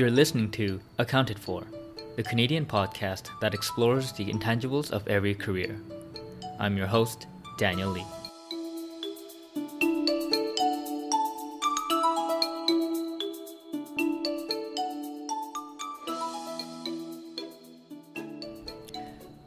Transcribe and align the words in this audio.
You're 0.00 0.10
listening 0.10 0.50
to 0.52 0.80
Accounted 0.96 1.38
For, 1.38 1.62
the 2.16 2.22
Canadian 2.22 2.64
podcast 2.64 3.38
that 3.42 3.52
explores 3.52 4.12
the 4.12 4.24
intangibles 4.24 4.90
of 4.92 5.06
every 5.06 5.34
career. 5.34 5.78
I'm 6.58 6.74
your 6.78 6.86
host, 6.86 7.26
Daniel 7.58 7.90
Lee. 7.90 8.06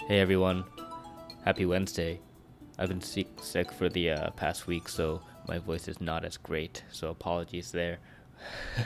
Hey 0.08 0.20
everyone, 0.20 0.66
happy 1.44 1.66
Wednesday. 1.66 2.20
I've 2.78 2.90
been 2.90 3.02
sick, 3.02 3.28
sick 3.42 3.72
for 3.72 3.90
the 3.90 4.12
uh, 4.12 4.30
past 4.30 4.68
week, 4.68 4.88
so 4.88 5.24
my 5.48 5.58
voice 5.58 5.88
is 5.88 6.00
not 6.00 6.24
as 6.24 6.38
great, 6.38 6.84
so 6.92 7.10
apologies 7.10 7.72
there. 7.72 7.98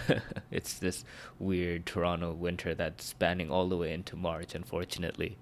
it's 0.52 0.74
this 0.74 1.06
weird 1.40 1.86
Toronto 1.86 2.32
winter 2.32 2.74
that's 2.74 3.06
spanning 3.06 3.50
all 3.50 3.68
the 3.68 3.78
way 3.78 3.94
into 3.94 4.16
March, 4.16 4.56
unfortunately. 4.56 5.38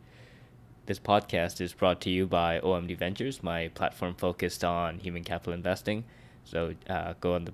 This 0.85 0.99
podcast 0.99 1.61
is 1.61 1.73
brought 1.73 1.99
to 2.01 2.09
you 2.09 2.27
by 2.27 2.59
OMD 2.59 2.97
Ventures, 2.97 3.41
my 3.41 3.69
platform 3.69 4.13
focused 4.13 4.63
on 4.63 4.99
human 4.99 5.23
capital 5.23 5.53
investing. 5.53 6.03
So 6.43 6.75
uh, 6.87 7.15
go 7.19 7.33
on 7.33 7.45
the 7.45 7.53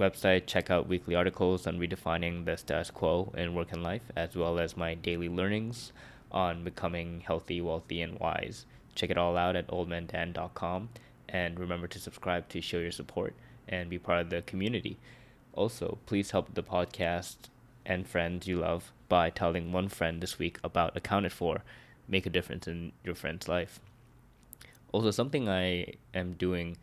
website, 0.00 0.46
check 0.46 0.70
out 0.70 0.88
weekly 0.88 1.14
articles 1.14 1.66
on 1.66 1.78
redefining 1.78 2.44
the 2.44 2.56
status 2.56 2.90
quo 2.90 3.32
in 3.36 3.54
work 3.54 3.72
and 3.72 3.82
life, 3.82 4.02
as 4.16 4.34
well 4.34 4.58
as 4.58 4.76
my 4.76 4.94
daily 4.94 5.28
learnings 5.28 5.92
on 6.30 6.64
becoming 6.64 7.20
healthy, 7.20 7.60
wealthy, 7.60 8.00
and 8.00 8.18
wise. 8.18 8.64
Check 8.94 9.10
it 9.10 9.18
all 9.18 9.36
out 9.36 9.54
at 9.54 9.68
oldmandan.com 9.68 10.88
and 11.28 11.58
remember 11.58 11.86
to 11.86 11.98
subscribe 11.98 12.48
to 12.48 12.60
show 12.60 12.78
your 12.78 12.90
support 12.90 13.34
and 13.68 13.88
be 13.88 13.98
part 13.98 14.20
of 14.20 14.30
the 14.30 14.42
community. 14.42 14.98
Also, 15.54 15.98
please 16.06 16.30
help 16.30 16.54
the 16.54 16.62
podcast 16.62 17.36
and 17.84 18.06
friends 18.06 18.46
you 18.46 18.58
love 18.58 18.92
by 19.08 19.28
telling 19.28 19.72
one 19.72 19.88
friend 19.88 20.22
this 20.22 20.38
week 20.38 20.58
about 20.64 20.96
Accounted 20.96 21.32
For. 21.32 21.62
Make 22.08 22.26
a 22.26 22.30
difference 22.30 22.66
in 22.66 22.92
your 23.04 23.14
friend's 23.14 23.48
life. 23.48 23.80
Also, 24.92 25.10
something 25.10 25.48
I 25.48 25.94
am 26.14 26.32
doing 26.34 26.76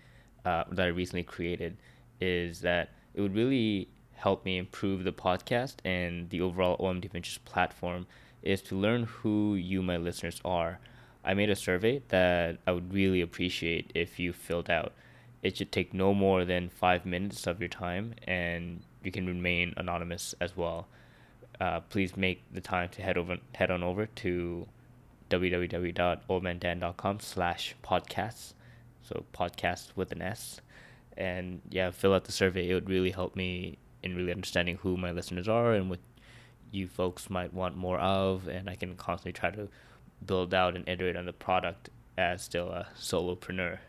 uh, 0.46 0.64
that 0.72 0.86
I 0.86 0.90
recently 0.90 1.24
created 1.24 1.78
is 2.22 2.62
that 2.62 2.90
it 3.14 3.22
would 3.22 3.36
really 3.36 3.88
help 4.14 4.46
me 4.46 4.58
improve 4.58 5.04
the 5.04 5.12
podcast 5.12 5.76
and 5.86 6.30
the 6.30 6.42
overall 6.42 6.78
OMD 6.78 7.10
Ventures 7.12 7.40
platform 7.40 8.06
is 8.44 8.62
to 8.64 8.76
learn 8.76 9.04
who 9.04 9.56
you, 9.56 9.82
my 9.82 9.98
listeners, 9.98 10.42
are. 10.46 10.80
I 11.24 11.34
made 11.34 11.50
a 11.50 11.56
survey 11.56 12.02
that 12.10 12.58
I 12.68 12.72
would 12.72 12.94
really 12.94 13.22
appreciate 13.22 13.92
if 13.96 14.20
you 14.20 14.34
filled 14.34 14.70
out. 14.70 14.94
It 15.42 15.58
should 15.58 15.72
take 15.72 15.94
no 15.94 16.14
more 16.14 16.46
than 16.46 16.70
five 16.70 17.06
minutes 17.06 17.48
of 17.48 17.60
your 17.60 17.70
time, 17.70 18.16
and 18.28 18.82
you 19.04 19.12
can 19.12 19.26
remain 19.26 19.74
anonymous 19.78 20.36
as 20.42 20.58
well. 20.58 20.88
Uh, 21.60 21.80
please 21.82 22.16
make 22.18 22.44
the 22.54 22.62
time 22.62 22.90
to 22.90 23.02
head 23.02 23.18
over 23.18 23.38
head 23.56 23.72
on 23.72 23.84
over 23.84 24.06
to 24.06 24.68
www.oldmandan.com 25.30 27.20
slash 27.20 27.76
podcasts 27.84 28.54
so 29.02 29.26
podcasts 29.34 29.90
with 29.96 30.12
an 30.12 30.22
s. 30.22 30.62
And 31.18 31.62
yeah 31.70 31.92
fill 31.92 32.14
out 32.14 32.24
the 32.26 32.32
survey. 32.32 32.70
It 32.70 32.74
would 32.76 32.90
really 32.90 33.12
help 33.12 33.36
me 33.36 33.78
in 34.04 34.16
really 34.16 34.32
understanding 34.32 34.78
who 34.78 34.96
my 34.98 35.12
listeners 35.12 35.48
are 35.48 35.74
and 35.74 35.90
what 35.90 36.00
you 36.72 36.88
folks 36.88 37.30
might 37.30 37.54
want 37.54 37.76
more 37.76 38.00
of 38.00 38.48
and 38.48 38.70
i 38.70 38.76
can 38.76 38.96
constantly 38.96 39.34
try 39.34 39.50
to 39.50 39.68
build 40.26 40.54
out 40.54 40.76
and 40.76 40.88
iterate 40.88 41.16
on 41.16 41.26
the 41.26 41.34
product 41.34 41.90
as 42.18 42.44
still 42.44 42.70
a 42.70 42.88
solopreneur 42.98 43.80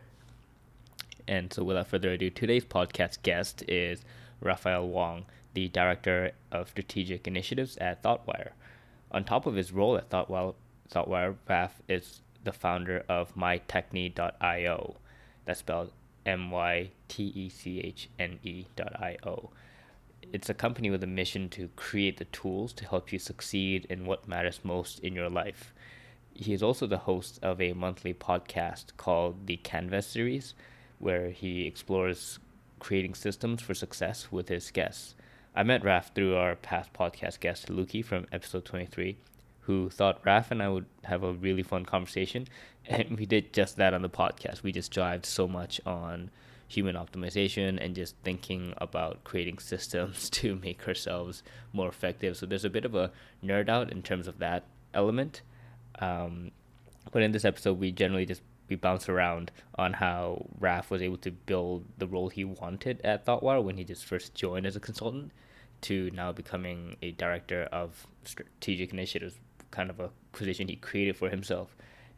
and 1.27 1.51
so 1.53 1.63
without 1.63 1.87
further 1.87 2.11
ado 2.11 2.29
today's 2.29 2.65
podcast 2.65 3.21
guest 3.23 3.63
is 3.67 4.03
raphael 4.39 4.87
wong 4.87 5.25
the 5.53 5.67
director 5.69 6.31
of 6.51 6.69
strategic 6.69 7.27
initiatives 7.27 7.77
at 7.77 8.01
thoughtwire 8.03 8.51
on 9.11 9.23
top 9.23 9.45
of 9.45 9.55
his 9.55 9.71
role 9.71 9.97
at 9.97 10.09
thoughtwire 10.09 10.53
Thoughtwire 10.91 11.35
Raph 11.49 11.79
is 11.87 12.21
the 12.43 12.51
founder 12.51 13.05
of 13.07 13.33
mytechne.io. 13.35 14.95
That's 15.45 15.59
spelled 15.59 15.93
M 16.25 16.51
Y 16.51 16.91
T 17.07 17.31
E 17.33 17.49
C 17.49 17.79
H 17.79 18.09
N 18.19 18.39
E.io. 18.43 19.49
It's 20.33 20.49
a 20.49 20.53
company 20.53 20.89
with 20.89 21.03
a 21.03 21.07
mission 21.07 21.49
to 21.49 21.69
create 21.75 22.17
the 22.17 22.25
tools 22.25 22.73
to 22.73 22.87
help 22.87 23.13
you 23.13 23.19
succeed 23.19 23.85
in 23.89 24.05
what 24.05 24.27
matters 24.27 24.59
most 24.63 24.99
in 24.99 25.15
your 25.15 25.29
life. 25.29 25.73
He 26.33 26.53
is 26.53 26.61
also 26.61 26.87
the 26.87 26.99
host 26.99 27.39
of 27.41 27.61
a 27.61 27.73
monthly 27.73 28.13
podcast 28.13 28.97
called 28.97 29.47
the 29.47 29.57
Canvas 29.57 30.07
series, 30.07 30.53
where 31.01 31.29
he 31.29 31.65
explores 31.65 32.39
creating 32.79 33.15
systems 33.15 33.61
for 33.61 33.73
success 33.73 34.31
with 34.31 34.49
his 34.49 34.71
guests. 34.71 35.15
I 35.55 35.63
met 35.63 35.83
Raph 35.83 36.13
through 36.15 36.35
our 36.35 36.55
past 36.55 36.93
podcast 36.93 37.39
guest, 37.39 37.67
Luki, 37.67 38.03
from 38.05 38.27
episode 38.31 38.65
23, 38.65 39.17
who 39.61 39.89
thought 39.89 40.23
Raph 40.23 40.51
and 40.51 40.63
I 40.63 40.69
would 40.69 40.85
have 41.03 41.23
a 41.23 41.33
really 41.33 41.63
fun 41.63 41.85
conversation. 41.85 42.47
And 42.87 43.19
we 43.19 43.27
did 43.27 43.53
just 43.53 43.77
that 43.77 43.93
on 43.93 44.01
the 44.01 44.09
podcast. 44.09 44.63
We 44.63 44.71
just 44.71 44.91
jived 44.91 45.27
so 45.27 45.47
much 45.47 45.79
on 45.85 46.31
human 46.67 46.95
optimization 46.95 47.77
and 47.79 47.93
just 47.93 48.15
thinking 48.23 48.73
about 48.77 49.23
creating 49.23 49.59
systems 49.73 50.31
to 50.31 50.55
make 50.55 50.87
ourselves 50.87 51.43
more 51.73 51.89
effective. 51.89 52.37
So 52.37 52.47
there's 52.47 52.65
a 52.65 52.71
bit 52.71 52.85
of 52.85 52.95
a 52.95 53.11
nerd 53.43 53.69
out 53.69 53.91
in 53.91 54.01
terms 54.01 54.27
of 54.27 54.39
that 54.39 54.63
element. 54.95 55.41
Um, 55.99 56.51
but 57.11 57.21
in 57.21 57.33
this 57.33 57.45
episode, 57.45 57.79
we 57.79 57.91
generally 57.91 58.25
just 58.25 58.41
we 58.71 58.77
bounce 58.77 59.07
around 59.07 59.51
on 59.75 59.93
how 59.93 60.47
Raph 60.59 60.89
was 60.89 61.01
able 61.01 61.17
to 61.17 61.31
build 61.31 61.85
the 61.99 62.07
role 62.07 62.29
he 62.29 62.43
wanted 62.43 63.01
at 63.03 63.25
Thoughtwire 63.25 63.63
when 63.63 63.77
he 63.77 63.83
just 63.83 64.05
first 64.05 64.33
joined 64.33 64.65
as 64.65 64.75
a 64.75 64.79
consultant 64.79 65.31
to 65.81 66.09
now 66.13 66.31
becoming 66.31 66.95
a 67.01 67.11
director 67.11 67.67
of 67.71 68.07
strategic 68.23 68.93
initiatives 68.93 69.35
kind 69.69 69.89
of 69.89 69.99
a 69.99 70.09
position 70.31 70.67
he 70.67 70.75
created 70.75 71.15
for 71.15 71.29
himself 71.29 71.75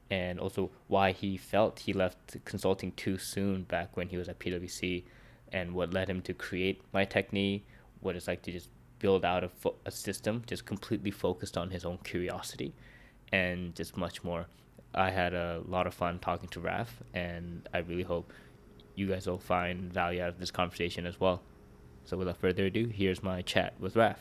and 0.09 0.39
also 0.39 0.69
why 0.87 1.11
he 1.11 1.37
felt 1.37 1.79
he 1.79 1.93
left 1.93 2.37
consulting 2.45 2.91
too 2.93 3.17
soon 3.17 3.63
back 3.63 3.95
when 3.97 4.07
he 4.09 4.17
was 4.17 4.29
at 4.29 4.39
PwC 4.39 5.03
and 5.51 5.73
what 5.73 5.93
led 5.93 6.09
him 6.09 6.21
to 6.21 6.33
create 6.33 6.81
myTechne 6.93 7.61
what 8.01 8.15
it's 8.15 8.27
like 8.27 8.41
to 8.41 8.51
just 8.51 8.69
build 8.99 9.25
out 9.25 9.43
a, 9.43 9.49
fo- 9.49 9.75
a 9.85 9.91
system 9.91 10.43
just 10.45 10.65
completely 10.65 11.11
focused 11.11 11.57
on 11.57 11.69
his 11.69 11.85
own 11.85 11.97
curiosity 12.03 12.73
and 13.31 13.75
just 13.75 13.97
much 13.97 14.23
more 14.23 14.47
i 14.93 15.09
had 15.09 15.33
a 15.33 15.61
lot 15.67 15.87
of 15.87 15.93
fun 15.93 16.19
talking 16.19 16.49
to 16.49 16.59
Raph, 16.59 16.87
and 17.13 17.67
i 17.73 17.79
really 17.79 18.03
hope 18.03 18.31
you 18.95 19.07
guys 19.07 19.27
will 19.27 19.39
find 19.39 19.91
value 19.91 20.21
out 20.21 20.29
of 20.29 20.39
this 20.39 20.51
conversation 20.51 21.05
as 21.05 21.19
well 21.19 21.41
so 22.05 22.17
without 22.17 22.37
further 22.37 22.65
ado 22.65 22.87
here's 22.87 23.23
my 23.23 23.41
chat 23.41 23.73
with 23.79 23.95
Raph. 23.95 24.17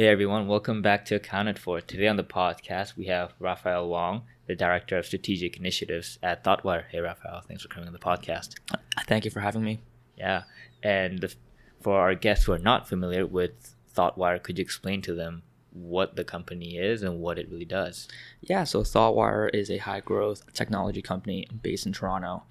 Hey 0.00 0.06
everyone, 0.06 0.48
welcome 0.48 0.80
back 0.80 1.04
to 1.04 1.16
Accounted 1.16 1.58
For. 1.58 1.82
Today 1.82 2.08
on 2.08 2.16
the 2.16 2.24
podcast, 2.24 2.96
we 2.96 3.04
have 3.08 3.34
Raphael 3.38 3.86
Wong, 3.86 4.22
the 4.46 4.54
Director 4.54 4.96
of 4.96 5.04
Strategic 5.04 5.58
Initiatives 5.58 6.18
at 6.22 6.42
Thoughtwire. 6.42 6.84
Hey 6.90 7.00
Raphael, 7.00 7.42
thanks 7.46 7.62
for 7.62 7.68
coming 7.68 7.86
on 7.86 7.92
the 7.92 7.98
podcast. 7.98 8.54
Thank 9.06 9.26
you 9.26 9.30
for 9.30 9.40
having 9.40 9.62
me. 9.62 9.80
Yeah, 10.16 10.44
and 10.82 11.18
the, 11.18 11.34
for 11.80 11.98
our 11.98 12.14
guests 12.14 12.44
who 12.44 12.52
are 12.52 12.58
not 12.58 12.88
familiar 12.88 13.26
with 13.26 13.74
Thoughtwire, 13.96 14.42
could 14.42 14.58
you 14.58 14.62
explain 14.62 15.02
to 15.02 15.14
them 15.14 15.42
what 15.72 16.16
the 16.16 16.24
company 16.24 16.76
is 16.78 17.02
and 17.02 17.20
what 17.20 17.38
it 17.38 17.50
really 17.50 17.64
does? 17.64 18.08
Yeah, 18.40 18.64
so 18.64 18.82
Thoughtwire 18.82 19.50
is 19.54 19.70
a 19.70 19.78
high 19.78 20.00
growth 20.00 20.52
technology 20.52 21.02
company 21.02 21.46
based 21.62 21.86
in 21.86 21.92
Toronto 21.92 22.44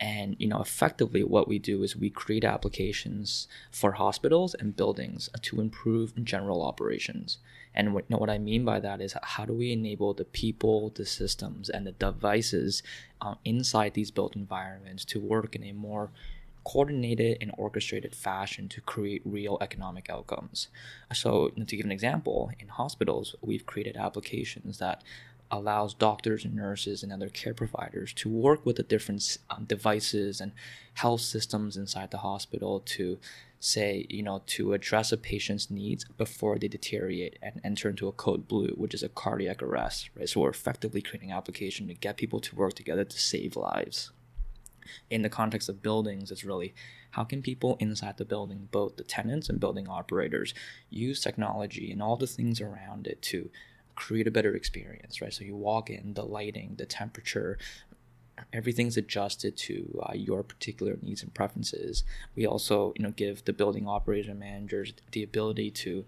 and 0.00 0.34
you 0.38 0.48
know 0.48 0.60
effectively 0.60 1.22
what 1.22 1.46
we 1.46 1.58
do 1.58 1.82
is 1.82 1.94
we 1.94 2.08
create 2.08 2.44
applications 2.44 3.46
for 3.70 3.92
hospitals 3.92 4.54
and 4.54 4.76
buildings 4.76 5.28
to 5.42 5.60
improve 5.60 6.24
general 6.24 6.62
operations 6.62 7.38
and 7.74 7.94
what, 7.94 8.04
you 8.08 8.14
know, 8.14 8.18
what 8.18 8.30
i 8.30 8.38
mean 8.38 8.64
by 8.64 8.80
that 8.80 9.00
is 9.00 9.14
how 9.22 9.44
do 9.44 9.52
we 9.52 9.72
enable 9.72 10.14
the 10.14 10.24
people 10.24 10.90
the 10.96 11.04
systems 11.04 11.68
and 11.68 11.86
the 11.86 11.92
devices 11.92 12.82
uh, 13.20 13.34
inside 13.44 13.92
these 13.92 14.10
built 14.10 14.34
environments 14.34 15.04
to 15.04 15.20
work 15.20 15.54
in 15.54 15.62
a 15.62 15.72
more 15.72 16.10
coordinated 16.70 17.38
and 17.40 17.52
orchestrated 17.58 18.14
fashion 18.14 18.68
to 18.68 18.80
create 18.80 19.22
real 19.24 19.58
economic 19.60 20.08
outcomes. 20.08 20.68
So 21.12 21.48
to 21.48 21.76
give 21.76 21.84
an 21.84 21.92
example 21.92 22.50
in 22.60 22.68
hospitals 22.68 23.34
we've 23.40 23.66
created 23.66 23.96
applications 23.96 24.78
that 24.78 25.02
allows 25.50 25.94
doctors 25.94 26.44
and 26.44 26.54
nurses 26.54 27.02
and 27.02 27.12
other 27.12 27.28
care 27.28 27.54
providers 27.54 28.12
to 28.12 28.28
work 28.28 28.64
with 28.64 28.76
the 28.76 28.84
different 28.84 29.38
um, 29.50 29.64
devices 29.64 30.40
and 30.40 30.52
health 30.94 31.22
systems 31.22 31.76
inside 31.76 32.12
the 32.12 32.18
hospital 32.18 32.78
to 32.78 33.18
say 33.58 34.06
you 34.08 34.22
know 34.22 34.40
to 34.46 34.72
address 34.72 35.10
a 35.10 35.16
patient's 35.16 35.70
needs 35.70 36.04
before 36.16 36.56
they 36.56 36.68
deteriorate 36.68 37.36
and 37.42 37.60
enter 37.64 37.90
into 37.90 38.06
a 38.06 38.12
code 38.12 38.46
blue 38.46 38.72
which 38.76 38.94
is 38.94 39.02
a 39.02 39.08
cardiac 39.08 39.60
arrest 39.60 40.08
right? 40.16 40.28
So 40.28 40.40
we're 40.40 40.50
effectively 40.50 41.02
creating 41.02 41.32
an 41.32 41.36
application 41.36 41.88
to 41.88 41.94
get 41.94 42.16
people 42.16 42.40
to 42.40 42.54
work 42.54 42.74
together 42.74 43.04
to 43.04 43.18
save 43.18 43.56
lives 43.56 44.12
in 45.08 45.22
the 45.22 45.28
context 45.28 45.68
of 45.68 45.82
buildings 45.82 46.30
it's 46.30 46.44
really 46.44 46.74
how 47.12 47.24
can 47.24 47.42
people 47.42 47.76
inside 47.80 48.16
the 48.16 48.24
building 48.24 48.68
both 48.70 48.96
the 48.96 49.04
tenants 49.04 49.48
and 49.48 49.60
building 49.60 49.88
operators 49.88 50.54
use 50.90 51.20
technology 51.20 51.90
and 51.90 52.02
all 52.02 52.16
the 52.16 52.26
things 52.26 52.60
around 52.60 53.06
it 53.06 53.20
to 53.20 53.50
create 54.00 54.26
a 54.26 54.30
better 54.30 54.54
experience, 54.56 55.20
right? 55.20 55.32
So 55.32 55.44
you 55.44 55.54
walk 55.54 55.90
in, 55.90 56.14
the 56.14 56.24
lighting, 56.24 56.76
the 56.78 56.86
temperature, 56.86 57.58
everything's 58.50 58.96
adjusted 58.96 59.58
to 59.58 60.00
uh, 60.02 60.14
your 60.14 60.42
particular 60.42 60.96
needs 61.02 61.22
and 61.22 61.34
preferences. 61.34 62.02
We 62.34 62.46
also, 62.46 62.94
you 62.96 63.02
know, 63.02 63.10
give 63.10 63.44
the 63.44 63.52
building 63.52 63.86
operators 63.86 64.28
and 64.28 64.40
managers 64.40 64.94
the 65.12 65.22
ability 65.22 65.70
to, 65.72 66.06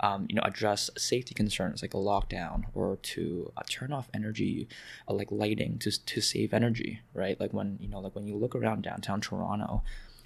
um, 0.00 0.26
you 0.28 0.34
know, 0.34 0.42
address 0.44 0.90
safety 0.96 1.34
concerns 1.34 1.82
like 1.82 1.94
a 1.94 1.98
lockdown 1.98 2.64
or 2.74 2.96
to 2.96 3.52
uh, 3.56 3.62
turn 3.68 3.92
off 3.92 4.08
energy, 4.12 4.68
uh, 5.08 5.14
like 5.14 5.30
lighting 5.30 5.78
to 5.78 6.04
to 6.04 6.20
save 6.20 6.52
energy, 6.52 7.00
right? 7.12 7.38
Like 7.40 7.52
when 7.52 7.78
you 7.80 7.88
know, 7.88 8.00
like 8.00 8.14
when 8.14 8.26
you 8.26 8.36
look 8.36 8.54
around 8.54 8.82
downtown 8.82 9.20
Toronto, 9.20 9.82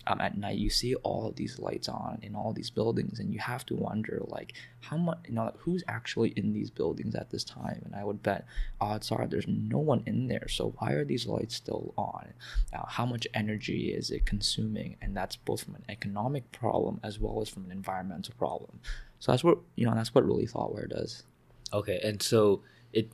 um, 0.08 0.20
at 0.20 0.38
night 0.38 0.58
you 0.58 0.70
see 0.70 0.94
all 0.96 1.26
of 1.26 1.36
these 1.36 1.58
lights 1.58 1.88
on 1.88 2.18
in 2.22 2.34
all 2.34 2.52
these 2.52 2.70
buildings 2.70 3.18
and 3.18 3.32
you 3.32 3.38
have 3.38 3.66
to 3.66 3.74
wonder 3.74 4.22
like 4.28 4.54
how 4.80 4.96
much 4.96 5.18
you 5.26 5.34
know 5.34 5.44
like, 5.44 5.56
who's 5.58 5.84
actually 5.86 6.30
in 6.30 6.52
these 6.52 6.70
buildings 6.70 7.14
at 7.14 7.30
this 7.30 7.44
time? 7.44 7.82
And 7.84 7.94
i 7.94 8.04
would 8.04 8.22
bet 8.22 8.46
odds 8.80 9.12
are 9.12 9.26
there's 9.26 9.46
no 9.46 9.78
one 9.78 10.02
in 10.06 10.28
there. 10.28 10.48
So 10.48 10.74
why 10.78 10.92
are 10.92 11.04
these 11.04 11.26
lights 11.26 11.56
still 11.56 11.92
on? 11.98 12.32
Uh, 12.72 12.86
how 12.86 13.04
much 13.04 13.26
energy 13.34 13.92
is 13.92 14.10
it 14.10 14.24
consuming? 14.24 14.96
And 15.02 15.16
that's 15.16 15.36
both 15.36 15.64
from 15.64 15.74
an 15.74 15.84
economic 15.88 16.50
problem 16.52 17.00
as 17.02 17.18
well 17.18 17.42
as 17.42 17.48
from 17.48 17.66
an 17.66 17.72
environmental 17.72 18.34
problem 18.38 18.80
so 19.18 19.32
that's 19.32 19.44
what 19.44 19.58
you 19.76 19.86
know 19.86 19.94
that's 19.94 20.14
what 20.14 20.24
really 20.24 20.46
Thoughtwire 20.46 20.88
does 20.88 21.24
okay 21.72 22.00
and 22.02 22.22
so 22.22 22.62
it 22.92 23.10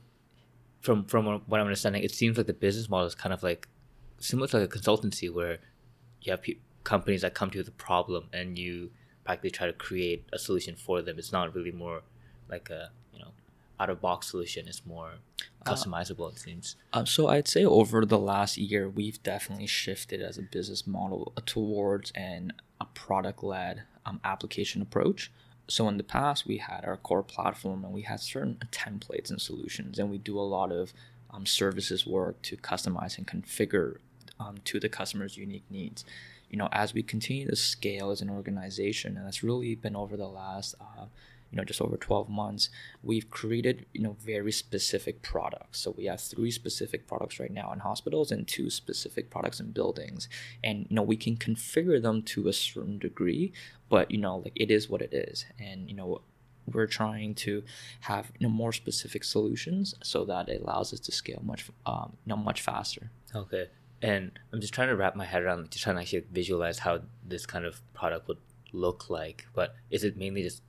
from 0.80 1.04
from 1.04 1.26
what 1.26 1.60
i'm 1.60 1.66
understanding 1.66 2.02
it 2.02 2.10
seems 2.10 2.36
like 2.36 2.46
the 2.46 2.54
business 2.54 2.88
model 2.88 3.06
is 3.06 3.14
kind 3.14 3.32
of 3.32 3.42
like 3.42 3.68
similar 4.18 4.46
to 4.48 4.58
like 4.58 4.74
a 4.74 4.78
consultancy 4.78 5.32
where 5.32 5.58
you 6.20 6.30
have 6.30 6.42
people 6.42 6.62
companies 6.84 7.22
that 7.22 7.34
come 7.34 7.50
to 7.50 7.56
you 7.56 7.60
with 7.60 7.68
a 7.68 7.72
problem 7.72 8.28
and 8.32 8.58
you 8.58 8.90
practically 9.24 9.50
try 9.50 9.66
to 9.66 9.72
create 9.72 10.26
a 10.32 10.38
solution 10.38 10.76
for 10.76 11.02
them. 11.02 11.18
It's 11.18 11.32
not 11.32 11.54
really 11.54 11.72
more 11.72 12.02
like 12.48 12.70
a 12.70 12.90
you 13.12 13.18
know 13.18 13.32
out 13.80 13.90
of 13.90 14.00
box 14.00 14.30
solution. 14.30 14.68
It's 14.68 14.86
more 14.86 15.14
uh, 15.66 15.72
customizable. 15.72 16.26
Uh, 16.26 16.32
it 16.32 16.38
seems. 16.38 16.76
Uh, 16.92 17.04
so 17.04 17.26
I'd 17.26 17.48
say 17.48 17.64
over 17.64 18.04
the 18.04 18.18
last 18.18 18.56
year, 18.56 18.88
we've 18.88 19.20
definitely 19.22 19.66
shifted 19.66 20.22
as 20.22 20.38
a 20.38 20.42
business 20.42 20.86
model 20.86 21.32
towards 21.46 22.12
an 22.12 22.52
a 22.80 22.84
product 22.86 23.42
led 23.42 23.84
um, 24.06 24.20
application 24.22 24.82
approach. 24.82 25.32
So 25.66 25.88
in 25.88 25.96
the 25.96 26.04
past, 26.04 26.46
we 26.46 26.58
had 26.58 26.84
our 26.84 26.96
core 26.96 27.22
platform 27.22 27.84
and 27.84 27.94
we 27.94 28.02
had 28.02 28.20
certain 28.20 28.58
templates 28.70 29.30
and 29.30 29.40
solutions, 29.40 29.98
and 29.98 30.10
we 30.10 30.18
do 30.18 30.38
a 30.38 30.42
lot 30.42 30.70
of 30.70 30.92
um, 31.30 31.46
services 31.46 32.06
work 32.06 32.40
to 32.42 32.56
customize 32.56 33.16
and 33.18 33.26
configure 33.26 33.96
um, 34.38 34.56
to 34.64 34.78
the 34.78 34.88
customer's 34.88 35.36
unique 35.36 35.64
needs. 35.70 36.04
You 36.50 36.58
know, 36.58 36.68
as 36.70 36.94
we 36.94 37.02
continue 37.02 37.48
to 37.48 37.56
scale 37.56 38.10
as 38.10 38.20
an 38.20 38.30
organization, 38.30 39.16
and 39.16 39.26
that's 39.26 39.42
really 39.42 39.74
been 39.74 39.96
over 39.96 40.16
the 40.16 40.28
last, 40.28 40.74
uh, 40.80 41.06
you 41.54 41.60
know, 41.60 41.64
just 41.64 41.80
over 41.80 41.96
12 41.96 42.28
months, 42.28 42.68
we've 43.00 43.30
created, 43.30 43.86
you 43.92 44.02
know, 44.02 44.16
very 44.20 44.50
specific 44.50 45.22
products. 45.22 45.78
So 45.78 45.92
we 45.92 46.06
have 46.06 46.20
three 46.20 46.50
specific 46.50 47.06
products 47.06 47.38
right 47.38 47.52
now 47.52 47.72
in 47.72 47.78
hospitals 47.78 48.32
and 48.32 48.48
two 48.48 48.70
specific 48.70 49.30
products 49.30 49.60
in 49.60 49.70
buildings. 49.70 50.28
And, 50.64 50.88
you 50.90 50.96
know, 50.96 51.02
we 51.02 51.16
can 51.16 51.36
configure 51.36 52.02
them 52.02 52.22
to 52.22 52.48
a 52.48 52.52
certain 52.52 52.98
degree, 52.98 53.52
but, 53.88 54.10
you 54.10 54.18
know, 54.18 54.38
like 54.38 54.54
it 54.56 54.72
is 54.72 54.90
what 54.90 55.00
it 55.00 55.14
is. 55.14 55.46
And, 55.60 55.88
you 55.88 55.94
know, 55.94 56.22
we're 56.72 56.88
trying 56.88 57.34
to 57.34 57.62
have 58.00 58.32
you 58.38 58.46
know 58.46 58.50
more 58.50 58.72
specific 58.72 59.22
solutions 59.22 59.94
so 60.02 60.24
that 60.24 60.48
it 60.48 60.62
allows 60.62 60.94
us 60.94 61.00
to 61.00 61.12
scale 61.12 61.42
much 61.44 61.70
um, 61.84 62.16
you 62.24 62.30
know 62.30 62.38
much 62.38 62.62
faster 62.62 63.10
okay 63.34 63.66
and 64.00 64.38
I'm 64.50 64.62
just 64.62 64.72
trying 64.72 64.88
to 64.88 64.96
wrap 64.96 65.16
my 65.16 65.24
head 65.24 65.42
around, 65.42 65.70
just 65.70 65.84
trying 65.84 65.96
to 65.96 66.02
actually 66.02 66.24
visualize 66.30 66.80
how 66.80 67.00
this 67.26 67.46
kind 67.46 67.64
of 67.64 67.80
product 67.94 68.28
would 68.28 68.38
look 68.70 69.08
like. 69.08 69.46
But 69.54 69.76
is 69.90 70.04
it 70.04 70.16
mainly 70.16 70.42
just 70.42 70.60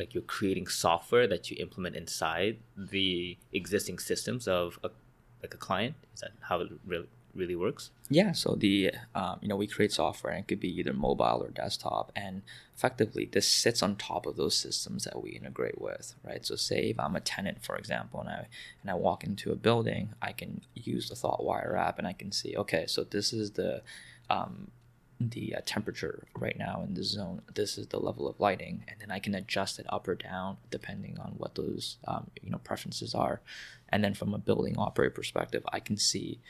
like 0.00 0.14
you're 0.14 0.22
creating 0.24 0.66
software 0.66 1.28
that 1.28 1.50
you 1.50 1.56
implement 1.60 1.94
inside 1.94 2.58
the 2.76 3.36
existing 3.52 3.98
systems 3.98 4.48
of 4.48 4.78
a, 4.82 4.90
like 5.42 5.54
a 5.54 5.58
client? 5.58 5.94
Is 6.14 6.20
that 6.20 6.32
how 6.40 6.60
it 6.60 6.70
really 6.84 7.06
really 7.34 7.54
works? 7.54 7.90
Yeah, 8.08 8.32
so 8.32 8.56
the 8.58 8.92
um, 9.14 9.38
you 9.40 9.48
know 9.48 9.56
we 9.56 9.66
create 9.66 9.92
software 9.92 10.32
and 10.32 10.42
it 10.42 10.48
could 10.48 10.60
be 10.60 10.80
either 10.80 10.92
mobile 10.92 11.42
or 11.44 11.50
desktop, 11.50 12.10
and 12.16 12.42
effectively 12.74 13.28
this 13.30 13.48
sits 13.48 13.82
on 13.82 13.96
top 13.96 14.26
of 14.26 14.36
those 14.36 14.56
systems 14.56 15.04
that 15.04 15.22
we 15.22 15.30
integrate 15.30 15.80
with, 15.80 16.14
right? 16.24 16.44
So 16.44 16.56
say 16.56 16.90
if 16.90 16.98
I'm 16.98 17.14
a 17.14 17.20
tenant, 17.20 17.62
for 17.62 17.76
example, 17.76 18.20
and 18.20 18.28
I 18.28 18.46
and 18.82 18.90
I 18.90 18.94
walk 18.94 19.22
into 19.22 19.52
a 19.52 19.56
building, 19.56 20.14
I 20.20 20.32
can 20.32 20.62
use 20.74 21.08
the 21.08 21.14
ThoughtWire 21.14 21.78
app 21.78 21.98
and 21.98 22.06
I 22.06 22.12
can 22.12 22.32
see, 22.32 22.56
okay, 22.56 22.86
so 22.86 23.04
this 23.04 23.32
is 23.32 23.52
the 23.52 23.82
um, 24.28 24.70
the 25.20 25.54
uh, 25.54 25.60
temperature 25.66 26.26
right 26.38 26.58
now 26.58 26.82
in 26.86 26.94
the 26.94 27.04
zone. 27.04 27.42
This 27.54 27.76
is 27.76 27.88
the 27.88 28.00
level 28.00 28.26
of 28.26 28.40
lighting, 28.40 28.84
and 28.88 28.98
then 29.00 29.10
I 29.10 29.18
can 29.18 29.34
adjust 29.34 29.78
it 29.78 29.86
up 29.88 30.08
or 30.08 30.14
down 30.14 30.56
depending 30.70 31.18
on 31.18 31.34
what 31.36 31.54
those 31.54 31.98
um, 32.08 32.30
you 32.42 32.50
know 32.50 32.58
preferences 32.58 33.14
are. 33.14 33.40
And 33.90 34.02
then 34.02 34.14
from 34.14 34.32
a 34.32 34.38
building 34.38 34.76
operator 34.78 35.10
perspective, 35.10 35.64
I 35.72 35.80
can 35.80 35.96
see 35.96 36.40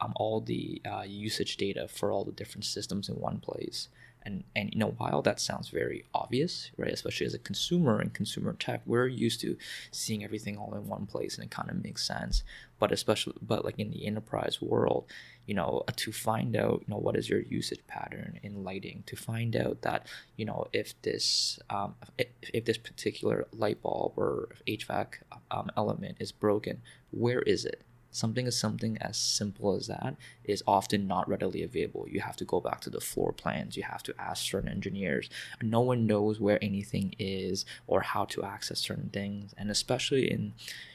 um, 0.00 0.12
all 0.16 0.40
the 0.40 0.80
uh, 0.88 1.04
usage 1.06 1.56
data 1.56 1.88
for 1.88 2.12
all 2.12 2.24
the 2.24 2.32
different 2.32 2.64
systems 2.64 3.08
in 3.08 3.16
one 3.16 3.38
place. 3.38 3.88
And, 4.28 4.44
and 4.54 4.70
you 4.74 4.78
know 4.78 4.94
while 4.98 5.22
that 5.22 5.40
sounds 5.40 5.70
very 5.70 6.04
obvious 6.14 6.70
right 6.76 6.92
especially 6.92 7.24
as 7.24 7.32
a 7.32 7.38
consumer 7.38 7.98
and 7.98 8.12
consumer 8.12 8.52
tech 8.52 8.82
we're 8.84 9.06
used 9.06 9.40
to 9.40 9.56
seeing 9.90 10.22
everything 10.22 10.58
all 10.58 10.74
in 10.74 10.86
one 10.86 11.06
place 11.06 11.36
and 11.36 11.44
it 11.46 11.50
kind 11.50 11.70
of 11.70 11.82
makes 11.82 12.06
sense. 12.06 12.44
But 12.78 12.92
especially 12.92 13.36
but 13.40 13.64
like 13.64 13.78
in 13.78 13.90
the 13.90 14.06
enterprise 14.06 14.60
world 14.60 15.06
you 15.46 15.54
know 15.54 15.82
to 15.96 16.12
find 16.12 16.54
out 16.54 16.84
you 16.86 16.90
know 16.92 16.98
what 16.98 17.16
is 17.16 17.28
your 17.30 17.40
usage 17.40 17.80
pattern 17.86 18.38
in 18.42 18.62
lighting 18.62 19.02
to 19.06 19.16
find 19.16 19.56
out 19.56 19.80
that 19.80 20.06
you 20.36 20.44
know 20.44 20.68
if 20.74 21.00
this 21.02 21.58
um, 21.70 21.94
if, 22.18 22.28
if 22.52 22.64
this 22.66 22.76
particular 22.76 23.48
light 23.52 23.80
bulb 23.82 24.12
or 24.16 24.50
hvac 24.68 25.14
um, 25.50 25.70
element 25.76 26.18
is 26.20 26.30
broken 26.32 26.82
where 27.10 27.40
is 27.40 27.64
it 27.64 27.82
something 28.18 28.46
as 28.46 28.58
something 28.58 28.98
as 29.00 29.16
simple 29.16 29.74
as 29.74 29.86
that 29.86 30.16
is 30.44 30.62
often 30.66 31.06
not 31.06 31.28
readily 31.28 31.62
available. 31.62 32.06
You 32.08 32.20
have 32.20 32.36
to 32.36 32.44
go 32.44 32.60
back 32.60 32.80
to 32.82 32.90
the 32.90 33.00
floor 33.00 33.32
plans. 33.32 33.76
You 33.76 33.84
have 33.84 34.02
to 34.04 34.14
ask 34.18 34.44
certain 34.44 34.68
engineers. 34.68 35.30
No 35.62 35.80
one 35.80 36.06
knows 36.06 36.40
where 36.40 36.62
anything 36.62 37.14
is 37.18 37.64
or 37.86 38.00
how 38.00 38.24
to 38.26 38.44
access 38.44 38.80
certain 38.80 39.10
things. 39.10 39.54
And 39.56 39.70
especially 39.70 40.30
in 40.30 40.52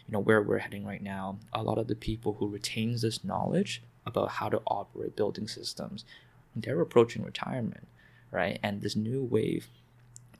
you 0.07 0.11
know 0.11 0.19
where 0.19 0.41
we're 0.41 0.57
heading 0.57 0.85
right 0.85 1.01
now 1.01 1.37
a 1.53 1.63
lot 1.63 1.77
of 1.77 1.87
the 1.87 1.95
people 1.95 2.33
who 2.33 2.47
retains 2.47 3.01
this 3.01 3.23
knowledge 3.23 3.81
about 4.05 4.31
how 4.31 4.49
to 4.49 4.61
operate 4.67 5.15
building 5.15 5.47
systems 5.47 6.03
they're 6.55 6.81
approaching 6.81 7.23
retirement 7.23 7.87
right? 8.33 8.59
And 8.63 8.81
this 8.81 8.95
new 8.95 9.23
wave 9.23 9.67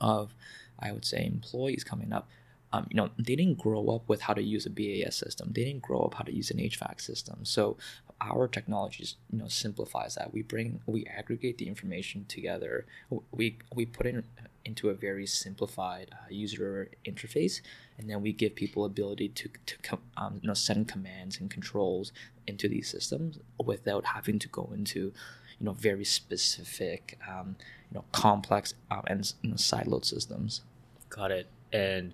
of 0.01 0.33
i 0.79 0.91
would 0.91 1.05
say 1.05 1.25
employees 1.25 1.83
coming 1.83 2.11
up 2.11 2.27
um, 2.73 2.87
you 2.89 2.97
know, 2.97 3.11
they 3.19 3.35
didn't 3.35 3.59
grow 3.59 3.87
up 3.89 4.09
with 4.09 4.21
how 4.21 4.33
to 4.33 4.41
use 4.41 4.65
a 4.65 4.69
BAS 4.71 5.15
system. 5.15 5.51
They 5.53 5.63
didn't 5.63 5.83
grow 5.83 5.99
up 5.99 6.15
how 6.15 6.23
to 6.23 6.35
use 6.35 6.49
an 6.49 6.57
HVAC 6.57 6.99
system. 6.99 7.45
So 7.45 7.77
our 8.19 8.47
technology, 8.47 9.05
you 9.31 9.37
know, 9.37 9.47
simplifies 9.47 10.15
that. 10.15 10.33
We 10.33 10.41
bring, 10.41 10.81
we 10.87 11.05
aggregate 11.05 11.59
the 11.59 11.67
information 11.67 12.25
together. 12.27 12.87
We 13.31 13.59
we 13.75 13.85
put 13.85 14.07
it 14.07 14.25
into 14.65 14.89
a 14.89 14.95
very 14.95 15.27
simplified 15.27 16.09
uh, 16.13 16.25
user 16.29 16.89
interface, 17.05 17.61
and 17.99 18.09
then 18.09 18.23
we 18.23 18.33
give 18.33 18.55
people 18.55 18.85
ability 18.85 19.29
to 19.29 19.49
to 19.67 19.99
um, 20.17 20.39
you 20.41 20.47
know 20.47 20.55
send 20.55 20.87
commands 20.87 21.39
and 21.39 21.51
controls 21.51 22.11
into 22.47 22.67
these 22.67 22.89
systems 22.89 23.37
without 23.63 24.05
having 24.05 24.39
to 24.39 24.47
go 24.47 24.71
into 24.73 25.13
you 25.59 25.65
know 25.65 25.73
very 25.73 26.05
specific 26.05 27.19
um, 27.29 27.55
you 27.91 27.95
know 27.95 28.05
complex 28.11 28.73
um, 28.89 29.03
and 29.05 29.33
you 29.43 29.51
know, 29.51 29.57
siloed 29.57 30.05
systems. 30.05 30.61
Got 31.09 31.29
it. 31.29 31.47
And 31.71 32.13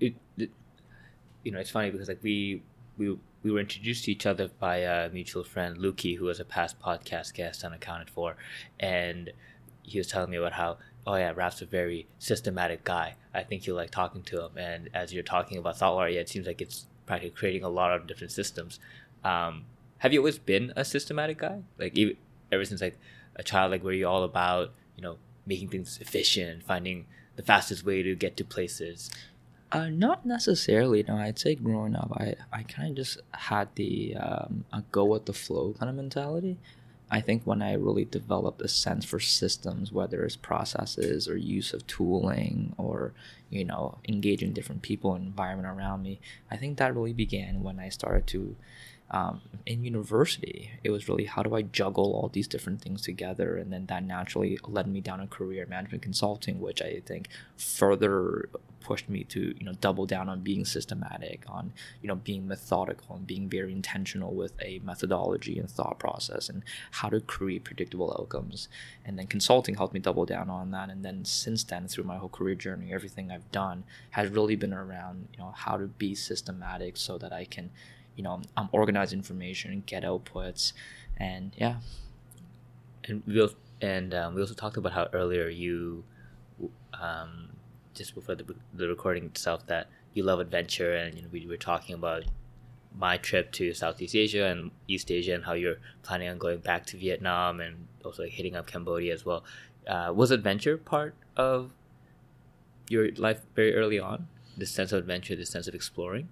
it, 0.00 0.14
it, 0.36 0.50
you 1.44 1.52
know, 1.52 1.58
it's 1.58 1.70
funny 1.70 1.90
because 1.90 2.08
like 2.08 2.22
we 2.22 2.62
we 2.96 3.16
we 3.42 3.50
were 3.50 3.60
introduced 3.60 4.04
to 4.04 4.12
each 4.12 4.26
other 4.26 4.48
by 4.58 4.78
a 4.78 5.08
mutual 5.10 5.44
friend, 5.44 5.78
Luki, 5.78 6.16
who 6.16 6.26
was 6.26 6.40
a 6.40 6.44
past 6.44 6.80
podcast 6.80 7.34
guest 7.34 7.64
on 7.64 7.72
Accounted 7.72 8.10
For, 8.10 8.36
and 8.78 9.30
he 9.82 9.98
was 9.98 10.06
telling 10.06 10.30
me 10.30 10.36
about 10.36 10.52
how 10.52 10.78
oh 11.06 11.16
yeah, 11.16 11.32
Raph's 11.34 11.62
a 11.62 11.66
very 11.66 12.06
systematic 12.18 12.84
guy. 12.84 13.14
I 13.32 13.42
think 13.42 13.66
you 13.66 13.74
like 13.74 13.90
talking 13.90 14.22
to 14.24 14.44
him, 14.44 14.56
and 14.56 14.90
as 14.94 15.12
you're 15.12 15.22
talking 15.22 15.58
about 15.58 15.76
ThoughtWire, 15.78 16.14
yeah, 16.14 16.20
it 16.20 16.28
seems 16.28 16.46
like 16.46 16.60
it's 16.60 16.86
practically 17.06 17.30
creating 17.30 17.64
a 17.64 17.68
lot 17.68 17.92
of 17.92 18.06
different 18.06 18.32
systems. 18.32 18.78
Um, 19.24 19.64
have 19.98 20.12
you 20.12 20.20
always 20.20 20.38
been 20.38 20.72
a 20.76 20.84
systematic 20.84 21.38
guy? 21.38 21.62
Like 21.78 21.96
even, 21.96 22.16
ever 22.52 22.64
since 22.64 22.80
like 22.80 22.98
a 23.36 23.42
child, 23.42 23.70
like 23.70 23.82
were 23.82 23.92
you 23.92 24.06
all 24.06 24.24
about 24.24 24.72
you 24.96 25.02
know 25.02 25.16
making 25.46 25.68
things 25.68 25.98
efficient, 26.00 26.62
finding 26.62 27.06
the 27.36 27.42
fastest 27.42 27.84
way 27.84 28.02
to 28.02 28.14
get 28.14 28.36
to 28.36 28.44
places? 28.44 29.10
Uh, 29.72 29.88
not 29.88 30.26
necessarily. 30.26 31.04
No, 31.06 31.16
I'd 31.16 31.38
say 31.38 31.54
growing 31.54 31.94
up, 31.94 32.10
I, 32.12 32.34
I 32.52 32.64
kind 32.64 32.90
of 32.90 32.96
just 32.96 33.18
had 33.32 33.68
the 33.76 34.16
um, 34.16 34.64
go 34.90 35.04
with 35.04 35.26
the 35.26 35.32
flow 35.32 35.74
kind 35.78 35.88
of 35.88 35.94
mentality. 35.94 36.58
I 37.10 37.20
think 37.20 37.42
when 37.44 37.60
I 37.60 37.74
really 37.74 38.04
developed 38.04 38.62
a 38.62 38.68
sense 38.68 39.04
for 39.04 39.18
systems, 39.18 39.90
whether 39.90 40.22
it's 40.24 40.36
processes 40.36 41.28
or 41.28 41.36
use 41.36 41.72
of 41.72 41.86
tooling 41.86 42.74
or 42.78 43.12
you 43.48 43.64
know 43.64 43.98
engaging 44.08 44.52
different 44.52 44.82
people 44.82 45.14
and 45.14 45.26
environment 45.26 45.68
around 45.68 46.02
me, 46.02 46.20
I 46.50 46.56
think 46.56 46.78
that 46.78 46.94
really 46.94 47.12
began 47.12 47.62
when 47.62 47.78
I 47.78 47.88
started 47.90 48.26
to 48.28 48.56
um, 49.10 49.40
in 49.66 49.82
university, 49.84 50.70
it 50.84 50.90
was 50.90 51.08
really 51.08 51.24
how 51.24 51.42
do 51.42 51.54
I 51.54 51.62
juggle 51.62 52.12
all 52.12 52.28
these 52.28 52.46
different 52.46 52.80
things 52.80 53.02
together, 53.02 53.56
and 53.56 53.72
then 53.72 53.86
that 53.86 54.04
naturally 54.04 54.58
led 54.66 54.86
me 54.86 55.00
down 55.00 55.20
a 55.20 55.26
career 55.26 55.66
management 55.66 56.02
consulting, 56.02 56.60
which 56.60 56.80
I 56.80 57.02
think 57.04 57.28
further 57.56 58.48
pushed 58.80 59.08
me 59.08 59.22
to 59.24 59.54
you 59.58 59.64
know 59.64 59.74
double 59.80 60.06
down 60.06 60.28
on 60.28 60.40
being 60.40 60.64
systematic, 60.64 61.44
on 61.48 61.72
you 62.00 62.08
know 62.08 62.14
being 62.14 62.46
methodical, 62.46 63.16
and 63.16 63.26
being 63.26 63.48
very 63.48 63.72
intentional 63.72 64.32
with 64.32 64.52
a 64.62 64.80
methodology 64.84 65.58
and 65.58 65.68
thought 65.68 65.98
process, 65.98 66.48
and 66.48 66.62
how 66.92 67.08
to 67.08 67.20
create 67.20 67.64
predictable 67.64 68.16
outcomes. 68.16 68.68
And 69.04 69.18
then 69.18 69.26
consulting 69.26 69.74
helped 69.74 69.94
me 69.94 70.00
double 70.00 70.24
down 70.24 70.48
on 70.48 70.70
that, 70.70 70.88
and 70.88 71.04
then 71.04 71.24
since 71.24 71.64
then, 71.64 71.88
through 71.88 72.04
my 72.04 72.18
whole 72.18 72.28
career 72.28 72.54
journey, 72.54 72.92
everything 72.92 73.32
I've 73.32 73.50
done 73.50 73.82
has 74.10 74.30
really 74.30 74.54
been 74.54 74.72
around 74.72 75.28
you 75.32 75.40
know 75.40 75.52
how 75.56 75.76
to 75.76 75.86
be 75.86 76.14
systematic 76.14 76.96
so 76.96 77.18
that 77.18 77.32
I 77.32 77.44
can 77.44 77.70
you 78.20 78.24
know 78.24 78.42
um, 78.58 78.68
organize 78.70 79.14
information, 79.14 79.82
get 79.86 80.02
outputs, 80.02 80.74
and 81.16 81.52
yeah. 81.56 81.76
And 83.08 83.22
we 83.26 83.40
also, 83.40 83.56
and 83.80 84.12
um, 84.12 84.34
we 84.34 84.42
also 84.42 84.52
talked 84.52 84.76
about 84.76 84.92
how 84.92 85.08
earlier 85.14 85.48
you, 85.48 86.04
um, 86.92 87.48
just 87.94 88.14
before 88.14 88.34
the, 88.34 88.44
the 88.74 88.88
recording 88.88 89.24
itself, 89.24 89.66
that 89.68 89.88
you 90.12 90.22
love 90.22 90.38
adventure, 90.38 90.92
and 90.94 91.14
you 91.16 91.22
know, 91.22 91.28
we 91.32 91.46
were 91.46 91.56
talking 91.56 91.94
about 91.94 92.24
my 92.94 93.16
trip 93.16 93.52
to 93.52 93.72
Southeast 93.72 94.14
Asia 94.14 94.44
and 94.44 94.70
East 94.86 95.10
Asia, 95.10 95.32
and 95.32 95.46
how 95.46 95.54
you're 95.54 95.78
planning 96.02 96.28
on 96.28 96.36
going 96.36 96.58
back 96.58 96.84
to 96.86 96.98
Vietnam 96.98 97.60
and 97.60 97.86
also 98.04 98.24
hitting 98.24 98.54
up 98.54 98.66
Cambodia 98.66 99.14
as 99.14 99.24
well. 99.24 99.44
Uh, 99.86 100.12
was 100.14 100.30
adventure 100.30 100.76
part 100.76 101.14
of 101.38 101.70
your 102.90 103.12
life 103.12 103.40
very 103.56 103.74
early 103.74 103.98
on? 103.98 104.28
This 104.58 104.70
sense 104.70 104.92
of 104.92 104.98
adventure, 104.98 105.34
this 105.34 105.48
sense 105.48 105.66
of 105.68 105.74
exploring. 105.74 106.28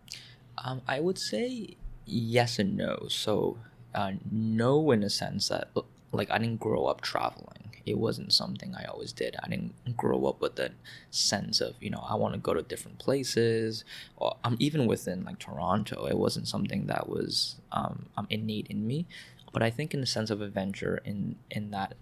Um, 0.64 0.82
I 0.86 1.00
would 1.00 1.18
say 1.18 1.76
yes 2.04 2.58
and 2.58 2.76
no. 2.76 3.06
So, 3.08 3.58
uh, 3.94 4.12
no, 4.30 4.90
in 4.90 5.02
a 5.02 5.10
sense 5.10 5.48
that 5.48 5.68
like 6.12 6.30
I 6.30 6.38
didn't 6.38 6.60
grow 6.60 6.86
up 6.86 7.00
traveling. 7.00 7.70
It 7.86 7.98
wasn't 7.98 8.34
something 8.34 8.74
I 8.74 8.84
always 8.84 9.12
did. 9.12 9.36
I 9.42 9.48
didn't 9.48 9.72
grow 9.96 10.26
up 10.26 10.42
with 10.42 10.56
that 10.56 10.72
sense 11.10 11.60
of 11.60 11.74
you 11.80 11.90
know 11.90 12.04
I 12.06 12.16
want 12.16 12.34
to 12.34 12.40
go 12.40 12.54
to 12.54 12.62
different 12.62 12.98
places. 12.98 13.84
Or 14.16 14.36
um, 14.44 14.56
even 14.58 14.86
within 14.86 15.24
like 15.24 15.38
Toronto, 15.38 16.06
it 16.06 16.18
wasn't 16.18 16.48
something 16.48 16.86
that 16.86 17.08
was 17.08 17.56
um, 17.72 18.06
um 18.16 18.26
innate 18.30 18.66
in 18.68 18.86
me. 18.86 19.06
But 19.52 19.62
I 19.62 19.70
think 19.70 19.94
in 19.94 20.00
the 20.00 20.06
sense 20.06 20.30
of 20.30 20.42
adventure, 20.42 21.00
in 21.04 21.36
in 21.50 21.70
that 21.70 21.94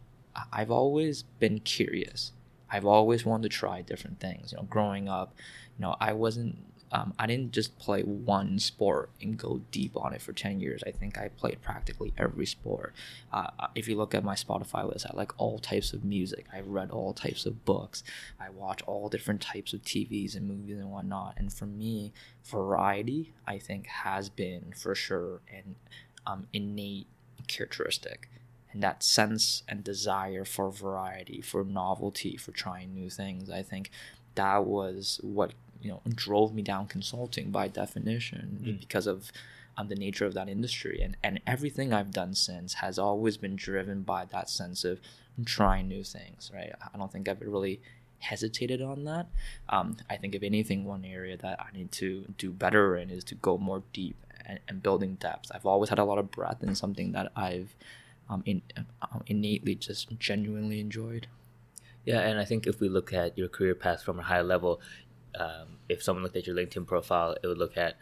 I've 0.52 0.70
always 0.70 1.22
been 1.22 1.60
curious. 1.60 2.32
I've 2.68 2.84
always 2.84 3.24
wanted 3.24 3.50
to 3.50 3.56
try 3.56 3.80
different 3.82 4.18
things. 4.18 4.50
You 4.52 4.58
know, 4.58 4.64
growing 4.64 5.08
up, 5.08 5.34
you 5.78 5.82
know, 5.82 5.96
I 6.00 6.12
wasn't 6.12 6.58
um, 6.96 7.12
I 7.18 7.26
didn't 7.26 7.52
just 7.52 7.78
play 7.78 8.00
one 8.00 8.58
sport 8.58 9.10
and 9.20 9.36
go 9.36 9.60
deep 9.70 9.98
on 9.98 10.14
it 10.14 10.22
for 10.22 10.32
10 10.32 10.60
years. 10.60 10.82
I 10.86 10.92
think 10.92 11.18
I 11.18 11.28
played 11.28 11.60
practically 11.60 12.14
every 12.16 12.46
sport. 12.46 12.94
Uh, 13.30 13.48
uh 13.58 13.66
if 13.74 13.86
you 13.86 13.96
look 13.96 14.14
at 14.14 14.24
my 14.24 14.34
Spotify 14.34 14.90
list, 14.90 15.04
I 15.04 15.14
like 15.14 15.32
all 15.36 15.58
types 15.58 15.92
of 15.92 16.04
music. 16.04 16.46
I've 16.50 16.68
read 16.68 16.90
all 16.90 17.12
types 17.12 17.44
of 17.44 17.66
books. 17.66 18.02
I 18.40 18.48
watch 18.48 18.80
all 18.86 19.10
different 19.10 19.42
types 19.42 19.74
of 19.74 19.82
TVs 19.82 20.34
and 20.34 20.48
movies 20.48 20.78
and 20.78 20.90
whatnot. 20.90 21.34
And 21.36 21.52
for 21.52 21.66
me, 21.66 22.14
variety, 22.46 23.34
I 23.46 23.58
think, 23.58 23.86
has 23.88 24.30
been 24.30 24.72
for 24.74 24.94
sure 24.94 25.42
an 25.52 25.76
um, 26.26 26.46
innate 26.54 27.08
characteristic. 27.46 28.30
And 28.72 28.82
that 28.82 29.02
sense 29.02 29.64
and 29.68 29.84
desire 29.84 30.46
for 30.46 30.70
variety, 30.70 31.42
for 31.42 31.62
novelty, 31.62 32.38
for 32.38 32.52
trying 32.52 32.94
new 32.94 33.10
things, 33.10 33.50
I 33.50 33.62
think 33.62 33.90
that 34.34 34.64
was 34.64 35.20
what 35.22 35.52
you 35.80 35.90
know 35.90 36.00
drove 36.14 36.54
me 36.54 36.62
down 36.62 36.86
consulting 36.86 37.50
by 37.50 37.68
definition 37.68 38.60
mm. 38.62 38.80
because 38.80 39.06
of 39.06 39.30
um, 39.76 39.88
the 39.88 39.94
nature 39.94 40.26
of 40.26 40.34
that 40.34 40.48
industry. 40.48 41.00
And 41.02 41.16
and 41.22 41.40
everything 41.46 41.92
I've 41.92 42.12
done 42.12 42.34
since 42.34 42.74
has 42.74 42.98
always 42.98 43.36
been 43.36 43.56
driven 43.56 44.02
by 44.02 44.24
that 44.26 44.48
sense 44.50 44.84
of 44.84 45.00
trying 45.44 45.86
new 45.86 46.02
things 46.02 46.50
right? 46.54 46.72
I 46.94 46.96
don't 46.96 47.12
think 47.12 47.28
I've 47.28 47.40
really 47.40 47.80
hesitated 48.18 48.80
on 48.80 49.04
that. 49.04 49.26
Um, 49.68 49.96
I 50.08 50.16
think 50.16 50.34
if 50.34 50.42
anything 50.42 50.84
one 50.84 51.04
area 51.04 51.36
that 51.36 51.60
I 51.60 51.76
need 51.76 51.92
to 51.92 52.24
do 52.38 52.50
better 52.50 52.96
in 52.96 53.10
is 53.10 53.24
to 53.24 53.34
go 53.34 53.58
more 53.58 53.82
deep 53.92 54.16
and, 54.46 54.58
and 54.68 54.82
building 54.82 55.16
depth. 55.16 55.50
I've 55.54 55.66
always 55.66 55.90
had 55.90 55.98
a 55.98 56.04
lot 56.04 56.18
of 56.18 56.30
breadth 56.30 56.62
in 56.62 56.74
something 56.74 57.12
that 57.12 57.30
I've 57.36 57.74
um, 58.28 58.42
in, 58.46 58.62
um, 59.02 59.22
innately 59.26 59.74
just 59.74 60.18
genuinely 60.18 60.80
enjoyed. 60.80 61.26
Yeah, 62.04 62.20
and 62.20 62.38
I 62.38 62.44
think 62.44 62.66
if 62.66 62.80
we 62.80 62.88
look 62.88 63.12
at 63.12 63.36
your 63.36 63.48
career 63.48 63.74
path 63.74 64.02
from 64.02 64.20
a 64.20 64.22
high 64.22 64.40
level, 64.40 64.80
um, 65.38 65.78
if 65.88 66.02
someone 66.02 66.22
looked 66.22 66.36
at 66.36 66.46
your 66.46 66.56
LinkedIn 66.56 66.86
profile, 66.86 67.36
it 67.42 67.46
would 67.46 67.58
look 67.58 67.76
at 67.76 67.96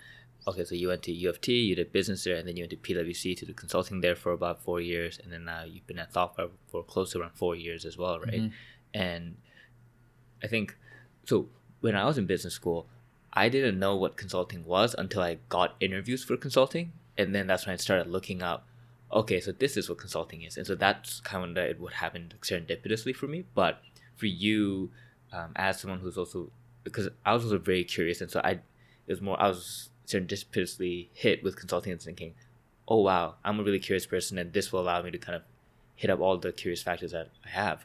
okay, 0.46 0.64
so 0.64 0.74
you 0.74 0.88
went 0.88 1.02
to 1.02 1.12
U 1.12 1.30
of 1.30 1.40
T, 1.40 1.52
you 1.52 1.74
did 1.74 1.92
business 1.92 2.24
there, 2.24 2.36
and 2.36 2.46
then 2.46 2.56
you 2.56 2.62
went 2.62 2.70
to 2.70 2.76
PwC 2.76 3.36
to 3.36 3.46
do 3.46 3.54
consulting 3.54 4.00
there 4.00 4.14
for 4.14 4.32
about 4.32 4.62
four 4.62 4.80
years, 4.80 5.18
and 5.22 5.32
then 5.32 5.44
now 5.44 5.64
you've 5.64 5.86
been 5.86 5.98
at 5.98 6.12
ThoughtWire 6.12 6.50
for 6.68 6.82
close 6.82 7.12
to 7.12 7.20
around 7.20 7.32
four 7.34 7.56
years 7.56 7.84
as 7.84 7.96
well, 7.96 8.20
right? 8.20 8.42
Mm-hmm. 8.42 8.98
And 9.00 9.36
I 10.42 10.46
think 10.46 10.76
so. 11.24 11.48
When 11.80 11.94
I 11.94 12.04
was 12.04 12.16
in 12.16 12.26
business 12.26 12.54
school, 12.54 12.86
I 13.32 13.48
didn't 13.48 13.78
know 13.78 13.96
what 13.96 14.16
consulting 14.16 14.64
was 14.64 14.94
until 14.96 15.22
I 15.22 15.38
got 15.48 15.76
interviews 15.80 16.24
for 16.24 16.36
consulting, 16.36 16.92
and 17.18 17.34
then 17.34 17.46
that's 17.46 17.66
when 17.66 17.74
I 17.74 17.76
started 17.76 18.10
looking 18.10 18.42
up. 18.42 18.66
Okay, 19.12 19.40
so 19.40 19.52
this 19.52 19.76
is 19.76 19.88
what 19.88 19.98
consulting 19.98 20.42
is, 20.42 20.56
and 20.56 20.66
so 20.66 20.74
that's 20.74 21.20
kind 21.20 21.56
of 21.56 21.80
what 21.80 21.94
happened 21.94 22.34
serendipitously 22.40 23.14
for 23.14 23.26
me. 23.26 23.44
But 23.54 23.80
for 24.16 24.26
you, 24.26 24.90
um, 25.32 25.52
as 25.56 25.80
someone 25.80 26.00
who's 26.00 26.16
also 26.16 26.50
because 26.84 27.08
I 27.24 27.32
was 27.32 27.44
also 27.44 27.58
very 27.58 27.82
curious, 27.84 28.20
and 28.20 28.30
so 28.30 28.40
I 28.44 28.50
it 28.50 28.60
was 29.08 29.20
more 29.20 29.40
I 29.40 29.48
was 29.48 29.90
serendipitously 30.06 31.08
hit 31.12 31.42
with 31.42 31.56
consulting 31.56 31.92
and 31.92 32.00
thinking, 32.00 32.34
oh 32.86 33.00
wow, 33.00 33.36
I'm 33.44 33.58
a 33.58 33.62
really 33.62 33.78
curious 33.78 34.06
person, 34.06 34.38
and 34.38 34.52
this 34.52 34.72
will 34.72 34.80
allow 34.80 35.02
me 35.02 35.10
to 35.10 35.18
kind 35.18 35.34
of 35.34 35.42
hit 35.96 36.10
up 36.10 36.20
all 36.20 36.36
the 36.38 36.52
curious 36.52 36.82
factors 36.82 37.12
that 37.12 37.30
I 37.44 37.48
have. 37.48 37.84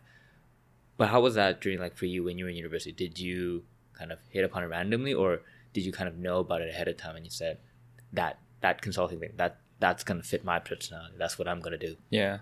But 0.97 1.09
how 1.09 1.21
was 1.21 1.35
that 1.35 1.61
during 1.61 1.79
like 1.79 1.95
for 1.95 2.05
you 2.05 2.23
when 2.23 2.37
you 2.37 2.45
were 2.45 2.49
in 2.49 2.57
university? 2.57 2.91
Did 2.91 3.19
you 3.19 3.63
kind 3.93 4.11
of 4.11 4.19
hit 4.29 4.43
upon 4.43 4.63
it 4.63 4.67
randomly, 4.67 5.13
or 5.13 5.41
did 5.73 5.85
you 5.85 5.91
kind 5.91 6.09
of 6.09 6.17
know 6.17 6.39
about 6.39 6.61
it 6.61 6.69
ahead 6.69 6.87
of 6.87 6.97
time 6.97 7.15
and 7.15 7.25
you 7.25 7.31
said 7.31 7.57
that 8.13 8.39
that 8.61 8.81
consulting 8.81 9.19
thing 9.19 9.31
that 9.37 9.57
that's 9.79 10.03
gonna 10.03 10.23
fit 10.23 10.43
my 10.43 10.59
personality? 10.59 11.15
That's 11.17 11.39
what 11.39 11.47
I'm 11.47 11.61
gonna 11.61 11.77
do. 11.77 11.95
Yeah. 12.09 12.39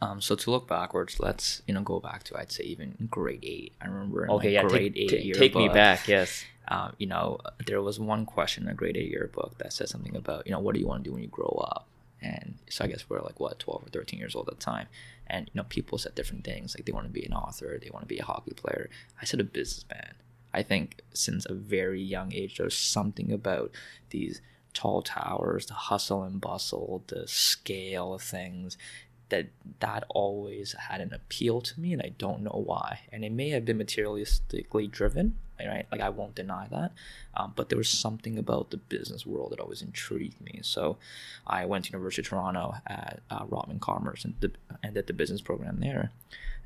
Um, 0.00 0.20
so 0.20 0.36
to 0.36 0.50
look 0.50 0.68
backwards, 0.68 1.18
let's 1.18 1.62
you 1.66 1.74
know 1.74 1.82
go 1.82 1.98
back 2.00 2.22
to 2.24 2.38
I'd 2.38 2.52
say 2.52 2.64
even 2.64 3.08
grade 3.10 3.40
eight. 3.42 3.72
I 3.80 3.86
remember 3.86 4.24
in 4.24 4.30
okay, 4.30 4.52
yeah, 4.52 4.62
grade 4.62 4.94
take, 4.94 5.12
eight 5.12 5.22
t- 5.22 5.32
Take 5.32 5.54
me 5.54 5.68
back, 5.68 6.06
yes. 6.06 6.44
Uh, 6.68 6.90
you 6.98 7.06
know, 7.06 7.38
there 7.66 7.80
was 7.80 7.98
one 7.98 8.26
question 8.26 8.64
in 8.64 8.68
a 8.70 8.74
grade 8.74 8.96
eight 8.96 9.10
yearbook 9.10 9.58
that 9.58 9.72
said 9.72 9.88
something 9.88 10.14
about 10.14 10.46
you 10.46 10.52
know 10.52 10.60
what 10.60 10.74
do 10.74 10.80
you 10.80 10.86
want 10.86 11.02
to 11.02 11.08
do 11.08 11.14
when 11.14 11.22
you 11.22 11.28
grow 11.28 11.64
up, 11.72 11.86
and 12.22 12.56
so 12.68 12.84
I 12.84 12.88
guess 12.88 13.08
we're 13.08 13.22
like 13.22 13.40
what 13.40 13.58
twelve 13.58 13.84
or 13.84 13.88
thirteen 13.88 14.20
years 14.20 14.36
old 14.36 14.48
at 14.48 14.58
the 14.58 14.64
time, 14.64 14.86
and 15.26 15.50
you 15.52 15.58
know 15.58 15.66
people 15.68 15.98
said 15.98 16.14
different 16.14 16.44
things 16.44 16.76
like 16.76 16.84
they 16.84 16.92
want 16.92 17.06
to 17.06 17.12
be 17.12 17.24
an 17.24 17.32
author, 17.32 17.78
they 17.82 17.90
want 17.90 18.04
to 18.04 18.08
be 18.08 18.18
a 18.18 18.24
hockey 18.24 18.52
player. 18.52 18.90
I 19.20 19.24
said 19.24 19.40
a 19.40 19.44
businessman. 19.44 20.14
I 20.54 20.62
think 20.62 21.02
since 21.12 21.44
a 21.44 21.54
very 21.54 22.02
young 22.02 22.32
age, 22.32 22.58
there's 22.58 22.76
something 22.76 23.32
about 23.32 23.70
these 24.10 24.40
tall 24.72 25.02
towers, 25.02 25.66
the 25.66 25.74
hustle 25.74 26.22
and 26.22 26.40
bustle, 26.40 27.02
the 27.08 27.26
scale 27.26 28.14
of 28.14 28.22
things, 28.22 28.78
that 29.30 29.48
that 29.80 30.04
always 30.08 30.72
had 30.72 31.00
an 31.00 31.12
appeal 31.12 31.60
to 31.60 31.80
me 31.80 31.92
and 31.92 32.02
i 32.02 32.12
don't 32.18 32.42
know 32.42 32.62
why. 32.64 33.00
And 33.12 33.24
it 33.24 33.32
may 33.32 33.50
have 33.50 33.64
been 33.64 33.78
materialistically 33.78 34.90
driven 34.90 35.38
right? 35.60 35.86
Like 35.90 36.00
i 36.00 36.08
won't 36.08 36.34
deny 36.34 36.68
that. 36.70 36.92
Um, 37.34 37.52
but 37.56 37.68
there 37.68 37.78
was 37.78 37.88
something 37.88 38.38
about 38.38 38.70
the 38.70 38.76
business 38.76 39.26
world 39.26 39.50
that 39.52 39.60
always 39.60 39.82
intrigued 39.82 40.40
me. 40.40 40.60
So 40.62 40.98
i 41.46 41.64
went 41.64 41.86
to 41.86 41.92
university 41.92 42.22
of 42.22 42.28
toronto 42.28 42.74
at 42.86 43.20
uh, 43.30 43.44
rotman 43.44 43.80
commerce 43.80 44.24
and, 44.24 44.34
the, 44.40 44.52
and 44.82 44.94
did 44.94 45.06
the 45.06 45.12
business 45.12 45.40
program 45.40 45.80
there. 45.80 46.12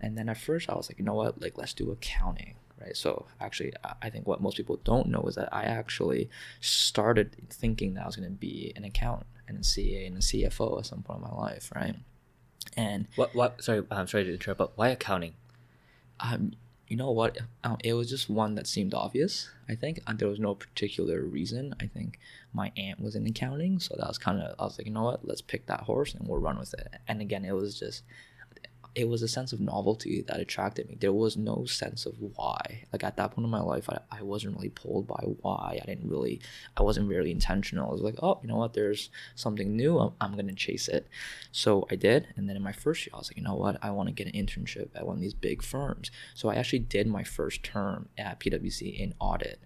And 0.00 0.19
then 0.19 0.28
at 0.28 0.38
first 0.38 0.69
i 0.69 0.75
was 0.75 0.88
like 0.88 0.99
you 0.99 1.04
know 1.04 1.14
what? 1.14 1.40
Like 1.40 1.57
let's 1.57 1.75
do 1.75 1.90
accounting 1.90 2.54
right? 2.81 2.97
So 2.97 3.26
actually 3.40 3.73
i 4.02 4.11
think 4.11 4.26
what 4.26 4.40
most 4.40 4.57
people 4.57 4.81
don't 4.85 5.09
know 5.09 5.23
is 5.23 5.35
that 5.37 5.49
i 5.52 5.64
actually 5.64 6.28
started 6.61 7.37
thinking 7.50 7.95
that 7.95 8.02
i 8.02 8.07
was 8.07 8.16
going 8.16 8.28
to 8.28 8.35
be 8.35 8.73
an 8.76 8.85
accountant 8.85 9.28
and 9.49 9.59
a 9.59 9.64
ca 9.64 10.07
and 10.07 10.16
a 10.16 10.21
cfo 10.21 10.78
at 10.78 10.87
some 10.87 11.02
point 11.02 11.23
in 11.23 11.28
my 11.28 11.35
life 11.35 11.71
right 11.75 11.97
and 12.76 13.07
what? 13.16 13.35
What? 13.35 13.62
Sorry, 13.62 13.83
I'm 13.90 14.07
sorry 14.07 14.25
to 14.25 14.33
interrupt. 14.33 14.59
But 14.59 14.73
why 14.76 14.88
accounting? 14.88 15.35
Um, 16.21 16.52
you 16.88 16.97
know 16.97 17.11
what? 17.11 17.38
Um, 17.64 17.78
it 17.83 17.95
was 17.95 18.11
just 18.11 18.28
one 18.28 18.54
that 18.57 18.66
seemed 18.66 18.95
obvious. 18.95 19.50
I 19.69 19.75
think 19.75 20.00
and 20.07 20.19
there 20.19 20.28
was 20.28 20.38
no 20.38 20.54
particular 20.54 21.23
reason. 21.23 21.75
I 21.81 21.87
think 21.87 22.19
my 22.52 22.73
aunt 22.76 23.00
was 23.00 23.14
in 23.16 23.26
accounting, 23.26 23.78
so 23.78 23.95
that 23.99 24.09
was 24.09 24.19
kind 24.19 24.40
of. 24.40 24.54
I 24.59 24.64
was 24.64 24.78
like, 24.78 24.87
you 24.87 24.92
know 24.92 25.04
what? 25.04 25.26
Let's 25.26 25.40
pick 25.40 25.66
that 25.66 25.81
horse 25.81 26.14
and 26.14 26.28
we'll 26.28 26.40
run 26.40 26.59
with 26.59 26.75
it. 26.75 26.88
And 27.09 27.21
again, 27.21 27.45
it 27.45 27.52
was 27.52 27.78
just 27.78 28.02
it 28.94 29.08
was 29.08 29.22
a 29.22 29.28
sense 29.28 29.52
of 29.52 29.61
novelty 29.61 30.22
that 30.22 30.38
attracted 30.38 30.88
me. 30.88 30.96
There 31.00 31.12
was 31.12 31.37
no 31.37 31.64
sense 31.64 32.04
of 32.04 32.14
why. 32.20 32.84
Like 32.92 33.02
at 33.04 33.16
that 33.16 33.30
point 33.30 33.44
in 33.44 33.50
my 33.50 33.61
life, 33.61 33.88
I, 33.88 33.99
I 34.11 34.22
wasn't 34.22 34.54
really 34.56 34.68
pulled 34.68 35.06
by 35.06 35.22
why. 35.40 35.80
I 35.82 35.87
didn't 35.87 36.11
really, 36.11 36.40
I 36.76 36.82
wasn't 36.82 37.08
very 37.08 37.30
intentional. 37.30 37.88
I 37.88 37.92
was 37.92 38.02
like, 38.02 38.22
oh, 38.22 38.38
you 38.42 38.49
know 38.49 38.56
what? 38.56 38.75
There's 38.75 39.11
something 39.34 39.76
new. 39.76 39.99
I'm, 39.99 40.12
I'm 40.20 40.32
going 40.32 40.49
to 40.49 40.54
chase 40.54 40.88
it. 40.88 41.08
So 41.52 41.87
I 41.90 41.96
did. 41.96 42.28
And 42.37 42.49
then 42.49 42.56
in 42.56 42.62
my 42.62 42.72
first 42.72 43.06
year, 43.06 43.12
I 43.14 43.18
was 43.18 43.30
like, 43.30 43.38
you 43.38 43.42
know 43.42 43.54
what? 43.54 43.78
I 43.82 43.90
want 43.90 44.08
to 44.08 44.14
get 44.14 44.26
an 44.26 44.34
internship 44.34 44.90
at 44.94 45.06
one 45.06 45.16
of 45.16 45.22
these 45.22 45.34
big 45.34 45.62
firms. 45.62 46.11
So 46.34 46.50
I 46.50 46.56
actually 46.56 46.80
did 46.80 47.06
my 47.06 47.25
first 47.25 47.62
term 47.62 48.11
at 48.18 48.40
PwC 48.40 48.99
in 48.99 49.14
audit. 49.18 49.61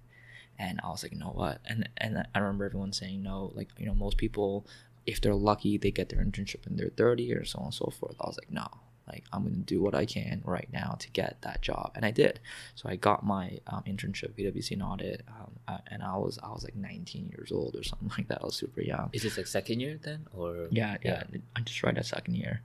And 0.58 0.80
I 0.84 0.88
was 0.88 1.02
like, 1.02 1.12
you 1.12 1.18
know 1.18 1.32
what? 1.34 1.60
And 1.66 1.86
and 1.98 2.26
I 2.34 2.38
remember 2.38 2.64
everyone 2.64 2.94
saying 2.94 3.22
no. 3.22 3.52
Like 3.54 3.68
you 3.76 3.84
know, 3.84 3.94
most 3.94 4.16
people 4.16 4.66
if 5.04 5.20
they're 5.20 5.34
lucky, 5.34 5.78
they 5.78 5.90
get 5.90 6.08
their 6.08 6.24
internship 6.24 6.66
in 6.66 6.76
their 6.76 6.88
30 6.88 7.32
or 7.34 7.44
so 7.44 7.58
on 7.58 7.66
and 7.66 7.74
so 7.74 7.92
forth. 7.96 8.16
I 8.20 8.26
was 8.26 8.38
like, 8.38 8.50
no, 8.50 8.66
like 9.08 9.24
I'm 9.32 9.44
gonna 9.44 9.56
do 9.56 9.80
what 9.80 9.94
I 9.94 10.04
can 10.04 10.42
right 10.44 10.68
now 10.72 10.96
to 10.98 11.10
get 11.10 11.40
that 11.42 11.62
job, 11.62 11.92
and 11.94 12.04
I 12.04 12.10
did. 12.10 12.40
So 12.74 12.88
I 12.88 12.96
got 12.96 13.24
my 13.24 13.58
um, 13.66 13.82
internship, 13.86 14.32
PwC 14.32 14.72
in 14.72 14.82
audit, 14.82 15.24
um, 15.28 15.78
and 15.88 16.02
I 16.02 16.16
was 16.16 16.38
I 16.42 16.48
was 16.48 16.64
like 16.64 16.76
19 16.76 17.28
years 17.36 17.52
old 17.52 17.76
or 17.76 17.82
something 17.82 18.10
like 18.18 18.28
that. 18.28 18.42
I 18.42 18.46
was 18.46 18.56
super 18.56 18.82
young. 18.82 19.10
Is 19.12 19.22
this 19.22 19.36
like 19.36 19.46
second 19.46 19.80
year 19.80 19.98
then, 20.02 20.26
or 20.34 20.68
Yeah, 20.70 20.96
yeah. 21.02 21.24
I 21.54 21.60
just 21.60 21.82
right 21.82 21.96
at 21.96 22.06
second 22.06 22.34
year, 22.34 22.62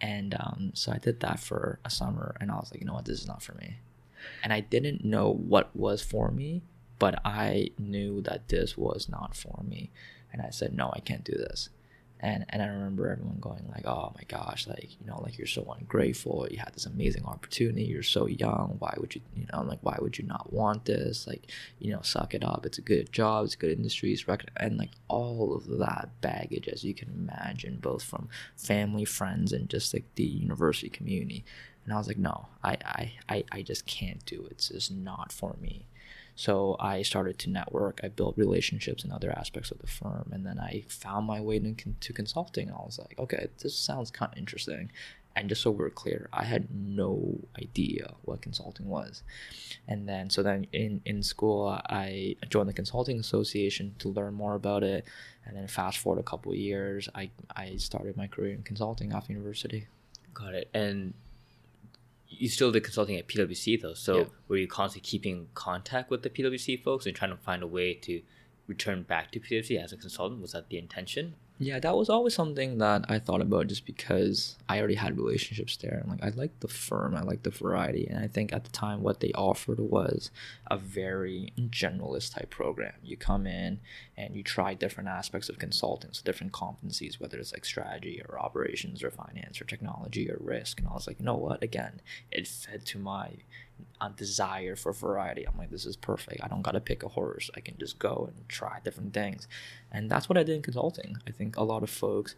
and 0.00 0.34
um, 0.34 0.72
so 0.74 0.92
I 0.92 0.98
did 0.98 1.20
that 1.20 1.38
for 1.40 1.78
a 1.84 1.90
summer, 1.90 2.36
and 2.40 2.50
I 2.50 2.54
was 2.54 2.70
like, 2.72 2.80
you 2.80 2.86
know 2.86 2.94
what, 2.94 3.04
this 3.04 3.20
is 3.20 3.26
not 3.26 3.42
for 3.42 3.54
me, 3.54 3.78
and 4.42 4.52
I 4.52 4.60
didn't 4.60 5.04
know 5.04 5.32
what 5.32 5.74
was 5.74 6.02
for 6.02 6.30
me, 6.30 6.62
but 6.98 7.20
I 7.24 7.70
knew 7.78 8.20
that 8.22 8.48
this 8.48 8.76
was 8.76 9.08
not 9.08 9.36
for 9.36 9.62
me, 9.62 9.90
and 10.32 10.42
I 10.42 10.50
said, 10.50 10.74
no, 10.74 10.92
I 10.94 11.00
can't 11.00 11.24
do 11.24 11.32
this 11.32 11.68
and 12.20 12.46
and 12.48 12.62
I 12.62 12.66
remember 12.66 13.10
everyone 13.10 13.38
going 13.40 13.66
like, 13.68 13.86
"Oh 13.86 14.12
my 14.16 14.22
gosh, 14.26 14.66
like 14.66 14.96
you 15.00 15.06
know, 15.06 15.20
like 15.22 15.36
you're 15.36 15.46
so 15.46 15.74
ungrateful. 15.78 16.46
You 16.50 16.58
had 16.58 16.72
this 16.72 16.86
amazing 16.86 17.24
opportunity. 17.26 17.84
You're 17.84 18.02
so 18.02 18.26
young. 18.26 18.76
Why 18.78 18.94
would 18.98 19.14
you, 19.14 19.20
you 19.34 19.46
know, 19.52 19.62
like 19.62 19.80
why 19.82 19.98
would 20.00 20.16
you 20.18 20.24
not 20.24 20.52
want 20.52 20.86
this? 20.86 21.26
Like, 21.26 21.50
you 21.78 21.92
know, 21.92 22.00
suck 22.02 22.34
it 22.34 22.42
up. 22.42 22.64
It's 22.64 22.78
a 22.78 22.82
good 22.82 23.12
job. 23.12 23.44
It's 23.44 23.54
a 23.54 23.58
good 23.58 23.76
industry. 23.76 24.12
It's 24.12 24.26
rec-, 24.26 24.50
and 24.56 24.78
like 24.78 24.92
all 25.08 25.54
of 25.54 25.66
that 25.78 26.08
baggage, 26.22 26.68
as 26.68 26.84
you 26.84 26.94
can 26.94 27.08
imagine, 27.10 27.78
both 27.82 28.02
from 28.02 28.28
family, 28.56 29.04
friends, 29.04 29.52
and 29.52 29.68
just 29.68 29.92
like 29.92 30.04
the 30.14 30.24
university 30.24 30.88
community. 30.88 31.44
And 31.84 31.92
I 31.92 31.98
was 31.98 32.08
like, 32.08 32.18
no, 32.18 32.48
I 32.64 32.78
I 32.84 33.12
I, 33.28 33.44
I 33.52 33.62
just 33.62 33.86
can't 33.86 34.24
do 34.24 34.44
it. 34.46 34.52
It's 34.52 34.68
just 34.70 34.90
not 34.90 35.32
for 35.32 35.56
me. 35.60 35.86
So 36.36 36.76
I 36.78 37.00
started 37.00 37.38
to 37.40 37.50
network. 37.50 38.00
I 38.04 38.08
built 38.08 38.36
relationships 38.36 39.04
in 39.04 39.10
other 39.10 39.32
aspects 39.36 39.70
of 39.70 39.78
the 39.78 39.86
firm, 39.86 40.28
and 40.32 40.44
then 40.44 40.60
I 40.60 40.84
found 40.88 41.26
my 41.26 41.40
way 41.40 41.56
into 41.56 42.12
consulting. 42.12 42.68
And 42.68 42.76
I 42.76 42.82
was 42.82 42.98
like, 42.98 43.18
okay, 43.18 43.48
this 43.62 43.76
sounds 43.76 44.10
kind 44.10 44.32
of 44.32 44.38
interesting. 44.38 44.92
And 45.34 45.50
just 45.50 45.60
so 45.60 45.70
we're 45.70 45.90
clear, 45.90 46.28
I 46.32 46.44
had 46.44 46.68
no 46.74 47.38
idea 47.58 48.14
what 48.22 48.40
consulting 48.40 48.86
was. 48.86 49.22
And 49.86 50.08
then, 50.08 50.30
so 50.30 50.42
then 50.42 50.66
in, 50.72 51.02
in 51.04 51.22
school, 51.22 51.78
I 51.90 52.36
joined 52.48 52.70
the 52.70 52.74
Consulting 52.74 53.20
Association 53.20 53.94
to 53.98 54.08
learn 54.08 54.32
more 54.32 54.54
about 54.54 54.82
it. 54.82 55.04
And 55.44 55.56
then, 55.56 55.68
fast 55.68 55.98
forward 55.98 56.20
a 56.20 56.22
couple 56.22 56.54
years, 56.54 57.08
I, 57.14 57.30
I 57.54 57.76
started 57.76 58.16
my 58.16 58.26
career 58.26 58.54
in 58.54 58.62
consulting 58.62 59.12
after 59.12 59.32
university. 59.32 59.88
Got 60.32 60.54
it. 60.54 60.70
And 60.72 61.12
you 62.28 62.48
still 62.48 62.72
did 62.72 62.84
consulting 62.84 63.16
at 63.16 63.28
PwC 63.28 63.80
though. 63.80 63.94
So 63.94 64.18
yeah. 64.18 64.24
were 64.48 64.56
you 64.56 64.68
constantly 64.68 65.08
keeping 65.08 65.48
contact 65.54 66.10
with 66.10 66.22
the 66.22 66.30
PwC 66.30 66.82
folks 66.82 67.06
and 67.06 67.14
trying 67.14 67.30
to 67.30 67.36
find 67.36 67.62
a 67.62 67.66
way 67.66 67.94
to 67.94 68.22
return 68.66 69.02
back 69.02 69.30
to 69.32 69.40
PwC 69.40 69.82
as 69.82 69.92
a 69.92 69.96
consultant? 69.96 70.42
Was 70.42 70.52
that 70.52 70.68
the 70.68 70.78
intention? 70.78 71.34
Yeah, 71.58 71.78
that 71.80 71.96
was 71.96 72.10
always 72.10 72.34
something 72.34 72.76
that 72.78 73.06
I 73.08 73.18
thought 73.18 73.40
about 73.40 73.68
just 73.68 73.86
because 73.86 74.56
I 74.68 74.78
already 74.78 74.96
had 74.96 75.16
relationships 75.16 75.78
there. 75.78 76.02
And 76.02 76.10
like 76.10 76.22
I 76.22 76.36
liked 76.36 76.60
the 76.60 76.68
firm, 76.68 77.14
I 77.14 77.22
liked 77.22 77.44
the 77.44 77.50
variety. 77.50 78.06
And 78.06 78.18
I 78.18 78.28
think 78.28 78.52
at 78.52 78.64
the 78.64 78.70
time 78.70 79.02
what 79.02 79.20
they 79.20 79.32
offered 79.32 79.80
was 79.80 80.30
a 80.70 80.76
very 80.76 81.54
generalist 81.58 82.34
type 82.34 82.50
program. 82.50 82.92
You 83.02 83.16
come 83.16 83.46
in 83.46 83.80
and 84.18 84.36
you 84.36 84.42
try 84.42 84.74
different 84.74 85.08
aspects 85.08 85.48
of 85.48 85.58
consulting, 85.58 86.10
so 86.12 86.22
different 86.24 86.52
competencies, 86.52 87.18
whether 87.18 87.38
it's 87.38 87.54
like 87.54 87.64
strategy 87.64 88.22
or 88.28 88.38
operations 88.38 89.02
or 89.02 89.10
finance 89.10 89.58
or 89.58 89.64
technology 89.64 90.30
or 90.30 90.36
risk. 90.38 90.78
And 90.78 90.88
I 90.88 90.92
was 90.92 91.06
like, 91.06 91.18
you 91.20 91.24
know 91.24 91.36
what? 91.36 91.62
Again, 91.62 92.02
it 92.30 92.46
fed 92.46 92.84
to 92.86 92.98
my 92.98 93.30
a 94.00 94.10
desire 94.10 94.76
for 94.76 94.92
variety. 94.92 95.46
I'm 95.46 95.56
like, 95.56 95.70
this 95.70 95.86
is 95.86 95.96
perfect. 95.96 96.40
I 96.42 96.48
don't 96.48 96.62
got 96.62 96.72
to 96.72 96.80
pick 96.80 97.02
a 97.02 97.08
horse. 97.08 97.50
I 97.56 97.60
can 97.60 97.76
just 97.78 97.98
go 97.98 98.30
and 98.30 98.48
try 98.48 98.78
different 98.84 99.14
things. 99.14 99.48
And 99.90 100.10
that's 100.10 100.28
what 100.28 100.36
I 100.36 100.42
did 100.42 100.56
in 100.56 100.62
consulting. 100.62 101.16
I 101.26 101.30
think 101.30 101.56
a 101.56 101.64
lot 101.64 101.82
of 101.82 101.90
folks, 101.90 102.34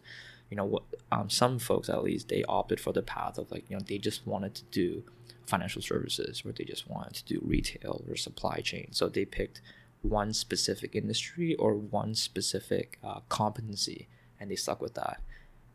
you 0.49 0.57
know, 0.57 0.65
what 0.65 0.83
um, 1.11 1.29
some 1.29 1.59
folks 1.59 1.89
at 1.89 2.03
least, 2.03 2.29
they 2.29 2.43
opted 2.45 2.79
for 2.79 2.93
the 2.93 3.01
path 3.01 3.37
of 3.37 3.51
like, 3.51 3.69
you 3.69 3.75
know, 3.75 3.83
they 3.85 3.97
just 3.97 4.25
wanted 4.25 4.55
to 4.55 4.63
do 4.71 5.03
financial 5.45 5.81
services 5.81 6.43
or 6.45 6.51
they 6.51 6.63
just 6.63 6.89
wanted 6.89 7.13
to 7.15 7.25
do 7.25 7.41
retail 7.43 8.03
or 8.07 8.15
supply 8.15 8.59
chain. 8.59 8.89
So 8.91 9.09
they 9.09 9.25
picked 9.25 9.61
one 10.01 10.33
specific 10.33 10.95
industry 10.95 11.55
or 11.55 11.73
one 11.75 12.15
specific 12.15 12.99
uh, 13.03 13.19
competency 13.27 14.07
and 14.39 14.49
they 14.49 14.55
stuck 14.55 14.81
with 14.81 14.93
that. 14.93 15.21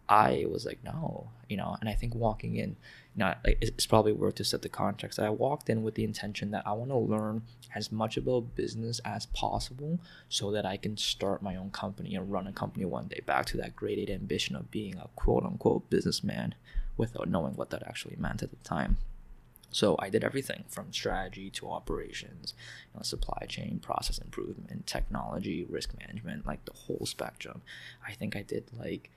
I 0.08 0.44
was 0.48 0.66
like, 0.66 0.84
no, 0.84 1.30
you 1.48 1.56
know, 1.56 1.76
and 1.80 1.88
I 1.88 1.94
think 1.94 2.14
walking 2.14 2.56
in, 2.56 2.76
you 3.14 3.20
know, 3.20 3.34
it's 3.44 3.86
probably 3.86 4.12
worth 4.12 4.34
to 4.36 4.44
set 4.44 4.62
the 4.62 4.68
context. 4.68 5.18
I 5.18 5.30
walked 5.30 5.70
in 5.70 5.82
with 5.82 5.94
the 5.94 6.04
intention 6.04 6.50
that 6.50 6.66
I 6.66 6.72
want 6.72 6.90
to 6.90 6.96
learn 6.96 7.42
as 7.74 7.90
much 7.90 8.16
about 8.16 8.54
business 8.54 9.00
as 9.04 9.26
possible 9.26 10.00
so 10.28 10.50
that 10.50 10.66
I 10.66 10.76
can 10.76 10.96
start 10.96 11.42
my 11.42 11.56
own 11.56 11.70
company 11.70 12.14
and 12.14 12.30
run 12.30 12.46
a 12.46 12.52
company 12.52 12.84
one 12.84 13.06
day 13.08 13.20
back 13.24 13.46
to 13.46 13.56
that 13.58 13.76
grade 13.76 13.98
eight 13.98 14.10
ambition 14.10 14.56
of 14.56 14.70
being 14.70 14.96
a 14.96 15.08
quote 15.16 15.44
unquote 15.44 15.88
businessman 15.88 16.54
without 16.96 17.28
knowing 17.28 17.54
what 17.54 17.70
that 17.70 17.86
actually 17.86 18.16
meant 18.18 18.42
at 18.42 18.50
the 18.50 18.56
time. 18.68 18.98
So 19.70 19.96
I 19.98 20.08
did 20.08 20.22
everything 20.22 20.64
from 20.68 20.92
strategy 20.92 21.50
to 21.50 21.68
operations, 21.68 22.54
you 22.92 22.98
know, 22.98 23.02
supply 23.02 23.46
chain, 23.48 23.80
process 23.80 24.18
improvement, 24.18 24.86
technology, 24.86 25.66
risk 25.68 25.90
management, 25.98 26.46
like 26.46 26.64
the 26.64 26.72
whole 26.72 27.06
spectrum. 27.06 27.62
I 28.06 28.12
think 28.12 28.36
I 28.36 28.42
did 28.42 28.70
like 28.78 29.10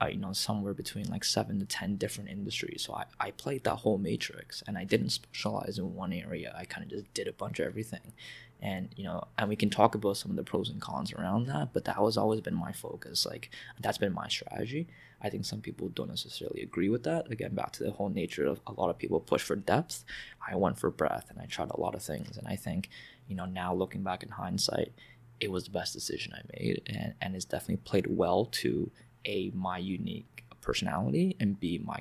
I, 0.00 0.08
you 0.10 0.18
know 0.18 0.32
somewhere 0.32 0.74
between 0.74 1.06
like 1.10 1.24
seven 1.24 1.60
to 1.60 1.66
ten 1.66 1.96
different 1.96 2.30
industries. 2.30 2.82
So 2.86 2.94
I, 2.94 3.04
I 3.20 3.30
played 3.32 3.64
that 3.64 3.76
whole 3.76 3.98
matrix 3.98 4.62
and 4.66 4.78
i 4.78 4.84
didn't 4.84 5.10
specialize 5.10 5.78
in 5.78 5.94
one 5.94 6.12
area. 6.12 6.54
I 6.56 6.64
kind 6.64 6.84
of 6.84 6.90
just 6.90 7.12
did 7.14 7.28
a 7.28 7.32
bunch 7.32 7.58
of 7.58 7.66
everything. 7.66 8.12
And 8.60 8.88
you 8.96 9.04
know 9.04 9.28
and 9.36 9.48
we 9.48 9.56
can 9.56 9.70
talk 9.70 9.94
about 9.94 10.16
some 10.16 10.30
of 10.30 10.36
the 10.36 10.42
pros 10.42 10.68
and 10.70 10.80
cons 10.80 11.12
around 11.12 11.46
that 11.46 11.72
but 11.72 11.84
that 11.84 12.02
was 12.02 12.16
always 12.16 12.40
been 12.40 12.54
my 12.54 12.72
focus. 12.72 13.26
Like 13.26 13.50
that's 13.80 13.98
been 13.98 14.14
my 14.14 14.28
strategy. 14.28 14.88
I 15.20 15.30
think 15.30 15.44
some 15.44 15.60
people 15.60 15.88
don't 15.88 16.08
necessarily 16.08 16.62
agree 16.62 16.88
with 16.88 17.02
that. 17.04 17.30
Again 17.30 17.54
back 17.54 17.72
to 17.72 17.84
the 17.84 17.90
whole 17.92 18.08
nature 18.08 18.46
of 18.46 18.60
a 18.66 18.72
lot 18.72 18.90
of 18.90 18.98
people 18.98 19.20
push 19.20 19.42
for 19.42 19.56
depth. 19.56 20.04
I 20.50 20.56
went 20.56 20.78
for 20.78 20.90
breadth 20.90 21.30
and 21.30 21.38
i 21.40 21.44
tried 21.44 21.70
a 21.70 21.80
lot 21.80 21.94
of 21.94 22.02
things. 22.02 22.36
And 22.36 22.48
i 22.48 22.56
think 22.56 22.88
you 23.26 23.36
know 23.36 23.46
now 23.46 23.74
looking 23.74 24.02
back 24.02 24.22
in 24.22 24.30
hindsight 24.30 24.92
it 25.40 25.52
was 25.52 25.64
the 25.64 25.70
best 25.70 25.92
decision 25.92 26.32
i 26.34 26.40
made 26.58 26.82
and, 26.86 27.14
and 27.22 27.36
it's 27.36 27.44
definitely 27.44 27.76
played 27.76 28.06
well 28.08 28.46
to 28.46 28.90
a 29.28 29.50
my 29.54 29.78
unique 29.78 30.44
personality 30.60 31.36
and 31.38 31.60
b 31.60 31.80
my 31.84 32.00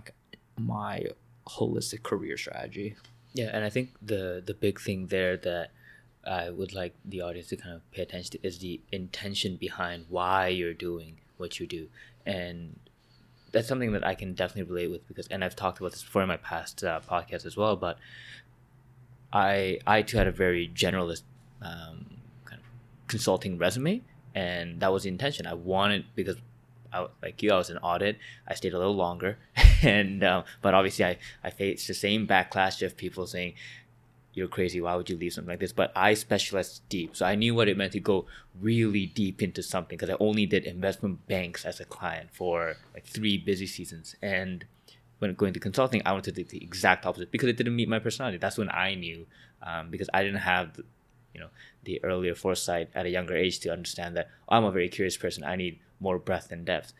my 0.57 1.05
holistic 1.47 2.03
career 2.03 2.37
strategy. 2.37 2.95
Yeah 3.33 3.51
and 3.53 3.63
i 3.63 3.69
think 3.69 3.93
the 4.01 4.41
the 4.45 4.53
big 4.53 4.79
thing 4.79 5.07
there 5.07 5.37
that 5.37 5.71
i 6.25 6.49
would 6.49 6.73
like 6.73 6.95
the 7.05 7.21
audience 7.21 7.47
to 7.49 7.57
kind 7.57 7.75
of 7.75 7.91
pay 7.91 8.01
attention 8.01 8.31
to 8.31 8.47
is 8.47 8.59
the 8.59 8.81
intention 8.91 9.57
behind 9.57 10.05
why 10.09 10.47
you're 10.47 10.73
doing 10.73 11.19
what 11.37 11.59
you 11.59 11.67
do. 11.67 11.87
And 12.25 12.79
that's 13.51 13.67
something 13.67 13.91
that 13.93 14.05
i 14.05 14.15
can 14.15 14.33
definitely 14.33 14.69
relate 14.73 14.91
with 14.91 15.07
because 15.07 15.27
and 15.27 15.43
i've 15.43 15.55
talked 15.55 15.79
about 15.79 15.91
this 15.91 16.03
before 16.03 16.21
in 16.21 16.27
my 16.27 16.37
past 16.37 16.83
uh, 16.83 16.99
podcast 16.99 17.45
as 17.45 17.55
well 17.55 17.75
but 17.77 17.97
i 19.31 19.79
i 19.87 20.01
too 20.01 20.17
had 20.17 20.27
a 20.27 20.31
very 20.31 20.69
generalist 20.83 21.23
um, 21.61 22.17
kind 22.45 22.59
of 22.59 23.07
consulting 23.07 23.57
resume 23.57 24.01
and 24.37 24.81
that 24.81 24.93
was 24.93 25.01
the 25.01 25.09
intention. 25.09 25.47
I 25.47 25.55
wanted 25.55 26.05
because 26.13 26.35
I, 26.97 27.07
like 27.21 27.41
you, 27.41 27.51
I 27.51 27.57
was 27.57 27.69
in 27.69 27.77
audit. 27.77 28.17
I 28.47 28.53
stayed 28.53 28.73
a 28.73 28.77
little 28.77 28.95
longer, 28.95 29.37
and 29.83 30.23
um, 30.23 30.43
but 30.61 30.73
obviously 30.73 31.05
I 31.05 31.17
I 31.43 31.49
faced 31.49 31.87
the 31.87 31.93
same 31.93 32.27
backlash 32.27 32.85
of 32.85 32.97
people 32.97 33.27
saying 33.27 33.53
you're 34.33 34.47
crazy. 34.47 34.79
Why 34.81 34.95
would 34.95 35.09
you 35.09 35.17
leave 35.17 35.33
something 35.33 35.49
like 35.49 35.59
this? 35.59 35.73
But 35.73 35.91
I 35.95 36.13
specialized 36.13 36.81
deep, 36.89 37.15
so 37.15 37.25
I 37.25 37.35
knew 37.35 37.55
what 37.55 37.67
it 37.67 37.77
meant 37.77 37.93
to 37.93 37.99
go 37.99 38.25
really 38.59 39.05
deep 39.05 39.41
into 39.41 39.63
something 39.63 39.97
because 39.97 40.09
I 40.09 40.17
only 40.19 40.45
did 40.45 40.65
investment 40.65 41.27
banks 41.27 41.65
as 41.65 41.79
a 41.79 41.85
client 41.85 42.29
for 42.31 42.77
like 42.93 43.05
three 43.05 43.37
busy 43.37 43.67
seasons, 43.67 44.15
and 44.21 44.65
when 45.19 45.33
going 45.33 45.53
to 45.53 45.59
consulting, 45.59 46.01
I 46.05 46.11
wanted 46.11 46.35
to 46.35 46.43
do 46.43 46.49
the 46.49 46.63
exact 46.63 47.05
opposite 47.05 47.31
because 47.31 47.49
it 47.49 47.57
didn't 47.57 47.75
meet 47.75 47.89
my 47.89 47.99
personality. 47.99 48.37
That's 48.37 48.57
when 48.57 48.69
I 48.69 48.93
knew 48.93 49.25
um, 49.63 49.89
because 49.89 50.09
I 50.13 50.23
didn't 50.23 50.41
have. 50.41 50.73
The, 50.73 50.83
you 51.33 51.43
know 51.43 51.49
the 51.83 52.03
earlier 52.03 52.33
foresight 52.33 52.89
at 52.95 53.05
a 53.05 53.09
younger 53.09 53.35
age 53.35 53.59
to 53.59 53.71
understand 53.71 54.17
that 54.17 54.27
oh, 54.49 54.57
I'm 54.57 54.63
a 54.63 54.71
very 54.71 54.89
curious 54.89 55.17
person. 55.17 55.43
I 55.43 55.55
need 55.55 55.79
more 55.99 56.19
breadth 56.19 56.51
and 56.51 56.65
depth. 56.65 56.93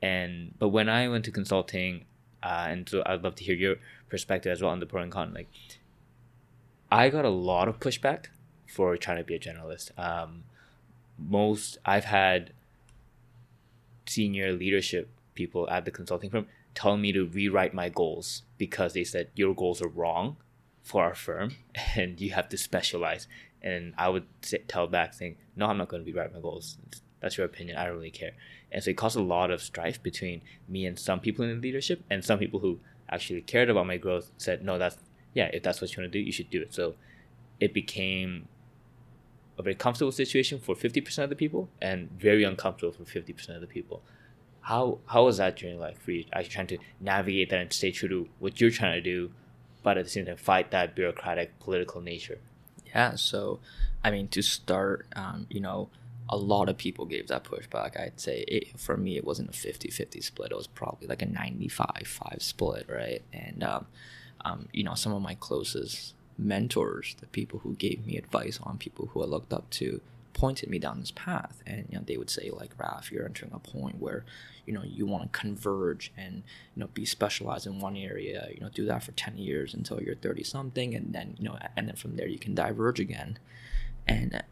And 0.00 0.54
but 0.58 0.68
when 0.68 0.88
I 0.88 1.08
went 1.08 1.24
to 1.26 1.30
consulting, 1.30 2.04
uh, 2.42 2.66
and 2.68 2.88
so 2.88 3.02
I'd 3.04 3.22
love 3.22 3.34
to 3.36 3.44
hear 3.44 3.54
your 3.54 3.76
perspective 4.08 4.52
as 4.52 4.62
well 4.62 4.70
on 4.70 4.80
the 4.80 4.86
pro 4.86 5.02
and 5.02 5.12
con. 5.12 5.34
Like, 5.34 5.48
I 6.90 7.08
got 7.10 7.24
a 7.24 7.30
lot 7.30 7.68
of 7.68 7.80
pushback 7.80 8.26
for 8.66 8.96
trying 8.96 9.18
to 9.18 9.24
be 9.24 9.34
a 9.34 9.38
generalist. 9.38 9.98
Um, 9.98 10.44
most 11.18 11.78
I've 11.84 12.04
had 12.04 12.52
senior 14.06 14.52
leadership 14.52 15.10
people 15.34 15.68
at 15.68 15.84
the 15.84 15.90
consulting 15.90 16.30
firm 16.30 16.46
tell 16.74 16.96
me 16.96 17.12
to 17.12 17.26
rewrite 17.26 17.74
my 17.74 17.88
goals 17.88 18.42
because 18.56 18.92
they 18.92 19.04
said 19.04 19.28
your 19.34 19.54
goals 19.54 19.82
are 19.82 19.88
wrong 19.88 20.36
for 20.82 21.02
our 21.02 21.14
firm 21.14 21.56
and 21.96 22.20
you 22.20 22.30
have 22.30 22.48
to 22.48 22.56
specialize. 22.56 23.26
And 23.60 23.94
I 23.98 24.08
would 24.08 24.26
say, 24.42 24.58
tell 24.68 24.86
back 24.86 25.14
saying, 25.14 25.36
no, 25.56 25.66
I'm 25.66 25.78
not 25.78 25.88
going 25.88 26.04
to 26.04 26.10
rewrite 26.10 26.32
my 26.32 26.40
goals. 26.40 26.78
That's 27.20 27.36
your 27.36 27.46
opinion. 27.46 27.76
I 27.76 27.86
don't 27.86 27.96
really 27.96 28.10
care. 28.10 28.32
And 28.70 28.82
so 28.82 28.90
it 28.90 28.96
caused 28.96 29.16
a 29.16 29.22
lot 29.22 29.50
of 29.50 29.62
strife 29.62 30.02
between 30.02 30.42
me 30.68 30.86
and 30.86 30.98
some 30.98 31.20
people 31.20 31.44
in 31.44 31.50
the 31.50 31.60
leadership, 31.60 32.04
and 32.10 32.24
some 32.24 32.38
people 32.38 32.60
who 32.60 32.80
actually 33.10 33.40
cared 33.42 33.70
about 33.70 33.86
my 33.86 33.96
growth 33.96 34.30
said, 34.36 34.64
no, 34.64 34.78
that's 34.78 34.98
yeah, 35.34 35.50
if 35.52 35.62
that's 35.62 35.80
what 35.80 35.94
you 35.94 36.02
want 36.02 36.12
to 36.12 36.18
do, 36.18 36.24
you 36.24 36.32
should 36.32 36.50
do 36.50 36.60
it. 36.62 36.74
So 36.74 36.94
it 37.60 37.72
became 37.74 38.48
a 39.58 39.62
very 39.62 39.74
comfortable 39.74 40.12
situation 40.12 40.58
for 40.58 40.74
50% 40.74 41.18
of 41.24 41.30
the 41.30 41.36
people 41.36 41.68
and 41.82 42.10
very 42.18 42.44
uncomfortable 42.44 42.92
for 42.92 43.04
50% 43.04 43.54
of 43.54 43.60
the 43.60 43.66
people. 43.66 44.02
how 44.60 44.98
how 45.06 45.24
was 45.24 45.38
that 45.38 45.56
during 45.56 45.78
like 45.80 45.98
for 46.00 46.10
you 46.12 46.24
actually 46.32 46.50
trying 46.50 46.66
to 46.66 46.78
navigate 47.00 47.50
that 47.50 47.60
and 47.60 47.72
stay 47.72 47.90
true 47.90 48.08
to 48.08 48.28
what 48.38 48.60
you're 48.60 48.70
trying 48.70 48.92
to 48.92 49.00
do, 49.00 49.30
but 49.82 49.96
at 49.98 50.04
the 50.04 50.10
same 50.10 50.26
time 50.26 50.36
fight 50.36 50.70
that 50.70 50.94
bureaucratic 50.94 51.58
political 51.60 52.00
nature? 52.00 52.38
Yeah, 52.86 53.14
so 53.16 53.60
I 54.04 54.10
mean 54.10 54.28
to 54.28 54.42
start, 54.42 55.06
um, 55.16 55.46
you 55.50 55.60
know, 55.60 55.88
a 56.28 56.36
lot 56.36 56.68
of 56.68 56.76
people 56.76 57.06
gave 57.06 57.28
that 57.28 57.44
pushback. 57.44 57.98
I'd 57.98 58.20
say 58.20 58.44
it, 58.48 58.78
for 58.78 58.96
me, 58.96 59.16
it 59.16 59.24
wasn't 59.24 59.50
a 59.50 59.52
50-50 59.52 60.22
split. 60.22 60.52
It 60.52 60.56
was 60.56 60.66
probably 60.66 61.08
like 61.08 61.22
a 61.22 61.26
95-5 61.26 62.42
split, 62.42 62.86
right? 62.88 63.22
And 63.32 63.62
um, 63.62 63.86
um, 64.44 64.68
you 64.72 64.84
know, 64.84 64.94
some 64.94 65.12
of 65.12 65.22
my 65.22 65.34
closest 65.34 66.14
mentors, 66.36 67.16
the 67.20 67.26
people 67.26 67.60
who 67.60 67.74
gave 67.74 68.06
me 68.06 68.16
advice 68.16 68.60
on 68.62 68.78
people 68.78 69.06
who 69.06 69.22
I 69.22 69.26
looked 69.26 69.52
up 69.52 69.70
to, 69.70 70.00
pointed 70.34 70.70
me 70.70 70.78
down 70.78 71.00
this 71.00 71.10
path. 71.10 71.62
And 71.66 71.86
you 71.90 71.98
know, 71.98 72.04
they 72.06 72.16
would 72.16 72.30
say 72.30 72.50
like, 72.50 72.76
Raph, 72.78 73.10
you're 73.10 73.24
entering 73.24 73.52
a 73.52 73.58
point 73.58 74.00
where 74.00 74.24
you 74.66 74.72
know 74.72 74.82
you 74.84 75.06
want 75.06 75.32
to 75.32 75.38
converge 75.38 76.12
and 76.16 76.42
you 76.74 76.80
know 76.80 76.88
be 76.88 77.04
specialized 77.04 77.66
in 77.66 77.80
one 77.80 77.96
area. 77.96 78.48
You 78.54 78.60
know, 78.60 78.68
do 78.68 78.86
that 78.86 79.02
for 79.02 79.12
ten 79.12 79.36
years 79.36 79.74
until 79.74 80.00
you're 80.00 80.14
thirty 80.14 80.44
something, 80.44 80.94
and 80.94 81.12
then 81.12 81.36
you 81.38 81.48
know, 81.48 81.58
and 81.76 81.88
then 81.88 81.96
from 81.96 82.16
there 82.16 82.28
you 82.28 82.38
can 82.38 82.54
diverge 82.54 83.00
again. 83.00 83.38
And, 84.06 84.42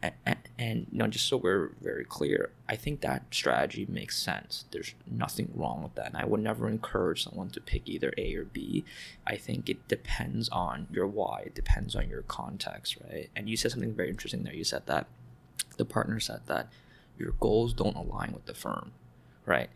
and, 0.59 0.87
you 0.90 0.99
know 0.99 1.07
just 1.07 1.29
so 1.29 1.37
we're 1.37 1.73
very 1.83 2.05
clear 2.05 2.51
i 2.69 2.77
think 2.77 3.01
that 3.01 3.23
strategy 3.31 3.87
makes 3.88 4.19
sense. 4.19 4.64
There's 4.71 4.95
nothing 5.07 5.53
wrong 5.55 5.83
with 5.83 5.95
that. 5.95 6.07
And 6.07 6.16
i 6.16 6.25
would 6.25 6.40
never 6.40 6.69
encourage 6.69 7.25
someone 7.25 7.51
to 7.51 7.61
pick 7.61 7.88
either 7.88 8.12
a 8.16 8.35
or 8.35 8.45
b. 8.45 8.85
I 9.27 9.37
think 9.37 9.69
it 9.69 9.87
depends 9.88 10.49
on 10.49 10.87
your 10.90 11.07
why. 11.07 11.42
It 11.47 11.55
depends 11.55 11.95
on 11.95 12.09
your 12.09 12.23
context 12.23 12.97
right? 13.09 13.29
And 13.37 13.49
you 13.49 13.57
said 13.57 13.73
something 13.73 13.95
very 13.95 14.09
interesting 14.09 14.42
there. 14.45 14.55
You 14.55 14.64
said 14.64 14.87
that 14.87 15.07
the 15.77 15.85
partner 15.85 16.21
said 16.21 16.40
that 16.47 16.69
your 17.19 17.33
goals 17.40 17.73
don't 17.73 17.97
align 17.97 18.33
with 18.33 18.47
the 18.47 18.55
firm 18.55 18.92
right? 19.45 19.71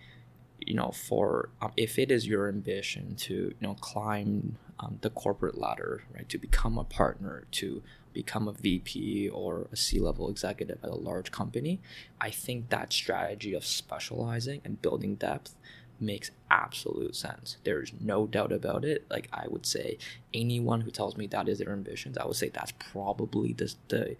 You 0.66 0.74
know 0.74 0.90
for 0.90 1.48
um, 1.62 1.72
if 1.76 1.98
it 1.98 2.10
is 2.10 2.26
your 2.26 2.48
ambition 2.48 3.14
to 3.16 3.34
you 3.34 3.54
know 3.60 3.74
climb 3.74 4.58
um, 4.78 4.98
the 5.00 5.10
corporate 5.10 5.58
ladder 5.58 6.04
right 6.14 6.28
to 6.28 6.38
become 6.38 6.78
a 6.78 6.84
partner 6.84 7.44
to 7.52 7.82
become 8.12 8.48
a 8.48 8.52
VP 8.52 9.28
or 9.28 9.68
a 9.72 9.76
C 9.76 10.00
level 10.00 10.28
executive 10.28 10.78
at 10.82 10.90
a 10.90 10.94
large 10.94 11.30
company, 11.30 11.80
I 12.20 12.30
think 12.30 12.70
that 12.70 12.92
strategy 12.92 13.54
of 13.54 13.64
specializing 13.64 14.60
and 14.64 14.82
building 14.82 15.16
depth 15.16 15.54
makes 16.00 16.30
absolute 16.50 17.14
sense. 17.14 17.58
There's 17.64 17.92
no 18.00 18.26
doubt 18.26 18.52
about 18.52 18.84
it. 18.84 19.04
Like 19.10 19.28
I 19.32 19.46
would 19.48 19.66
say, 19.66 19.98
anyone 20.32 20.80
who 20.80 20.90
tells 20.90 21.16
me 21.16 21.26
that 21.28 21.48
is 21.48 21.58
their 21.58 21.72
ambitions, 21.72 22.16
I 22.16 22.26
would 22.26 22.36
say 22.36 22.48
that's 22.48 22.72
probably 22.78 23.52
the, 23.52 23.74
the 23.88 24.16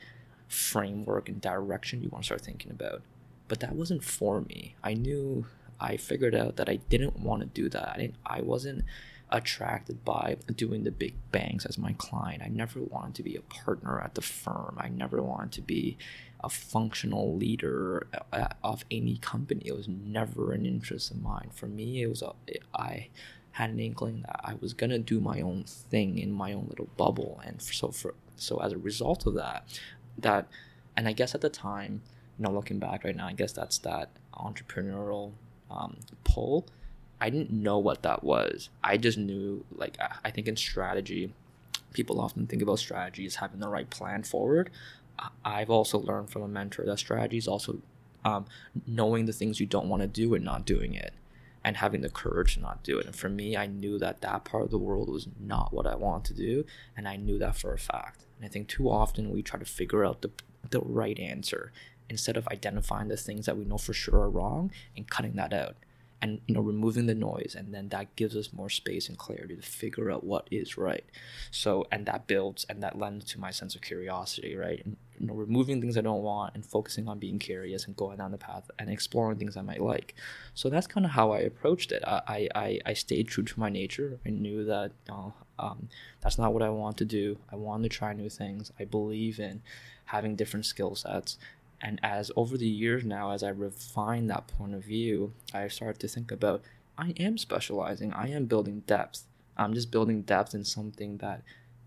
framework 0.49 1.29
and 1.29 1.41
direction 1.41 2.03
you 2.03 2.11
want 2.11 2.25
to 2.25 2.27
start 2.27 2.43
thinking 2.43 2.71
about. 2.71 3.03
But 3.49 3.61
that 3.61 3.75
wasn't 3.75 4.05
for 4.05 4.43
me. 4.43 4.77
I 4.85 4.95
knew 4.95 5.47
I 5.81 5.97
figured 5.97 6.35
out 6.35 6.57
that 6.57 6.69
I 6.69 6.77
didn't 6.77 7.19
want 7.19 7.41
to 7.41 7.47
do 7.47 7.69
that. 7.71 7.89
I 7.89 7.97
didn't 7.97 8.17
I 8.27 8.43
wasn't 8.43 8.85
attracted 9.31 10.05
by 10.05 10.37
doing 10.55 10.85
the 10.85 10.91
big 10.91 11.15
banks 11.31 11.65
as 11.65 11.79
my 11.79 11.93
client. 11.95 12.43
I 12.43 12.49
never 12.49 12.81
wanted 12.81 13.15
to 13.17 13.23
be 13.23 13.37
a 13.37 13.43
partner 13.43 14.01
at 14.01 14.15
the 14.15 14.23
firm. 14.23 14.77
I 14.79 14.89
never 14.89 15.23
wanted 15.23 15.53
to 15.53 15.63
be 15.63 15.97
a 16.43 16.49
functional 16.49 17.37
leader 17.37 18.07
uh, 18.33 18.49
of 18.65 18.85
any 18.91 19.19
company. 19.19 19.63
It 19.67 19.77
was 19.77 19.89
never 19.89 20.53
an 20.53 20.67
interest 20.67 21.11
of 21.11 21.23
mine. 21.23 21.51
For 21.55 21.67
me, 21.67 22.03
it 22.03 22.09
was 22.09 22.23
a, 22.23 22.33
I 22.75 23.09
had 23.53 23.71
an 23.71 23.81
inkling 23.81 24.23
that 24.23 24.41
I 24.43 24.55
was 24.61 24.73
gonna 24.73 24.99
do 24.99 25.21
my 25.21 25.41
own 25.41 25.65
thing 25.65 26.19
in 26.19 26.33
my 26.33 26.53
own 26.53 26.67
little 26.69 26.89
bubble, 26.97 27.41
and 27.45 27.61
so 27.61 27.91
for 27.91 28.15
so 28.37 28.59
as 28.59 28.73
a 28.73 28.79
result 28.79 29.27
of 29.27 29.35
that, 29.35 29.67
that, 30.17 30.49
and 30.97 31.07
I 31.07 31.13
guess 31.13 31.35
at 31.35 31.43
the 31.43 31.51
time, 31.51 32.01
you 32.39 32.45
know, 32.45 32.53
looking 32.53 32.79
back 32.79 33.05
right 33.05 33.15
now, 33.15 33.27
I 33.27 33.35
guess 33.35 33.53
that's 33.53 33.79
that 33.79 34.11
entrepreneurial 34.35 35.33
um, 35.71 35.99
pull 36.25 36.67
I 37.21 37.31
didn't 37.31 37.51
know 37.51 37.79
what 37.79 38.03
that 38.03 38.25
was. 38.25 38.71
I 38.83 38.97
just 38.97 39.19
knew, 39.19 39.65
like, 39.75 39.99
I 40.25 40.31
think 40.31 40.49
in 40.49 40.57
strategy, 40.57 41.35
people 41.93 42.21
often 42.21 42.47
think 42.47 42.63
about 42.63 42.79
strategy 42.79 43.27
as 43.27 43.37
having 43.37 43.61
the 43.61 43.69
right 43.69 43.91
plan 43.91 44.23
forward. 44.23 44.71
I've 45.45 45.71
also 45.71 45.99
learned 45.99 46.31
from 46.31 46.43
a 46.43 46.49
mentor 46.49 46.85
that 46.87 46.99
strategy 46.99 47.37
is 47.37 47.47
also 47.47 47.81
um, 48.25 48.47
knowing 48.87 49.27
the 49.27 49.33
things 49.33 49.61
you 49.61 49.67
don't 49.67 49.89
want 49.89 50.03
to 50.03 50.07
do 50.07 50.35
and 50.35 50.45
not 50.45 50.65
doing 50.65 50.95
it 50.95 51.13
and 51.63 51.77
having 51.77 52.01
the 52.01 52.09
courage 52.09 52.55
to 52.55 52.61
not 52.61 52.83
do 52.83 52.99
it. 52.99 53.07
And 53.07 53.15
for 53.15 53.29
me, 53.29 53.57
I 53.57 53.67
knew 53.67 53.99
that 53.99 54.23
that 54.23 54.45
part 54.45 54.65
of 54.65 54.71
the 54.71 54.79
world 54.79 55.11
was 55.11 55.29
not 55.39 55.75
what 55.75 55.87
I 55.87 55.95
wanted 55.95 56.37
to 56.37 56.43
do. 56.43 56.65
And 56.97 57.07
I 57.07 57.17
knew 57.17 57.39
that 57.39 57.57
for 57.57 57.75
a 57.75 57.79
fact. 57.79 58.25
And 58.39 58.47
I 58.47 58.49
think 58.49 58.69
too 58.69 58.89
often 58.89 59.31
we 59.31 59.43
try 59.43 59.59
to 59.59 59.67
figure 59.67 60.05
out 60.05 60.23
the, 60.23 60.31
the 60.71 60.81
right 60.81 61.19
answer 61.19 61.71
instead 62.09 62.39
of 62.39 62.49
identifying 62.49 63.09
the 63.09 63.17
things 63.17 63.45
that 63.45 63.59
we 63.59 63.67
know 63.67 63.79
for 63.79 63.93
sure 63.93 64.21
are 64.21 64.31
wrong 64.31 64.71
and 64.97 65.09
cutting 65.11 65.35
that 65.35 65.53
out 65.53 65.77
and 66.23 66.41
you 66.47 66.55
know 66.55 66.61
removing 66.61 67.07
the 67.07 67.15
noise 67.15 67.55
and 67.57 67.75
then 67.75 67.89
that 67.89 68.15
gives 68.17 68.37
us 68.37 68.53
more 68.53 68.69
space 68.69 69.09
and 69.09 69.19
clarity 69.19 69.57
to 69.57 69.63
figure 69.63 70.11
out 70.11 70.25
what 70.25 70.49
is 70.51 70.77
right. 70.77 71.05
So 71.51 71.87
and 71.91 72.07
that 72.07 72.27
builds 72.27 72.67
and 72.69 72.83
that 72.83 72.99
lends 72.99 73.25
to 73.27 73.41
my 73.41 73.51
sense 73.51 73.75
of 73.75 73.81
curiosity 73.81 74.57
right? 74.57 74.83
And 74.85 74.97
you 75.19 75.27
know 75.27 75.35
removing 75.35 75.81
things 75.81 75.99
i 75.99 76.01
don't 76.01 76.23
want 76.23 76.55
and 76.55 76.65
focusing 76.65 77.07
on 77.07 77.19
being 77.19 77.39
curious 77.39 77.85
and 77.85 77.95
going 77.95 78.17
down 78.17 78.31
the 78.31 78.39
path 78.39 78.71
and 78.79 78.89
exploring 78.89 79.39
things 79.39 79.57
i 79.57 79.61
might 79.61 79.83
like. 79.83 80.15
So 80.55 80.71
that's 80.71 80.87
kind 80.87 81.05
of 81.05 81.13
how 81.13 81.33
i 81.33 81.39
approached 81.41 81.93
it. 81.93 82.03
I 82.07 82.49
i, 82.55 82.81
I 82.87 82.93
stayed 82.95 83.29
true 83.29 83.45
to 83.45 83.61
my 83.61 83.69
nature. 83.69 84.19
I 84.27 84.31
knew 84.31 84.65
that 84.65 84.93
um, 85.59 85.89
that's 86.23 86.39
not 86.39 86.53
what 86.55 86.63
i 86.63 86.71
want 86.71 86.97
to 86.99 87.05
do. 87.05 87.39
I 87.53 87.57
want 87.57 87.83
to 87.83 87.89
try 87.89 88.13
new 88.13 88.31
things. 88.31 88.73
I 88.81 88.85
believe 88.85 89.39
in 89.39 89.63
having 90.07 90.35
different 90.35 90.67
skill 90.67 90.95
sets 90.95 91.39
and 91.81 91.99
as 92.03 92.31
over 92.37 92.59
the 92.59 92.67
years 92.67 93.05
now, 93.05 93.31
as 93.31 93.43
I 93.43 93.49
refine 93.49 94.27
that 94.27 94.47
point 94.47 94.75
of 94.75 94.85
view, 94.85 95.33
I 95.55 95.69
start 95.69 95.99
to 96.01 96.09
think 96.09 96.31
about 96.31 96.63
I 96.99 97.15
am 97.19 97.39
specializing, 97.39 98.13
I 98.13 98.29
am 98.29 98.45
building 98.45 98.83
depth. 98.87 99.23
I'm 99.57 99.73
just 99.73 99.91
building 99.91 100.23
depth 100.23 100.55
in 100.55 100.65
something 100.65 101.19
that 101.19 101.43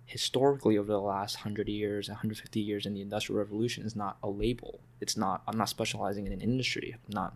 historically 0.06 0.78
over 0.78 0.92
the 0.92 1.00
last 1.00 1.38
100 1.38 1.70
years 1.70 2.10
150 2.10 2.60
years 2.60 2.86
in 2.86 2.94
the 2.94 3.02
industrial 3.02 3.40
revolution 3.40 3.86
is 3.86 3.96
not 3.96 4.18
a 4.24 4.30
label. 4.30 4.80
It's 5.00 5.16
not 5.16 5.44
i'm 5.48 5.58
not 5.58 5.70
specializing 5.70 6.26
in 6.26 6.34
an 6.34 6.42
industry. 6.42 6.96
I'm 6.96 7.14
not 7.14 7.36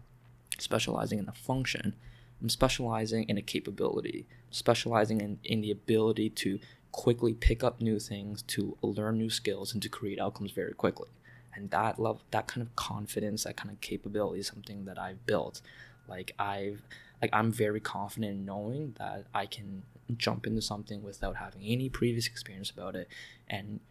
specializing 0.57 1.19
in 1.19 1.29
a 1.29 1.33
function. 1.33 1.95
I'm 2.41 2.49
specializing 2.49 3.23
in 3.29 3.37
a 3.37 3.41
capability. 3.41 4.25
Specializing 4.49 5.21
in, 5.21 5.39
in 5.43 5.61
the 5.61 5.71
ability 5.71 6.29
to 6.31 6.59
quickly 6.91 7.33
pick 7.33 7.63
up 7.63 7.81
new 7.81 7.99
things 7.99 8.41
to 8.43 8.77
learn 8.81 9.17
new 9.17 9.29
skills 9.29 9.73
and 9.73 9.81
to 9.83 9.89
create 9.89 10.19
outcomes 10.19 10.51
very 10.51 10.73
quickly 10.73 11.09
and 11.57 11.71
that 11.71 11.99
love 11.99 12.21
that 12.31 12.47
kind 12.47 12.65
of 12.65 12.73
confidence 12.75 13.43
that 13.43 13.57
kind 13.57 13.71
of 13.71 13.81
capability 13.81 14.39
is 14.39 14.47
something 14.47 14.85
that 14.85 14.97
i've 14.97 15.25
built. 15.25 15.61
Like 16.07 16.33
i've 16.39 16.81
like 17.21 17.31
i'm 17.33 17.51
very 17.51 17.81
confident 17.81 18.31
in 18.31 18.45
knowing 18.45 18.95
that 18.99 19.25
i 19.33 19.45
can 19.45 19.83
jump 20.15 20.47
into 20.47 20.61
something 20.61 21.03
without 21.03 21.35
having 21.35 21.63
any 21.63 21.89
previous 21.89 22.27
experience 22.27 22.69
about 22.69 22.95
it 22.95 23.09
and, 23.49 23.81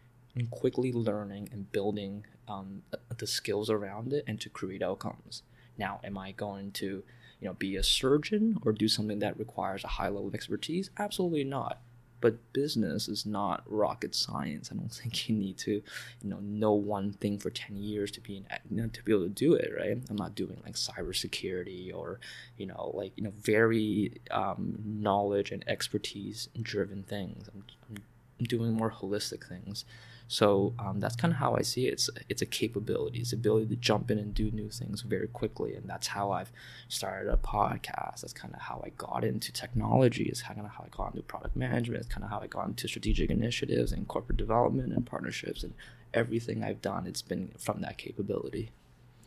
quickly 0.51 0.93
learning 0.93 1.49
and 1.51 1.71
building 1.71 2.23
um, 2.47 2.83
the 3.17 3.25
skills 3.25 3.71
around 3.71 4.13
it 4.13 4.23
and 4.27 4.39
to 4.39 4.49
create 4.49 4.83
outcomes. 4.83 5.41
Now 5.79 5.99
am 6.03 6.15
i 6.15 6.31
going 6.31 6.71
to 6.73 7.03
you 7.39 7.47
know 7.47 7.53
be 7.53 7.75
a 7.75 7.81
surgeon 7.81 8.59
or 8.63 8.71
do 8.71 8.87
something 8.87 9.17
that 9.17 9.39
requires 9.39 9.83
a 9.83 9.87
high 9.87 10.09
level 10.09 10.27
of 10.27 10.35
expertise? 10.35 10.91
Absolutely 10.99 11.43
not 11.43 11.81
but 12.19 12.53
business 12.53 13.07
is 13.07 13.25
not 13.25 13.63
rocket 13.65 14.15
science. 14.15 14.69
I 14.71 14.75
don't 14.75 14.91
think 14.91 15.29
you 15.29 15.35
need 15.35 15.57
to, 15.59 15.71
you 15.71 16.29
know, 16.29 16.39
know 16.39 16.73
one 16.73 17.13
thing 17.13 17.37
for 17.37 17.49
ten 17.49 17.77
years 17.77 18.11
to 18.11 18.21
be 18.21 18.43
an, 18.69 18.89
to 18.91 19.03
be 19.03 19.11
able 19.11 19.23
to 19.23 19.29
do 19.29 19.53
it, 19.53 19.71
right? 19.77 19.97
I'm 20.09 20.15
not 20.15 20.35
doing 20.35 20.61
like 20.63 20.75
cybersecurity 20.75 21.93
or, 21.93 22.19
you 22.57 22.65
know, 22.65 22.91
like 22.93 23.13
you 23.15 23.23
know, 23.23 23.33
very 23.41 24.19
um, 24.31 24.79
knowledge 24.85 25.51
and 25.51 25.63
expertise 25.67 26.49
driven 26.61 27.03
things. 27.03 27.49
I'm, 27.53 27.63
I'm 27.89 28.45
doing 28.45 28.73
more 28.73 28.91
holistic 28.91 29.47
things. 29.47 29.85
So 30.27 30.73
um, 30.77 30.99
that's 30.99 31.15
kind 31.15 31.33
of 31.33 31.39
how 31.39 31.55
I 31.55 31.61
see 31.61 31.87
it. 31.87 31.93
It's 31.93 32.09
it's 32.27 32.41
a 32.41 32.45
capability, 32.45 33.19
it's 33.19 33.31
ability 33.31 33.67
to 33.67 33.75
jump 33.77 34.11
in 34.11 34.17
and 34.17 34.33
do 34.33 34.51
new 34.51 34.69
things 34.69 35.01
very 35.01 35.27
quickly, 35.27 35.73
and 35.73 35.89
that's 35.89 36.07
how 36.07 36.31
I've 36.31 36.51
started 36.89 37.31
a 37.31 37.37
podcast. 37.37 38.21
That's 38.21 38.33
kind 38.33 38.53
of 38.53 38.61
how 38.61 38.81
I 38.85 38.89
got 38.89 39.23
into 39.23 39.51
technology. 39.53 40.23
It's 40.23 40.41
kind 40.41 40.59
of 40.59 40.67
how 40.67 40.83
I 40.83 40.89
got 40.95 41.13
into 41.13 41.23
product 41.23 41.55
management. 41.55 42.01
It's 42.01 42.13
kind 42.13 42.25
of 42.25 42.29
how 42.29 42.39
I 42.39 42.47
got 42.47 42.67
into 42.67 42.87
strategic 42.87 43.29
initiatives 43.29 43.93
and 43.93 44.07
corporate 44.07 44.37
development 44.37 44.91
and 44.93 45.05
partnerships 45.05 45.63
and 45.63 45.73
everything 46.13 46.63
I've 46.63 46.81
done. 46.81 47.07
It's 47.07 47.21
been 47.21 47.51
from 47.57 47.81
that 47.81 47.97
capability. 47.97 48.71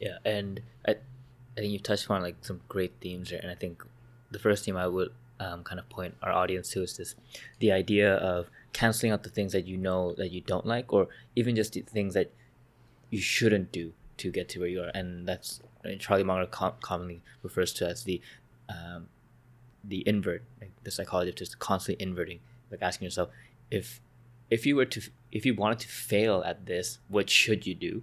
Yeah, 0.00 0.18
and 0.24 0.60
I, 0.86 0.92
I 1.56 1.60
think 1.60 1.72
you've 1.72 1.82
touched 1.82 2.10
on 2.10 2.22
like 2.22 2.36
some 2.42 2.60
great 2.68 2.92
themes 3.00 3.30
here, 3.30 3.40
and 3.42 3.50
I 3.50 3.54
think 3.54 3.82
the 4.30 4.38
first 4.38 4.66
theme 4.66 4.76
I 4.76 4.86
would 4.86 5.12
um, 5.40 5.64
kind 5.64 5.80
of 5.80 5.88
point 5.88 6.14
our 6.22 6.30
audience 6.30 6.70
to 6.70 6.82
is 6.82 6.98
this 6.98 7.14
the 7.58 7.72
idea 7.72 8.14
of 8.14 8.50
canceling 8.72 9.12
out 9.12 9.22
the 9.22 9.30
things 9.30 9.52
that 9.52 9.66
you 9.66 9.76
know 9.76 10.14
that 10.14 10.30
you 10.30 10.40
don't 10.40 10.66
like 10.66 10.92
or 10.92 11.08
even 11.36 11.56
just 11.56 11.72
the 11.72 11.80
things 11.80 12.14
that 12.14 12.32
you 13.10 13.20
shouldn't 13.20 13.72
do 13.72 13.92
to 14.16 14.30
get 14.30 14.48
to 14.50 14.60
where 14.60 14.68
you 14.68 14.82
are. 14.82 14.90
And 14.94 15.26
that's 15.26 15.60
charlie 15.98 16.22
munger 16.22 16.46
com- 16.46 16.74
commonly 16.82 17.22
refers 17.42 17.72
to 17.72 17.88
as 17.88 18.04
the 18.04 18.20
um, 18.68 19.08
the 19.82 20.06
invert 20.06 20.42
like 20.60 20.70
the 20.84 20.90
psychology 20.90 21.30
of 21.30 21.36
just 21.36 21.58
constantly 21.58 22.02
inverting 22.04 22.38
like 22.70 22.82
asking 22.82 23.06
yourself 23.06 23.30
if 23.70 24.00
if 24.50 24.66
you 24.66 24.76
were 24.76 24.84
to 24.84 25.00
if 25.32 25.46
you 25.46 25.54
wanted 25.54 25.78
to 25.78 25.88
fail 25.88 26.42
at 26.44 26.66
this 26.66 26.98
what 27.08 27.30
should 27.30 27.66
you 27.66 27.74
do? 27.74 28.02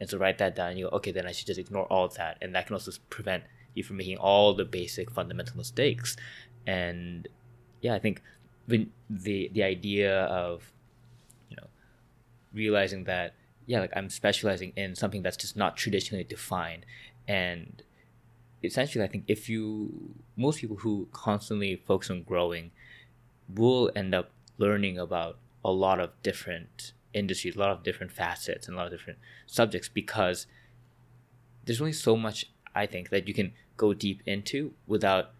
And 0.00 0.10
so 0.10 0.18
write 0.18 0.38
that 0.38 0.54
down 0.54 0.70
and 0.70 0.78
you 0.78 0.90
go 0.90 0.96
okay 0.96 1.12
then 1.12 1.26
i 1.26 1.32
should 1.32 1.46
just 1.46 1.58
ignore 1.58 1.84
all 1.86 2.04
of 2.04 2.14
that. 2.14 2.38
And 2.42 2.54
that 2.54 2.66
can 2.66 2.74
also 2.74 2.92
prevent 3.10 3.44
you 3.74 3.82
from 3.82 3.96
making 3.96 4.18
all 4.18 4.54
the 4.54 4.64
basic 4.64 5.10
fundamental 5.10 5.56
mistakes. 5.56 6.16
And 6.66 7.28
yeah, 7.80 7.94
I 7.94 7.98
think 7.98 8.22
the 8.66 9.50
the 9.54 9.62
idea 9.62 10.22
of 10.24 10.72
you 11.48 11.56
know 11.56 11.66
realizing 12.52 13.04
that 13.04 13.34
yeah, 13.66 13.80
like 13.80 13.92
I'm 13.96 14.10
specializing 14.10 14.72
in 14.76 14.94
something 14.94 15.22
that's 15.22 15.36
just 15.38 15.56
not 15.56 15.76
traditionally 15.76 16.24
defined. 16.24 16.84
And 17.26 17.82
essentially 18.62 19.04
i 19.04 19.06
think 19.06 19.24
if 19.28 19.46
you 19.46 20.14
most 20.38 20.58
people 20.58 20.76
who 20.76 21.06
constantly 21.12 21.76
focus 21.76 22.08
on 22.08 22.22
growing 22.22 22.70
will 23.54 23.90
end 23.94 24.14
up 24.14 24.30
learning 24.56 24.96
about 24.96 25.36
a 25.62 25.70
lot 25.70 26.00
of 26.00 26.10
different 26.22 26.94
industries 27.12 27.56
a 27.56 27.58
lot 27.58 27.68
of 27.68 27.82
different 27.82 28.10
facets 28.10 28.66
and 28.66 28.74
a 28.74 28.78
lot 28.78 28.86
of 28.86 28.92
different 28.98 29.18
subjects 29.46 29.86
because 29.86 30.46
there's 31.66 31.78
only 31.78 31.92
so 31.92 32.16
much 32.16 32.46
i 32.74 32.86
think 32.86 33.10
that 33.10 33.28
you 33.28 33.34
can 33.34 33.52
go 33.76 33.92
deep 33.92 34.22
into 34.24 34.72
without 34.86 35.34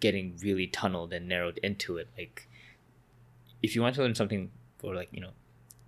getting 0.00 0.38
really 0.42 0.66
tunneled 0.66 1.12
and 1.12 1.28
narrowed 1.28 1.58
into 1.62 1.96
it. 1.98 2.08
Like 2.18 2.48
if 3.62 3.74
you 3.74 3.82
want 3.82 3.94
to 3.94 4.02
learn 4.02 4.14
something 4.14 4.50
or 4.82 4.94
like 4.94 5.08
you 5.12 5.20
know 5.20 5.30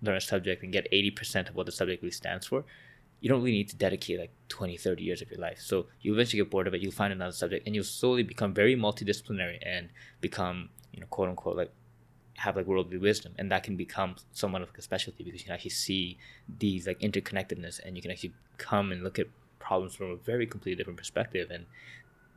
learn 0.01 0.17
a 0.17 0.21
subject 0.21 0.63
and 0.63 0.73
get 0.73 0.85
80% 0.91 1.49
of 1.49 1.55
what 1.55 1.65
the 1.65 1.71
subject 1.71 2.03
really 2.03 2.11
stands 2.11 2.45
for 2.45 2.65
you 3.23 3.29
don't 3.29 3.39
really 3.39 3.53
need 3.53 3.69
to 3.69 3.77
dedicate 3.77 4.19
like 4.19 4.31
20 4.49 4.75
30 4.75 5.01
years 5.01 5.21
of 5.21 5.31
your 5.31 5.39
life. 5.39 5.57
So 5.61 5.85
you 6.01 6.13
eventually 6.13 6.43
get 6.43 6.51
bored 6.51 6.67
of 6.67 6.73
it 6.73 6.81
you'll 6.81 6.91
find 6.91 7.13
another 7.13 7.31
subject 7.31 7.65
and 7.65 7.73
you'll 7.73 7.85
slowly 7.85 8.21
become 8.21 8.53
very 8.53 8.75
multidisciplinary 8.75 9.59
and 9.65 9.89
become 10.19 10.69
you 10.91 10.99
know 10.99 11.07
quote 11.09 11.29
unquote 11.29 11.55
like 11.55 11.71
have 12.35 12.57
like 12.57 12.67
worldly 12.67 12.97
wisdom. 12.97 13.33
And 13.37 13.49
that 13.49 13.63
can 13.63 13.77
become 13.77 14.17
somewhat 14.33 14.61
of 14.61 14.67
like 14.69 14.77
a 14.77 14.81
specialty 14.81 15.23
because 15.23 15.39
you 15.39 15.45
can 15.45 15.53
actually 15.53 15.69
see 15.69 16.17
these 16.59 16.85
like 16.85 16.99
interconnectedness 16.99 17.79
and 17.85 17.95
you 17.95 18.01
can 18.01 18.11
actually 18.11 18.33
come 18.57 18.91
and 18.91 19.03
look 19.03 19.19
at 19.19 19.27
problems 19.59 19.95
from 19.95 20.11
a 20.11 20.17
very 20.17 20.45
completely 20.45 20.75
different 20.75 20.97
perspective 20.97 21.49
and 21.49 21.65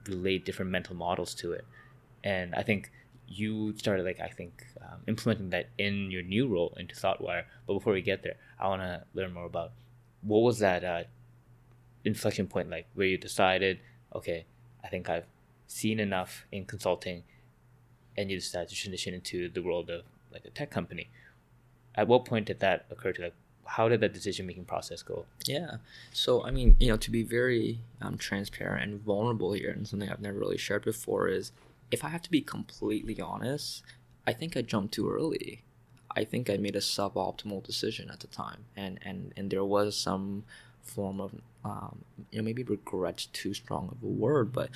relate 0.06 0.44
different 0.44 0.70
mental 0.70 0.94
models 0.94 1.34
to 1.34 1.52
it. 1.52 1.64
And 2.22 2.54
i 2.54 2.62
think 2.62 2.92
you 3.28 3.76
started 3.76 4.04
like 4.04 4.20
i 4.20 4.28
think 4.28 4.64
um, 4.82 5.00
implementing 5.06 5.50
that 5.50 5.68
in 5.78 6.10
your 6.10 6.22
new 6.22 6.46
role 6.46 6.74
into 6.78 6.94
thoughtwire 6.94 7.44
but 7.66 7.74
before 7.74 7.92
we 7.92 8.02
get 8.02 8.22
there 8.22 8.36
i 8.58 8.68
want 8.68 8.80
to 8.82 9.02
learn 9.14 9.32
more 9.32 9.46
about 9.46 9.72
what 10.22 10.40
was 10.40 10.58
that 10.58 10.84
uh, 10.84 11.02
inflection 12.06 12.46
point 12.46 12.70
like 12.70 12.86
where 12.94 13.06
you 13.06 13.18
decided, 13.18 13.80
okay, 14.14 14.46
I 14.82 14.88
think 14.88 15.10
I've 15.10 15.26
seen 15.66 16.00
enough 16.00 16.46
in 16.52 16.64
consulting, 16.64 17.24
and 18.16 18.30
you 18.30 18.38
decided 18.38 18.68
to 18.70 18.74
transition 18.74 19.12
into 19.12 19.48
the 19.48 19.62
world 19.62 19.90
of 19.90 20.02
like 20.32 20.44
a 20.44 20.50
tech 20.50 20.70
company? 20.70 21.10
At 21.94 22.08
what 22.08 22.24
point 22.24 22.46
did 22.46 22.60
that 22.60 22.86
occur 22.90 23.12
to 23.12 23.22
like? 23.22 23.34
How 23.64 23.88
did 23.88 24.00
that 24.00 24.14
decision 24.14 24.46
making 24.46 24.64
process 24.64 25.02
go? 25.02 25.26
Yeah. 25.44 25.78
So, 26.12 26.44
I 26.44 26.52
mean, 26.52 26.76
you 26.78 26.86
know, 26.88 26.96
to 26.98 27.10
be 27.10 27.24
very 27.24 27.80
um, 28.00 28.16
transparent 28.16 28.84
and 28.84 29.00
vulnerable 29.00 29.52
here, 29.54 29.70
and 29.70 29.88
something 29.88 30.08
I've 30.08 30.20
never 30.20 30.38
really 30.38 30.58
shared 30.58 30.84
before 30.84 31.26
is 31.26 31.50
if 31.90 32.04
I 32.04 32.08
have 32.08 32.22
to 32.22 32.30
be 32.30 32.40
completely 32.40 33.20
honest, 33.20 33.82
I 34.26 34.32
think 34.32 34.56
I 34.56 34.62
jumped 34.62 34.94
too 34.94 35.10
early. 35.10 35.62
I 36.14 36.24
think 36.24 36.48
I 36.48 36.56
made 36.56 36.76
a 36.76 36.80
suboptimal 36.80 37.62
decision 37.64 38.10
at 38.10 38.20
the 38.20 38.26
time, 38.26 38.64
and 38.76 38.98
and 39.02 39.32
and 39.36 39.50
there 39.50 39.64
was 39.64 39.96
some 39.96 40.44
form 40.82 41.20
of 41.20 41.34
um, 41.64 42.04
you 42.30 42.38
know 42.38 42.44
maybe 42.44 42.62
regret 42.62 43.26
too 43.32 43.52
strong 43.54 43.88
of 43.90 44.02
a 44.02 44.06
word, 44.06 44.52
but 44.52 44.70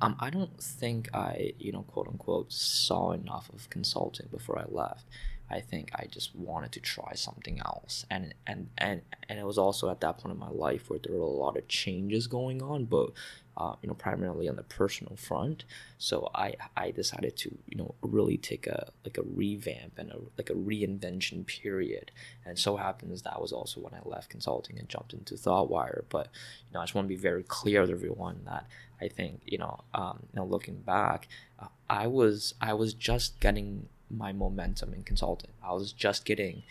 um, 0.00 0.16
I 0.20 0.30
don't 0.30 0.60
think 0.62 1.08
I 1.14 1.54
you 1.58 1.72
know 1.72 1.82
quote 1.82 2.08
unquote 2.08 2.52
saw 2.52 3.12
enough 3.12 3.48
of 3.52 3.70
consulting 3.70 4.28
before 4.30 4.58
I 4.58 4.64
left. 4.68 5.06
I 5.50 5.60
think 5.60 5.90
I 5.94 6.06
just 6.06 6.34
wanted 6.34 6.72
to 6.72 6.80
try 6.80 7.12
something 7.14 7.60
else, 7.60 8.04
and 8.10 8.34
and 8.46 8.68
and 8.76 9.02
and 9.28 9.38
it 9.38 9.46
was 9.46 9.58
also 9.58 9.90
at 9.90 10.00
that 10.00 10.18
point 10.18 10.34
in 10.34 10.38
my 10.38 10.50
life 10.50 10.90
where 10.90 10.98
there 10.98 11.14
were 11.14 11.24
a 11.24 11.26
lot 11.26 11.56
of 11.56 11.68
changes 11.68 12.26
going 12.26 12.62
on, 12.62 12.84
but 12.84 13.10
uh, 13.56 13.74
you 13.82 13.88
know, 13.88 13.94
primarily 13.94 14.48
on 14.48 14.56
the 14.56 14.62
personal 14.62 15.16
front. 15.16 15.64
So 15.98 16.30
I 16.34 16.54
I 16.76 16.90
decided 16.90 17.36
to 17.38 17.56
you 17.68 17.76
know 17.76 17.94
really 18.02 18.36
take 18.36 18.66
a 18.66 18.90
like 19.04 19.18
a 19.18 19.22
revamp 19.22 19.98
and 19.98 20.10
a 20.10 20.18
like 20.36 20.50
a 20.50 20.54
reinvention 20.54 21.46
period. 21.46 22.10
And 22.44 22.58
so 22.58 22.76
happens 22.76 23.22
that 23.22 23.40
was 23.40 23.52
also 23.52 23.80
when 23.80 23.94
I 23.94 24.00
left 24.04 24.30
consulting 24.30 24.78
and 24.78 24.88
jumped 24.88 25.12
into 25.12 25.34
ThoughtWire. 25.34 26.04
But 26.08 26.28
you 26.68 26.74
know, 26.74 26.80
I 26.80 26.84
just 26.84 26.94
want 26.94 27.06
to 27.06 27.14
be 27.14 27.20
very 27.20 27.42
clear 27.44 27.82
with 27.82 27.90
everyone 27.90 28.40
that 28.46 28.66
I 29.00 29.08
think 29.08 29.42
you 29.44 29.58
know, 29.58 29.80
um, 29.94 30.20
you 30.32 30.40
know, 30.40 30.46
looking 30.46 30.76
back, 30.76 31.28
uh, 31.58 31.68
I 31.88 32.06
was 32.06 32.54
I 32.60 32.74
was 32.74 32.94
just 32.94 33.40
getting 33.40 33.88
my 34.10 34.32
momentum 34.32 34.94
in 34.94 35.02
consulting. 35.02 35.50
I 35.62 35.72
was 35.72 35.92
just 35.92 36.24
getting 36.24 36.62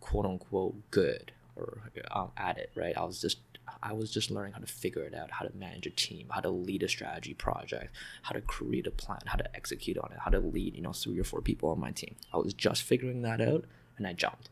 quote 0.00 0.26
unquote 0.26 0.90
good 0.90 1.32
or 1.56 1.90
um, 2.10 2.30
at 2.36 2.58
it, 2.58 2.70
right? 2.74 2.96
I 2.96 3.04
was 3.04 3.20
just 3.20 3.38
I 3.82 3.92
was 3.92 4.10
just 4.10 4.30
learning 4.30 4.52
how 4.52 4.60
to 4.60 4.66
figure 4.66 5.02
it 5.02 5.14
out, 5.14 5.30
how 5.30 5.46
to 5.46 5.56
manage 5.56 5.86
a 5.86 5.90
team, 5.90 6.28
how 6.30 6.40
to 6.40 6.50
lead 6.50 6.82
a 6.82 6.88
strategy 6.88 7.34
project, 7.34 7.94
how 8.22 8.32
to 8.32 8.40
create 8.40 8.86
a 8.86 8.90
plan, 8.90 9.20
how 9.26 9.36
to 9.36 9.56
execute 9.56 9.98
on 9.98 10.12
it, 10.12 10.18
how 10.18 10.30
to 10.30 10.40
lead, 10.40 10.76
you 10.76 10.82
know, 10.82 10.92
three 10.92 11.18
or 11.18 11.24
four 11.24 11.40
people 11.40 11.70
on 11.70 11.80
my 11.80 11.90
team. 11.90 12.16
I 12.32 12.38
was 12.38 12.54
just 12.54 12.82
figuring 12.82 13.22
that 13.22 13.40
out 13.40 13.64
and 13.96 14.06
I 14.06 14.12
jumped. 14.12 14.48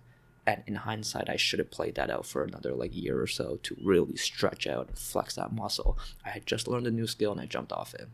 And 0.46 0.62
in 0.66 0.76
hindsight, 0.76 1.28
I 1.28 1.36
should 1.36 1.58
have 1.58 1.70
played 1.70 1.94
that 1.96 2.10
out 2.10 2.24
for 2.24 2.42
another 2.42 2.72
like 2.72 2.96
year 2.96 3.20
or 3.20 3.26
so 3.26 3.58
to 3.64 3.76
really 3.82 4.16
stretch 4.16 4.66
out 4.66 4.88
and 4.88 4.98
flex 4.98 5.34
that 5.34 5.52
muscle. 5.52 5.98
I 6.24 6.30
had 6.30 6.46
just 6.46 6.66
learned 6.66 6.86
a 6.86 6.90
new 6.90 7.06
skill 7.06 7.32
and 7.32 7.40
I 7.40 7.46
jumped 7.46 7.72
off 7.72 7.94
it. 7.94 8.08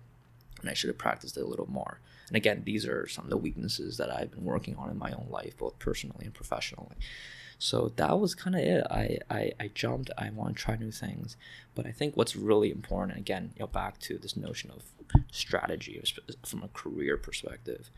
And 0.60 0.68
I 0.68 0.74
should 0.74 0.88
have 0.88 0.98
practiced 0.98 1.36
it 1.36 1.42
a 1.42 1.46
little 1.46 1.70
more. 1.70 2.00
And 2.28 2.36
again, 2.36 2.62
these 2.64 2.86
are 2.86 3.06
some 3.06 3.24
of 3.24 3.30
the 3.30 3.36
weaknesses 3.36 3.98
that 3.98 4.10
I've 4.10 4.30
been 4.30 4.44
working 4.44 4.76
on 4.76 4.90
in 4.90 4.98
my 4.98 5.12
own 5.12 5.26
life, 5.30 5.56
both 5.56 5.78
personally 5.78 6.24
and 6.24 6.34
professionally. 6.34 6.96
So 7.58 7.92
that 7.96 8.18
was 8.18 8.34
kind 8.34 8.56
of 8.56 8.62
it. 8.62 8.84
I, 8.90 9.18
I, 9.30 9.52
I 9.58 9.70
jumped. 9.74 10.10
I 10.18 10.30
want 10.30 10.56
to 10.56 10.62
try 10.62 10.76
new 10.76 10.90
things. 10.90 11.36
But 11.74 11.86
I 11.86 11.92
think 11.92 12.16
what's 12.16 12.36
really 12.36 12.70
important, 12.70 13.18
again, 13.18 13.52
you 13.56 13.60
know, 13.60 13.66
back 13.66 13.98
to 14.00 14.18
this 14.18 14.36
notion 14.36 14.70
of 14.70 14.82
strategy 15.30 16.02
from 16.44 16.62
a 16.62 16.68
career 16.68 17.16
perspective, 17.16 17.90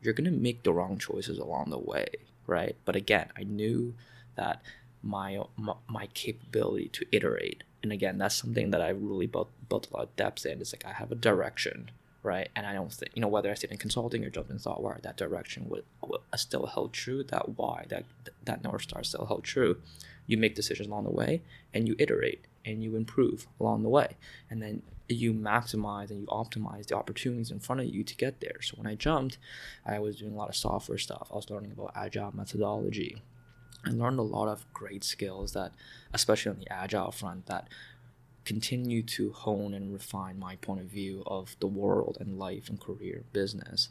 you're 0.00 0.14
going 0.14 0.32
to 0.32 0.36
make 0.36 0.62
the 0.62 0.72
wrong 0.72 0.98
choices 0.98 1.38
along 1.38 1.70
the 1.70 1.78
way, 1.78 2.06
right? 2.46 2.76
But 2.84 2.96
again, 2.96 3.28
I 3.36 3.44
knew 3.44 3.94
that 4.34 4.62
my, 5.02 5.40
my, 5.56 5.74
my 5.88 6.06
capability 6.06 6.88
to 6.88 7.06
iterate, 7.12 7.64
and 7.82 7.92
again, 7.92 8.18
that's 8.18 8.34
something 8.34 8.70
that 8.70 8.80
I 8.80 8.88
really 8.90 9.26
built, 9.26 9.50
built 9.68 9.88
a 9.90 9.96
lot 9.96 10.02
of 10.04 10.16
depth 10.16 10.46
in. 10.46 10.60
It's 10.60 10.72
like 10.72 10.86
I 10.86 10.92
have 10.92 11.12
a 11.12 11.16
direction 11.16 11.90
right? 12.22 12.48
And 12.54 12.66
I 12.66 12.74
don't 12.74 12.92
think 12.92 13.12
you 13.14 13.22
know 13.22 13.28
whether 13.28 13.50
I 13.50 13.54
stayed 13.54 13.72
in 13.72 13.78
consulting 13.78 14.24
or 14.24 14.30
jumped 14.30 14.50
in 14.50 14.58
software, 14.58 14.98
that 15.02 15.16
direction 15.16 15.68
would, 15.68 15.84
would 16.06 16.20
uh, 16.32 16.36
still 16.36 16.66
held 16.66 16.92
true. 16.92 17.24
That 17.24 17.56
why 17.56 17.86
that 17.88 18.04
that 18.44 18.62
north 18.62 18.82
star 18.82 19.02
still 19.04 19.26
held 19.26 19.44
true. 19.44 19.78
You 20.26 20.36
make 20.36 20.54
decisions 20.54 20.88
along 20.88 21.04
the 21.04 21.10
way, 21.10 21.42
and 21.74 21.88
you 21.88 21.96
iterate 21.98 22.46
and 22.64 22.82
you 22.82 22.94
improve 22.94 23.48
along 23.60 23.82
the 23.82 23.88
way, 23.88 24.16
and 24.48 24.62
then 24.62 24.82
you 25.08 25.34
maximize 25.34 26.10
and 26.10 26.20
you 26.20 26.26
optimize 26.26 26.86
the 26.86 26.96
opportunities 26.96 27.50
in 27.50 27.58
front 27.58 27.80
of 27.80 27.88
you 27.88 28.04
to 28.04 28.16
get 28.16 28.40
there. 28.40 28.62
So 28.62 28.76
when 28.76 28.86
I 28.86 28.94
jumped, 28.94 29.38
I 29.84 29.98
was 29.98 30.16
doing 30.16 30.32
a 30.32 30.36
lot 30.36 30.48
of 30.48 30.56
software 30.56 30.98
stuff. 30.98 31.28
I 31.32 31.36
was 31.36 31.50
learning 31.50 31.72
about 31.72 31.92
agile 31.94 32.34
methodology. 32.34 33.20
I 33.84 33.90
learned 33.90 34.20
a 34.20 34.22
lot 34.22 34.48
of 34.48 34.64
great 34.72 35.02
skills 35.02 35.52
that, 35.54 35.72
especially 36.12 36.50
on 36.50 36.58
the 36.60 36.72
agile 36.72 37.10
front, 37.10 37.46
that 37.46 37.68
continue 38.44 39.02
to 39.02 39.32
hone 39.32 39.74
and 39.74 39.92
refine 39.92 40.38
my 40.38 40.56
point 40.56 40.80
of 40.80 40.86
view 40.86 41.22
of 41.26 41.56
the 41.60 41.66
world 41.66 42.18
and 42.20 42.38
life 42.38 42.68
and 42.68 42.80
career 42.80 43.24
business. 43.32 43.88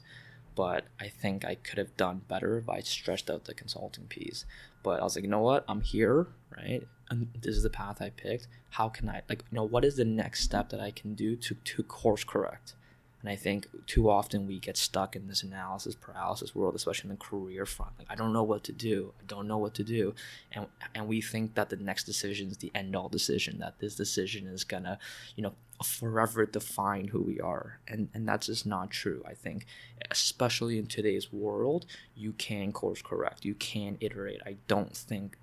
But 0.55 0.85
i 0.99 1.07
think 1.07 1.45
i 1.45 1.55
could 1.55 1.77
have 1.77 1.95
done 1.95 2.21
better 2.27 2.57
if 2.57 2.67
i 2.67 2.81
stretched 2.81 3.29
out 3.29 3.45
the 3.45 3.53
consulting 3.53 4.05
piece. 4.05 4.45
But 4.83 4.99
i 4.99 5.03
was 5.03 5.15
like 5.15 5.23
you 5.23 5.29
know 5.29 5.39
what? 5.39 5.65
I'm 5.67 5.81
here 5.81 6.27
right? 6.55 6.85
And 7.09 7.27
this 7.41 7.55
is 7.55 7.63
the 7.63 7.69
path 7.69 8.01
i 8.01 8.09
picked. 8.09 8.47
How 8.71 8.89
can 8.89 9.09
i 9.09 9.21
like 9.29 9.43
you 9.51 9.55
know 9.55 9.63
what 9.63 9.85
is 9.85 9.95
the 9.95 10.05
next 10.05 10.43
step 10.43 10.69
that 10.69 10.81
i 10.81 10.91
can 10.91 11.13
do 11.15 11.35
to 11.37 11.55
to 11.55 11.83
course 11.83 12.23
correct 12.23 12.73
and 13.21 13.29
I 13.29 13.35
think 13.35 13.67
too 13.85 14.09
often 14.09 14.47
we 14.47 14.59
get 14.59 14.77
stuck 14.77 15.15
in 15.15 15.27
this 15.27 15.43
analysis 15.43 15.95
paralysis 15.95 16.55
world, 16.55 16.75
especially 16.75 17.09
in 17.09 17.17
the 17.17 17.23
career 17.23 17.65
front. 17.65 17.93
Like 17.99 18.07
I 18.09 18.15
don't 18.15 18.33
know 18.33 18.43
what 18.43 18.63
to 18.65 18.71
do. 18.71 19.13
I 19.19 19.23
don't 19.27 19.47
know 19.47 19.57
what 19.57 19.73
to 19.75 19.83
do. 19.83 20.15
And 20.51 20.65
and 20.95 21.07
we 21.07 21.21
think 21.21 21.55
that 21.55 21.69
the 21.69 21.77
next 21.77 22.05
decision 22.05 22.49
is 22.49 22.57
the 22.57 22.71
end 22.73 22.95
all 22.95 23.09
decision, 23.09 23.59
that 23.59 23.79
this 23.79 23.95
decision 23.95 24.47
is 24.47 24.63
gonna, 24.63 24.97
you 25.35 25.43
know, 25.43 25.53
forever 25.83 26.45
define 26.45 27.07
who 27.07 27.21
we 27.21 27.39
are. 27.39 27.79
And 27.87 28.09
and 28.13 28.27
that's 28.27 28.47
just 28.47 28.65
not 28.65 28.89
true. 28.89 29.23
I 29.27 29.33
think 29.33 29.65
especially 30.09 30.79
in 30.79 30.87
today's 30.87 31.31
world, 31.31 31.85
you 32.15 32.33
can 32.33 32.71
course 32.71 33.01
correct. 33.01 33.45
You 33.45 33.53
can 33.53 33.97
iterate. 33.99 34.41
I 34.45 34.57
don't 34.67 34.95
think 34.95 35.37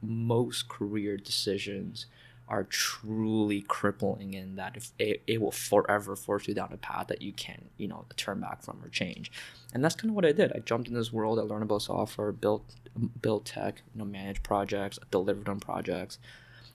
most 0.00 0.68
career 0.68 1.16
decisions 1.16 2.06
are 2.48 2.64
truly 2.64 3.62
crippling 3.62 4.34
in 4.34 4.56
that 4.56 4.76
if 4.76 4.92
it, 4.98 5.22
it 5.26 5.40
will 5.40 5.50
forever 5.50 6.14
force 6.14 6.46
you 6.46 6.54
down 6.54 6.70
a 6.72 6.76
path 6.76 7.06
that 7.08 7.22
you 7.22 7.32
can't 7.32 7.70
you 7.76 7.88
know 7.88 8.04
turn 8.16 8.40
back 8.40 8.62
from 8.62 8.80
or 8.82 8.88
change 8.88 9.32
and 9.72 9.82
that's 9.82 9.94
kind 9.94 10.10
of 10.10 10.14
what 10.14 10.26
i 10.26 10.32
did 10.32 10.52
i 10.52 10.58
jumped 10.58 10.88
in 10.88 10.94
this 10.94 11.12
world 11.12 11.38
i 11.38 11.42
learned 11.42 11.62
about 11.62 11.82
software 11.82 12.32
built 12.32 12.74
built 13.20 13.46
tech 13.46 13.82
you 13.94 13.98
know 13.98 14.04
managed 14.04 14.42
projects 14.42 14.98
delivered 15.10 15.48
on 15.48 15.58
projects 15.58 16.18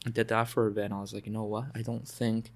i 0.08 0.10
did 0.10 0.28
that 0.28 0.48
for 0.48 0.68
a 0.68 0.72
bit 0.72 0.86
and 0.86 0.94
i 0.94 1.02
was 1.02 1.14
like 1.14 1.26
you 1.26 1.32
know 1.32 1.44
what 1.44 1.66
i 1.76 1.82
don't 1.82 2.08
think 2.08 2.52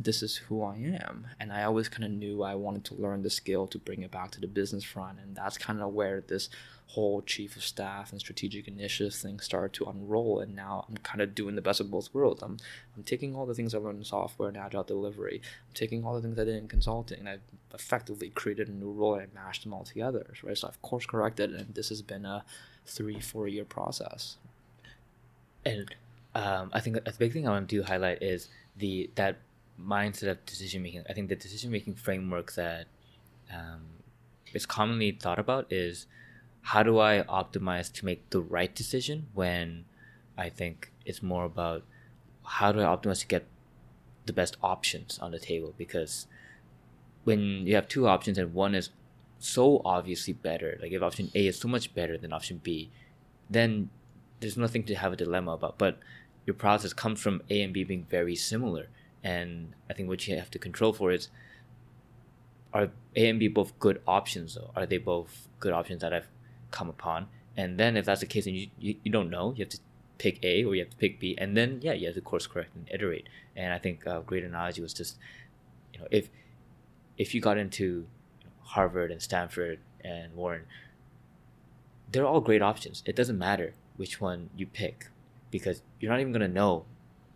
this 0.00 0.22
is 0.22 0.36
who 0.36 0.62
I 0.62 0.76
am. 0.76 1.26
And 1.40 1.52
I 1.52 1.64
always 1.64 1.88
kind 1.88 2.04
of 2.04 2.10
knew 2.10 2.42
I 2.42 2.54
wanted 2.54 2.84
to 2.84 2.94
learn 2.94 3.22
the 3.22 3.30
skill 3.30 3.66
to 3.66 3.78
bring 3.78 4.02
it 4.02 4.10
back 4.10 4.30
to 4.32 4.40
the 4.40 4.46
business 4.46 4.84
front. 4.84 5.18
And 5.18 5.34
that's 5.34 5.58
kind 5.58 5.80
of 5.80 5.92
where 5.92 6.20
this 6.20 6.48
whole 6.88 7.20
chief 7.20 7.54
of 7.54 7.62
staff 7.62 8.12
and 8.12 8.20
strategic 8.20 8.66
initiatives 8.66 9.20
thing 9.20 9.40
started 9.40 9.74
to 9.74 9.84
unroll. 9.84 10.40
And 10.40 10.56
now 10.56 10.86
I'm 10.88 10.96
kind 10.98 11.20
of 11.20 11.34
doing 11.34 11.54
the 11.54 11.60
best 11.60 11.80
of 11.80 11.90
both 11.90 12.12
worlds. 12.14 12.42
I'm, 12.42 12.56
I'm 12.96 13.02
taking 13.02 13.34
all 13.36 13.44
the 13.44 13.54
things 13.54 13.74
I 13.74 13.78
learned 13.78 13.98
in 13.98 14.04
software 14.04 14.48
and 14.48 14.56
agile 14.56 14.84
delivery, 14.84 15.42
I'm 15.44 15.74
taking 15.74 16.04
all 16.04 16.14
the 16.14 16.22
things 16.22 16.38
I 16.38 16.44
did 16.44 16.56
in 16.56 16.66
consulting, 16.66 17.20
and 17.20 17.28
I've 17.28 17.40
effectively 17.74 18.30
created 18.30 18.68
a 18.68 18.72
new 18.72 18.90
role 18.90 19.14
and 19.14 19.28
I 19.36 19.44
mashed 19.44 19.64
them 19.64 19.74
all 19.74 19.84
together. 19.84 20.32
Right. 20.42 20.56
So 20.56 20.68
I've 20.68 20.80
course 20.80 21.04
corrected, 21.04 21.52
and 21.52 21.74
this 21.74 21.90
has 21.90 22.00
been 22.00 22.24
a 22.24 22.44
three, 22.86 23.20
four 23.20 23.48
year 23.48 23.64
process. 23.64 24.38
And 25.64 25.94
um, 26.34 26.70
I 26.72 26.80
think 26.80 26.96
a 26.96 27.12
big 27.18 27.34
thing 27.34 27.46
I 27.46 27.50
want 27.50 27.68
to 27.68 27.82
highlight 27.82 28.22
is 28.22 28.48
the 28.76 29.10
that 29.16 29.36
mindset 29.80 30.30
of 30.30 30.46
decision 30.46 30.82
making. 30.82 31.04
I 31.08 31.12
think 31.12 31.28
the 31.28 31.36
decision 31.36 31.70
making 31.70 31.96
framework 31.96 32.54
that 32.54 32.86
um, 33.52 33.82
is 34.54 34.64
commonly 34.64 35.12
thought 35.12 35.38
about 35.38 35.70
is 35.70 36.06
how 36.68 36.82
do 36.82 36.98
I 36.98 37.22
optimize 37.22 37.90
to 37.94 38.04
make 38.04 38.28
the 38.28 38.42
right 38.42 38.74
decision 38.74 39.28
when 39.32 39.86
I 40.36 40.50
think 40.50 40.92
it's 41.06 41.22
more 41.22 41.44
about 41.44 41.82
how 42.44 42.72
do 42.72 42.80
I 42.80 42.84
optimize 42.84 43.20
to 43.20 43.26
get 43.26 43.46
the 44.26 44.34
best 44.34 44.58
options 44.62 45.18
on 45.18 45.30
the 45.30 45.38
table 45.38 45.72
because 45.78 46.26
when 47.24 47.66
you 47.66 47.74
have 47.74 47.88
two 47.88 48.06
options 48.06 48.36
and 48.36 48.52
one 48.52 48.74
is 48.74 48.90
so 49.38 49.80
obviously 49.82 50.34
better, 50.34 50.78
like 50.82 50.92
if 50.92 51.00
option 51.00 51.30
A 51.34 51.46
is 51.46 51.58
so 51.58 51.68
much 51.68 51.94
better 51.94 52.18
than 52.18 52.34
option 52.34 52.60
B, 52.62 52.90
then 53.48 53.88
there's 54.40 54.58
nothing 54.58 54.82
to 54.84 54.94
have 54.94 55.14
a 55.14 55.16
dilemma 55.16 55.52
about. 55.52 55.78
But 55.78 55.98
your 56.44 56.54
process 56.54 56.92
comes 56.92 57.18
from 57.18 57.40
A 57.48 57.62
and 57.62 57.72
B 57.72 57.82
being 57.82 58.04
very 58.10 58.36
similar. 58.36 58.88
And 59.24 59.72
I 59.88 59.94
think 59.94 60.10
what 60.10 60.28
you 60.28 60.36
have 60.36 60.50
to 60.50 60.58
control 60.58 60.92
for 60.92 61.12
is 61.12 61.28
are 62.74 62.90
A 63.16 63.28
and 63.30 63.40
B 63.40 63.48
both 63.48 63.78
good 63.78 64.02
options? 64.06 64.58
Are 64.76 64.84
they 64.84 64.98
both 64.98 65.48
good 65.60 65.72
options 65.72 66.02
that 66.02 66.12
I've 66.12 66.28
come 66.70 66.88
upon? 66.88 67.28
And 67.56 67.78
then 67.78 67.96
if 67.96 68.04
that's 68.04 68.20
the 68.20 68.26
case 68.26 68.46
and 68.46 68.56
you, 68.56 68.68
you, 68.78 68.96
you 69.02 69.10
don't 69.10 69.30
know, 69.30 69.52
you 69.56 69.64
have 69.64 69.70
to 69.70 69.78
pick 70.18 70.44
A 70.44 70.64
or 70.64 70.74
you 70.74 70.82
have 70.82 70.90
to 70.90 70.96
pick 70.96 71.20
B 71.20 71.36
and 71.38 71.56
then 71.56 71.80
yeah, 71.82 71.92
you 71.92 72.06
have 72.06 72.14
to 72.14 72.20
course 72.20 72.46
correct 72.46 72.74
and 72.74 72.88
iterate. 72.90 73.28
And 73.56 73.72
I 73.72 73.78
think 73.78 74.06
a 74.06 74.22
great 74.24 74.44
analogy 74.44 74.82
was 74.82 74.92
just 74.92 75.16
you 75.92 76.00
know, 76.00 76.06
if 76.10 76.28
if 77.16 77.34
you 77.34 77.40
got 77.40 77.58
into 77.58 78.06
Harvard 78.62 79.10
and 79.10 79.20
Stanford 79.20 79.80
and 80.04 80.34
Wharton, 80.34 80.66
they're 82.10 82.26
all 82.26 82.40
great 82.40 82.62
options. 82.62 83.02
It 83.06 83.16
doesn't 83.16 83.38
matter 83.38 83.74
which 83.96 84.20
one 84.20 84.50
you 84.56 84.66
pick 84.66 85.08
because 85.50 85.82
you're 85.98 86.10
not 86.10 86.20
even 86.20 86.32
going 86.32 86.42
to 86.42 86.48
know 86.48 86.84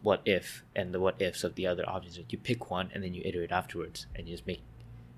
what 0.02 0.20
if 0.24 0.64
and 0.74 0.92
the 0.92 1.00
what 1.00 1.20
ifs 1.20 1.44
of 1.44 1.54
the 1.54 1.66
other 1.66 1.88
options. 1.88 2.18
You 2.28 2.38
pick 2.38 2.70
one 2.70 2.90
and 2.94 3.02
then 3.02 3.14
you 3.14 3.22
iterate 3.24 3.52
afterwards 3.52 4.06
and 4.14 4.28
you 4.28 4.34
just 4.34 4.46
make, 4.46 4.62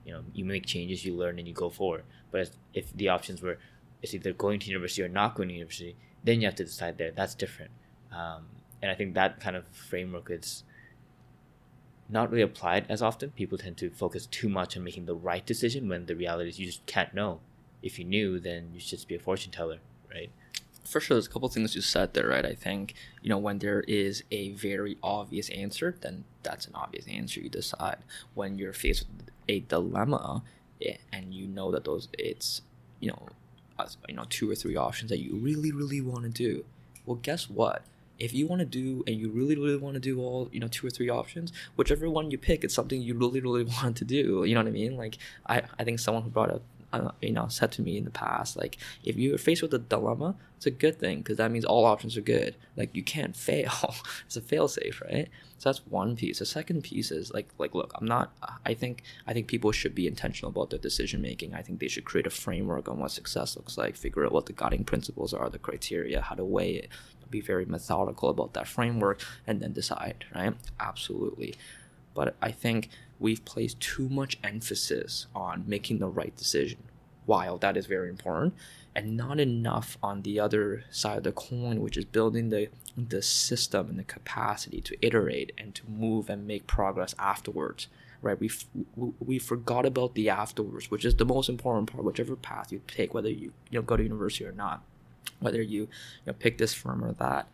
you 0.05 0.13
know, 0.13 0.23
you 0.33 0.45
make 0.45 0.67
changes, 0.67 1.05
you 1.05 1.15
learn, 1.15 1.39
and 1.39 1.49
you 1.49 1.55
go 1.55 1.71
forward. 1.71 2.05
But 2.31 2.51
if 2.73 2.95
the 2.95 3.09
options 3.09 3.43
were, 3.43 3.59
it's 4.05 4.15
either 4.15 4.33
going 4.33 4.61
to 4.61 4.69
university 4.69 5.03
or 5.03 5.09
not 5.09 5.35
going 5.35 5.49
to 5.49 5.55
university, 5.55 5.97
then 6.23 6.41
you 6.41 6.47
have 6.47 6.55
to 6.57 6.65
decide 6.65 6.99
there. 6.99 7.11
That's 7.11 7.35
different. 7.35 7.71
Um, 8.13 8.45
and 8.83 8.91
I 8.91 8.95
think 8.95 9.15
that 9.15 9.41
kind 9.41 9.57
of 9.57 9.67
framework 9.69 10.31
is 10.31 10.63
not 12.09 12.31
really 12.31 12.43
applied 12.43 12.85
as 12.91 13.01
often. 13.01 13.31
People 13.31 13.57
tend 13.57 13.79
to 13.79 13.91
focus 13.91 14.27
too 14.27 14.51
much 14.51 14.77
on 14.77 14.85
making 14.85 15.07
the 15.07 15.15
right 15.15 15.45
decision 15.45 15.89
when 15.89 16.05
the 16.05 16.15
reality 16.15 16.51
is 16.51 16.61
you 16.61 16.67
just 16.67 16.85
can't 16.85 17.15
know. 17.15 17.41
If 17.83 17.99
you 17.99 18.05
knew, 18.05 18.39
then 18.39 18.71
you 18.75 18.81
should 18.81 18.91
just 18.91 19.09
be 19.09 19.15
a 19.15 19.19
fortune 19.19 19.51
teller, 19.51 19.79
right? 20.13 20.31
for 20.85 21.01
sure 21.01 21.15
there's 21.15 21.27
a 21.27 21.31
couple 21.31 21.49
things 21.49 21.75
you 21.75 21.81
said 21.81 22.13
there 22.13 22.29
right 22.29 22.45
i 22.45 22.55
think 22.55 22.95
you 23.23 23.31
know 23.31 23.39
when 23.39 23.59
there 23.59 23.81
is 23.83 24.23
a 24.31 24.51
very 24.51 24.99
obvious 25.03 25.49
answer 25.51 25.97
then 26.03 26.25
that's 26.43 26.67
an 26.67 26.75
obvious 26.75 27.07
answer 27.09 27.41
you 27.41 27.49
decide 27.49 27.97
when 28.35 28.59
you're 28.59 28.73
faced 28.73 29.07
with 29.17 29.31
a 29.49 29.61
dilemma 29.61 30.43
eh, 30.83 30.97
and 31.11 31.33
you 31.33 31.47
know 31.47 31.71
that 31.71 31.85
those 31.85 32.09
it's 32.19 32.61
you 33.01 33.09
know 33.09 33.29
Uh, 33.79 33.87
you 34.09 34.15
know 34.15 34.25
two 34.29 34.49
or 34.51 34.55
three 34.55 34.77
options 34.77 35.11
that 35.11 35.19
you 35.19 35.35
really 35.37 35.73
really 35.73 36.01
want 36.01 36.25
to 36.25 36.31
do. 36.31 36.65
Well 37.07 37.17
guess 37.17 37.51
what? 37.51 37.83
If 38.19 38.33
you 38.33 38.47
want 38.47 38.61
to 38.61 38.67
do 38.67 39.03
and 39.09 39.17
you 39.17 39.29
really 39.29 39.57
really 39.57 39.77
want 39.77 39.95
to 39.95 40.01
do 40.01 40.21
all 40.21 40.49
you 40.53 40.61
know 40.61 40.69
two 40.69 40.87
or 40.87 40.91
three 40.91 41.09
options 41.09 41.53
whichever 41.75 42.09
one 42.09 42.31
you 42.31 42.39
pick 42.39 42.63
it's 42.63 42.75
something 42.75 43.03
you 43.03 43.15
really 43.15 43.41
really 43.41 43.65
want 43.83 43.97
to 43.97 44.05
do. 44.05 44.45
You 44.45 44.55
know 44.55 44.61
what 44.61 44.69
i 44.69 44.73
mean? 44.73 44.97
Like 44.97 45.19
i 45.47 45.63
i 45.79 45.85
think 45.85 45.99
someone 45.99 46.23
who 46.23 46.31
brought 46.31 46.51
up 46.51 46.63
uh, 47.01 47.13
you 47.21 47.33
know 47.33 47.49
said 47.49 47.73
to 47.73 47.83
me 47.83 47.97
in 47.97 48.05
the 48.05 48.11
past 48.11 48.57
like 48.57 48.79
if 49.03 49.17
you're 49.17 49.39
faced 49.39 49.63
with 49.63 49.75
a 49.75 49.79
dilemma 49.79 50.35
it's 50.57 50.67
a 50.67 50.71
good 50.71 50.99
thing 50.99 51.19
because 51.19 51.37
that 51.37 51.51
means 51.51 51.67
all 51.67 51.85
options 51.85 52.17
are 52.17 52.23
good. 52.23 52.57
Like 52.75 52.95
you 52.95 53.03
can't 53.03 53.37
fail. 53.51 53.95
It's 54.25 54.37
a 54.37 54.41
fail 54.41 54.67
safe 54.67 55.03
right? 55.03 55.29
So 55.59 55.69
that's 55.69 55.87
one 55.87 56.17
piece. 56.17 56.39
The 56.39 56.47
second 56.47 56.83
piece 56.83 57.11
is 57.11 57.33
like 57.35 57.49
like 57.59 57.75
look 57.75 57.93
i'm 57.97 58.07
not 58.07 58.33
i 58.65 58.75
think 58.75 59.03
i 59.27 59.33
think 59.33 59.47
people 59.47 59.73
should 59.73 59.95
be 59.95 60.07
intentional 60.07 60.51
about 60.51 60.71
their 60.71 60.79
decision 60.79 61.21
making 61.21 61.55
i 61.55 61.63
think 61.63 61.81
they 61.81 61.89
should 61.89 62.05
create 62.05 62.27
a 62.27 62.31
framework 62.31 62.89
on 62.89 62.99
what 62.99 63.11
success 63.11 63.57
looks 63.57 63.77
like 63.77 63.97
figure 63.97 64.25
out 64.25 64.33
what 64.33 64.47
the 64.47 64.53
guiding 64.53 64.85
principles 64.85 65.33
are 65.33 65.49
the 65.51 65.59
criteria 65.59 66.21
how 66.21 66.35
to 66.35 66.45
weigh 66.45 66.75
it 66.75 66.89
be 67.31 67.41
very 67.41 67.65
methodical 67.65 68.29
about 68.29 68.53
that 68.53 68.69
framework 68.69 69.21
and 69.47 69.61
then 69.61 69.73
decide 69.73 70.25
right? 70.35 70.55
Absolutely. 70.79 71.55
But 72.15 72.37
i 72.41 72.51
think 72.51 72.91
we've 73.25 73.45
placed 73.47 73.81
too 73.81 74.07
much 74.11 74.37
emphasis 74.45 75.27
on 75.35 75.65
making 75.67 75.99
the 75.99 76.07
right 76.07 76.37
decision. 76.37 76.79
While 77.25 77.57
that 77.57 77.75
is 77.75 77.87
very 77.87 78.11
important, 78.11 78.53
and 78.95 79.17
not 79.17 79.41
enough 79.41 79.97
on 80.03 80.21
the 80.23 80.39
other 80.39 80.85
side 80.91 81.17
of 81.17 81.25
the 81.25 81.33
coin, 81.33 81.81
which 81.81 81.97
is 81.97 82.05
building 82.05 82.51
the 82.51 82.69
the 82.99 83.23
system 83.23 83.89
and 83.89 83.99
the 83.99 84.05
capacity 84.05 84.83
to 84.83 84.95
iterate 85.01 85.53
and 85.57 85.75
to 85.75 85.83
move 85.89 86.29
and 86.29 86.47
make 86.47 86.67
progress 86.67 87.15
afterwards. 87.19 87.89
Right? 88.21 88.39
We 88.39 88.51
we 89.19 89.39
forgot 89.39 89.87
about 89.87 90.15
the 90.15 90.29
afterwards, 90.29 90.91
which 90.91 91.07
is 91.07 91.17
the 91.17 91.25
most 91.25 91.49
important 91.49 91.91
part. 91.91 92.05
Whichever 92.05 92.37
path 92.37 92.71
you 92.71 92.83
take, 92.87 93.15
whether 93.15 93.31
you 93.31 93.55
you 93.71 93.79
know 93.79 93.83
go 93.83 93.97
to 93.97 94.03
university 94.03 94.45
or 94.45 94.53
not, 94.53 94.83
whether 95.41 95.63
you, 95.63 95.81
you 95.81 96.27
know, 96.27 96.35
pick 96.35 96.59
this 96.59 96.75
firm 96.75 97.03
or 97.03 97.13
that, 97.15 97.49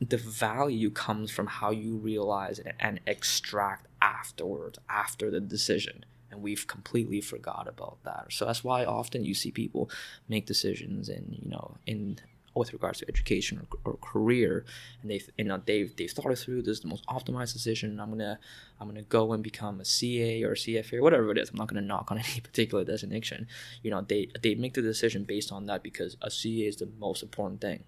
the 0.00 0.16
value 0.16 0.90
comes 0.90 1.30
from 1.30 1.46
how 1.46 1.70
you 1.70 1.96
realize 1.96 2.58
and 2.80 3.00
extract 3.06 3.86
afterwards, 4.00 4.78
after 4.88 5.30
the 5.30 5.40
decision. 5.40 6.04
And 6.30 6.42
we've 6.42 6.66
completely 6.66 7.20
forgot 7.20 7.66
about 7.68 7.98
that. 8.04 8.26
So 8.30 8.44
that's 8.44 8.62
why 8.62 8.84
often 8.84 9.24
you 9.24 9.34
see 9.34 9.50
people 9.50 9.90
make 10.28 10.46
decisions 10.46 11.08
and, 11.08 11.36
you 11.42 11.50
know, 11.50 11.76
in 11.86 12.20
with 12.54 12.72
regards 12.72 12.98
to 12.98 13.08
education 13.08 13.66
or, 13.84 13.92
or 13.92 13.96
career. 13.98 14.64
And 15.02 15.10
they 15.10 15.20
you 15.36 15.44
know 15.44 15.60
they've 15.64 15.94
they've 15.96 16.10
thought 16.10 16.32
it 16.32 16.38
through. 16.38 16.62
This 16.62 16.78
is 16.78 16.80
the 16.80 16.88
most 16.88 17.06
optimized 17.06 17.52
decision. 17.52 18.00
I'm 18.00 18.10
gonna 18.10 18.38
i'm 18.80 18.88
gonna 18.88 19.02
go 19.02 19.32
and 19.32 19.42
become 19.42 19.80
a 19.80 19.84
ca 19.84 20.44
or 20.44 20.52
a 20.52 20.56
cfa 20.56 20.94
or 20.94 21.02
whatever 21.02 21.30
it 21.30 21.38
is. 21.38 21.50
I'm 21.50 21.56
not 21.56 21.68
gonna 21.68 21.80
knock 21.80 22.10
on 22.10 22.18
any 22.30 22.40
particular 22.40 22.84
designation. 22.84 23.46
You 23.82 23.90
know 23.90 24.02
they 24.02 24.28
they 24.42 24.54
make 24.54 24.74
the 24.74 24.82
decision 24.82 25.24
based 25.24 25.52
on 25.52 25.66
that 25.66 25.82
because 25.82 26.16
a 26.22 26.30
ca 26.30 26.66
is 26.66 26.76
the 26.76 26.90
most 26.98 27.22
important 27.22 27.60
thing. 27.60 27.84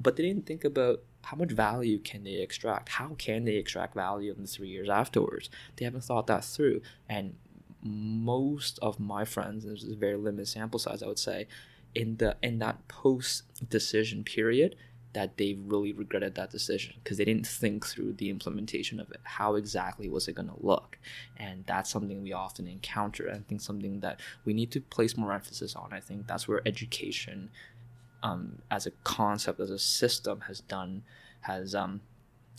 But 0.00 0.16
they 0.16 0.24
didn't 0.24 0.46
think 0.46 0.64
about 0.64 1.02
how 1.26 1.36
much 1.36 1.50
value 1.50 1.98
can 1.98 2.22
they 2.22 2.34
extract? 2.34 2.88
How 2.88 3.16
can 3.18 3.44
they 3.44 3.56
extract 3.56 3.94
value 3.94 4.32
in 4.32 4.42
the 4.42 4.46
three 4.46 4.68
years 4.68 4.88
afterwards? 4.88 5.50
They 5.74 5.84
haven't 5.84 6.04
thought 6.04 6.28
that 6.28 6.44
through. 6.44 6.82
And 7.08 7.34
most 7.82 8.78
of 8.80 9.00
my 9.00 9.24
friends, 9.24 9.64
there's 9.64 9.82
a 9.82 9.96
very 9.96 10.16
limited 10.16 10.46
sample 10.46 10.78
size, 10.78 11.02
I 11.02 11.08
would 11.08 11.18
say, 11.18 11.48
in 11.96 12.18
the 12.18 12.36
in 12.44 12.60
that 12.60 12.86
post 12.86 13.42
decision 13.68 14.22
period, 14.22 14.76
that 15.14 15.36
they 15.36 15.54
really 15.54 15.92
regretted 15.92 16.36
that 16.36 16.50
decision 16.50 16.94
because 17.02 17.16
they 17.16 17.24
didn't 17.24 17.46
think 17.46 17.84
through 17.84 18.12
the 18.12 18.30
implementation 18.30 19.00
of 19.00 19.10
it. 19.10 19.18
How 19.24 19.56
exactly 19.56 20.08
was 20.08 20.28
it 20.28 20.34
going 20.34 20.48
to 20.48 20.60
look? 20.60 20.96
And 21.36 21.64
that's 21.66 21.90
something 21.90 22.22
we 22.22 22.34
often 22.34 22.68
encounter. 22.68 23.28
I 23.34 23.38
think 23.38 23.62
something 23.62 23.98
that 24.00 24.20
we 24.44 24.54
need 24.54 24.70
to 24.72 24.80
place 24.80 25.16
more 25.16 25.32
emphasis 25.32 25.74
on. 25.74 25.92
I 25.92 25.98
think 25.98 26.28
that's 26.28 26.46
where 26.46 26.62
education 26.64 27.50
um, 28.26 28.58
as 28.70 28.86
a 28.86 28.90
concept, 29.04 29.60
as 29.60 29.70
a 29.70 29.78
system, 29.78 30.42
has 30.42 30.60
done 30.60 31.02
has 31.42 31.74
um, 31.74 32.00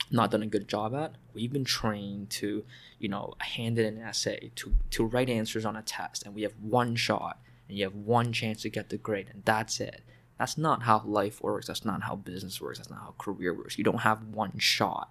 not 0.10 0.32
done 0.32 0.42
a 0.42 0.48
good 0.48 0.68
job 0.68 0.96
at. 0.96 1.16
We've 1.34 1.52
been 1.52 1.66
trained 1.66 2.30
to, 2.32 2.64
you 3.00 3.10
know, 3.10 3.34
hand 3.40 3.78
in 3.78 3.86
an 3.86 4.02
essay, 4.02 4.52
to 4.56 4.74
to 4.92 5.06
write 5.06 5.30
answers 5.30 5.66
on 5.66 5.76
a 5.76 5.82
test, 5.82 6.26
and 6.26 6.34
we 6.34 6.44
have 6.44 6.54
one 6.62 6.96
shot, 6.96 7.40
and 7.68 7.78
you 7.78 7.84
have 7.84 7.96
one 7.96 8.32
chance 8.32 8.62
to 8.62 8.70
get 8.70 8.90
the 8.90 8.98
grade, 8.98 9.30
and 9.32 9.44
that's 9.44 9.80
it. 9.80 10.02
That's 10.40 10.58
not 10.58 10.84
how 10.84 11.02
life 11.06 11.42
works. 11.42 11.68
That's 11.68 11.84
not 11.84 12.04
how 12.04 12.16
business 12.16 12.62
works. 12.62 12.78
That's 12.78 12.92
not 12.92 13.00
how 13.00 13.16
career 13.18 13.54
works. 13.54 13.78
You 13.78 13.84
don't 13.84 14.02
have 14.02 14.24
one 14.24 14.58
shot. 14.60 15.10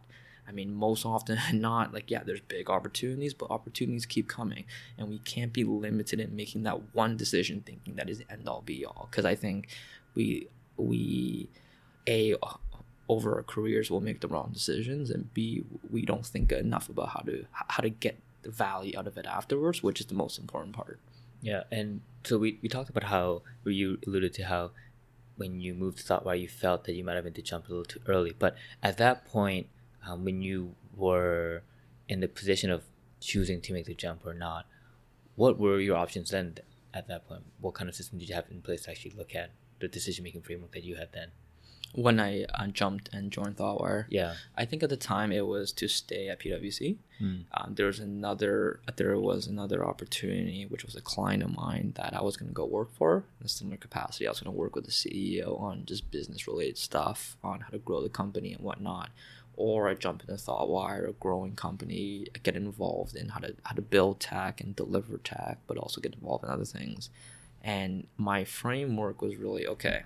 I 0.48 0.52
mean, 0.52 0.72
most 0.72 1.04
often 1.04 1.38
not, 1.52 1.92
like, 1.92 2.10
yeah, 2.10 2.22
there's 2.22 2.40
big 2.40 2.70
opportunities, 2.70 3.34
but 3.34 3.50
opportunities 3.50 4.06
keep 4.06 4.28
coming. 4.28 4.64
And 4.96 5.08
we 5.08 5.18
can't 5.18 5.52
be 5.52 5.64
limited 5.64 6.20
in 6.20 6.36
making 6.36 6.62
that 6.62 6.94
one 6.94 7.16
decision 7.16 7.62
thinking 7.66 7.96
that 7.96 8.08
is 8.08 8.18
the 8.18 8.32
end 8.32 8.48
all 8.48 8.62
be 8.62 8.86
all. 8.86 9.08
Because 9.10 9.24
I 9.24 9.34
think 9.34 9.68
we 10.16 10.48
we 10.76 11.48
a 12.08 12.34
over 13.08 13.36
our 13.36 13.42
careers 13.42 13.90
we'll 13.90 14.00
make 14.00 14.20
the 14.20 14.28
wrong 14.28 14.50
decisions 14.52 15.10
and 15.10 15.32
b 15.32 15.64
we 15.90 16.04
don't 16.04 16.26
think 16.26 16.50
enough 16.50 16.88
about 16.88 17.10
how 17.10 17.20
to 17.20 17.44
how 17.52 17.82
to 17.82 17.90
get 17.90 18.18
the 18.42 18.50
value 18.50 18.98
out 18.98 19.06
of 19.06 19.16
it 19.16 19.26
afterwards 19.26 19.82
which 19.82 20.00
is 20.00 20.06
the 20.06 20.14
most 20.14 20.38
important 20.38 20.74
part 20.74 20.98
yeah 21.40 21.62
and 21.70 22.00
so 22.24 22.38
we, 22.38 22.58
we 22.62 22.68
talked 22.68 22.90
about 22.90 23.04
how 23.04 23.42
you 23.64 23.98
alluded 24.06 24.34
to 24.34 24.44
how 24.44 24.70
when 25.36 25.60
you 25.60 25.74
moved 25.74 25.98
to 25.98 26.04
Thoughtwire 26.04 26.40
you 26.40 26.48
felt 26.48 26.84
that 26.84 26.94
you 26.94 27.04
might 27.04 27.14
have 27.14 27.24
been 27.24 27.34
to 27.34 27.42
jump 27.42 27.68
a 27.68 27.70
little 27.70 27.84
too 27.84 28.00
early 28.08 28.34
but 28.36 28.56
at 28.82 28.98
that 28.98 29.24
point 29.24 29.68
um, 30.06 30.24
when 30.24 30.42
you 30.42 30.74
were 30.94 31.62
in 32.08 32.20
the 32.20 32.28
position 32.28 32.70
of 32.70 32.84
choosing 33.20 33.60
to 33.60 33.72
make 33.72 33.86
the 33.86 33.94
jump 33.94 34.26
or 34.26 34.34
not, 34.34 34.66
what 35.34 35.58
were 35.58 35.80
your 35.80 35.96
options 35.96 36.30
then 36.30 36.56
at 36.94 37.08
that 37.08 37.28
point? 37.28 37.42
What 37.60 37.74
kind 37.74 37.88
of 37.88 37.94
system 37.94 38.18
did 38.18 38.28
you 38.28 38.34
have 38.34 38.46
in 38.50 38.62
place 38.62 38.82
to 38.82 38.90
actually 38.90 39.14
look 39.16 39.34
at 39.34 39.50
the 39.80 39.88
decision 39.88 40.24
making 40.24 40.42
framework 40.42 40.72
that 40.72 40.84
you 40.84 40.96
had 40.96 41.12
then? 41.12 41.28
When 41.94 42.20
I 42.20 42.44
uh, 42.52 42.66
jumped 42.66 43.08
and 43.14 43.30
joined 43.30 43.56
ThoughtWire, 43.56 44.04
Yeah. 44.10 44.34
I 44.54 44.66
think 44.66 44.82
at 44.82 44.90
the 44.90 44.98
time 44.98 45.32
it 45.32 45.46
was 45.46 45.72
to 45.72 45.88
stay 45.88 46.28
at 46.28 46.40
PwC. 46.40 46.98
Mm. 47.22 47.44
Um, 47.54 47.74
there 47.74 47.86
was 47.86 48.00
another 48.00 48.80
there 48.96 49.18
was 49.18 49.46
another 49.46 49.82
opportunity, 49.86 50.66
which 50.66 50.84
was 50.84 50.94
a 50.94 51.00
client 51.00 51.42
of 51.42 51.56
mine 51.56 51.94
that 51.96 52.12
I 52.14 52.20
was 52.22 52.36
going 52.36 52.48
to 52.50 52.54
go 52.54 52.66
work 52.66 52.92
for 52.92 53.24
in 53.40 53.46
a 53.46 53.48
similar 53.48 53.78
capacity. 53.78 54.26
I 54.26 54.30
was 54.30 54.40
going 54.40 54.52
to 54.52 54.58
work 54.58 54.74
with 54.76 54.84
the 54.84 54.90
CEO 54.90 55.58
on 55.58 55.84
just 55.86 56.10
business 56.10 56.46
related 56.46 56.76
stuff, 56.76 57.38
on 57.42 57.60
how 57.60 57.70
to 57.70 57.78
grow 57.78 58.02
the 58.02 58.10
company 58.10 58.52
and 58.52 58.62
whatnot. 58.62 59.08
Or 59.56 59.88
I 59.88 59.94
jump 59.94 60.20
into 60.20 60.34
ThoughtWire, 60.34 61.08
a 61.08 61.12
growing 61.12 61.54
company, 61.54 62.26
get 62.42 62.56
involved 62.56 63.16
in 63.16 63.30
how 63.30 63.40
to 63.40 63.54
how 63.62 63.74
to 63.74 63.80
build 63.80 64.20
tech 64.20 64.60
and 64.60 64.76
deliver 64.76 65.16
tech, 65.16 65.60
but 65.66 65.78
also 65.78 66.02
get 66.02 66.12
involved 66.14 66.44
in 66.44 66.50
other 66.50 66.66
things. 66.66 67.08
And 67.66 68.06
my 68.16 68.44
framework 68.44 69.20
was 69.20 69.36
really 69.36 69.66
okay 69.66 70.04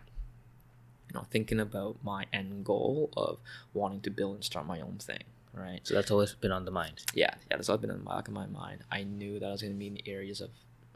you 1.13 1.19
know 1.19 1.27
thinking 1.31 1.61
about 1.61 1.97
my 2.03 2.25
end 2.33 2.65
goal 2.65 3.11
of 3.17 3.39
wanting 3.75 4.01
to 4.01 4.11
build 4.11 4.37
and 4.37 4.45
start 4.45 4.67
my 4.67 4.81
own 4.81 4.97
thing 4.99 5.25
right? 5.53 5.81
So 5.83 5.95
that's 5.95 6.13
always 6.13 6.33
been 6.35 6.53
on 6.53 6.65
the 6.65 6.71
mind. 6.71 7.05
yeah 7.15 7.35
yeah 7.51 7.57
that's 7.57 7.69
always 7.69 7.81
been 7.81 7.91
in 7.91 7.99
the 7.99 8.05
back 8.05 8.29
of 8.29 8.35
my 8.35 8.47
mind. 8.47 8.81
I 8.91 9.03
knew 9.03 9.39
that 9.41 9.47
i 9.47 9.53
was 9.53 9.63
going 9.63 9.75
to 9.75 9.79
be 9.79 9.89
in 9.89 9.95
the 9.95 10.09
areas 10.09 10.41
of 10.41 10.51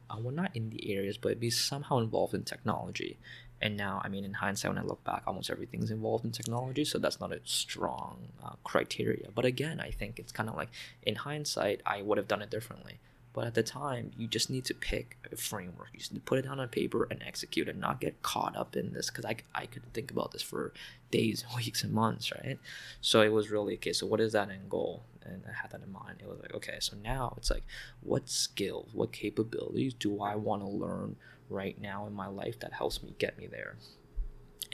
uh, 0.09 0.17
well 0.21 0.35
not 0.35 0.55
in 0.55 0.71
the 0.71 0.95
areas 0.95 1.19
but 1.19 1.41
be 1.41 1.51
somehow 1.51 1.99
involved 1.99 2.35
in 2.35 2.45
technology. 2.45 3.19
And 3.61 3.77
now 3.77 4.01
i 4.05 4.09
mean 4.09 4.25
in 4.25 4.35
hindsight 4.35 4.71
when 4.71 4.79
i 4.79 4.87
look 4.87 5.03
back 5.05 5.23
almost 5.27 5.51
everything's 5.51 5.91
involved 5.91 6.25
in 6.25 6.33
technology 6.33 6.85
so 6.85 6.99
that's 6.99 7.21
not 7.21 7.33
a 7.33 7.41
strong 7.45 8.29
uh, 8.45 8.55
criteria. 8.63 9.29
But 9.35 9.45
again 9.45 9.81
i 9.81 9.91
think 9.91 10.19
it's 10.19 10.33
kind 10.33 10.49
of 10.49 10.55
like 10.57 10.69
in 11.03 11.17
hindsight 11.17 11.81
i 11.87 12.03
would 12.03 12.19
have 12.19 12.29
done 12.29 12.43
it 12.43 12.51
differently 12.51 12.99
but 13.35 13.47
at 13.47 13.55
the 13.55 13.63
time 13.63 14.13
you 14.17 14.27
just 14.27 14.49
need 14.49 14.65
to 14.65 14.75
pick 14.75 15.19
a 15.31 15.37
framework. 15.37 15.89
You 15.93 15.99
just 15.99 16.13
need 16.13 16.21
to 16.21 16.25
put 16.25 16.39
it 16.39 16.43
down 16.43 16.61
on 16.61 16.69
paper 16.69 17.07
and 17.11 17.23
execute 17.23 17.69
and 17.69 17.81
not 17.81 18.01
get 18.01 18.23
caught 18.23 18.57
up 18.57 18.77
in 18.77 18.93
this 18.93 19.11
because 19.11 19.27
I, 19.27 19.37
I 19.55 19.67
could 19.67 19.93
think 19.93 20.11
about 20.11 20.33
this 20.33 20.41
for 20.41 20.73
days 21.11 21.45
weeks 21.57 21.83
and 21.83 21.93
months 21.93 22.33
right? 22.33 22.59
So 23.03 23.21
it 23.21 23.33
was 23.33 23.51
really 23.51 23.75
okay 23.75 23.93
so 23.93 24.07
what 24.07 24.21
is 24.21 24.33
that 24.33 24.51
end 24.51 24.71
goal? 24.71 25.03
And 25.27 25.43
i 25.49 25.53
had 25.53 25.71
that 25.73 25.83
in 25.83 25.93
mind. 25.93 26.21
It 26.21 26.29
was 26.29 26.41
like 26.41 26.55
okay 26.55 26.77
so 26.79 26.97
now 27.03 27.35
it's 27.37 27.51
like 27.51 27.65
what 28.01 28.31
skills 28.31 28.91
what 28.93 29.13
capabilities 29.13 29.95
do 29.95 30.23
i 30.23 30.35
want 30.37 30.63
to 30.63 30.69
learn 30.69 31.17
right 31.51 31.81
now 31.81 32.07
in 32.07 32.15
my 32.15 32.27
life 32.27 32.59
that 32.61 32.73
helps 32.73 33.03
me 33.03 33.15
get 33.19 33.39
me 33.39 33.47
there 33.47 33.77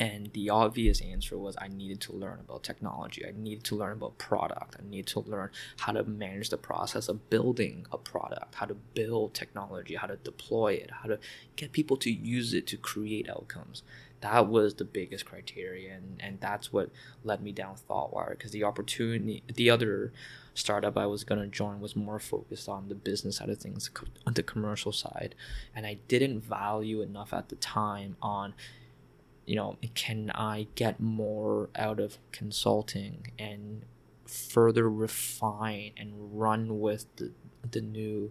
and 0.01 0.32
the 0.32 0.48
obvious 0.48 1.03
answer 1.03 1.36
was 1.36 1.57
I 1.59 1.68
needed 1.68 2.01
to 2.03 2.14
learn 2.14 2.40
about 2.40 2.62
technology. 2.62 3.22
I 3.26 3.34
needed 3.36 3.64
to 3.64 3.76
learn 3.76 3.92
about 3.92 4.16
product. 4.16 4.76
I 4.78 4.88
needed 4.88 5.09
to 5.09 5.20
learn 5.20 5.51
how 5.80 5.92
to 5.92 6.03
manage 6.05 6.48
the 6.48 6.57
process 6.57 7.07
of 7.11 7.28
building 7.28 7.86
a 7.92 7.98
product, 7.98 8.55
how 8.55 8.64
to 8.64 8.74
build 8.74 9.34
technology, 9.34 9.96
how 9.96 10.07
to 10.07 10.16
deploy 10.16 10.72
it, 10.72 10.90
how 11.03 11.09
to 11.11 11.18
get 11.55 11.72
people 11.72 11.98
to 11.98 12.11
use 12.11 12.55
it 12.55 12.66
to 12.68 12.78
create 12.78 13.28
outcomes. 13.28 13.82
That 14.22 14.48
was 14.48 14.74
the 14.74 14.84
biggest 14.84 15.26
criteria, 15.26 15.94
and, 15.94 16.16
and 16.20 16.40
that's 16.40 16.72
what 16.72 16.90
led 17.22 17.42
me 17.42 17.53
down 17.53 17.76
ThoughtWire 17.88 18.30
because 18.30 18.53
the 18.53 18.64
opportunity, 18.64 19.42
the 19.55 19.68
other 19.68 20.12
startup 20.55 20.96
I 20.96 21.07
was 21.07 21.24
going 21.24 21.40
to 21.40 21.46
join 21.46 21.80
was 21.80 21.94
more 21.94 22.18
focused 22.18 22.68
on 22.70 22.88
the 22.88 22.94
business 22.94 23.36
side 23.36 23.51
of 23.51 23.59
things, 23.59 23.90
on 24.26 24.32
the 24.32 24.42
commercial 24.42 24.92
side. 24.92 25.34
And 25.74 25.86
I 25.86 25.98
didn't 26.09 26.40
value 26.40 27.03
enough 27.03 27.32
at 27.34 27.51
the 27.51 27.57
time 27.57 28.16
on 28.22 28.55
you 29.51 29.57
know, 29.57 29.76
can 29.96 30.30
I 30.32 30.68
get 30.76 31.01
more 31.01 31.70
out 31.74 31.98
of 31.98 32.18
consulting 32.30 33.32
and 33.36 33.82
further 34.24 34.88
refine 34.88 35.90
and 35.96 36.12
run 36.40 36.78
with 36.78 37.07
the, 37.16 37.32
the 37.68 37.80
new 37.80 38.30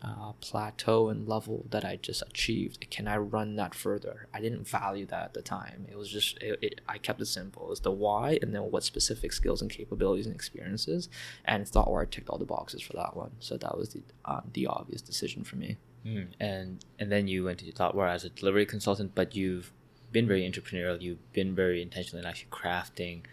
uh, 0.00 0.30
plateau 0.40 1.08
and 1.08 1.28
level 1.28 1.66
that 1.70 1.84
I 1.84 1.96
just 1.96 2.22
achieved? 2.22 2.88
Can 2.88 3.08
I 3.08 3.16
run 3.16 3.56
that 3.56 3.74
further? 3.74 4.28
I 4.32 4.40
didn't 4.40 4.68
value 4.68 5.06
that 5.06 5.24
at 5.24 5.34
the 5.34 5.42
time. 5.42 5.88
It 5.90 5.98
was 5.98 6.08
just, 6.08 6.40
it, 6.40 6.56
it, 6.62 6.80
I 6.88 6.98
kept 6.98 7.20
it 7.20 7.26
simple. 7.26 7.72
It's 7.72 7.80
the 7.80 7.90
why 7.90 8.38
and 8.40 8.54
then 8.54 8.62
what 8.70 8.84
specific 8.84 9.32
skills 9.32 9.60
and 9.60 9.68
capabilities 9.68 10.26
and 10.26 10.34
experiences. 10.36 11.08
And 11.44 11.64
ThoughtWire 11.64 12.08
ticked 12.08 12.28
all 12.28 12.38
the 12.38 12.44
boxes 12.44 12.80
for 12.80 12.92
that 12.92 13.16
one. 13.16 13.32
So 13.40 13.56
that 13.56 13.76
was 13.76 13.88
the, 13.88 14.02
uh, 14.24 14.42
the 14.52 14.68
obvious 14.68 15.02
decision 15.02 15.42
for 15.42 15.56
me. 15.56 15.78
Mm. 16.06 16.28
And 16.38 16.84
and 17.00 17.10
then 17.10 17.26
you 17.26 17.42
went 17.42 17.58
to 17.58 17.72
ThoughtWire 17.72 18.14
as 18.14 18.24
a 18.24 18.28
delivery 18.28 18.66
consultant, 18.66 19.16
but 19.16 19.34
you've 19.34 19.72
been 20.14 20.26
very 20.26 20.50
entrepreneurial. 20.50 21.02
You've 21.02 21.32
been 21.34 21.54
very 21.54 21.82
intentional 21.82 22.22
in 22.22 22.26
actually 22.26 22.48
crafting 22.50 23.24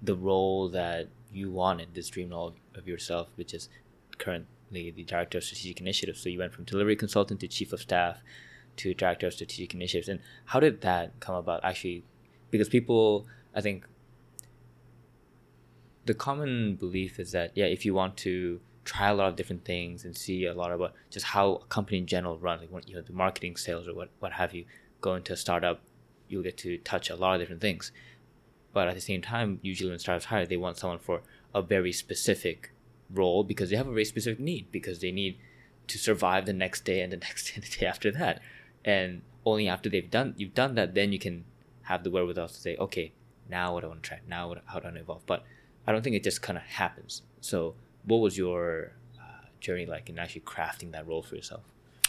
the 0.00 0.14
role 0.14 0.70
that 0.70 1.08
you 1.30 1.50
wanted, 1.50 1.88
this 1.92 2.08
dream 2.08 2.30
role 2.30 2.54
of 2.74 2.88
yourself, 2.88 3.28
which 3.34 3.52
is 3.52 3.68
currently 4.16 4.90
the 4.90 5.04
director 5.04 5.38
of 5.38 5.44
strategic 5.44 5.80
initiatives. 5.80 6.22
So 6.22 6.30
you 6.30 6.38
went 6.38 6.54
from 6.54 6.64
delivery 6.64 6.96
consultant 6.96 7.40
to 7.40 7.48
chief 7.48 7.74
of 7.74 7.80
staff 7.80 8.22
to 8.76 8.94
director 8.94 9.26
of 9.26 9.34
strategic 9.34 9.74
initiatives. 9.74 10.08
And 10.08 10.20
how 10.46 10.60
did 10.60 10.80
that 10.80 11.18
come 11.20 11.34
about? 11.34 11.62
Actually, 11.64 12.04
because 12.50 12.68
people, 12.68 13.26
I 13.54 13.60
think, 13.60 13.84
the 16.06 16.14
common 16.14 16.76
belief 16.76 17.20
is 17.20 17.32
that 17.32 17.52
yeah, 17.54 17.66
if 17.66 17.84
you 17.84 17.92
want 17.92 18.16
to 18.18 18.60
try 18.84 19.08
a 19.08 19.14
lot 19.14 19.28
of 19.28 19.36
different 19.36 19.64
things 19.64 20.04
and 20.04 20.16
see 20.16 20.46
a 20.46 20.54
lot 20.54 20.72
about 20.72 20.94
just 21.10 21.26
how 21.26 21.56
a 21.56 21.66
company 21.66 21.98
in 21.98 22.06
general 22.06 22.38
runs, 22.38 22.70
like 22.70 22.88
you 22.88 22.94
know 22.94 23.02
the 23.02 23.12
marketing, 23.12 23.56
sales, 23.56 23.86
or 23.86 23.94
what 23.94 24.08
what 24.20 24.32
have 24.32 24.54
you, 24.54 24.64
go 25.00 25.14
into 25.14 25.32
a 25.32 25.36
startup 25.36 25.80
you'll 26.30 26.42
get 26.42 26.56
to 26.58 26.78
touch 26.78 27.10
a 27.10 27.16
lot 27.16 27.34
of 27.34 27.40
different 27.40 27.60
things. 27.60 27.92
But 28.72 28.88
at 28.88 28.94
the 28.94 29.00
same 29.00 29.20
time, 29.20 29.58
usually 29.62 29.90
when 29.90 29.98
startups 29.98 30.26
hire, 30.26 30.46
they 30.46 30.56
want 30.56 30.78
someone 30.78 31.00
for 31.00 31.22
a 31.54 31.60
very 31.60 31.92
specific 31.92 32.72
role 33.12 33.42
because 33.42 33.70
they 33.70 33.76
have 33.76 33.88
a 33.88 33.92
very 33.92 34.04
specific 34.04 34.38
need 34.38 34.70
because 34.70 35.00
they 35.00 35.10
need 35.10 35.36
to 35.88 35.98
survive 35.98 36.46
the 36.46 36.52
next 36.52 36.84
day 36.84 37.00
and 37.00 37.12
the 37.12 37.16
next 37.28 37.48
day 37.48 37.52
and 37.56 37.64
the 37.64 37.78
day 37.78 37.86
after 37.86 38.10
that. 38.12 38.40
And 38.84 39.22
only 39.44 39.68
after 39.68 39.88
they've 39.88 40.10
done 40.10 40.34
you've 40.36 40.54
done 40.54 40.74
that, 40.76 40.94
then 40.94 41.12
you 41.12 41.18
can 41.18 41.44
have 41.82 42.04
the 42.04 42.10
wherewithal 42.10 42.48
to 42.48 42.54
say, 42.54 42.76
okay, 42.76 43.12
now 43.48 43.74
what 43.74 43.84
I 43.84 43.88
want 43.88 44.02
to 44.04 44.08
try, 44.08 44.20
now 44.28 44.48
what, 44.48 44.62
how 44.66 44.78
do 44.78 44.88
I 44.88 44.92
evolve? 44.92 45.26
But 45.26 45.44
I 45.86 45.92
don't 45.92 46.02
think 46.02 46.14
it 46.14 46.22
just 46.22 46.40
kind 46.40 46.56
of 46.56 46.62
happens. 46.64 47.22
So, 47.40 47.74
what 48.04 48.18
was 48.18 48.38
your 48.38 48.92
uh, 49.18 49.46
journey 49.60 49.86
like 49.86 50.08
in 50.08 50.18
actually 50.18 50.42
crafting 50.42 50.92
that 50.92 51.06
role 51.06 51.22
for 51.22 51.34
yourself? 51.34 51.62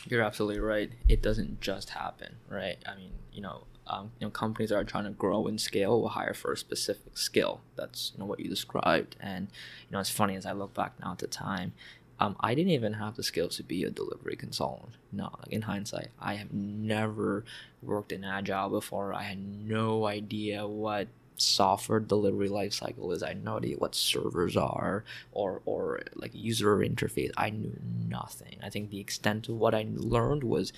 You're 0.08 0.22
absolutely 0.22 0.60
right. 0.60 0.92
It 1.08 1.22
doesn't 1.22 1.62
just 1.62 1.92
happen, 1.92 2.36
right? 2.50 2.78
I 2.86 2.96
mean, 2.96 3.12
you 3.34 3.42
know, 3.42 3.64
um, 3.88 4.12
you 4.20 4.28
know, 4.28 4.32
companies 4.32 4.70
that 4.70 4.78
are 4.78 4.84
trying 4.84 5.06
to 5.06 5.12
grow 5.12 5.48
and 5.48 5.60
scale 5.60 6.02
will 6.02 6.10
hire 6.10 6.34
for 6.34 6.54
a 6.54 6.58
specific 6.58 7.18
skill. 7.18 7.62
That's 7.76 8.12
you 8.14 8.20
know 8.20 8.26
what 8.26 8.40
you 8.40 8.50
described, 8.50 9.16
and 9.20 9.48
you 9.88 9.94
know, 9.94 10.00
it's 10.00 10.10
funny 10.10 10.36
as 10.36 10.46
I 10.46 10.54
look 10.54 10.74
back 10.74 10.94
now 11.00 11.14
at 11.14 11.20
the 11.20 11.28
time. 11.28 11.74
Um, 12.20 12.36
I 12.40 12.54
didn't 12.54 12.72
even 12.74 12.94
have 12.94 13.16
the 13.16 13.24
skills 13.24 13.58
to 13.58 13.64
be 13.64 13.84
a 13.84 13.90
delivery 13.90 14.36
consultant. 14.36 14.94
No, 15.12 15.32
like 15.40 15.52
in 15.52 15.64
hindsight, 15.64 16.10
I 16.20 16.36
have 16.36 16.54
never 16.54 17.44
worked 17.82 18.12
in 18.12 18.24
agile 18.24 18.70
before. 18.70 19.12
I 19.12 19.24
had 19.24 19.44
no 19.44 20.06
idea 20.06 20.68
what 20.68 21.08
software 21.36 22.00
delivery 22.00 22.48
lifecycle 22.48 23.12
is. 23.14 23.24
I 23.24 23.30
had 23.30 23.44
no 23.44 23.58
idea 23.58 23.78
what 23.78 23.96
servers 23.96 24.56
are 24.56 25.04
or 25.32 25.62
or 25.66 26.02
like 26.16 26.32
user 26.34 26.78
interface. 26.78 27.32
I 27.36 27.50
knew 27.50 27.80
nothing. 28.08 28.58
I 28.62 28.70
think 28.70 28.92
the 28.92 29.00
extent 29.00 29.50
of 29.50 29.56
what 29.56 29.74
I 29.74 29.88
learned 29.90 30.44
was 30.44 30.72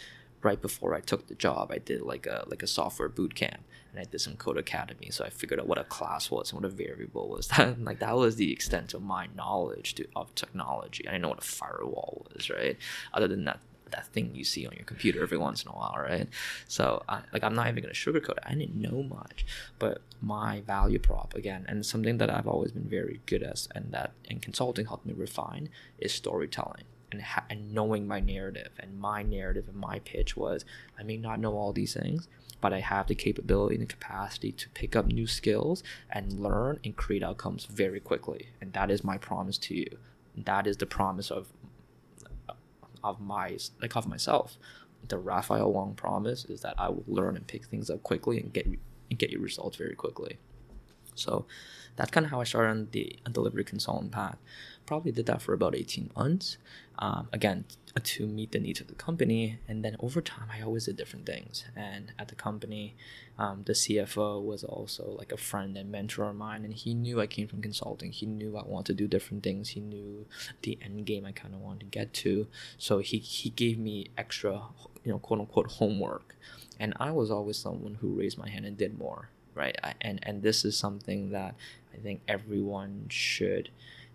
right 0.43 0.61
before 0.61 0.93
I 0.93 0.99
took 0.99 1.27
the 1.27 1.35
job. 1.35 1.71
I 1.71 1.77
did 1.77 2.01
like 2.01 2.25
a 2.25 2.43
like 2.47 2.63
a 2.63 2.67
software 2.67 3.09
boot 3.09 3.35
camp 3.35 3.63
and 3.91 3.99
I 3.99 4.03
did 4.03 4.19
some 4.19 4.35
Codecademy. 4.35 5.13
So 5.13 5.23
I 5.23 5.29
figured 5.29 5.59
out 5.59 5.67
what 5.67 5.77
a 5.77 5.83
class 5.83 6.29
was 6.29 6.51
and 6.51 6.61
what 6.61 6.71
a 6.71 6.73
variable 6.73 7.29
was. 7.29 7.49
like 7.79 7.99
that 7.99 8.15
was 8.15 8.35
the 8.35 8.51
extent 8.51 8.93
of 8.93 9.01
my 9.01 9.27
knowledge 9.35 9.95
to, 9.95 10.07
of 10.15 10.33
technology. 10.35 11.07
I 11.07 11.11
didn't 11.11 11.23
know 11.23 11.29
what 11.29 11.39
a 11.39 11.41
firewall 11.41 12.25
was, 12.33 12.49
right? 12.49 12.77
Other 13.13 13.27
than 13.27 13.45
that 13.45 13.59
that 13.91 14.07
thing 14.07 14.33
you 14.33 14.43
see 14.43 14.65
on 14.65 14.73
your 14.73 14.85
computer 14.85 15.21
every 15.21 15.37
once 15.37 15.63
in 15.63 15.69
a 15.69 15.71
while, 15.71 15.95
right? 15.97 16.27
So, 16.67 17.03
I, 17.07 17.21
like, 17.31 17.43
I'm 17.43 17.53
not 17.53 17.67
even 17.67 17.83
gonna 17.83 17.93
sugarcoat 17.93 18.37
it. 18.37 18.43
I 18.43 18.55
didn't 18.55 18.75
know 18.75 19.03
much, 19.03 19.45
but 19.77 20.01
my 20.19 20.61
value 20.61 20.99
prop 20.99 21.35
again, 21.35 21.65
and 21.67 21.85
something 21.85 22.17
that 22.17 22.29
I've 22.29 22.47
always 22.47 22.71
been 22.71 22.89
very 22.89 23.21
good 23.27 23.43
at, 23.43 23.67
and 23.75 23.91
that 23.91 24.13
in 24.25 24.39
consulting 24.39 24.87
helped 24.87 25.05
me 25.05 25.13
refine 25.13 25.69
is 25.99 26.11
storytelling. 26.11 26.85
And, 27.14 27.22
ha- 27.22 27.45
and 27.47 27.72
knowing 27.72 28.07
my 28.07 28.20
narrative 28.20 28.72
and 28.80 28.99
my 28.99 29.22
narrative 29.22 29.68
and 29.68 29.78
my 29.78 29.99
pitch 29.99 30.36
was 30.36 30.66
I 30.99 31.03
may 31.03 31.16
not 31.16 31.39
know 31.39 31.53
all 31.53 31.72
these 31.72 31.93
things, 31.93 32.28
but 32.59 32.74
I 32.74 32.80
have 32.80 33.05
the 33.05 33.14
capability 33.14 33.76
and 33.76 33.84
the 33.84 33.93
capacity 33.93 34.51
to 34.51 34.70
pick 34.70 34.95
up 34.95 35.05
new 35.05 35.28
skills 35.28 35.84
and 36.09 36.39
learn 36.39 36.80
and 36.84 36.95
create 36.95 37.22
outcomes 37.22 37.66
very 37.66 37.99
quickly. 37.99 38.49
And 38.59 38.74
that 38.74 38.89
is 38.89 39.03
my 39.03 39.20
promise 39.20 39.59
to 39.59 39.76
you. 39.76 39.97
That 40.36 40.66
is 40.66 40.78
the 40.78 40.88
promise 40.88 41.30
of 41.30 41.49
of 43.03 43.22
my 43.22 43.57
like 43.80 43.95
of 43.95 44.07
myself. 44.07 44.57
The 45.07 45.20
Raphael 45.20 45.72
Wong 45.72 45.93
promise 45.93 46.45
is 46.45 46.61
that 46.61 46.74
I 46.80 46.89
will 46.89 47.03
learn 47.05 47.36
and 47.36 47.45
pick 47.45 47.66
things 47.66 47.91
up 47.91 48.01
quickly 48.01 48.39
and 48.39 48.51
get 48.51 48.66
and 48.66 49.20
get 49.20 49.30
you 49.30 49.39
results 49.39 49.78
very 49.78 49.93
quickly. 49.93 50.39
So 51.14 51.45
that's 51.95 52.09
kind 52.09 52.26
of 52.26 52.32
how 52.32 52.41
I 52.41 52.43
started 52.43 52.70
on 52.70 52.88
the 52.91 53.16
delivery 53.32 53.64
consultant 53.64 54.11
path. 54.11 54.38
Probably 54.86 55.11
did 55.11 55.25
that 55.27 55.41
for 55.41 55.53
about 55.53 55.75
18 55.75 56.11
months. 56.15 56.57
Um, 56.99 57.27
again, 57.31 57.65
to 58.01 58.27
meet 58.27 58.51
the 58.51 58.59
needs 58.59 58.81
of 58.81 58.88
the 58.88 58.95
company. 58.95 59.59
And 59.67 59.84
then 59.84 59.95
over 59.99 60.21
time, 60.21 60.47
I 60.51 60.61
always 60.61 60.86
did 60.86 60.97
different 60.97 61.25
things. 61.25 61.65
And 61.75 62.11
at 62.19 62.27
the 62.27 62.36
company, 62.36 62.95
um, 63.38 63.63
the 63.65 63.73
CFO 63.73 64.43
was 64.43 64.63
also 64.63 65.15
like 65.17 65.31
a 65.31 65.38
friend 65.38 65.77
and 65.77 65.91
mentor 65.91 66.25
of 66.25 66.36
mine. 66.36 66.65
And 66.65 66.73
he 66.73 66.93
knew 66.93 67.21
I 67.21 67.27
came 67.27 67.47
from 67.47 67.61
consulting. 67.61 68.11
He 68.11 68.25
knew 68.25 68.57
I 68.57 68.63
wanted 68.65 68.97
to 68.97 69.03
do 69.03 69.07
different 69.07 69.43
things. 69.43 69.69
He 69.69 69.79
knew 69.79 70.25
the 70.61 70.77
end 70.81 71.05
game 71.05 71.25
I 71.25 71.31
kind 71.31 71.53
of 71.53 71.61
wanted 71.61 71.81
to 71.81 71.86
get 71.86 72.13
to. 72.15 72.47
So 72.77 72.99
he, 72.99 73.17
he 73.17 73.49
gave 73.49 73.77
me 73.77 74.07
extra, 74.17 74.61
you 75.03 75.11
know, 75.11 75.19
quote 75.19 75.39
unquote 75.39 75.71
homework. 75.71 76.36
And 76.79 76.93
I 76.99 77.11
was 77.11 77.31
always 77.31 77.57
someone 77.57 77.95
who 77.95 78.19
raised 78.19 78.38
my 78.38 78.49
hand 78.49 78.65
and 78.65 78.77
did 78.77 78.97
more 78.97 79.29
right? 79.55 79.77
I, 79.84 79.93
and 80.01 80.19
and 80.23 80.41
this 80.41 80.65
is 80.65 80.77
something 80.77 81.29
that 81.31 81.55
I 81.93 81.97
think 81.97 82.21
everyone 82.27 83.05
should 83.09 83.69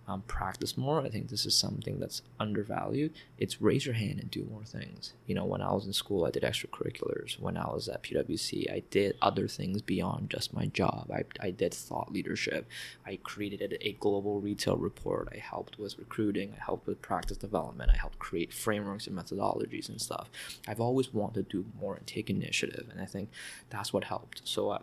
um, 0.08 0.22
practice 0.22 0.78
more. 0.78 1.02
I 1.02 1.10
think 1.10 1.28
this 1.28 1.44
is 1.44 1.54
something 1.54 2.00
that's 2.00 2.22
undervalued. 2.40 3.12
It's 3.36 3.60
raise 3.60 3.84
your 3.84 3.94
hand 3.94 4.18
and 4.18 4.30
do 4.30 4.48
more 4.50 4.64
things. 4.64 5.12
You 5.26 5.34
know, 5.34 5.44
when 5.44 5.60
I 5.60 5.70
was 5.72 5.86
in 5.86 5.92
school, 5.92 6.24
I 6.24 6.30
did 6.30 6.44
extracurriculars. 6.44 7.38
When 7.38 7.58
I 7.58 7.66
was 7.66 7.88
at 7.88 8.02
PwC, 8.02 8.72
I 8.72 8.82
did 8.90 9.16
other 9.20 9.46
things 9.46 9.82
beyond 9.82 10.30
just 10.30 10.54
my 10.54 10.64
job. 10.66 11.10
I, 11.12 11.24
I 11.40 11.50
did 11.50 11.74
thought 11.74 12.10
leadership. 12.10 12.66
I 13.06 13.16
created 13.22 13.76
a 13.82 13.92
global 14.00 14.40
retail 14.40 14.78
report. 14.78 15.28
I 15.30 15.36
helped 15.36 15.78
with 15.78 15.98
recruiting. 15.98 16.54
I 16.58 16.64
helped 16.64 16.86
with 16.86 17.02
practice 17.02 17.36
development. 17.36 17.90
I 17.92 17.98
helped 17.98 18.18
create 18.18 18.52
frameworks 18.52 19.06
and 19.06 19.16
methodologies 19.16 19.90
and 19.90 20.00
stuff. 20.00 20.30
I've 20.66 20.80
always 20.80 21.12
wanted 21.12 21.50
to 21.50 21.62
do 21.62 21.66
more 21.78 21.96
and 21.96 22.06
take 22.06 22.30
initiative, 22.30 22.88
and 22.90 22.98
I 22.98 23.04
think 23.04 23.28
that's 23.68 23.92
what 23.92 24.04
helped. 24.04 24.40
So, 24.44 24.70
uh, 24.70 24.78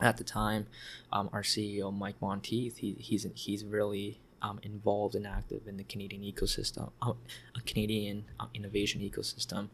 at 0.00 0.16
the 0.16 0.24
time, 0.24 0.66
um, 1.12 1.30
our 1.32 1.42
CEO 1.42 1.96
Mike 1.96 2.16
Monteith, 2.20 2.78
he, 2.78 2.96
he's 2.98 3.24
he's 3.34 3.64
really 3.64 4.20
um, 4.42 4.58
involved 4.62 5.14
and 5.14 5.26
active 5.26 5.66
in 5.66 5.76
the 5.76 5.84
Canadian 5.84 6.22
ecosystem, 6.22 6.90
uh, 7.00 7.12
a 7.56 7.60
Canadian 7.62 8.24
uh, 8.38 8.46
innovation 8.54 9.00
ecosystem. 9.00 9.68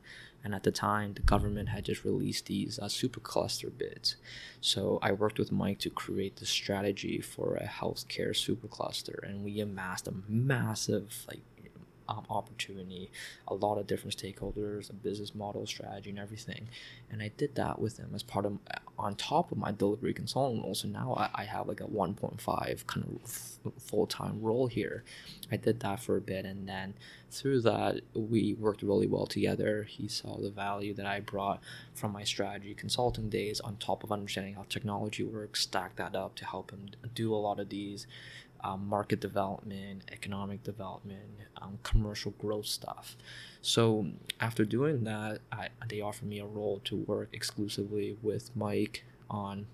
And 0.45 0.55
at 0.55 0.62
the 0.62 0.71
time, 0.71 1.14
the 1.14 1.23
government 1.23 1.71
had 1.71 1.85
just 1.85 2.05
released 2.05 2.47
these 2.47 2.79
uh, 2.79 2.85
supercluster 2.85 3.77
bids. 3.77 4.16
So 4.61 5.01
I 5.03 5.11
worked 5.11 5.39
with 5.39 5.51
Mike 5.51 5.81
to 5.81 5.91
create 5.91 6.37
the 6.37 6.47
strategy 6.47 7.21
for 7.21 7.57
a 7.57 7.66
healthcare 7.66 8.31
supercluster, 8.31 9.19
and 9.29 9.45
we 9.45 9.59
amassed 9.59 10.07
a 10.07 10.14
massive 10.29 11.25
like 11.27 11.43
um, 12.09 12.24
opportunity, 12.30 13.11
a 13.46 13.54
lot 13.54 13.78
of 13.78 13.86
different 13.86 14.16
stakeholders, 14.16 14.90
a 14.90 14.92
business 14.92 15.34
model, 15.34 15.66
strategy, 15.66 16.11
and 16.11 16.18
everything. 16.18 16.68
And 17.11 17.22
I 17.22 17.30
did 17.36 17.54
that 17.56 17.78
with 17.78 17.96
them 17.96 18.11
as 18.14 18.22
part 18.22 18.46
of, 18.46 18.59
on 18.98 19.14
top 19.14 19.52
of 19.52 19.59
my 19.59 19.72
delivery 19.72 20.14
consultant 20.14 20.64
role. 20.64 20.74
So 20.74 20.88
now 20.88 21.14
I, 21.14 21.42
I 21.42 21.44
have 21.44 21.68
like 21.68 21.80
a 21.80 21.84
1.5 21.84 22.86
kind 22.86 23.06
of 23.06 23.20
f- 23.24 23.72
full 23.82 24.06
time 24.06 24.40
role 24.40 24.66
here. 24.66 25.04
I 25.50 25.56
did 25.56 25.80
that 25.80 26.00
for 26.00 26.16
a 26.16 26.20
bit, 26.20 26.44
and 26.44 26.68
then 26.68 26.94
through 27.30 27.61
that, 27.62 28.00
we 28.14 28.54
worked 28.54 28.82
really 28.82 29.06
well 29.06 29.26
together. 29.26 29.82
He 29.82 30.09
saw 30.09 30.38
the 30.38 30.50
value 30.50 30.94
that 30.94 31.06
I 31.06 31.20
brought 31.20 31.61
from 31.94 32.12
my 32.12 32.24
strategy 32.24 32.74
consulting 32.74 33.28
days 33.28 33.61
on 33.61 33.76
top 33.76 34.02
of 34.02 34.12
understanding 34.12 34.54
how 34.54 34.64
technology 34.68 35.24
works, 35.24 35.61
stack 35.61 35.96
that 35.96 36.14
up 36.14 36.34
to 36.36 36.46
help 36.46 36.70
him 36.70 36.90
do 37.14 37.34
a 37.34 37.36
lot 37.36 37.61
of 37.61 37.68
these 37.68 38.06
um, 38.62 38.88
market 38.88 39.20
development, 39.20 40.02
economic 40.12 40.62
development, 40.62 41.20
um, 41.61 41.78
commercial 41.82 42.32
growth 42.32 42.66
stuff. 42.66 43.16
So 43.62 44.09
after 44.40 44.64
doing 44.64 45.04
that, 45.04 45.40
I, 45.52 45.68
they 45.88 46.00
offered 46.00 46.28
me 46.28 46.38
a 46.38 46.46
role 46.46 46.80
to 46.84 46.96
work 46.96 47.28
exclusively 47.32 48.16
with 48.22 48.50
Mike 48.56 49.04
on 49.30 49.66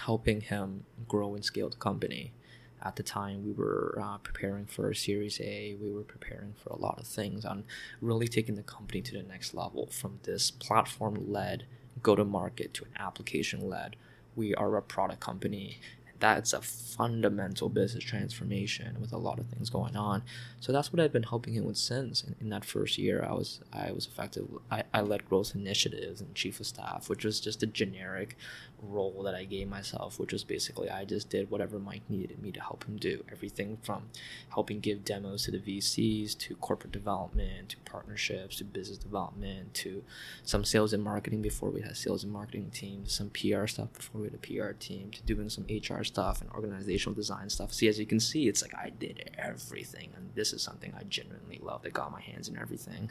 helping 0.00 0.40
him 0.42 0.84
grow 1.08 1.34
and 1.34 1.44
scale 1.44 1.68
the 1.68 1.76
company. 1.76 2.32
At 2.80 2.94
the 2.94 3.02
time, 3.02 3.44
we 3.44 3.52
were 3.52 3.98
uh, 4.00 4.18
preparing 4.18 4.64
for 4.66 4.88
a 4.88 4.94
Series 4.94 5.40
A. 5.40 5.76
We 5.82 5.90
were 5.90 6.02
preparing 6.02 6.54
for 6.62 6.70
a 6.70 6.78
lot 6.78 7.00
of 7.00 7.06
things 7.08 7.44
on 7.44 7.64
really 8.00 8.28
taking 8.28 8.54
the 8.54 8.62
company 8.62 9.00
to 9.02 9.12
the 9.12 9.24
next 9.24 9.52
level 9.52 9.88
from 9.88 10.20
this 10.22 10.52
platform 10.52 11.32
led 11.32 11.64
go 12.02 12.14
to 12.14 12.24
market 12.24 12.74
to 12.74 12.84
an 12.84 12.92
application 12.98 13.68
led. 13.68 13.96
We 14.36 14.54
are 14.54 14.76
a 14.76 14.82
product 14.82 15.20
company 15.20 15.80
that's 16.20 16.52
a 16.52 16.60
fundamental 16.60 17.68
business 17.68 18.02
transformation 18.02 19.00
with 19.00 19.12
a 19.12 19.18
lot 19.18 19.38
of 19.38 19.46
things 19.46 19.70
going 19.70 19.96
on. 19.96 20.22
So 20.60 20.72
that's 20.72 20.92
what 20.92 21.00
I've 21.00 21.12
been 21.12 21.22
helping 21.22 21.54
him 21.54 21.64
with 21.64 21.76
since. 21.76 22.22
In, 22.22 22.34
in 22.40 22.48
that 22.50 22.64
first 22.64 22.98
year, 22.98 23.24
I 23.28 23.32
was 23.32 23.60
I 23.72 23.92
was 23.92 24.06
effective. 24.06 24.46
I, 24.70 24.82
I 24.92 25.00
led 25.02 25.28
growth 25.28 25.54
initiatives 25.54 26.20
and 26.20 26.34
chief 26.34 26.60
of 26.60 26.66
staff, 26.66 27.08
which 27.08 27.24
was 27.24 27.40
just 27.40 27.62
a 27.62 27.66
generic 27.66 28.36
role 28.82 29.22
that 29.24 29.34
I 29.34 29.44
gave 29.44 29.68
myself, 29.68 30.18
which 30.18 30.32
was 30.32 30.44
basically 30.44 30.90
I 30.90 31.04
just 31.04 31.30
did 31.30 31.50
whatever 31.50 31.78
Mike 31.78 32.02
needed 32.08 32.42
me 32.42 32.52
to 32.52 32.60
help 32.60 32.84
him 32.84 32.96
do. 32.96 33.24
Everything 33.30 33.78
from 33.82 34.08
helping 34.50 34.80
give 34.80 35.04
demos 35.04 35.44
to 35.44 35.50
the 35.50 35.58
VCs 35.58 36.36
to 36.38 36.56
corporate 36.56 36.92
development 36.92 37.70
to 37.70 37.76
partnerships 37.84 38.56
to 38.56 38.64
business 38.64 38.98
development 38.98 39.74
to 39.74 40.02
some 40.42 40.64
sales 40.64 40.92
and 40.92 41.02
marketing 41.02 41.42
before 41.42 41.70
we 41.70 41.82
had 41.82 41.96
sales 41.96 42.24
and 42.24 42.32
marketing 42.32 42.70
teams, 42.72 43.12
some 43.12 43.30
PR 43.30 43.66
stuff 43.66 43.92
before 43.92 44.20
we 44.20 44.28
had 44.28 44.34
a 44.34 44.38
PR 44.38 44.72
team, 44.72 45.10
to 45.10 45.22
doing 45.22 45.48
some 45.48 45.64
HR 45.68 46.02
stuff 46.08 46.40
and 46.40 46.50
organizational 46.50 47.14
design 47.14 47.48
stuff. 47.48 47.72
See, 47.72 47.88
as 47.88 47.98
you 47.98 48.06
can 48.06 48.20
see, 48.20 48.48
it's 48.48 48.62
like 48.62 48.74
I 48.74 48.90
did 48.90 49.30
everything, 49.38 50.10
and 50.16 50.30
this 50.34 50.52
is 50.52 50.62
something 50.62 50.92
I 50.98 51.04
genuinely 51.04 51.60
love. 51.62 51.82
I 51.84 51.90
got 51.90 52.10
my 52.10 52.20
hands 52.20 52.48
in 52.48 52.58
everything, 52.58 53.10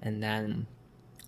and 0.00 0.22
then 0.22 0.66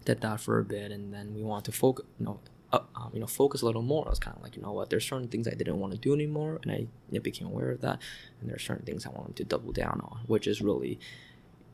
did 0.05 0.21
that 0.23 0.41
for 0.41 0.59
a 0.59 0.65
bit, 0.65 0.91
and 0.91 1.15
then 1.15 1.35
we 1.35 1.43
want 1.43 1.65
to 1.67 1.73
focus, 1.73 2.05
you 2.19 2.27
know, 2.27 2.41
uh, 2.73 2.81
um, 2.97 3.11
you 3.15 3.21
know, 3.21 3.27
focus 3.27 3.63
a 3.63 3.67
little 3.67 3.83
more. 3.83 4.07
I 4.07 4.11
was 4.11 4.19
kind 4.19 4.37
of 4.37 4.43
like, 4.43 4.57
you 4.57 4.63
know 4.63 4.73
what, 4.73 4.91
there's 4.91 5.07
certain 5.07 5.29
things 5.29 5.47
I 5.47 5.53
didn't 5.55 5.79
want 5.79 5.93
to 5.93 5.99
do 5.99 6.13
anymore, 6.13 6.59
and 6.63 6.73
I 6.73 7.19
became 7.19 7.47
aware 7.47 7.71
of 7.71 7.81
that, 7.83 8.01
and 8.41 8.49
there 8.49 8.57
are 8.57 8.61
certain 8.61 8.85
things 8.85 9.07
I 9.07 9.11
wanted 9.11 9.37
to 9.37 9.45
double 9.45 9.73
down 9.73 10.01
on, 10.05 10.21
which 10.27 10.47
is 10.47 10.61
really, 10.61 10.99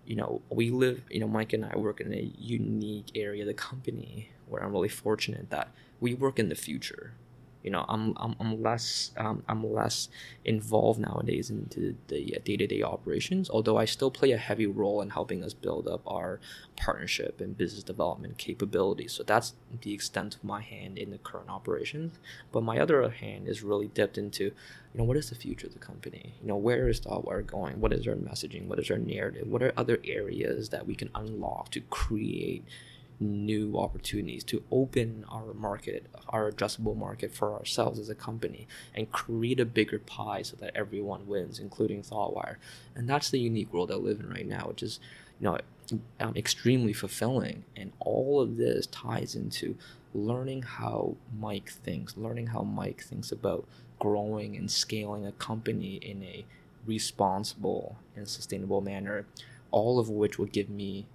you 0.07 0.17
know, 0.17 0.43
we 0.51 0.71
live, 0.71 1.03
you 1.11 1.21
know, 1.21 1.29
Mike 1.29 1.53
and 1.53 1.65
I 1.65 1.77
work 1.77 2.01
in 2.01 2.13
a 2.13 2.31
unique 2.39 3.11
area 3.15 3.43
of 3.43 3.47
the 3.47 3.55
company 3.55 4.31
where 4.49 4.63
I'm 4.63 4.73
really 4.73 4.89
fortunate 4.89 5.51
that 5.51 5.69
we 6.01 6.15
work 6.15 6.39
in 6.39 6.49
the 6.49 6.55
future 6.55 7.15
you 7.63 7.71
know 7.71 7.85
i'm 7.89 8.15
i'm, 8.17 8.35
I'm 8.41 8.63
less 8.63 9.13
um, 9.17 9.43
i'm 9.49 9.73
less 9.73 10.09
involved 10.45 11.01
nowadays 11.01 11.51
into 11.51 11.97
the 12.09 12.39
day-to-day 12.45 12.83
operations 12.83 13.51
although 13.51 13.77
i 13.77 13.85
still 13.85 14.11
play 14.11 14.33
a 14.33 14.39
heavy 14.39 14.67
role 14.67 15.03
in 15.03 15.11
helping 15.11 15.45
us 15.45 15.55
build 15.55 15.89
up 15.89 16.03
our 16.07 16.41
partnership 16.81 17.41
and 17.41 17.57
business 17.57 17.83
development 17.83 18.39
capabilities. 18.39 19.13
So 19.13 19.23
that's 19.23 19.55
the 19.83 19.93
extent 19.93 20.37
of 20.37 20.45
my 20.45 20.63
hand 20.63 20.99
in 20.99 21.11
the 21.11 21.19
current 21.19 21.51
operations. 21.51 22.19
But 22.51 22.63
my 22.63 22.79
other 22.79 23.09
hand 23.11 23.47
is 23.47 23.63
really 23.63 23.89
dipped 23.89 24.19
into 24.19 24.45
you 24.45 24.99
know 24.99 25.05
what 25.05 25.17
is 25.17 25.31
the 25.31 25.37
future 25.37 25.69
of 25.69 25.73
the 25.73 25.79
company? 25.79 26.35
You 26.41 26.49
know 26.49 26.57
where 26.57 26.89
is 26.89 27.01
Thoughtwire 27.01 27.47
going? 27.47 27.81
What 27.81 27.93
is 27.93 28.09
our 28.09 28.15
messaging? 28.15 28.67
What 28.67 28.81
is 28.81 28.91
our 28.91 28.99
narrative? 28.99 29.47
What 29.47 29.63
are 29.63 29.73
other 29.77 29.99
areas 30.05 30.71
that 30.71 30.87
we 30.87 30.95
can 30.95 31.11
unlock 31.15 31.71
to 31.73 31.81
create 31.81 32.65
new 33.21 33.77
opportunities 33.79 34.43
to 34.45 34.63
open 34.71 35.25
our 35.29 35.53
market, 35.53 36.07
our 36.29 36.51
addressable 36.51 36.97
market 36.97 37.33
for 37.35 37.53
ourselves 37.53 37.99
as 37.99 38.09
a 38.09 38.15
company 38.15 38.67
and 38.95 39.13
create 39.13 39.61
a 39.61 39.65
bigger 39.65 39.99
pie 39.99 40.43
so 40.43 40.57
that 40.57 40.75
everyone 40.75 41.27
wins, 41.27 41.59
including 41.59 42.03
ThoughtWire. 42.03 42.57
And 42.95 43.09
that's 43.09 43.31
the 43.31 43.39
unique 43.39 43.73
world 43.73 43.93
I 43.93 43.97
live 43.97 44.21
in 44.21 44.31
right 44.31 44.47
now, 44.47 44.69
which 44.69 44.83
is, 44.83 44.99
you 45.39 45.45
know, 45.45 45.59
um, 46.19 46.35
extremely 46.35 46.93
fulfilling. 46.93 47.65
And 47.77 47.93
all 48.01 48.41
of 48.41 48.57
this 48.57 48.87
ties 48.87 49.35
into 49.35 49.77
learning 50.15 50.63
how 50.63 51.17
Mike 51.39 51.71
thinks, 51.71 52.17
learning 52.17 52.49
how 52.49 52.63
Mike 52.63 53.03
thinks 53.03 53.31
about 53.31 53.67
growing 53.99 54.57
and 54.57 54.71
scaling 54.71 55.27
a 55.27 55.33
company 55.33 55.97
in 55.97 56.23
a 56.23 56.45
responsible 56.87 57.97
and 58.17 58.27
sustainable 58.27 58.81
manner, 58.81 59.27
all 59.71 59.99
of 59.99 60.09
which 60.09 60.39
will 60.39 60.47
give 60.47 60.71
me 60.71 61.07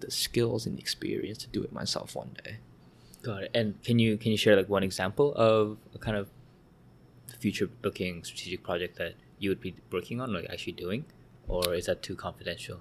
the 0.00 0.10
skills 0.10 0.66
and 0.66 0.78
experience 0.78 1.38
to 1.38 1.48
do 1.48 1.62
it 1.62 1.72
myself 1.72 2.14
one 2.14 2.36
day. 2.44 2.56
Got 3.22 3.44
it. 3.44 3.50
And 3.54 3.82
can 3.82 3.98
you 3.98 4.16
can 4.16 4.30
you 4.32 4.38
share 4.38 4.56
like 4.56 4.68
one 4.68 4.82
example 4.82 5.34
of 5.34 5.78
a 5.94 5.98
kind 5.98 6.16
of 6.16 6.28
future 7.38 7.68
looking 7.82 8.24
strategic 8.24 8.62
project 8.62 8.96
that 8.98 9.14
you 9.38 9.50
would 9.50 9.60
be 9.60 9.74
working 9.90 10.20
on, 10.20 10.32
like 10.32 10.46
actually 10.50 10.72
doing, 10.72 11.04
or 11.48 11.74
is 11.74 11.86
that 11.86 12.02
too 12.02 12.16
confidential? 12.16 12.80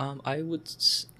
Um, 0.00 0.22
I 0.24 0.40
would, 0.40 0.62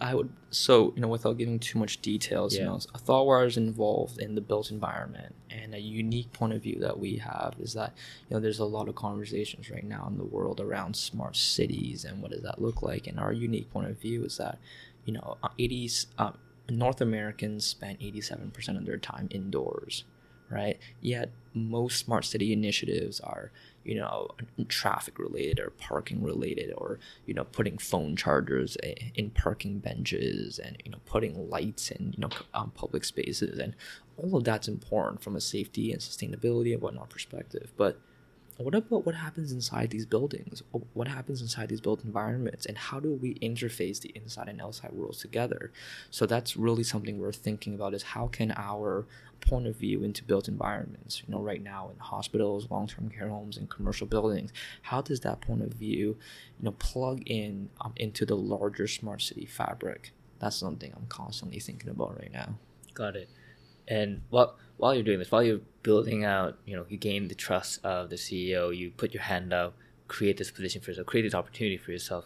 I 0.01 0.15
would. 0.15 0.31
So 0.51 0.95
you 0.97 1.03
know, 1.03 1.09
without 1.09 1.37
giving 1.37 1.59
too 1.59 1.79
much 1.79 2.01
details, 2.01 2.55
yeah. 2.55 2.61
you 2.61 2.67
know, 2.67 2.77
ThoughtWire 2.77 3.47
is 3.47 3.59
involved 3.59 4.19
in 4.19 4.35
the 4.35 4.41
built 4.41 4.71
environment, 4.71 5.35
and 5.51 5.75
a 5.75 5.79
unique 5.79 6.33
point 6.33 6.55
of 6.55 6.63
view 6.63 6.79
that 6.81 6.99
we 6.99 7.17
have 7.17 7.57
is 7.61 7.75
that 7.75 7.93
you 8.29 8.35
know 8.35 8.41
there's 8.41 8.59
a 8.59 8.65
lot 8.65 8.89
of 8.89 8.95
conversations 8.95 9.69
right 9.69 9.85
now 9.85 10.07
in 10.09 10.17
the 10.17 10.25
world 10.25 10.61
around 10.61 10.97
smart 10.97 11.37
cities 11.37 12.07
and 12.07 12.23
what 12.23 12.31
does 12.31 12.43
that 12.43 12.63
look 12.63 12.81
like, 12.81 13.07
and 13.07 13.21
our 13.21 13.35
unique 13.35 13.71
point 13.71 13.91
of 13.91 14.01
view 14.01 14.25
is 14.25 14.39
that 14.39 14.59
you 15.11 15.17
know, 15.17 15.39
80s 15.59 16.07
uh, 16.19 16.23
uh, 16.23 16.33
North 16.69 17.01
Americans 17.01 17.67
spend 17.67 17.99
87% 17.99 18.77
of 18.77 18.87
their 18.87 18.97
time 18.97 19.27
indoors, 19.33 20.05
right? 20.49 20.79
Yet 21.01 21.33
most 21.53 21.99
smart 21.99 22.25
city 22.25 22.53
initiatives 22.53 23.19
are, 23.19 23.51
you 23.83 23.97
know, 23.97 24.29
traffic 24.69 25.19
related 25.19 25.59
or 25.59 25.71
parking 25.71 26.23
related 26.23 26.73
or, 26.77 27.01
you 27.27 27.35
know, 27.35 27.43
putting 27.43 27.77
phone 27.77 28.15
chargers 28.15 28.77
in 29.17 29.31
parking 29.31 29.81
benches 29.81 30.61
and, 30.61 30.81
you 30.85 30.93
know, 30.93 30.99
putting 31.07 31.51
lights 31.51 31.91
in, 31.91 32.15
you 32.17 32.21
know, 32.21 32.31
um, 32.55 32.71
public 32.77 33.03
spaces. 33.05 33.59
And 33.59 33.75
all 34.17 34.37
of 34.37 34.45
that's 34.45 34.69
important 34.69 35.25
from 35.25 35.35
a 35.35 35.41
safety 35.41 35.91
and 35.91 36.01
sustainability 36.01 36.73
and 36.73 36.83
whatnot 36.83 37.11
perspective. 37.11 37.73
But 37.77 37.99
what 38.61 38.75
about 38.75 39.07
what 39.07 39.15
happens 39.15 39.53
inside 39.53 39.91
these 39.91 40.07
buildings? 40.07 40.63
What 40.93 41.09
happens 41.09 41.41
inside 41.41 41.69
these 41.69 41.81
built 41.81 42.05
environments? 42.05 42.67
And 42.67 42.77
how 42.77 43.01
do 43.01 43.13
we 43.13 43.35
interface 43.37 44.01
the 44.01 44.13
inside 44.15 44.49
and 44.49 44.61
outside 44.61 44.93
worlds 44.93 45.19
together? 45.19 45.73
So 46.11 46.27
that's 46.27 46.57
really 46.57 46.83
something 46.83 47.19
we're 47.19 47.33
thinking 47.33 47.75
about 47.75 47.95
is 47.95 48.03
how 48.03 48.27
can 48.27 48.53
our 48.57 49.07
point 49.41 49.67
of 49.67 49.77
view 49.77 50.05
into 50.05 50.23
built 50.25 50.49
environments, 50.49 51.23
you 51.27 51.33
know, 51.33 51.41
right 51.41 51.63
now 51.63 51.91
in 51.91 51.99
hospitals, 51.99 52.71
long-term 52.71 53.09
care 53.11 53.29
homes, 53.29 53.57
and 53.57 53.71
commercial 53.71 54.07
buildings, 54.07 54.53
how 54.83 55.01
does 55.01 55.21
that 55.21 55.41
point 55.41 55.63
of 55.63 55.73
view, 55.73 56.19
you 56.59 56.65
know, 56.65 56.73
plug 56.73 57.23
in 57.27 57.71
um, 57.81 57.95
into 57.97 58.27
the 58.27 58.37
larger 58.37 58.87
smart 58.87 59.23
city 59.23 59.47
fabric? 59.47 60.13
That's 60.39 60.57
something 60.57 60.93
I'm 60.95 61.07
constantly 61.07 61.61
thinking 61.61 61.89
about 61.91 62.19
right 62.19 62.33
now. 62.33 62.57
Got 62.95 63.17
it. 63.17 63.29
And 63.89 64.23
while 64.31 64.57
while 64.81 64.95
you're 64.95 65.05
doing 65.05 65.19
this, 65.19 65.31
while 65.31 65.43
you're 65.43 65.61
building 65.83 66.25
out, 66.25 66.57
you 66.65 66.75
know, 66.75 66.87
you 66.89 66.97
gain 66.97 67.29
the 67.29 67.35
trust 67.35 67.85
of 67.85 68.09
the 68.09 68.17
CEO, 68.17 68.75
you 68.75 68.91
put 68.91 69.13
your 69.13 69.23
hand 69.23 69.53
out, 69.53 69.75
create 70.09 70.39
this 70.39 70.51
position 70.51 70.81
for 70.81 70.91
yourself, 70.91 71.07
create 71.07 71.23
this 71.23 71.35
opportunity 71.35 71.77
for 71.77 71.93
yourself. 71.93 72.25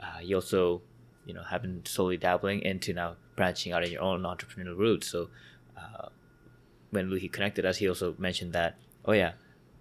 Uh, 0.00 0.18
you 0.22 0.34
also, 0.34 0.80
you 1.26 1.34
know, 1.34 1.42
have 1.42 1.60
been 1.60 1.84
slowly 1.84 2.16
dabbling 2.16 2.62
into 2.62 2.94
now 2.94 3.16
branching 3.36 3.74
out 3.74 3.84
in 3.84 3.92
your 3.92 4.00
own 4.00 4.22
entrepreneurial 4.22 4.78
route. 4.78 5.04
So, 5.04 5.28
uh, 5.76 6.08
when 6.90 7.14
he 7.18 7.28
connected 7.28 7.66
us, 7.66 7.76
he 7.76 7.86
also 7.86 8.14
mentioned 8.16 8.54
that, 8.54 8.78
oh 9.04 9.12
yeah, 9.12 9.32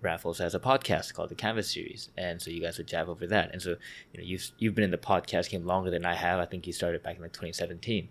Raffles 0.01 0.39
has 0.39 0.53
a 0.53 0.59
podcast 0.59 1.13
called 1.13 1.29
the 1.29 1.35
Canvas 1.35 1.71
Series, 1.71 2.09
and 2.17 2.41
so 2.41 2.51
you 2.51 2.61
guys 2.61 2.77
would 2.77 2.87
jab 2.87 3.07
over 3.07 3.25
that. 3.27 3.53
And 3.53 3.61
so, 3.61 3.77
you 4.11 4.17
know, 4.19 4.23
you've 4.23 4.51
you've 4.57 4.75
been 4.75 4.83
in 4.83 4.91
the 4.91 4.97
podcast 4.97 5.49
game 5.49 5.65
longer 5.65 5.89
than 5.89 6.05
I 6.05 6.15
have. 6.15 6.41
I 6.41 6.45
think 6.45 6.67
you 6.67 6.73
started 6.73 7.01
back 7.01 7.15
in 7.15 7.21
like 7.21 7.31
2017, 7.31 8.09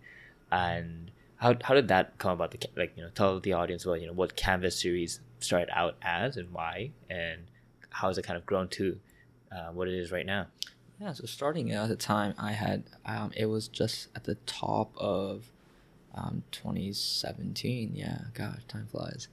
and 0.51 1.11
how 1.43 1.57
how 1.64 1.74
did 1.74 1.88
that 1.88 2.18
come 2.18 2.30
about? 2.30 2.53
The 2.53 2.61
like 2.76 2.93
you 2.97 3.03
know 3.03 3.11
tell 3.11 3.40
the 3.40 3.53
audience 3.53 3.84
about 3.84 4.01
you 4.01 4.07
know 4.07 4.12
what 4.12 4.36
Canvas 4.36 4.80
series 4.80 5.20
started 5.40 5.68
out 5.72 5.97
as 6.01 6.36
and 6.36 6.53
why, 6.53 6.93
and 7.11 7.43
how 7.90 8.07
has 8.09 8.16
it 8.16 8.22
kind 8.22 8.36
of 8.36 8.47
grown 8.47 8.68
to 8.68 9.01
uh, 9.51 9.72
what 9.72 9.88
it 9.88 9.95
is 9.95 10.12
right 10.12 10.24
now. 10.24 10.47
Yeah, 11.01 11.12
so 11.12 11.26
starting 11.26 11.72
at 11.72 11.88
the 11.88 11.97
time, 11.97 12.34
I 12.38 12.53
had 12.53 12.84
um, 13.05 13.32
it 13.36 13.47
was 13.47 13.66
just 13.66 14.07
at 14.14 14.22
the 14.22 14.36
top 14.47 14.93
of 14.97 15.51
um, 16.14 16.45
2017. 16.53 17.93
Yeah, 17.93 18.18
God, 18.34 18.62
time 18.68 18.86
flies. 18.86 19.26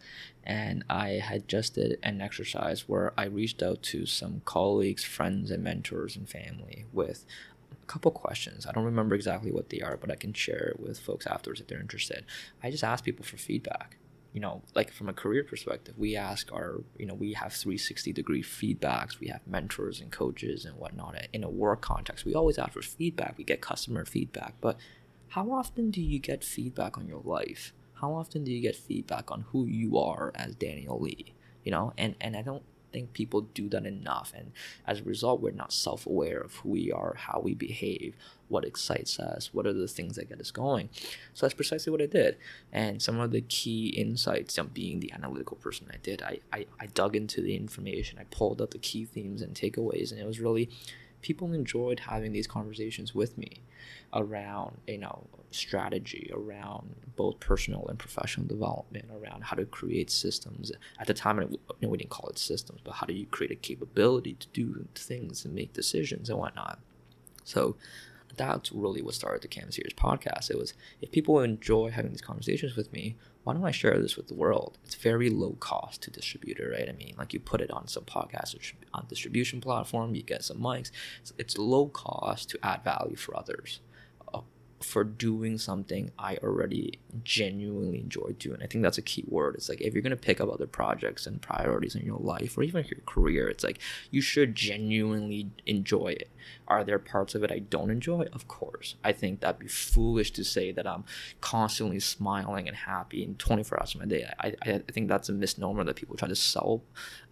And 0.44 0.84
I 0.90 1.10
had 1.24 1.48
just 1.48 1.76
did 1.76 2.00
an 2.02 2.22
exercise 2.22 2.90
where 2.90 3.14
I 3.16 3.26
reached 3.26 3.62
out 3.62 3.84
to 3.84 4.08
some 4.08 4.42
colleagues, 4.46 5.04
friends, 5.04 5.52
and 5.52 5.64
mentors 5.64 6.16
and 6.16 6.28
family 6.28 6.86
with 6.92 7.24
couple 7.90 8.12
questions. 8.12 8.66
I 8.66 8.72
don't 8.72 8.86
remember 8.86 9.16
exactly 9.16 9.52
what 9.52 9.70
they 9.70 9.82
are, 9.82 9.98
but 9.98 10.12
I 10.12 10.16
can 10.16 10.32
share 10.32 10.74
it 10.74 10.80
with 10.80 11.00
folks 11.00 11.26
afterwards 11.26 11.60
if 11.60 11.68
they're 11.68 11.82
interested. 11.82 12.24
I 12.64 12.70
just 12.70 12.84
ask 12.84 13.04
people 13.04 13.26
for 13.26 13.38
feedback. 13.38 13.98
You 14.32 14.42
know, 14.42 14.62
like 14.76 14.92
from 14.92 15.10
a 15.10 15.14
career 15.14 15.44
perspective, 15.44 15.96
we 15.98 16.16
ask 16.16 16.54
our, 16.54 16.84
you 17.00 17.08
know, 17.08 17.16
we 17.16 17.34
have 17.34 17.52
360 17.52 18.14
degree 18.14 18.44
feedbacks. 18.44 19.20
We 19.20 19.28
have 19.30 19.42
mentors 19.48 20.00
and 20.00 20.12
coaches 20.12 20.66
and 20.66 20.78
whatnot. 20.78 21.16
In 21.34 21.44
a 21.44 21.50
work 21.50 21.82
context, 21.82 22.26
we 22.26 22.36
always 22.36 22.60
ask 22.60 22.74
for 22.74 22.84
feedback. 22.84 23.40
We 23.40 23.44
get 23.44 23.60
customer 23.60 24.06
feedback. 24.06 24.54
But 24.62 24.78
how 25.30 25.52
often 25.52 25.90
do 25.90 26.00
you 26.00 26.20
get 26.20 26.44
feedback 26.44 26.96
on 26.96 27.08
your 27.08 27.22
life? 27.24 27.74
How 27.96 28.14
often 28.14 28.44
do 28.44 28.52
you 28.52 28.62
get 28.62 28.76
feedback 28.76 29.32
on 29.32 29.46
who 29.50 29.66
you 29.66 29.98
are 29.98 30.32
as 30.36 30.54
Daniel 30.54 31.00
Lee? 31.00 31.34
You 31.64 31.72
know, 31.72 31.94
and, 31.98 32.14
and 32.22 32.38
I 32.38 32.44
don't 32.44 32.64
think 32.92 33.14
people 33.14 33.42
do 33.42 33.70
that 33.70 33.86
enough. 33.86 34.34
And 34.36 34.52
as 34.86 35.00
a 35.00 35.04
result, 35.04 35.42
we're 35.42 35.52
not 35.52 35.74
self 35.74 36.06
aware 36.06 36.40
of 36.40 36.56
who 36.58 36.70
we 36.70 36.92
are, 36.92 37.16
how 37.18 37.42
we 37.44 37.54
behave, 37.54 38.16
what 38.48 38.66
excites 38.66 39.20
us, 39.20 39.54
what 39.54 39.66
are 39.66 39.74
the 39.74 39.88
things 39.88 40.16
that 40.16 40.30
get 40.30 40.40
us 40.40 40.52
going. 40.52 40.90
So 41.34 41.46
that's 41.46 41.54
precisely 41.54 41.92
what 41.92 42.02
I 42.02 42.08
did. 42.08 42.38
And 42.72 43.02
some 43.02 43.20
of 43.20 43.32
the 43.32 43.42
key 43.42 43.90
insights, 43.90 44.58
on 44.58 44.68
being 44.68 45.00
the 45.00 45.12
analytical 45.12 45.58
person 45.58 45.88
I 45.92 45.98
did, 45.98 46.22
I, 46.22 46.40
I, 46.52 46.66
I 46.80 46.88
dug 46.88 47.16
into 47.16 47.42
the 47.42 47.56
information, 47.56 48.20
I 48.20 48.26
pulled 48.32 48.62
out 48.62 48.72
the 48.72 48.78
key 48.78 49.06
themes 49.06 49.42
and 49.42 49.54
takeaways, 49.54 50.12
and 50.12 50.20
it 50.20 50.26
was 50.26 50.40
really 50.40 50.70
people 51.22 51.54
enjoyed 51.54 52.02
having 52.02 52.32
these 52.32 52.48
conversations 52.48 53.14
with 53.14 53.38
me 53.38 53.62
around 54.14 54.78
you 54.88 54.98
know 54.98 55.28
strategy 55.52 56.30
around 56.34 56.96
both 57.16 57.40
personal 57.40 57.88
and 57.88 57.98
professional 57.98 58.46
development 58.46 59.06
around 59.12 59.44
how 59.44 59.56
to 59.56 59.66
create 59.66 60.12
systems 60.12 60.72
at 61.00 61.08
the 61.08 61.14
time 61.14 61.40
you 61.42 61.60
know, 61.82 61.90
we 61.90 61.98
didn't 61.98 62.10
call 62.10 62.30
it 62.30 62.38
systems 62.38 62.80
but 62.84 62.94
how 62.94 63.06
do 63.06 63.14
you 63.14 63.26
create 63.26 63.52
a 63.52 63.56
capability 63.56 64.34
to 64.34 64.48
do 64.54 64.86
things 64.96 65.46
and 65.46 65.56
make 65.56 65.74
decisions 65.74 66.30
and 66.30 66.38
whatnot 66.38 66.80
so 67.44 67.76
that's 68.38 68.72
really 68.72 69.02
what 69.02 69.14
started 69.14 69.42
the 69.42 69.48
Canvas 69.48 69.76
Series 69.76 69.94
podcast. 69.94 70.50
It 70.50 70.58
was 70.58 70.74
if 71.02 71.12
people 71.12 71.40
enjoy 71.42 71.92
having 71.92 72.12
these 72.12 72.22
conversations 72.22 72.76
with 72.76 72.92
me, 72.94 73.18
why 73.44 73.54
don't 73.54 73.66
I 73.66 73.72
share 73.72 74.00
this 74.00 74.16
with 74.16 74.28
the 74.28 74.34
world? 74.34 74.78
It's 74.86 74.96
very 74.96 75.30
low 75.30 75.58
cost 75.60 76.04
to 76.04 76.12
distribute 76.12 76.60
it, 76.60 76.68
right? 76.68 76.88
I 76.88 76.94
mean, 76.94 77.16
like 77.18 77.34
you 77.34 77.40
put 77.40 77.62
it 77.62 77.72
on 77.72 77.88
some 77.88 78.04
podcast 78.04 78.56
on 78.94 79.08
distribution 79.10 79.62
platform, 79.62 80.16
you 80.16 80.24
get 80.24 80.44
some 80.44 80.58
mics. 80.58 80.92
It's, 81.22 81.34
it's 81.38 81.58
low 81.58 81.88
cost 81.88 82.50
to 82.52 82.60
add 82.64 82.84
value 82.84 83.16
for 83.16 83.36
others 83.36 83.82
for 84.82 85.04
doing 85.04 85.58
something 85.58 86.12
I 86.18 86.38
already 86.38 87.00
genuinely 87.24 88.00
enjoy 88.00 88.36
doing. 88.38 88.62
I 88.62 88.68
think 88.68 88.84
that's 88.84 88.98
a 88.98 89.04
key 89.04 89.24
word. 89.28 89.56
It's 89.56 89.70
like 89.70 89.82
if 89.82 89.94
you're 89.94 90.04
gonna 90.04 90.16
pick 90.16 90.40
up 90.40 90.52
other 90.52 90.68
projects 90.68 91.28
and 91.28 91.42
priorities 91.42 91.96
in 91.96 92.06
your 92.06 92.20
life 92.20 92.58
or 92.58 92.64
even 92.64 92.86
your 92.86 93.02
career, 93.06 93.48
it's 93.50 93.64
like 93.64 93.80
you 94.12 94.22
should 94.22 94.56
genuinely 94.56 95.50
enjoy 95.66 96.10
it. 96.10 96.30
Are 96.68 96.84
there 96.84 97.00
parts 97.00 97.36
of 97.36 97.44
it 97.44 97.52
I 97.52 97.60
don't 97.60 97.90
enjoy? 97.90 98.28
Of 98.34 98.48
course. 98.48 98.96
I 99.04 99.12
think 99.12 99.42
that'd 99.42 99.60
be 99.60 99.68
foolish 99.68 100.32
to 100.32 100.44
say 100.44 100.72
that 100.72 100.88
I'm 100.88 101.04
constantly 101.42 102.00
smiling 102.00 102.68
and 102.68 102.78
happy 102.78 103.24
in 103.24 103.36
24 103.36 103.80
hours 103.80 103.96
of 103.96 104.02
my 104.02 104.08
day. 104.08 104.32
I, 104.40 104.54
I, 104.66 104.72
I 104.76 104.92
think 104.92 105.08
that's 105.08 105.30
a 105.30 105.34
misnomer 105.34 105.84
that 105.84 105.96
people 105.96 106.16
try 106.16 106.28
to 106.28 106.36
sell 106.36 106.84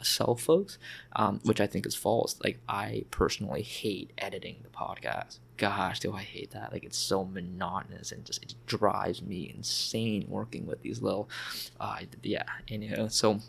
sell 0.02 0.36
folks, 0.36 0.78
um, 1.16 1.40
which 1.44 1.62
I 1.62 1.68
think 1.68 1.86
is 1.86 1.96
false. 1.96 2.36
Like 2.44 2.60
I 2.68 3.06
personally 3.12 3.62
hate 3.62 4.12
editing 4.18 4.58
the 4.64 4.70
podcast 4.70 5.40
gosh, 5.58 6.00
do 6.00 6.14
I 6.14 6.22
hate 6.22 6.52
that? 6.52 6.72
Like 6.72 6.84
it's 6.84 6.98
so 6.98 7.26
monotonous 7.26 8.12
and 8.12 8.24
just 8.26 8.44
it 8.44 8.54
drives 8.66 9.22
me 9.22 9.54
insane 9.56 10.26
working 10.28 10.66
with 10.66 10.82
these 10.82 11.02
little, 11.02 11.30
uh, 11.80 12.00
yeah, 12.24 12.44
and 12.70 13.12
so. 13.12 13.40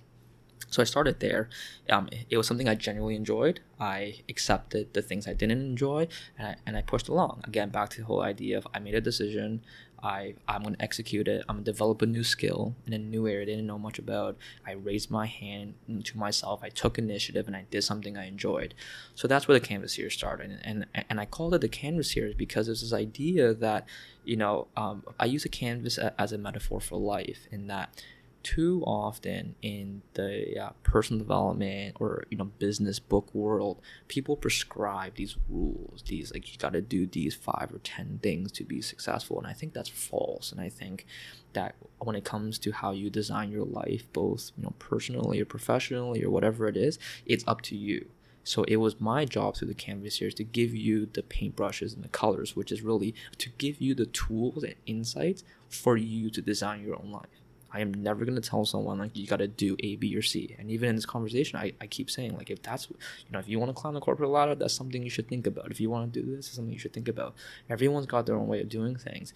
So 0.71 0.83
I 0.83 0.85
started 0.85 1.21
there. 1.21 1.49
Um, 1.89 2.11
it 2.29 2.37
was 2.37 2.47
something 2.47 2.69
I 2.69 2.75
genuinely 2.75 3.17
enjoyed. 3.17 3.61
I 3.81 4.17
accepted 4.29 4.93
the 4.93 5.01
things 5.01 5.27
I 5.27 5.33
didn't 5.33 5.63
enjoy, 5.63 6.09
and 6.37 6.49
I, 6.49 6.57
and 6.67 6.77
I 6.77 6.83
pushed 6.83 7.09
along. 7.09 7.41
Again, 7.45 7.71
back 7.71 7.89
to 7.91 8.01
the 8.01 8.07
whole 8.07 8.21
idea 8.21 8.59
of 8.59 8.67
I 8.75 8.79
made 8.79 8.95
a 8.95 9.01
decision. 9.01 9.63
I 10.03 10.35
I'm 10.47 10.63
gonna 10.63 10.77
execute 10.81 11.29
it. 11.29 11.45
I'm 11.49 11.57
gonna 11.57 11.65
develop 11.65 12.03
a 12.03 12.07
new 12.07 12.25
skill 12.25 12.75
in 12.87 12.93
a 12.93 12.99
new 12.99 13.27
area 13.27 13.43
I 13.43 13.45
didn't 13.47 13.67
know 13.67 13.79
much 13.79 13.99
about. 13.99 14.37
I 14.67 14.73
raised 14.73 15.11
my 15.11 15.27
hand 15.27 15.75
to 16.05 16.19
myself. 16.19 16.61
I 16.63 16.69
took 16.69 16.99
initiative 16.99 17.47
and 17.47 17.57
I 17.57 17.67
did 17.71 17.83
something 17.83 18.17
I 18.17 18.27
enjoyed. 18.27 18.75
So 19.15 19.27
that's 19.29 19.49
where 19.49 19.59
the 19.59 19.67
Canvas 19.67 19.95
series 19.95 20.15
started, 20.15 20.61
and 20.63 20.87
and, 20.95 21.05
and 21.09 21.21
I 21.21 21.25
called 21.25 21.55
it 21.55 21.61
the 21.61 21.69
Canvas 21.69 22.13
series 22.13 22.35
because 22.35 22.67
there's 22.67 22.83
this 22.83 22.93
idea 22.93 23.55
that 23.55 23.87
you 24.25 24.37
know 24.37 24.69
um, 24.77 25.05
I 25.19 25.27
use 25.27 25.45
a 25.45 25.49
canvas 25.49 25.99
as 25.99 26.33
a 26.33 26.39
metaphor 26.39 26.81
for 26.81 26.99
life 26.99 27.47
in 27.51 27.67
that 27.69 28.03
too 28.43 28.83
often 28.87 29.55
in 29.63 30.03
the 30.15 30.59
uh, 30.59 30.71
personal 30.83 31.19
development 31.19 31.97
or 32.01 32.25
you 32.31 32.37
know 32.37 32.45
business 32.59 32.99
book 32.99 33.33
world 33.35 33.81
people 34.07 34.37
prescribe 34.37 35.15
these 35.17 35.37
rules 35.49 36.03
these 36.07 36.33
like 36.33 36.51
you 36.53 36.59
got 36.59 36.73
to 36.73 36.81
do 36.81 37.07
these 37.07 37.35
five 37.35 37.71
or 37.73 37.79
ten 37.79 38.19
things 38.23 38.53
to 38.53 38.65
be 38.65 38.81
successful 38.81 39.39
and 39.39 39.47
i 39.47 39.53
think 39.53 39.73
that's 39.73 39.89
false 39.89 40.53
and 40.53 40.61
i 40.61 40.69
think 40.69 41.05
that 41.53 41.75
when 41.99 42.15
it 42.15 42.25
comes 42.25 42.59
to 42.59 42.71
how 42.71 42.93
you 42.93 43.11
design 43.11 43.51
your 43.51 43.65
life 43.65 44.05
both 44.13 44.53
you 44.57 44.63
know 44.63 44.75
personally 44.79 45.41
or 45.41 45.45
professionally 45.45 46.23
or 46.23 46.31
whatever 46.31 46.69
it 46.69 46.77
is 46.77 46.99
it's 47.27 47.45
up 47.47 47.61
to 47.61 47.77
you 47.77 48.09
so 48.49 48.63
it 48.63 48.77
was 48.77 48.99
my 48.99 49.27
job 49.27 49.57
through 49.57 49.69
the 49.69 49.75
Canvas 49.75 50.17
series 50.17 50.33
to 50.37 50.43
give 50.43 50.75
you 50.75 51.05
the 51.05 51.21
paintbrushes 51.23 51.95
and 51.95 52.03
the 52.03 52.09
colors, 52.09 52.57
which 52.57 52.73
is 52.73 52.81
really 52.81 53.15
to 53.37 53.51
give 53.59 53.79
you 53.79 53.95
the 53.95 54.07
tools 54.07 54.65
and 54.65 54.75
insights 54.87 55.45
for 55.69 55.99
you 55.99 56.31
to 56.31 56.41
design 56.41 56.83
your 56.83 56.97
own 56.97 57.13
life. 57.13 57.43
I 57.73 57.81
am 57.81 57.93
never 57.93 58.25
to 58.25 58.41
tell 58.41 58.65
someone 58.65 58.99
like 58.99 59.17
you 59.17 59.27
got 59.27 59.39
to 59.39 59.49
do 59.49 59.77
A, 59.81 59.97
B, 59.97 60.17
or 60.17 60.23
C. 60.23 60.57
And 60.59 60.71
even 60.71 60.89
in 60.89 60.97
this 60.97 61.07
conversation, 61.07 61.59
I, 61.59 61.73
I 61.81 61.87
keep 61.87 62.11
saying 62.11 62.37
like 62.37 62.51
if 62.51 62.63
that's 62.63 62.89
you 62.91 62.97
know 63.31 63.39
if 63.39 63.49
you 63.49 63.59
want 63.59 63.71
to 63.71 63.81
climb 63.81 63.95
the 63.95 64.01
corporate 64.01 64.31
ladder, 64.31 64.55
that's 64.55 64.75
something 64.75 65.03
you 65.03 65.11
should 65.11 65.29
think 65.29 65.47
about. 65.47 65.71
If 65.71 65.81
you 65.81 65.91
want 65.91 66.13
to 66.13 66.21
do 66.21 66.27
this, 66.27 66.47
it's 66.47 66.57
something 66.57 66.73
you 66.73 66.79
should 66.79 66.93
think 66.93 67.09
about. 67.09 67.35
Everyone's 67.69 68.07
got 68.07 68.27
their 68.27 68.37
own 68.37 68.49
way 68.49 68.61
of 68.61 68.69
doing 68.69 68.97
things. 68.97 69.33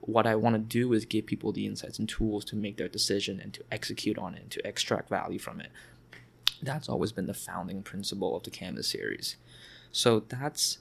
What 0.00 0.26
I 0.26 0.36
want 0.36 0.54
to 0.54 0.60
do 0.60 0.92
is 0.92 1.04
give 1.04 1.26
people 1.26 1.52
the 1.52 1.66
insights 1.66 1.98
and 1.98 2.08
tools 2.08 2.44
to 2.46 2.56
make 2.56 2.76
their 2.76 2.88
decision 2.88 3.40
and 3.40 3.52
to 3.54 3.64
execute 3.70 4.18
on 4.18 4.34
it 4.34 4.42
and 4.42 4.50
to 4.52 4.66
extract 4.66 5.08
value 5.08 5.38
from 5.38 5.60
it. 5.60 5.70
That's 6.62 6.88
always 6.88 7.12
been 7.12 7.26
the 7.26 7.34
founding 7.34 7.82
principle 7.82 8.36
of 8.36 8.42
the 8.42 8.50
Canvas 8.50 8.88
series. 8.88 9.36
So 9.92 10.20
that's 10.20 10.78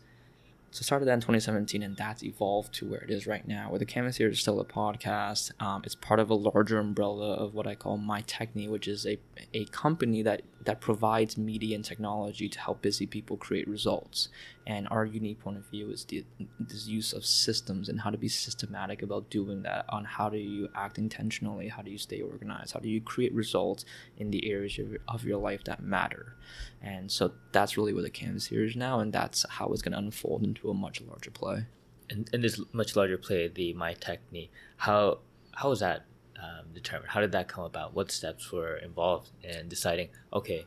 so 0.75 0.81
started 0.81 1.05
that 1.05 1.13
in 1.13 1.21
2017, 1.21 1.81
and 1.81 1.95
that's 1.95 2.21
evolved 2.21 2.73
to 2.73 2.85
where 2.85 2.99
it 2.99 3.09
is 3.09 3.25
right 3.25 3.47
now. 3.47 3.69
Where 3.69 3.79
the 3.79 3.85
Canvas 3.85 4.17
here 4.17 4.27
is 4.27 4.41
still 4.41 4.59
a 4.59 4.65
podcast. 4.65 5.51
Um, 5.61 5.83
it's 5.85 5.95
part 5.95 6.19
of 6.19 6.29
a 6.29 6.33
larger 6.33 6.79
umbrella 6.79 7.35
of 7.35 7.53
what 7.53 7.65
I 7.65 7.75
call 7.75 7.97
myTechne, 7.97 8.69
which 8.69 8.85
is 8.85 9.05
a 9.05 9.17
a 9.53 9.63
company 9.67 10.21
that 10.23 10.41
that 10.65 10.81
provides 10.81 11.37
media 11.37 11.75
and 11.75 11.85
technology 11.85 12.49
to 12.49 12.59
help 12.59 12.81
busy 12.81 13.05
people 13.05 13.37
create 13.37 13.69
results. 13.69 14.27
And 14.67 14.87
our 14.89 15.05
unique 15.05 15.39
point 15.39 15.57
of 15.57 15.65
view 15.69 15.91
is 15.91 16.05
the 16.05 16.25
this 16.59 16.87
use 16.87 17.13
of 17.13 17.23
systems 17.23 17.87
and 17.87 17.99
how 18.01 18.09
to 18.09 18.17
be 18.17 18.27
systematic 18.27 19.03
about 19.03 19.29
doing 19.29 19.61
that. 19.63 19.85
On 19.89 20.03
how 20.03 20.29
do 20.29 20.37
you 20.37 20.69
act 20.75 20.97
intentionally? 20.97 21.67
How 21.67 21.83
do 21.83 21.91
you 21.91 21.99
stay 21.99 22.21
organized? 22.21 22.73
How 22.73 22.79
do 22.79 22.89
you 22.89 22.99
create 22.99 23.33
results 23.33 23.85
in 24.17 24.31
the 24.31 24.49
areas 24.49 24.79
of 24.79 24.89
your, 24.89 24.99
of 25.07 25.23
your 25.23 25.37
life 25.37 25.63
that 25.65 25.83
matter? 25.83 26.35
And 26.81 27.11
so 27.11 27.33
that's 27.51 27.77
really 27.77 27.93
where 27.93 28.03
the 28.03 28.09
Canvas 28.09 28.47
here 28.47 28.63
is 28.63 28.75
now, 28.75 28.99
and 28.99 29.13
that's 29.13 29.45
how 29.49 29.67
it's 29.67 29.81
going 29.81 29.93
to 29.93 29.99
unfold 29.99 30.43
into 30.43 30.69
a 30.69 30.73
much 30.73 30.99
larger 31.01 31.31
play. 31.31 31.65
And 32.09 32.29
in 32.33 32.41
this 32.41 32.59
much 32.73 32.95
larger 32.95 33.17
play, 33.17 33.47
the 33.47 33.73
myTechne, 33.75 34.49
how 34.77 35.19
how 35.53 35.71
is 35.71 35.79
that 35.79 36.05
um, 36.41 36.73
determined? 36.73 37.11
How 37.11 37.21
did 37.21 37.31
that 37.31 37.47
come 37.47 37.63
about? 37.63 37.93
What 37.93 38.11
steps 38.11 38.51
were 38.51 38.77
involved 38.77 39.29
in 39.43 39.69
deciding? 39.69 40.09
Okay, 40.33 40.65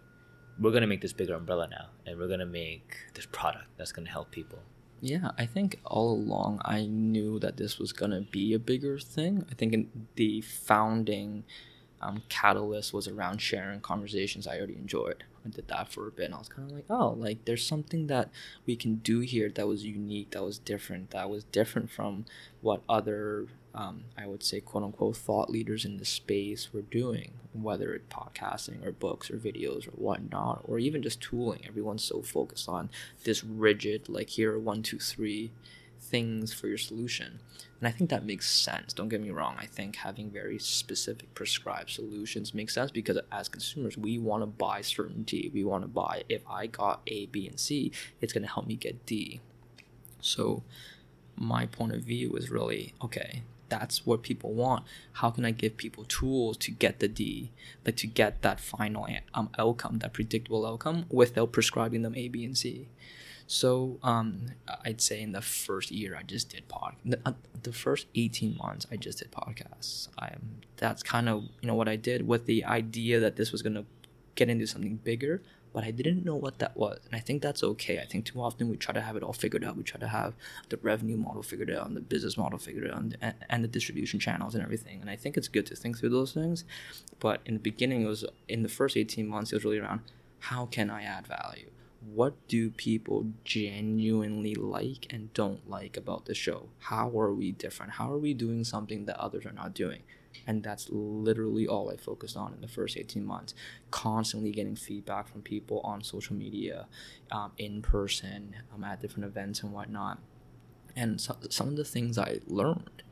we're 0.61 0.73
gonna 0.73 0.87
make 0.87 1.01
this 1.01 1.13
bigger 1.13 1.35
umbrella 1.35 1.69
now, 1.71 1.87
and 2.07 2.19
we're 2.19 2.29
gonna 2.29 2.47
make 2.47 2.97
this 3.15 3.27
product 3.27 3.67
that's 3.77 3.93
gonna 3.93 4.11
help 4.11 4.31
people. 4.31 4.59
Yeah, 5.01 5.31
I 5.39 5.47
think 5.47 5.79
all 5.85 6.13
along 6.13 6.61
I 6.65 6.87
knew 6.87 7.39
that 7.39 7.57
this 7.57 7.79
was 7.79 7.93
gonna 7.93 8.23
be 8.23 8.53
a 8.55 8.59
bigger 8.59 8.99
thing. 8.99 9.45
I 9.51 9.55
think 9.55 9.73
in 9.73 10.07
the 10.17 10.41
founding 10.41 11.45
um, 12.01 12.23
catalyst 12.29 12.93
was 12.93 13.09
around 13.09 13.41
sharing 13.41 13.81
conversations 13.81 14.47
I 14.47 14.59
already 14.59 14.77
enjoyed. 14.77 15.25
I 15.45 15.51
did 15.51 15.69
that 15.69 15.93
for 15.93 16.09
a 16.09 16.11
bit, 16.11 16.27
and 16.27 16.35
I 16.35 16.39
was 16.39 16.49
kind 16.49 16.69
of 16.69 16.75
like, 16.75 16.87
oh, 16.91 17.15
like 17.17 17.45
there's 17.45 17.65
something 17.65 18.07
that 18.09 18.31
we 18.67 18.77
can 18.77 18.97
do 18.97 19.21
here 19.21 19.51
that 19.55 19.67
was 19.67 19.85
unique, 19.85 20.33
that 20.33 20.45
was 20.45 20.59
different, 20.59 21.11
that 21.11 21.31
was 21.31 21.45
different 21.45 21.91
from 21.91 22.25
what 22.61 22.83
other 22.89 23.47
um, 23.75 24.05
I 24.17 24.27
would 24.27 24.43
say, 24.43 24.61
quote 24.61 24.85
unquote, 24.85 25.17
thought 25.17 25.51
leaders 25.51 25.85
in 25.85 25.99
the 25.99 26.05
space 26.05 26.73
were 26.73 26.83
doing, 26.83 27.33
whether 27.53 27.93
it's 27.95 28.13
podcasting 28.13 28.85
or 28.85 28.93
books 28.93 29.31
or 29.31 29.37
videos 29.37 29.87
or 29.87 29.93
whatnot, 29.93 30.63
or 30.65 30.79
even 30.79 31.03
just 31.03 31.21
tooling. 31.21 31.63
Everyone's 31.67 32.05
so 32.05 32.23
focused 32.23 32.69
on 32.69 32.91
this 33.25 33.45
rigid, 33.45 34.09
like, 34.09 34.31
here 34.31 34.55
are 34.55 34.59
one, 34.59 34.83
two, 34.83 34.99
three 34.99 35.51
things 36.01 36.53
for 36.53 36.69
your 36.69 36.79
solution. 36.79 37.41
And 37.81 37.87
I 37.87 37.93
think 37.93 38.11
that 38.11 38.25
makes 38.25 38.51
sense. 38.51 38.93
Don't 38.93 39.09
get 39.09 39.21
me 39.21 39.31
wrong. 39.31 39.57
I 39.59 39.67
think 39.67 39.97
having 39.97 40.31
very 40.31 40.59
specific 40.59 41.33
prescribed 41.35 41.91
solutions 41.91 42.55
makes 42.55 42.75
sense 42.75 42.91
because 42.91 43.19
as 43.31 43.49
consumers, 43.49 43.97
we 43.97 44.19
want 44.19 44.43
to 44.43 44.47
buy 44.47 44.81
certainty. 44.81 45.51
We 45.53 45.63
want 45.65 45.85
to 45.85 45.89
buy 45.89 46.25
if 46.29 46.43
I 46.49 46.67
got 46.67 47.03
A, 47.07 47.27
B, 47.27 47.47
and 47.47 47.59
C, 47.61 47.93
it's 48.21 48.33
going 48.33 48.43
to 48.43 48.53
help 48.53 48.67
me 48.67 48.75
get 48.75 49.07
D. 49.07 49.41
So, 50.21 50.65
my 51.37 51.67
point 51.67 51.93
of 51.93 52.03
view 52.03 52.35
is 52.35 52.51
really 52.51 52.95
okay, 53.01 53.43
that's 53.69 54.07
what 54.07 54.23
people 54.23 54.53
want. 54.53 54.85
How 55.15 55.31
can 55.31 55.45
i 55.45 55.51
give 55.51 55.77
people 55.77 56.05
tools 56.05 56.57
to 56.59 56.71
get 56.71 57.01
the 57.01 57.09
d 57.09 57.51
like 57.85 57.97
to 57.97 58.07
get 58.07 58.43
that 58.43 58.61
final 58.61 59.07
um, 59.35 59.51
outcome 59.59 59.99
that 59.99 60.13
predictable 60.13 60.67
outcome 60.67 61.07
without 61.11 61.53
prescribing 61.53 62.03
them 62.03 62.15
a 62.17 62.29
b 62.29 62.45
and 62.45 62.57
c? 62.57 62.89
So 63.47 63.99
um, 64.03 64.49
i'd 64.85 65.01
say 65.01 65.21
in 65.23 65.33
the 65.33 65.41
first 65.41 65.91
year 65.91 66.17
i 66.17 66.23
just 66.23 66.51
did 66.51 66.69
pod 66.69 66.97
the, 67.05 67.19
uh, 67.25 67.33
the 67.63 67.73
first 67.73 68.07
18 68.15 68.57
months 68.59 68.87
i 68.93 68.97
just 68.97 69.19
did 69.19 69.33
podcasts. 69.33 70.09
I 70.19 70.35
that's 70.77 71.03
kind 71.03 71.29
of 71.29 71.45
you 71.61 71.67
know 71.67 71.75
what 71.75 71.89
i 71.89 71.97
did 71.97 72.29
with 72.29 72.47
the 72.47 72.65
idea 72.65 73.21
that 73.21 73.37
this 73.37 73.51
was 73.53 73.63
going 73.63 73.75
to 73.75 73.85
get 74.35 74.49
into 74.49 74.67
something 74.67 74.97
bigger 74.97 75.43
but 75.73 75.85
I 75.85 75.91
didn't 75.91 76.25
know 76.25 76.35
what 76.35 76.59
that 76.59 76.77
was. 76.77 77.01
And 77.07 77.15
I 77.15 77.21
think 77.21 77.43
that's 77.43 77.63
okay. 77.63 77.99
I 77.99 78.05
think 78.05 78.25
too 78.25 78.41
often 78.41 78.69
we 78.69 78.77
try 78.77 78.95
to 78.95 79.01
have 79.01 79.17
it 79.17 79.23
all 79.23 79.33
figured 79.33 79.65
out. 79.65 79.77
We 79.77 79.83
try 79.83 80.01
to 80.01 80.09
have 80.09 80.35
the 80.69 80.79
revenue 80.79 81.17
model 81.17 81.43
figured 81.43 81.71
out 81.71 81.87
and 81.87 81.97
the 81.97 82.01
business 82.01 82.37
model 82.37 82.59
figured 82.59 82.91
out 82.91 82.99
and, 82.99 83.35
and 83.49 83.65
the 83.65 83.69
distribution 83.69 84.21
channels 84.21 84.55
and 84.55 84.63
everything. 84.63 85.01
And 85.01 85.11
I 85.11 85.17
think 85.17 85.37
it's 85.37 85.49
good 85.49 85.67
to 85.67 85.77
think 85.77 85.99
through 85.99 86.11
those 86.11 86.33
things. 86.33 86.65
But 87.21 87.41
in 87.45 87.55
the 87.55 87.61
beginning, 87.61 88.03
it 88.03 88.07
was 88.07 88.25
in 88.49 88.63
the 88.63 88.69
first 88.69 88.97
18 88.97 89.27
months, 89.27 89.53
it 89.53 89.57
was 89.57 89.65
really 89.65 89.79
around 89.79 90.01
how 90.41 90.67
can 90.67 90.91
I 90.91 91.03
add 91.03 91.27
value? 91.27 91.71
What 92.15 92.35
do 92.47 92.71
people 92.71 93.27
genuinely 93.45 94.55
like 94.55 95.07
and 95.11 95.33
don't 95.35 95.69
like 95.69 95.97
about 95.97 96.27
the 96.27 96.35
show? 96.35 96.69
How 96.79 97.11
are 97.19 97.35
we 97.35 97.53
different? 97.53 97.93
How 97.93 98.13
are 98.13 98.19
we 98.19 98.35
doing 98.35 98.63
something 98.65 99.07
that 99.07 99.19
others 99.19 99.45
are 99.45 99.53
not 99.53 99.75
doing? 99.75 100.03
And 100.49 100.63
that's 100.63 100.89
literally 100.91 101.69
all 101.69 101.91
I 101.91 101.99
focused 101.99 102.35
on 102.35 102.55
in 102.55 102.63
the 102.63 102.69
first 102.69 102.97
18 102.97 103.23
months. 103.23 103.55
Constantly 103.91 104.51
getting 104.51 104.77
feedback 104.77 105.29
from 105.29 105.43
people 105.43 105.83
on 105.85 106.03
social 106.03 106.35
media, 106.35 106.87
um, 107.31 107.53
in 107.59 107.83
person, 107.83 108.57
um, 108.75 108.83
at 108.83 109.03
different 109.03 109.27
events 109.27 109.63
and 109.63 109.75
whatnot. 109.75 110.19
And 110.97 111.21
so, 111.21 111.37
some 111.51 111.69
of 111.69 111.77
the 111.77 111.85
things 111.85 112.17
I 112.17 112.41
learned 112.47 113.03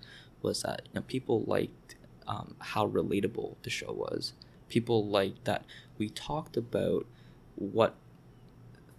was 0.41 0.63
that 0.63 0.83
you 0.87 0.93
know, 0.95 1.03
people 1.03 1.45
liked 1.47 1.97
um, 2.27 2.57
how 2.59 2.89
relatable 2.89 3.57
the 3.63 3.71
show 3.71 3.93
was. 3.93 4.33
People 4.71 5.07
liked 5.07 5.45
that 5.45 5.67
we 5.99 6.09
talked 6.09 6.57
about 6.57 7.05
what 7.55 7.97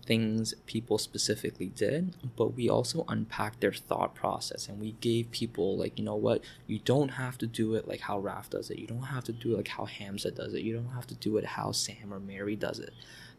things 0.08 0.54
people 0.66 0.98
specifically 0.98 1.68
did, 1.68 2.16
but 2.38 2.56
we 2.56 2.70
also 2.70 3.06
unpacked 3.10 3.60
their 3.60 3.74
thought 3.74 4.16
process 4.16 4.68
and 4.68 4.80
we 4.80 4.94
gave 5.02 5.30
people 5.32 5.78
like, 5.78 6.00
you 6.00 6.06
know 6.06 6.16
what, 6.16 6.42
you 6.66 6.80
don't 6.80 7.10
have 7.10 7.38
to 7.38 7.46
do 7.46 7.76
it 7.76 7.88
like 7.88 8.00
how 8.00 8.20
Raph 8.20 8.50
does 8.50 8.72
it. 8.72 8.80
You 8.80 8.88
don't 8.88 9.04
have 9.04 9.26
to 9.26 9.34
do 9.34 9.54
it 9.54 9.58
like 9.58 9.68
how 9.68 9.86
Hamza 9.86 10.32
does 10.32 10.54
it. 10.54 10.62
You 10.64 10.74
don't 10.74 10.96
have 10.96 11.08
to 11.08 11.16
do 11.16 11.38
it 11.38 11.46
how 11.46 11.74
Sam 11.74 12.14
or 12.14 12.20
Mary 12.20 12.56
does 12.56 12.80
it, 12.80 12.94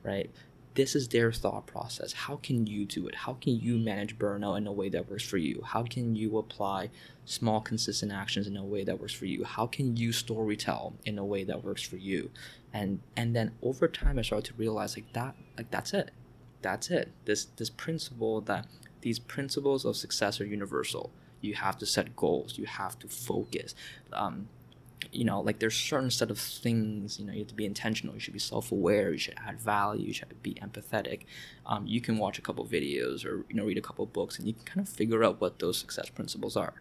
right? 0.04 0.30
This 0.74 0.94
is 0.94 1.08
their 1.08 1.32
thought 1.32 1.66
process. 1.66 2.12
How 2.12 2.36
can 2.36 2.66
you 2.66 2.84
do 2.84 3.08
it? 3.08 3.14
How 3.14 3.32
can 3.32 3.58
you 3.58 3.78
manage 3.78 4.18
burnout 4.18 4.58
in 4.58 4.66
a 4.66 4.72
way 4.72 4.90
that 4.90 5.10
works 5.10 5.24
for 5.24 5.38
you? 5.38 5.62
How 5.64 5.82
can 5.82 6.14
you 6.14 6.36
apply 6.36 6.90
small 7.24 7.60
consistent 7.62 8.12
actions 8.12 8.46
in 8.46 8.56
a 8.56 8.64
way 8.64 8.84
that 8.84 9.00
works 9.00 9.14
for 9.14 9.24
you? 9.24 9.42
How 9.42 9.66
can 9.66 9.96
you 9.96 10.10
storytell 10.10 10.92
in 11.06 11.18
a 11.18 11.24
way 11.24 11.42
that 11.44 11.64
works 11.64 11.82
for 11.82 11.96
you? 11.96 12.30
And 12.74 13.00
and 13.16 13.34
then 13.34 13.52
over 13.62 13.88
time 13.88 14.18
I 14.18 14.22
started 14.22 14.44
to 14.52 14.58
realize 14.58 14.94
like 14.94 15.10
that 15.14 15.34
like 15.56 15.70
that's 15.70 15.94
it 15.94 16.10
that's 16.62 16.90
it. 16.90 17.12
This 17.24 17.44
this 17.44 17.70
principle 17.70 18.40
that 18.42 18.66
these 19.00 19.18
principles 19.18 19.84
of 19.84 19.96
success 19.96 20.40
are 20.40 20.46
universal. 20.46 21.10
You 21.40 21.54
have 21.54 21.78
to 21.78 21.86
set 21.86 22.16
goals. 22.16 22.58
You 22.58 22.66
have 22.66 22.98
to 22.98 23.08
focus. 23.08 23.74
Um, 24.12 24.48
you 25.12 25.24
know, 25.24 25.40
like 25.40 25.60
there's 25.60 25.76
certain 25.76 26.10
set 26.10 26.30
of 26.30 26.38
things. 26.38 27.18
You 27.18 27.26
know, 27.26 27.32
you 27.32 27.40
have 27.40 27.48
to 27.48 27.54
be 27.54 27.64
intentional. 27.64 28.14
You 28.14 28.20
should 28.20 28.32
be 28.32 28.40
self-aware. 28.40 29.12
You 29.12 29.18
should 29.18 29.36
add 29.46 29.60
value. 29.60 30.08
You 30.08 30.12
should 30.12 30.42
be 30.42 30.54
empathetic. 30.54 31.20
Um, 31.64 31.86
you 31.86 32.00
can 32.00 32.18
watch 32.18 32.38
a 32.38 32.42
couple 32.42 32.66
videos 32.66 33.24
or 33.24 33.44
you 33.48 33.54
know 33.54 33.64
read 33.64 33.78
a 33.78 33.82
couple 33.82 34.04
books, 34.06 34.38
and 34.38 34.46
you 34.46 34.54
can 34.54 34.64
kind 34.64 34.86
of 34.86 34.92
figure 34.92 35.22
out 35.24 35.40
what 35.40 35.60
those 35.60 35.78
success 35.78 36.08
principles 36.10 36.56
are. 36.56 36.74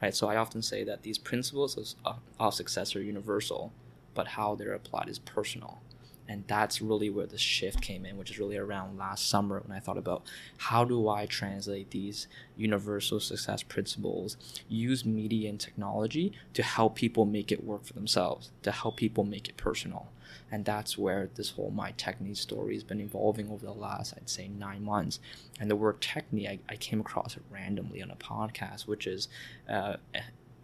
Right. 0.00 0.14
So 0.14 0.28
I 0.28 0.36
often 0.36 0.62
say 0.62 0.84
that 0.84 1.02
these 1.02 1.16
principles 1.16 1.96
of, 2.04 2.18
of 2.38 2.54
success 2.54 2.94
are 2.96 3.02
universal, 3.02 3.72
but 4.14 4.28
how 4.28 4.56
they're 4.56 4.74
applied 4.74 5.08
is 5.08 5.18
personal 5.18 5.80
and 6.28 6.44
that's 6.46 6.80
really 6.80 7.10
where 7.10 7.26
the 7.26 7.38
shift 7.38 7.80
came 7.80 8.04
in 8.06 8.16
which 8.16 8.30
is 8.30 8.38
really 8.38 8.56
around 8.56 8.96
last 8.96 9.28
summer 9.28 9.60
when 9.64 9.76
i 9.76 9.80
thought 9.80 9.98
about 9.98 10.22
how 10.58 10.84
do 10.84 11.08
i 11.08 11.26
translate 11.26 11.90
these 11.90 12.28
universal 12.56 13.18
success 13.20 13.62
principles 13.62 14.36
use 14.68 15.04
media 15.04 15.48
and 15.48 15.60
technology 15.60 16.32
to 16.54 16.62
help 16.62 16.94
people 16.94 17.24
make 17.24 17.50
it 17.50 17.64
work 17.64 17.84
for 17.84 17.92
themselves 17.92 18.50
to 18.62 18.70
help 18.70 18.96
people 18.96 19.24
make 19.24 19.48
it 19.48 19.56
personal. 19.56 20.08
And 20.50 20.64
that's 20.64 20.96
where 20.98 21.28
this 21.34 21.50
whole 21.50 21.72
myTechne 21.72 22.36
story 22.36 22.74
has 22.74 22.84
been 22.84 23.00
evolving 23.00 23.50
over 23.50 23.64
the 23.64 23.72
last 23.72 24.14
i'd 24.16 24.28
say 24.28 24.48
nine 24.48 24.82
months. 24.84 25.18
And 25.60 25.70
the 25.70 25.76
word 25.76 26.00
techne 26.00 26.48
i, 26.48 26.58
I 26.68 26.76
came 26.76 27.00
across 27.00 27.36
it 27.36 27.42
randomly 27.50 28.02
on 28.02 28.10
a 28.10 28.16
podcast 28.16 28.86
which 28.86 29.06
is 29.06 29.28
uh, 29.68 29.96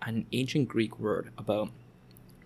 an 0.02 0.26
ancient 0.32 0.68
greek 0.68 0.98
word 0.98 1.30
about 1.36 1.70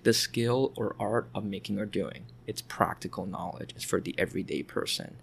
the 0.02 0.12
skill 0.12 0.72
or 0.76 0.96
art 0.98 1.28
of 1.34 1.44
making 1.44 1.78
or 1.78 1.86
doing. 1.86 2.24
It's 2.46 2.62
practical 2.62 3.26
knowledge. 3.26 3.72
It's 3.74 3.84
for 3.84 4.00
the 4.00 4.14
everyday 4.18 4.62
person. 4.62 5.16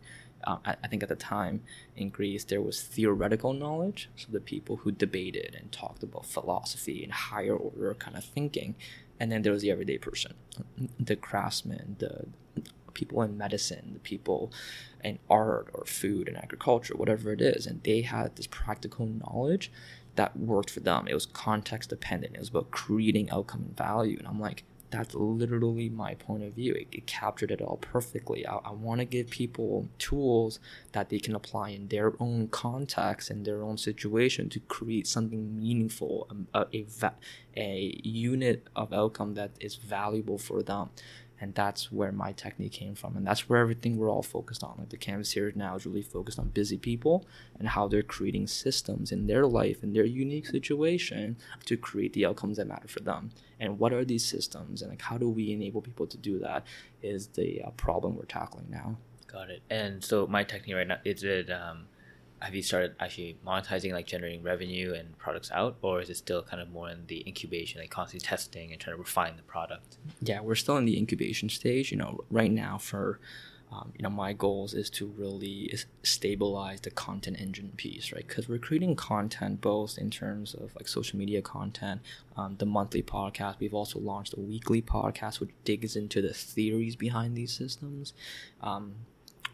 Um, 0.45 0.59
I, 0.65 0.75
I, 0.81 0.87
think 0.87 1.03
at 1.03 1.09
the 1.09 1.17
time 1.17 1.63
in 1.97 2.09
Greece 2.09 2.45
there 2.45 2.61
was 2.61 2.81
theoretical 2.81 3.51
knowledge, 3.51 4.09
so 4.15 4.27
the 4.31 4.39
people 4.39 4.77
who 4.77 4.91
debated 4.91 5.53
and 5.53 5.69
talked 5.69 6.01
about 6.01 6.25
philosophy 6.25 7.03
and 7.03 7.11
higher 7.11 7.55
order 7.55 7.93
kind 7.93 8.15
of 8.15 8.23
thinking, 8.23 8.75
and 9.19 9.33
then 9.33 9.41
there 9.41 9.51
was 9.51 9.63
the 9.63 9.71
everyday 9.71 9.97
person, 9.97 10.35
the 10.97 11.17
craftsman, 11.17 11.97
the 11.99 12.27
people 12.93 13.21
in 13.21 13.37
medicine, 13.37 13.91
the 13.93 13.99
people 13.99 14.49
in 15.03 15.19
art 15.29 15.69
or 15.73 15.83
food 15.85 16.29
and 16.29 16.37
agriculture, 16.37 16.95
whatever 16.95 17.33
it 17.33 17.41
is, 17.41 17.65
and 17.67 17.83
they 17.83 18.01
had 18.01 18.37
this 18.37 18.47
practical 18.47 19.05
knowledge 19.05 19.69
that 20.15 20.37
worked 20.37 20.69
for 20.69 20.81
them. 20.81 21.07
It 21.07 21.13
was 21.13 21.25
context 21.25 21.89
dependent. 21.89 22.35
It 22.35 22.39
was 22.39 22.49
about 22.49 22.71
creating 22.71 23.29
outcome 23.29 23.61
and 23.61 23.77
value. 23.77 24.17
And 24.17 24.27
I'm 24.27 24.39
like, 24.39 24.63
that's 24.91 25.13
literally 25.13 25.89
my 25.89 26.15
point 26.15 26.43
of 26.43 26.53
view. 26.53 26.73
It, 26.73 26.87
it 26.91 27.07
captured 27.07 27.51
it 27.51 27.61
all 27.61 27.77
perfectly. 27.77 28.45
I, 28.45 28.55
I 28.57 28.71
want 28.71 28.99
to 28.99 29.05
give 29.05 29.29
people 29.29 29.87
tools 29.99 30.59
that 30.93 31.09
they 31.09 31.19
can 31.19 31.35
apply 31.35 31.69
in 31.69 31.87
their 31.87 32.13
own 32.19 32.47
context 32.47 33.29
and 33.29 33.45
their 33.45 33.63
own 33.63 33.77
situation 33.77 34.49
to 34.49 34.59
create 34.61 35.07
something 35.07 35.57
meaningful, 35.59 36.27
um, 36.29 36.47
a, 36.53 36.65
a, 36.73 37.11
a 37.55 38.01
unit 38.03 38.67
of 38.75 38.93
outcome 38.93 39.35
that 39.35 39.51
is 39.59 39.75
valuable 39.75 40.37
for 40.37 40.63
them. 40.63 40.89
And 41.41 41.55
that's 41.55 41.91
where 41.91 42.11
myTechne 42.11 42.71
came 42.71 42.95
from. 42.95 43.15
And 43.15 43.25
that's 43.25 43.47
where 43.47 43.59
everything 43.59 43.97
we're 43.97 44.09
all 44.09 44.23
focused 44.23 44.63
on. 44.63 44.75
Like 44.77 44.89
the 44.89 44.97
canvas 44.97 45.31
series 45.31 45.55
now 45.55 45.75
is 45.75 45.85
really 45.85 46.01
focused 46.01 46.39
on 46.39 46.49
busy 46.49 46.77
people 46.77 47.25
and 47.57 47.67
how 47.67 47.87
they're 47.87 48.03
creating 48.03 48.47
systems 48.47 49.11
in 49.11 49.27
their 49.27 49.45
life 49.45 49.83
in 49.83 49.93
their 49.93 50.05
unique 50.05 50.47
situation 50.47 51.37
to 51.65 51.77
create 51.77 52.13
the 52.13 52.25
outcomes 52.25 52.57
that 52.57 52.67
matter 52.67 52.87
for 52.87 52.99
them. 52.99 53.31
And 53.59 53.79
what 53.79 53.93
are 53.93 54.05
these 54.05 54.25
systems? 54.25 54.81
And 54.81 54.91
like 54.91 55.01
how 55.01 55.17
do 55.17 55.29
we 55.29 55.51
enable 55.51 55.81
people 55.81 56.07
to 56.07 56.17
do 56.17 56.39
that 56.39 56.65
is 57.01 57.27
the 57.27 57.61
uh, 57.63 57.69
problem 57.71 58.15
we're 58.15 58.25
tackling 58.25 58.67
now. 58.69 58.97
Got 59.27 59.49
it. 59.49 59.61
And 59.69 60.03
so 60.03 60.27
myTechne 60.27 60.75
right 60.75 60.87
now 60.87 60.99
is 61.05 61.23
it 61.23 61.49
um 61.49 61.85
have 62.41 62.55
you 62.55 62.61
started 62.61 62.95
actually 62.99 63.37
monetizing 63.45 63.91
like 63.91 64.05
generating 64.05 64.43
revenue 64.43 64.93
and 64.93 65.17
products 65.17 65.51
out 65.51 65.77
or 65.81 66.01
is 66.01 66.09
it 66.09 66.17
still 66.17 66.41
kind 66.41 66.61
of 66.61 66.69
more 66.71 66.89
in 66.89 67.05
the 67.07 67.23
incubation 67.27 67.81
like 67.81 67.89
constantly 67.89 68.25
testing 68.25 68.71
and 68.71 68.79
trying 68.79 68.95
to 68.95 68.99
refine 68.99 69.35
the 69.35 69.43
product? 69.43 69.97
Yeah 70.21 70.41
we're 70.41 70.55
still 70.55 70.77
in 70.77 70.85
the 70.85 70.97
incubation 70.97 71.49
stage 71.49 71.91
you 71.91 71.97
know 71.97 72.23
right 72.29 72.51
now 72.51 72.77
for 72.77 73.19
um, 73.71 73.93
you 73.95 74.03
know 74.03 74.09
my 74.09 74.33
goals 74.33 74.73
is 74.73 74.89
to 74.91 75.05
really 75.05 75.73
stabilize 76.01 76.81
the 76.81 76.89
content 76.89 77.39
engine 77.39 77.71
piece 77.77 78.11
right? 78.11 78.27
Because 78.27 78.49
we're 78.49 78.57
creating 78.57 78.95
content 78.95 79.61
both 79.61 79.97
in 79.97 80.09
terms 80.09 80.53
of 80.53 80.75
like 80.75 80.87
social 80.87 81.19
media 81.19 81.41
content 81.41 82.01
um, 82.35 82.55
the 82.57 82.65
monthly 82.65 83.03
podcast. 83.03 83.59
We've 83.59 83.73
also 83.73 83.99
launched 83.99 84.33
a 84.33 84.39
weekly 84.39 84.81
podcast 84.81 85.39
which 85.39 85.51
digs 85.65 85.95
into 85.95 86.21
the 86.21 86.33
theories 86.33 86.95
behind 86.95 87.35
these 87.35 87.51
systems. 87.51 88.13
Um, 88.61 88.95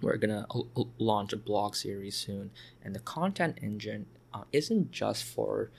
we're 0.02 0.18
gonna 0.18 0.46
launch 0.98 1.34
a 1.34 1.38
blog 1.38 1.76
series 1.76 2.16
soon, 2.16 2.52
and 2.84 2.96
the 2.96 3.00
content 3.00 3.58
engine 3.62 4.06
uh, 4.34 4.44
isn't 4.52 4.92
just 4.92 5.24
for 5.24 5.72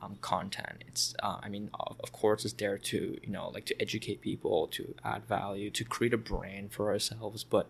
um, 0.00 0.16
content. 0.20 0.84
It's 0.86 1.14
uh, 1.22 1.38
I 1.42 1.48
mean, 1.48 1.70
of, 1.74 1.96
of, 2.02 2.12
course, 2.12 2.44
it's 2.44 2.54
there 2.54 2.78
to 2.78 3.18
you 3.22 3.30
know 3.30 3.50
like 3.52 3.66
to 3.66 3.80
educate 3.80 4.20
people, 4.20 4.68
to 4.68 4.94
add 5.04 5.26
value, 5.26 5.70
to 5.70 5.84
create 5.84 6.14
a 6.14 6.18
brand 6.18 6.72
for 6.72 6.90
ourselves, 6.90 7.44
but. 7.44 7.68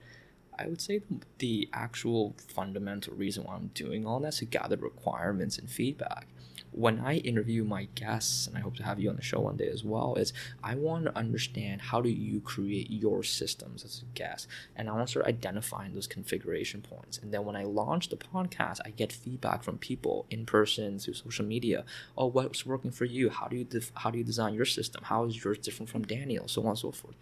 I 0.57 0.69
would 0.69 0.81
say 0.81 0.99
the, 0.99 1.17
the 1.39 1.69
actual 1.73 2.37
fundamental 2.47 3.13
reason 3.17 3.43
why 3.43 3.57
I'm 3.57 3.73
doing 3.75 4.07
all 4.07 4.21
that 4.21 4.29
is 4.29 4.39
to 4.39 4.45
gather 4.45 4.77
requirements 4.77 5.59
and 5.59 5.69
feedback 5.69 6.29
when 6.75 6.99
I 6.99 7.19
interview 7.19 7.63
my 7.63 7.87
guests, 7.95 8.49
and 8.49 8.57
I 8.57 8.61
hope 8.61 8.77
to 8.77 8.83
have 8.83 8.99
you 8.99 9.09
on 9.09 9.17
the 9.17 9.23
show 9.23 9.41
one 9.41 9.57
day 9.57 9.69
as 9.69 9.85
well, 9.85 10.17
is 10.17 10.33
I 10.63 10.75
want 10.75 11.05
to 11.05 11.17
understand 11.17 11.81
how 11.81 12.01
do 12.01 12.09
you 12.09 12.41
create 12.41 12.91
your 12.91 13.23
systems 13.23 13.85
as 13.85 14.03
a 14.03 14.19
guest, 14.19 14.49
and 14.75 14.89
I 14.89 14.93
want 14.93 15.07
to 15.07 15.11
start 15.11 15.27
identifying 15.27 15.95
those 15.95 16.09
configuration 16.09 16.83
points. 16.83 17.19
And 17.19 17.33
then 17.33 17.45
when 17.45 17.55
I 17.55 17.63
launch 17.63 18.09
the 18.09 18.17
podcast, 18.17 18.81
I 18.85 18.91
get 18.91 19.13
feedback 19.13 19.63
from 19.63 19.79
people 19.79 20.27
in 20.31 20.47
person 20.47 20.99
through 20.99 21.15
social 21.15 21.45
media. 21.45 21.85
Oh, 22.19 22.27
what's 22.27 22.67
working 22.67 22.91
for 22.91 23.05
you? 23.05 23.31
How 23.31 23.47
do 23.47 23.57
you 23.57 23.65
def- 23.65 23.93
how 23.95 24.11
do 24.11 24.19
you 24.19 24.25
design 24.25 24.55
your 24.55 24.65
system? 24.65 25.05
How 25.05 25.25
is 25.27 25.45
yours 25.45 25.59
different 25.59 25.91
from 25.91 26.03
Daniel? 26.03 26.49
So 26.49 26.63
on 26.63 26.69
and 26.71 26.79
so 26.79 26.91
forth. 26.91 27.15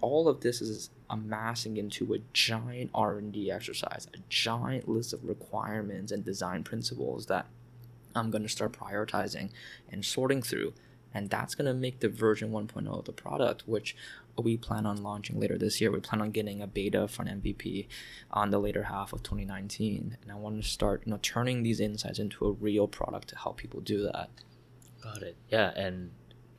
All 0.00 0.28
of 0.28 0.40
this 0.40 0.60
is 0.60 0.90
amassing 1.08 1.76
into 1.76 2.12
a 2.12 2.18
giant 2.32 2.90
R&D 2.92 3.50
exercise, 3.50 4.08
a 4.12 4.18
giant 4.28 4.88
list 4.88 5.12
of 5.12 5.24
requirements 5.24 6.12
and 6.12 6.24
design 6.24 6.64
principles 6.64 7.26
that 7.26 7.46
I'm 8.16 8.30
going 8.30 8.42
to 8.42 8.48
start 8.48 8.72
prioritizing 8.72 9.50
and 9.90 10.04
sorting 10.04 10.42
through. 10.42 10.74
And 11.14 11.30
that's 11.30 11.54
going 11.54 11.66
to 11.66 11.72
make 11.72 12.00
the 12.00 12.10
version 12.10 12.50
1.0 12.50 12.86
of 12.98 13.04
the 13.06 13.12
product, 13.12 13.62
which 13.66 13.96
we 14.38 14.58
plan 14.58 14.84
on 14.84 15.02
launching 15.02 15.40
later 15.40 15.56
this 15.56 15.80
year. 15.80 15.90
We 15.90 16.00
plan 16.00 16.20
on 16.20 16.30
getting 16.30 16.60
a 16.60 16.66
beta 16.66 17.08
for 17.08 17.22
an 17.22 17.40
MVP 17.40 17.86
on 18.30 18.50
the 18.50 18.58
later 18.58 18.82
half 18.82 19.14
of 19.14 19.22
2019. 19.22 20.18
And 20.20 20.30
I 20.30 20.34
want 20.34 20.62
to 20.62 20.68
start, 20.68 21.04
you 21.06 21.12
know, 21.12 21.18
turning 21.22 21.62
these 21.62 21.80
insights 21.80 22.18
into 22.18 22.44
a 22.44 22.52
real 22.52 22.86
product 22.86 23.28
to 23.28 23.38
help 23.38 23.56
people 23.56 23.80
do 23.80 24.02
that. 24.02 24.28
Got 25.02 25.22
it. 25.22 25.36
Yeah. 25.48 25.72
And 25.74 26.10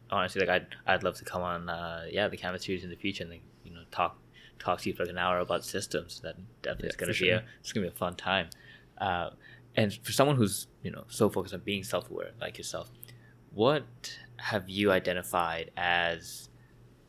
honestly, 0.09 0.41
like 0.41 0.49
I'd, 0.49 0.67
I'd 0.87 1.03
love 1.03 1.17
to 1.17 1.25
come 1.25 1.43
on, 1.43 1.69
uh, 1.69 2.05
yeah, 2.09 2.27
the 2.27 2.37
Canvas 2.37 2.65
series 2.65 2.83
in 2.83 2.89
the 2.89 2.95
future 2.95 3.23
and, 3.23 3.31
like, 3.31 3.43
you 3.63 3.73
know, 3.73 3.81
talk, 3.91 4.17
talk 4.57 4.81
to 4.81 4.89
you 4.89 4.95
for 4.95 5.03
like 5.03 5.11
an 5.11 5.19
hour 5.19 5.37
about 5.39 5.65
systems. 5.65 6.19
That 6.21 6.35
definitely 6.63 6.85
yeah, 6.85 6.89
is 6.89 6.95
going 6.95 7.13
to 7.13 7.19
be 7.19 7.27
sure. 7.27 7.37
a, 7.37 7.43
it's 7.59 7.73
going 7.73 7.85
to 7.85 7.91
be 7.91 7.95
a 7.95 7.97
fun 7.97 8.15
time. 8.15 8.49
Uh, 8.97 9.29
and 9.77 9.93
for 10.03 10.11
someone 10.11 10.35
who's 10.35 10.67
you 10.83 10.91
know 10.91 11.05
so 11.07 11.29
focused 11.29 11.53
on 11.53 11.61
being 11.61 11.83
self-aware 11.83 12.31
like 12.41 12.57
yourself 12.57 12.91
what 13.53 14.17
have 14.37 14.69
you 14.69 14.91
identified 14.91 15.71
as 15.77 16.49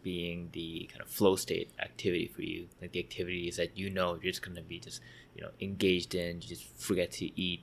being 0.03 0.49
the 0.53 0.89
kind 0.91 1.03
of 1.03 1.09
flow 1.09 1.37
state 1.37 1.71
activity 1.81 2.27
for 2.27 2.41
you? 2.41 2.69
Like 2.81 2.93
the 2.93 3.01
activities 3.01 3.57
that 3.57 3.77
you 3.77 3.91
know 3.91 4.15
you're 4.15 4.33
just 4.33 4.43
going 4.43 4.57
to 4.57 4.63
be 4.63 4.79
just 4.79 5.03
you 5.35 5.43
know 5.43 5.51
engaged 5.61 6.15
in 6.15 6.41
you 6.41 6.49
just 6.49 6.65
forget 6.79 7.11
to 7.13 7.41
eat 7.41 7.63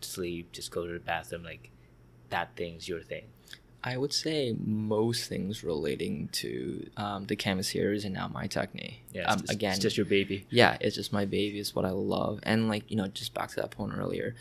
sleep 0.00 0.52
just 0.52 0.70
go 0.70 0.86
to 0.86 0.92
the 0.92 0.98
bathroom 0.98 1.44
like 1.44 1.70
that 2.28 2.54
thing's 2.56 2.88
your 2.88 3.00
thing 3.00 3.24
I 3.86 3.98
would 3.98 4.14
say 4.14 4.56
most 4.58 5.28
things 5.28 5.62
relating 5.62 6.28
to 6.28 6.88
um, 6.96 7.26
the 7.26 7.36
canvas 7.36 7.68
series 7.68 8.06
and 8.06 8.14
now 8.14 8.28
myTechne. 8.28 8.94
Yeah, 9.12 9.26
um, 9.26 9.40
just, 9.40 9.52
again, 9.52 9.72
it's 9.72 9.82
just 9.82 9.98
your 9.98 10.06
baby. 10.06 10.46
Yeah, 10.48 10.78
it's 10.80 10.96
just 10.96 11.12
my 11.12 11.26
baby. 11.26 11.60
It's 11.60 11.74
what 11.74 11.84
I 11.84 11.90
love, 11.90 12.40
and 12.44 12.66
like 12.66 12.90
you 12.90 12.96
know, 12.96 13.08
just 13.08 13.34
back 13.34 13.50
to 13.50 13.56
that 13.56 13.70
point 13.70 13.92
earlier, 13.94 14.34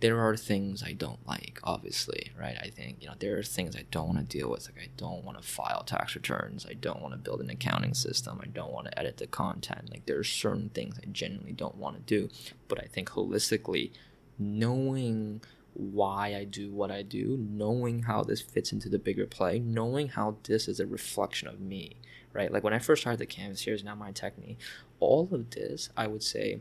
there 0.00 0.20
are 0.20 0.36
things 0.36 0.82
I 0.82 0.92
don't 0.92 1.26
like. 1.26 1.58
Obviously, 1.64 2.32
right? 2.38 2.58
I 2.60 2.68
think 2.68 2.98
you 3.00 3.08
know 3.08 3.14
there 3.18 3.38
are 3.38 3.42
things 3.42 3.74
I 3.74 3.86
don't 3.90 4.08
want 4.08 4.18
to 4.18 4.38
deal 4.38 4.50
with. 4.50 4.68
Like 4.68 4.84
I 4.84 4.90
don't 4.98 5.24
want 5.24 5.40
to 5.40 5.48
file 5.48 5.84
tax 5.84 6.14
returns. 6.14 6.66
I 6.68 6.74
don't 6.74 7.00
want 7.00 7.14
to 7.14 7.18
build 7.18 7.40
an 7.40 7.48
accounting 7.48 7.94
system. 7.94 8.42
I 8.42 8.48
don't 8.48 8.72
want 8.72 8.88
to 8.88 8.98
edit 8.98 9.16
the 9.16 9.26
content. 9.26 9.90
Like 9.90 10.04
there 10.04 10.18
are 10.18 10.24
certain 10.24 10.68
things 10.68 10.98
I 11.02 11.06
genuinely 11.10 11.52
don't 11.52 11.76
want 11.76 11.96
to 11.96 12.02
do. 12.02 12.28
But 12.68 12.78
I 12.78 12.88
think 12.88 13.08
holistically, 13.08 13.92
knowing 14.38 15.40
why 15.74 16.34
I 16.34 16.44
do 16.44 16.70
what 16.70 16.90
I 16.90 17.02
do, 17.02 17.38
knowing 17.38 18.02
how 18.02 18.22
this 18.22 18.40
fits 18.40 18.72
into 18.72 18.88
the 18.88 18.98
bigger 18.98 19.26
play, 19.26 19.58
knowing 19.58 20.08
how 20.08 20.36
this 20.44 20.68
is 20.68 20.80
a 20.80 20.86
reflection 20.86 21.48
of 21.48 21.60
me, 21.60 21.96
right? 22.32 22.52
Like 22.52 22.62
when 22.62 22.74
I 22.74 22.78
first 22.78 23.02
started 23.02 23.18
the 23.18 23.26
canvas, 23.26 23.62
here's 23.62 23.84
now 23.84 23.94
myTechne. 23.94 24.56
All 25.00 25.28
of 25.32 25.50
this, 25.50 25.88
I 25.96 26.06
would 26.06 26.22
say, 26.22 26.60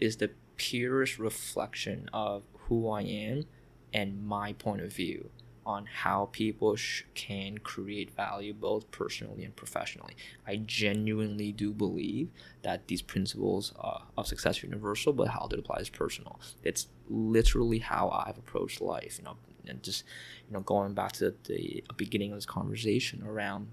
is 0.00 0.16
the 0.16 0.30
purest 0.56 1.18
reflection 1.18 2.08
of 2.12 2.42
who 2.68 2.88
I 2.88 3.02
am 3.02 3.44
and 3.92 4.26
my 4.26 4.52
point 4.54 4.80
of 4.80 4.92
view 4.92 5.30
on 5.66 5.84
how 5.84 6.28
people 6.30 6.76
sh- 6.76 7.02
can 7.14 7.58
create 7.58 8.14
value 8.14 8.54
both 8.54 8.88
personally 8.92 9.42
and 9.44 9.54
professionally. 9.56 10.16
I 10.46 10.56
genuinely 10.56 11.50
do 11.50 11.72
believe 11.72 12.28
that 12.62 12.86
these 12.86 13.02
principles 13.02 13.74
uh, 13.80 13.98
of 14.16 14.28
success 14.28 14.62
are 14.62 14.68
universal, 14.68 15.12
but 15.12 15.28
how 15.28 15.48
it 15.50 15.58
applies 15.58 15.88
personal. 15.88 16.40
It's 16.62 16.86
literally 17.10 17.80
how 17.80 18.10
I've 18.10 18.38
approached 18.38 18.80
life. 18.80 19.18
You 19.18 19.24
know, 19.24 19.36
and 19.66 19.82
just 19.82 20.04
you 20.46 20.54
know 20.54 20.60
going 20.60 20.94
back 20.94 21.12
to 21.12 21.34
the, 21.44 21.82
the 21.88 21.94
beginning 21.96 22.30
of 22.30 22.38
this 22.38 22.46
conversation 22.46 23.24
around 23.26 23.66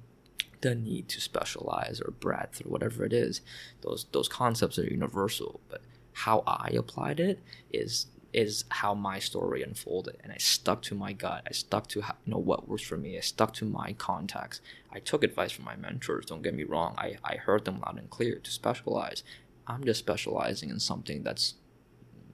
the 0.61 0.73
need 0.73 1.09
to 1.09 1.21
specialize 1.21 2.01
or 2.01 2.11
breadth 2.11 2.65
or 2.65 2.69
whatever 2.69 3.05
it 3.05 3.13
is. 3.13 3.41
Those 3.81 4.07
those 4.11 4.27
concepts 4.27 4.79
are 4.79 4.85
universal, 4.85 5.61
but 5.69 5.81
how 6.13 6.43
I 6.47 6.71
applied 6.75 7.19
it 7.19 7.39
is 7.71 8.07
is 8.33 8.65
how 8.69 8.93
my 8.93 9.19
story 9.19 9.61
unfolded. 9.63 10.17
And 10.23 10.31
i 10.31 10.37
stuck 10.37 10.81
to 10.83 10.95
my 10.95 11.13
gut. 11.13 11.43
I 11.47 11.53
stuck 11.53 11.87
to 11.89 12.01
how, 12.01 12.15
you 12.25 12.31
know 12.31 12.39
what 12.39 12.67
works 12.67 12.83
for 12.83 12.97
me. 12.97 13.17
I 13.17 13.21
stuck 13.21 13.53
to 13.55 13.65
my 13.65 13.93
contacts. 13.93 14.61
I 14.91 14.99
took 14.99 15.23
advice 15.23 15.51
from 15.51 15.65
my 15.65 15.75
mentors 15.75 16.25
don't 16.25 16.41
get 16.41 16.55
me 16.55 16.63
wrong. 16.63 16.95
I, 16.97 17.17
I 17.23 17.35
heard 17.35 17.65
them 17.65 17.81
loud 17.81 17.97
and 17.97 18.09
clear 18.09 18.39
to 18.39 18.51
specialize. 18.51 19.23
I'm 19.67 19.83
just 19.83 19.99
specializing 19.99 20.69
in 20.69 20.79
something 20.79 21.23
that's 21.23 21.55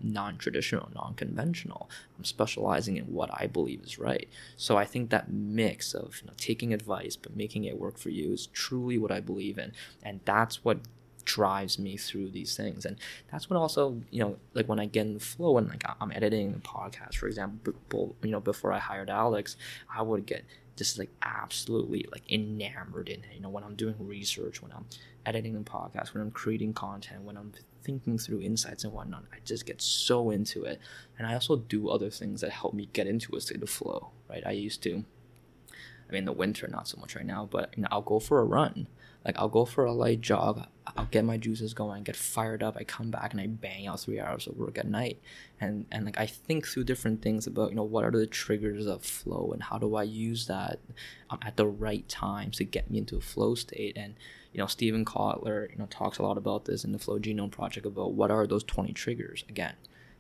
non-traditional 0.02 0.90
non-conventional. 0.96 1.90
I'm 2.18 2.24
specializing 2.24 2.98
in 2.98 3.06
what 3.06 3.30
i 3.34 3.48
believe 3.48 3.82
is 3.84 4.00
right. 4.00 4.30
So 4.56 4.78
i 4.78 4.86
think 4.86 5.10
that 5.10 5.32
mix 5.32 5.94
of 5.94 6.20
you 6.22 6.28
know, 6.28 6.34
taking 6.38 6.74
advice 6.74 7.16
but 7.18 7.36
making 7.36 7.66
it 7.66 7.78
work 7.78 7.98
for 7.98 8.10
you 8.10 8.32
is 8.32 8.48
truly 8.48 8.98
what 8.98 9.12
i 9.12 9.20
believe 9.20 9.58
in. 9.58 9.74
And 10.02 10.22
that's 10.26 10.64
what 10.64 10.80
drives 11.30 11.78
me 11.78 11.96
through 11.96 12.32
these 12.32 12.58
things. 12.58 12.86
And 12.86 12.98
that's 13.32 13.52
what 13.52 13.58
also 13.58 14.02
you 14.10 14.20
know 14.20 14.38
like 14.56 14.68
when 14.68 14.80
i 14.80 14.86
get 14.86 15.06
in 15.06 15.14
the 15.14 15.20
flow 15.20 15.58
and 15.60 15.70
like 15.70 15.84
i'm 16.02 16.12
editing 16.12 16.54
the 16.54 16.60
podcast 16.60 17.16
for 17.16 17.28
example 17.28 18.16
you 18.24 18.32
know 18.32 18.40
before 18.40 18.74
i 18.74 18.80
hired 18.80 19.10
alex 19.12 19.56
i 19.96 20.02
would 20.02 20.26
get 20.26 20.44
just 20.76 20.98
like 20.98 21.12
absolutely 21.22 22.06
like 22.12 22.24
enamored 22.32 23.10
in 23.10 23.20
it. 23.20 23.36
You 23.36 23.42
know 23.42 23.50
when 23.50 23.64
i'm 23.64 23.76
doing 23.76 23.96
research 24.00 24.62
when 24.62 24.72
i'm 24.72 24.86
editing 25.26 25.54
the 25.54 25.70
podcast 25.70 26.14
when 26.14 26.24
i'm 26.24 26.32
creating 26.32 26.74
content 26.74 27.22
when 27.24 27.38
i'm 27.38 27.52
thinking 27.84 28.18
through 28.18 28.42
insights 28.42 28.84
and 28.84 28.92
whatnot 28.92 29.24
i 29.32 29.38
just 29.46 29.66
get 29.66 29.82
so 29.82 30.32
into 30.32 30.64
it. 30.64 30.80
And 31.18 31.28
i 31.28 31.34
also 31.36 31.58
do 31.58 31.90
other 31.90 32.10
things 32.10 32.42
that 32.42 32.52
help 32.52 32.74
me 32.74 32.90
get 32.92 33.06
into 33.06 33.36
a 33.36 33.42
state 33.42 33.62
of 33.62 33.70
flow 33.70 34.10
right? 34.30 34.44
I 34.46 34.52
used 34.52 34.82
to 34.84 35.06
I 36.10 36.14
mean, 36.14 36.26
the 36.26 36.32
winter, 36.32 36.68
not 36.68 36.88
so 36.88 36.98
much 37.00 37.16
right 37.16 37.26
now, 37.26 37.48
but 37.50 37.72
you 37.78 37.84
know, 37.84 37.90
I'll 37.92 38.02
go 38.02 38.20
for 38.20 38.40
a 38.40 38.44
run 38.44 38.88
like 39.26 39.38
I'll 39.38 39.50
go 39.50 39.66
for 39.66 39.86
a 39.86 39.92
light 39.92 40.22
jog, 40.22 40.66
I'll 40.96 41.06
get 41.06 41.26
my 41.26 41.38
juices 41.38 41.74
going, 41.74 42.04
get 42.04 42.16
fired 42.16 42.64
up, 42.64 42.78
I 42.78 42.84
come 42.84 43.12
back 43.12 43.32
and 43.32 43.42
I 43.42 43.48
bang 43.48 43.86
out 43.86 44.00
three 44.00 44.20
hours 44.20 44.48
of 44.48 44.58
work 44.58 44.78
at 44.78 44.88
night. 44.88 45.20
And 45.60 45.86
and 45.92 46.06
like 46.06 46.18
I 46.18 46.26
think 46.26 46.66
through 46.66 46.86
different 46.86 47.22
things 47.22 47.46
about, 47.46 47.70
you 47.70 47.76
know, 47.76 47.84
what 47.84 48.06
are 48.06 48.12
the 48.12 48.28
triggers 48.28 48.86
of 48.86 49.04
flow 49.04 49.52
and 49.54 49.64
how 49.64 49.78
do 49.78 49.96
I 49.96 50.04
use 50.04 50.48
that 50.48 50.80
um, 51.30 51.40
at 51.42 51.58
the 51.58 51.68
right 51.68 52.08
times 52.08 52.58
to 52.58 52.64
get 52.64 52.90
me 52.90 52.98
into 52.98 53.18
a 53.18 53.22
flow 53.22 53.56
state. 53.56 53.98
And, 53.98 54.16
you 54.54 54.60
know, 54.60 54.68
Steven 54.68 55.06
Kotler, 55.06 55.70
you 55.70 55.78
know, 55.78 55.88
talks 55.90 56.18
a 56.18 56.24
lot 56.24 56.38
about 56.38 56.66
this 56.66 56.84
in 56.84 56.92
the 56.92 57.00
Flow 57.00 57.20
Genome 57.20 57.52
Project 57.52 57.86
about 57.86 58.14
what 58.14 58.32
are 58.32 58.48
those 58.48 58.64
20 58.64 58.94
triggers. 58.94 59.44
Again, 59.50 59.74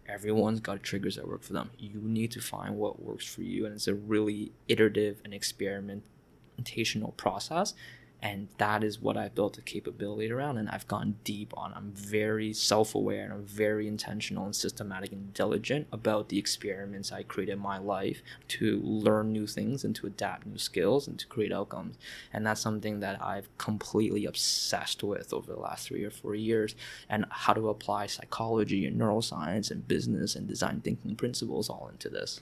everyone's 0.07 0.59
got 0.59 0.83
triggers 0.83 1.15
that 1.15 1.27
work 1.27 1.41
for 1.43 1.53
them. 1.53 1.71
You 1.79 2.01
need 2.03 2.31
to 2.31 2.41
find 2.41 2.75
what 2.75 3.01
works 3.01 3.25
for 3.25 3.41
you. 3.43 3.65
And 3.65 3.73
it's 3.73 3.87
a 3.87 3.95
really 3.95 4.51
iterative 4.67 5.21
and 5.23 5.33
experimentational 5.33 7.15
process 7.17 7.73
and 8.22 8.49
that 8.57 8.84
is 8.84 8.99
what 8.99 9.15
I've 9.15 9.36
built 9.36 9.57
a 9.57 9.61
capability 9.61 10.32
around 10.32 10.57
and 10.57 10.70
I've 10.70 10.88
gone 10.88 11.15
deep 11.24 11.53
on. 11.55 11.74
I'm 11.74 11.91
very 11.93 12.51
self-aware 12.51 13.24
and 13.24 13.34
I'm 13.34 13.45
very 13.45 13.88
intentional 13.88 14.45
and 14.45 14.55
systematic 14.55 15.11
and 15.11 15.34
diligent 15.34 15.88
about 15.91 16.28
the 16.28 16.38
experiments 16.38 17.11
I 17.11 17.24
create 17.24 17.49
in 17.49 17.59
my 17.59 17.78
life 17.78 18.22
to 18.49 18.82
learn 18.84 19.32
new 19.32 19.47
things 19.47 19.86
and 19.86 19.95
to 19.95 20.07
adapt 20.07 20.45
new 20.45 20.57
skills 20.57 21.07
and 21.07 21.17
to 21.17 21.28
create 21.28 21.53
outcomes. 21.53 21.97
And 22.34 22.45
that's 22.45 22.61
something 22.61 22.99
that 22.99 23.24
I've 23.24 23.55
completely 23.57 24.26
obsessed 24.26 25.01
with 25.01 25.32
over 25.34 25.53
the 25.53 25.59
last 25.59 25.88
three 25.88 26.03
or 26.03 26.11
four 26.11 26.36
years 26.36 26.76
and 27.07 27.26
how 27.30 27.53
to 27.53 27.70
apply 27.70 28.07
psychology 28.07 28.86
and 28.86 28.99
neuroscience 28.99 29.72
and 29.72 29.88
business 29.88 30.36
and 30.36 30.47
design 30.47 30.82
thinking 30.82 31.15
principles 31.15 31.70
all 31.70 31.89
into 31.91 32.09
this. 32.09 32.41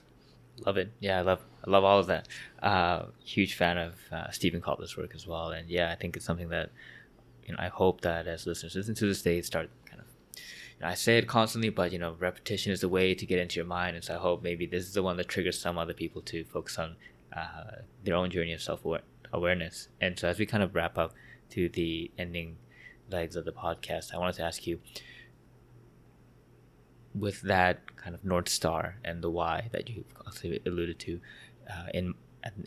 Love 0.66 0.78
it. 0.78 0.92
Yeah, 1.00 1.20
I 1.20 1.22
love 1.22 1.42
I 1.66 1.70
love 1.70 1.84
all 1.84 2.00
of 2.00 2.08
that. 2.08 2.28
Uh, 2.62 3.06
huge 3.24 3.56
fan 3.56 3.78
of 3.78 3.96
uh, 4.12 4.32
Steven 4.32 4.62
Kotler's 4.62 4.98
work 4.98 5.14
as 5.14 5.28
well, 5.28 5.52
and 5.52 5.70
yeah, 5.70 5.92
I 5.92 5.96
think 5.96 6.16
it's 6.16 6.26
something 6.26 6.50
that 6.50 6.72
you 7.46 7.54
know 7.54 7.60
I 7.60 7.68
hope 7.68 8.02
that 8.02 8.28
as 8.28 8.48
listeners 8.48 8.76
listen 8.76 8.96
to 8.96 9.08
this, 9.08 9.22
they 9.22 9.42
start 9.42 9.70
kind 9.86 10.02
of. 10.02 10.08
You 10.36 10.82
know, 10.82 10.88
I 10.88 10.96
say 10.96 11.18
it 11.18 11.28
constantly, 11.28 11.70
but 11.70 11.92
you 11.92 12.00
know, 12.00 12.16
repetition 12.20 12.72
is 12.72 12.82
the 12.82 12.90
way 12.90 13.14
to 13.14 13.26
get 13.26 13.40
into 13.40 13.56
your 13.58 13.66
mind, 13.66 13.96
and 13.96 14.04
so 14.04 14.16
I 14.16 14.18
hope 14.18 14.42
maybe 14.42 14.66
this 14.66 14.84
is 14.84 14.94
the 14.94 15.04
one 15.04 15.18
that 15.18 15.28
triggers 15.28 15.60
some 15.60 15.78
other 15.78 15.94
people 15.94 16.22
to 16.24 16.44
focus 16.44 16.78
on 16.80 16.96
uh, 17.36 17.82
their 18.04 18.16
own 18.16 18.32
journey 18.32 18.54
of 18.54 18.62
self 18.62 18.82
awareness. 19.32 19.90
And 20.02 20.18
so, 20.18 20.28
as 20.28 20.40
we 20.40 20.46
kind 20.46 20.64
of 20.64 20.74
wrap 20.74 20.98
up 20.98 21.14
to 21.52 21.70
the 21.70 22.12
ending 22.18 22.58
legs 23.10 23.36
of 23.36 23.46
the 23.46 23.52
podcast, 23.52 24.14
I 24.14 24.18
wanted 24.18 24.36
to 24.36 24.44
ask 24.44 24.66
you 24.66 24.80
with 27.20 27.42
that 27.42 27.96
kind 27.98 28.16
of 28.16 28.24
north 28.24 28.50
star 28.50 28.98
and 29.04 29.24
the 29.24 29.30
why 29.30 29.70
that 29.72 29.90
you've 29.90 30.06
alluded 30.66 31.00
to 31.00 31.20
uh, 31.70 31.88
in 31.94 32.14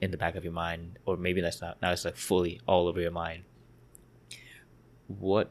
in 0.02 0.10
the 0.10 0.16
back 0.16 0.34
of 0.36 0.44
your 0.44 0.52
mind, 0.52 0.98
or 1.06 1.16
maybe 1.16 1.40
that's 1.40 1.60
not 1.60 1.80
now 1.80 1.90
it's 1.90 2.04
like 2.04 2.16
fully 2.16 2.60
all 2.66 2.86
over 2.86 3.00
your 3.00 3.10
mind. 3.10 3.44
What, 5.06 5.50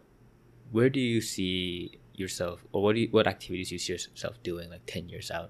where 0.71 0.89
do 0.89 0.99
you 0.99 1.19
see 1.19 1.99
yourself, 2.13 2.63
or 2.71 2.83
what 2.83 2.95
do 2.95 3.01
you, 3.01 3.07
what 3.09 3.27
activities 3.27 3.69
do 3.69 3.75
you 3.75 3.79
see 3.79 3.93
yourself 3.93 4.41
doing 4.43 4.69
like 4.69 4.85
ten 4.85 5.09
years 5.09 5.31
out? 5.31 5.49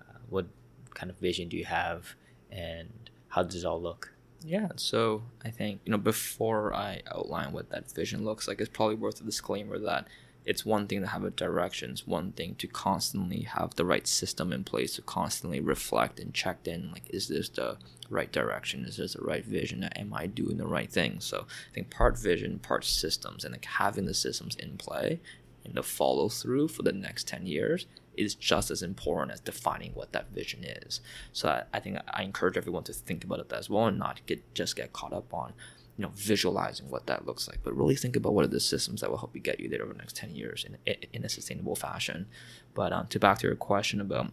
Uh, 0.00 0.18
what 0.28 0.46
kind 0.94 1.10
of 1.10 1.18
vision 1.18 1.48
do 1.48 1.56
you 1.56 1.64
have, 1.64 2.14
and 2.50 3.10
how 3.28 3.42
does 3.42 3.64
it 3.64 3.66
all 3.66 3.80
look? 3.82 4.14
Yeah, 4.44 4.68
so 4.76 5.22
I 5.44 5.50
think 5.50 5.80
you 5.84 5.90
know 5.90 5.98
before 5.98 6.74
I 6.74 7.02
outline 7.10 7.52
what 7.52 7.70
that 7.70 7.90
vision 7.90 8.24
looks 8.24 8.46
like, 8.46 8.60
it's 8.60 8.70
probably 8.70 8.96
worth 8.96 9.20
a 9.20 9.24
disclaimer 9.24 9.78
that 9.80 10.06
it's 10.44 10.66
one 10.66 10.86
thing 10.86 11.00
to 11.00 11.06
have 11.06 11.24
a 11.24 11.30
direction 11.30 11.90
it's 11.90 12.06
one 12.06 12.32
thing 12.32 12.54
to 12.56 12.66
constantly 12.66 13.42
have 13.42 13.74
the 13.76 13.84
right 13.84 14.06
system 14.06 14.52
in 14.52 14.64
place 14.64 14.96
to 14.96 15.02
constantly 15.02 15.60
reflect 15.60 16.18
and 16.18 16.34
check 16.34 16.66
in 16.66 16.90
like 16.92 17.08
is 17.10 17.28
this 17.28 17.48
the 17.50 17.76
right 18.12 18.30
direction? 18.30 18.84
Is 18.84 18.98
this 18.98 19.14
the 19.14 19.22
right 19.22 19.44
vision? 19.44 19.84
Am 19.84 20.12
i 20.14 20.26
doing 20.26 20.58
the 20.58 20.66
right 20.66 20.90
thing? 20.90 21.18
So 21.20 21.46
i 21.48 21.74
think 21.74 21.90
part 21.90 22.18
vision 22.18 22.58
part 22.58 22.84
systems 22.84 23.44
and 23.44 23.52
like 23.52 23.64
having 23.64 24.04
the 24.04 24.14
systems 24.14 24.54
in 24.56 24.76
play 24.76 25.20
and 25.64 25.74
the 25.74 25.82
follow 25.82 26.28
through 26.28 26.68
for 26.68 26.82
the 26.82 26.92
next 26.92 27.26
10 27.28 27.46
years 27.46 27.86
is 28.16 28.34
just 28.34 28.70
as 28.70 28.82
important 28.82 29.32
as 29.32 29.40
defining 29.40 29.92
what 29.92 30.12
that 30.12 30.30
vision 30.30 30.64
is. 30.64 31.00
So 31.32 31.48
i, 31.48 31.62
I 31.72 31.80
think 31.80 31.98
i 32.08 32.22
encourage 32.22 32.56
everyone 32.56 32.84
to 32.84 32.92
think 32.92 33.24
about 33.24 33.40
it 33.40 33.52
as 33.52 33.70
well 33.70 33.86
and 33.86 33.98
not 33.98 34.20
get 34.26 34.54
just 34.54 34.76
get 34.76 34.92
caught 34.92 35.12
up 35.12 35.32
on 35.32 35.54
you 35.96 36.02
know 36.02 36.10
visualizing 36.14 36.88
what 36.88 37.06
that 37.06 37.26
looks 37.26 37.46
like 37.48 37.58
but 37.62 37.76
really 37.76 37.94
think 37.94 38.16
about 38.16 38.32
what 38.32 38.44
are 38.44 38.48
the 38.48 38.60
systems 38.60 39.00
that 39.00 39.10
will 39.10 39.18
help 39.18 39.34
you 39.34 39.40
get 39.40 39.60
you 39.60 39.68
there 39.68 39.82
over 39.82 39.92
the 39.92 39.98
next 39.98 40.16
10 40.16 40.34
years 40.34 40.64
in, 40.64 40.96
in 41.12 41.24
a 41.24 41.28
sustainable 41.28 41.76
fashion. 41.76 42.26
But 42.74 42.92
um, 42.92 43.06
to 43.08 43.18
back 43.18 43.38
to 43.38 43.46
your 43.46 43.56
question 43.56 44.00
about 44.00 44.32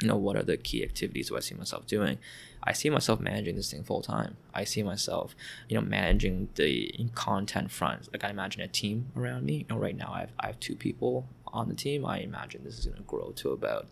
you 0.00 0.08
know 0.08 0.16
what 0.16 0.36
are 0.36 0.42
the 0.42 0.56
key 0.56 0.82
activities 0.82 1.28
do 1.28 1.36
i 1.36 1.40
see 1.40 1.54
myself 1.54 1.86
doing? 1.86 2.18
I 2.66 2.72
see 2.72 2.88
myself 2.90 3.20
managing 3.20 3.56
this 3.56 3.70
thing 3.70 3.84
full 3.84 4.02
time 4.02 4.36
i 4.52 4.64
see 4.64 4.82
myself 4.82 5.34
you 5.68 5.76
know 5.76 5.82
managing 5.86 6.48
the 6.54 7.08
content 7.14 7.70
front. 7.70 8.12
Like 8.12 8.24
i 8.24 8.30
imagine 8.30 8.62
a 8.62 8.68
team 8.68 9.06
around 9.16 9.44
me. 9.44 9.58
You 9.58 9.66
know 9.70 9.78
right 9.78 9.96
now 9.96 10.12
i 10.12 10.20
have, 10.20 10.32
I 10.38 10.46
have 10.48 10.60
two 10.60 10.76
people 10.76 11.26
on 11.54 11.68
the 11.68 11.74
team. 11.74 12.04
I 12.04 12.18
imagine 12.18 12.64
this 12.64 12.78
is 12.78 12.86
going 12.86 12.98
to 12.98 13.04
grow 13.04 13.32
to 13.36 13.52
about 13.52 13.86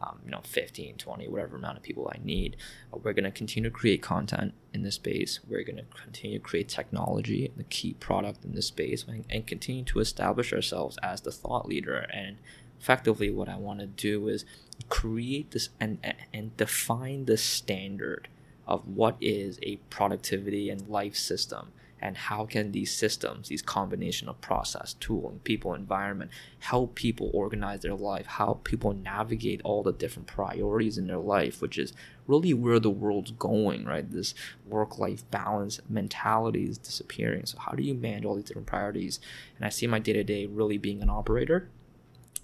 um, 0.00 0.20
you 0.24 0.30
know 0.30 0.40
15 0.44 0.96
20 0.96 1.28
whatever 1.28 1.56
amount 1.56 1.76
of 1.76 1.82
people 1.82 2.10
i 2.14 2.18
need. 2.22 2.56
We're 2.92 3.12
going 3.12 3.24
to 3.24 3.30
continue 3.30 3.70
to 3.70 3.74
create 3.74 4.02
content 4.02 4.54
in 4.72 4.82
this 4.82 4.96
space. 4.96 5.40
We're 5.48 5.64
going 5.64 5.76
to 5.76 5.84
continue 6.02 6.38
to 6.38 6.44
create 6.44 6.68
technology 6.68 7.50
the 7.56 7.64
key 7.64 7.94
product 7.94 8.44
in 8.44 8.54
this 8.54 8.66
space 8.66 9.04
and, 9.06 9.24
and 9.30 9.46
continue 9.46 9.84
to 9.84 10.00
establish 10.00 10.52
ourselves 10.52 10.98
as 11.02 11.20
the 11.22 11.32
thought 11.32 11.66
leader. 11.68 12.06
And 12.12 12.38
effectively 12.80 13.30
what 13.30 13.48
i 13.48 13.56
want 13.56 13.80
to 13.80 13.86
do 13.86 14.28
is 14.28 14.44
create 14.88 15.50
this 15.52 15.70
and 15.80 15.98
and 16.32 16.56
define 16.56 17.24
the 17.24 17.36
standard 17.36 18.28
of 18.66 18.86
what 18.86 19.16
is 19.20 19.58
a 19.62 19.76
productivity 19.90 20.68
and 20.68 20.88
life 20.88 21.16
system 21.16 21.72
and 22.00 22.16
how 22.16 22.44
can 22.44 22.72
these 22.72 22.92
systems 22.92 23.48
these 23.48 23.62
combination 23.62 24.28
of 24.28 24.40
process 24.40 24.94
tooling 24.94 25.40
people 25.44 25.74
environment 25.74 26.30
help 26.58 26.94
people 26.94 27.30
organize 27.32 27.80
their 27.80 27.94
life 27.94 28.26
how 28.26 28.60
people 28.64 28.92
navigate 28.92 29.60
all 29.64 29.82
the 29.82 29.92
different 29.92 30.26
priorities 30.26 30.98
in 30.98 31.06
their 31.06 31.18
life 31.18 31.62
which 31.62 31.78
is 31.78 31.92
really 32.26 32.52
where 32.52 32.80
the 32.80 32.90
world's 32.90 33.30
going 33.32 33.84
right? 33.84 34.10
This 34.10 34.34
work 34.66 34.98
life 34.98 35.28
balance 35.30 35.80
mentality 35.88 36.64
is 36.64 36.78
disappearing. 36.78 37.46
So 37.46 37.58
how 37.58 37.72
do 37.72 37.82
you 37.82 37.94
manage 37.94 38.24
all 38.24 38.34
these 38.34 38.44
different 38.44 38.66
priorities? 38.66 39.20
And 39.56 39.64
i 39.64 39.68
see 39.68 39.86
my 39.86 39.98
day-to-day 39.98 40.46
really 40.46 40.78
being 40.78 41.02
an 41.02 41.10
operator 41.10 41.70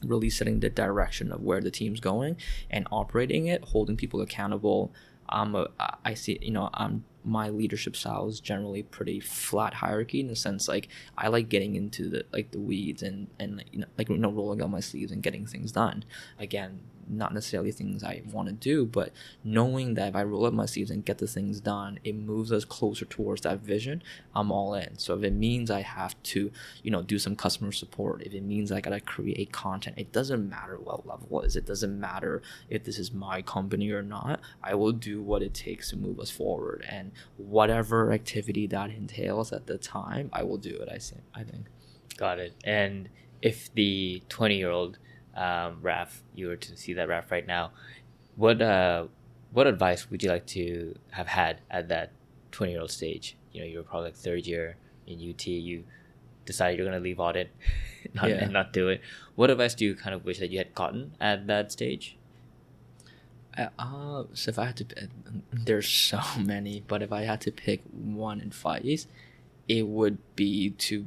really 0.03 0.31
setting 0.31 0.59
the 0.59 0.69
direction 0.69 1.31
of 1.31 1.41
where 1.43 1.61
the 1.61 1.71
team's 1.71 2.01
going 2.01 2.37
and 2.69 2.89
operating 2.91 3.47
it 3.47 3.63
holding 3.67 3.97
people 3.97 4.21
accountable 4.21 4.93
I'm 5.33 5.55
a, 5.55 5.69
I 6.05 6.15
see, 6.15 6.39
you 6.41 6.53
know, 6.53 6.71
I'm 6.75 7.05
my 7.25 7.49
leadership 7.49 7.95
style 7.97 8.29
is 8.29 8.41
generally 8.41 8.83
pretty 8.83 9.21
flat 9.21 9.75
hierarchy 9.75 10.21
in 10.21 10.27
the 10.27 10.37
sense 10.37 10.67
like 10.67 10.89
I 11.17 11.29
like 11.29 11.49
getting 11.49 11.77
into 11.77 12.09
the 12.09 12.25
like 12.33 12.51
the 12.51 12.59
weeds 12.59 13.03
and 13.03 13.29
and 13.39 13.65
you 13.71 13.81
know 13.81 13.87
like 13.97 14.09
you 14.09 14.17
know 14.17 14.33
rolling 14.33 14.61
up 14.61 14.71
my 14.71 14.81
sleeves 14.81 15.13
and 15.13 15.23
getting 15.23 15.47
things 15.47 15.73
done. 15.73 16.05
Again, 16.39 16.81
not 17.13 17.35
necessarily 17.35 17.71
things 17.71 18.03
I 18.03 18.23
want 18.33 18.49
to 18.49 18.55
do, 18.55 18.87
but 18.87 19.13
knowing 19.45 19.95
that 19.95 20.09
if 20.09 20.17
I 20.17 20.23
roll 20.23 20.47
up 20.47 20.55
my 20.55 20.67
sleeves 20.67 20.91
and 20.91 21.05
get 21.05 21.19
the 21.19 21.27
things 21.27 21.61
done, 21.61 21.99
it 22.03 22.15
moves 22.15 22.51
us 22.51 22.65
closer 22.65 23.05
towards 23.05 23.43
that 23.43 23.61
vision. 23.61 24.03
I'm 24.35 24.51
all 24.51 24.75
in. 24.75 24.99
So 24.99 25.15
if 25.17 25.23
it 25.23 25.33
means 25.33 25.71
I 25.71 25.83
have 25.83 26.21
to, 26.25 26.51
you 26.83 26.91
know, 26.91 27.03
do 27.03 27.19
some 27.19 27.37
customer 27.37 27.73
support, 27.73 28.23
if 28.23 28.33
it 28.33 28.43
means 28.43 28.73
I 28.73 28.81
gotta 28.81 29.01
create 29.01 29.53
content, 29.53 29.99
it 29.99 30.13
doesn't 30.13 30.49
matter 30.49 30.79
what 30.79 31.07
level 31.07 31.43
it 31.43 31.47
is. 31.47 31.57
It 31.57 31.67
doesn't 31.67 32.01
matter 32.01 32.43
if 32.71 32.85
this 32.85 32.99
is 32.99 33.13
my 33.13 33.43
company 33.43 33.91
or 33.91 34.03
not. 34.03 34.41
I 34.63 34.75
will 34.75 34.93
do 34.93 35.23
what 35.23 35.43
it 35.43 35.55
takes 35.55 35.91
to 35.91 35.97
move 35.97 36.19
us 36.19 36.31
forward, 36.31 36.85
and 36.89 37.13
whatever 37.37 38.13
activity 38.13 38.67
that 38.69 38.91
entails 38.91 39.53
at 39.53 39.67
the 39.67 39.79
time, 39.79 40.31
I 40.33 40.43
will 40.43 40.57
do 40.57 40.75
it. 40.77 40.89
I 40.91 40.99
think. 40.99 41.23
I 41.35 41.43
think. 41.43 41.67
Got 42.17 42.39
it. 42.39 42.55
And 42.65 43.09
if 43.41 43.73
the 43.75 44.23
twenty-year-old 44.29 44.99
um, 45.35 45.81
Raph, 45.83 46.21
you 46.35 46.49
were 46.49 46.57
to 46.57 46.77
see 46.77 46.93
that 46.95 47.09
Raph 47.09 47.31
right 47.31 47.47
now, 47.47 47.73
what 48.37 48.61
uh, 48.61 49.07
what 49.53 49.67
advice 49.67 50.11
would 50.11 50.23
you 50.23 50.31
like 50.31 50.47
to 50.47 50.95
have 51.11 51.29
had 51.29 51.61
at 51.71 51.89
that 51.89 52.13
twenty 52.51 52.73
year 52.73 52.81
old 52.81 52.91
stage? 52.91 53.37
You 53.53 53.61
know, 53.61 53.67
you 53.67 53.79
were 53.79 53.85
probably 53.85 54.09
like 54.09 54.17
third 54.17 54.47
year 54.47 54.77
in 55.07 55.19
UT. 55.19 55.47
You 55.47 55.85
decided 56.45 56.79
you're 56.79 56.87
gonna 56.87 57.01
leave 57.01 57.21
audit, 57.21 57.51
not, 58.15 58.29
yeah. 58.29 58.37
and 58.37 58.53
not 58.53 58.73
do 58.73 58.89
it. 58.89 59.01
What 59.35 59.51
advice 59.51 59.75
do 59.75 59.85
you 59.85 59.95
kind 59.95 60.15
of 60.15 60.25
wish 60.25 60.39
that 60.39 60.51
you 60.51 60.59
had 60.59 60.75
gotten 60.75 61.13
at 61.21 61.47
that 61.47 61.73
stage? 61.73 62.17
Uh, 63.57 64.25
so 64.33 64.49
if 64.49 64.59
I 64.59 64.67
had 64.67 64.77
to, 64.77 65.09
there's 65.53 65.89
so 65.89 66.21
many, 66.39 66.85
but 66.87 67.03
if 67.03 67.13
I 67.13 67.23
had 67.23 67.41
to 67.43 67.53
pick 67.53 67.83
one 67.93 68.41
advice, 68.41 69.07
it 69.69 69.87
would 69.87 70.19
be 70.37 70.71
to 70.71 71.07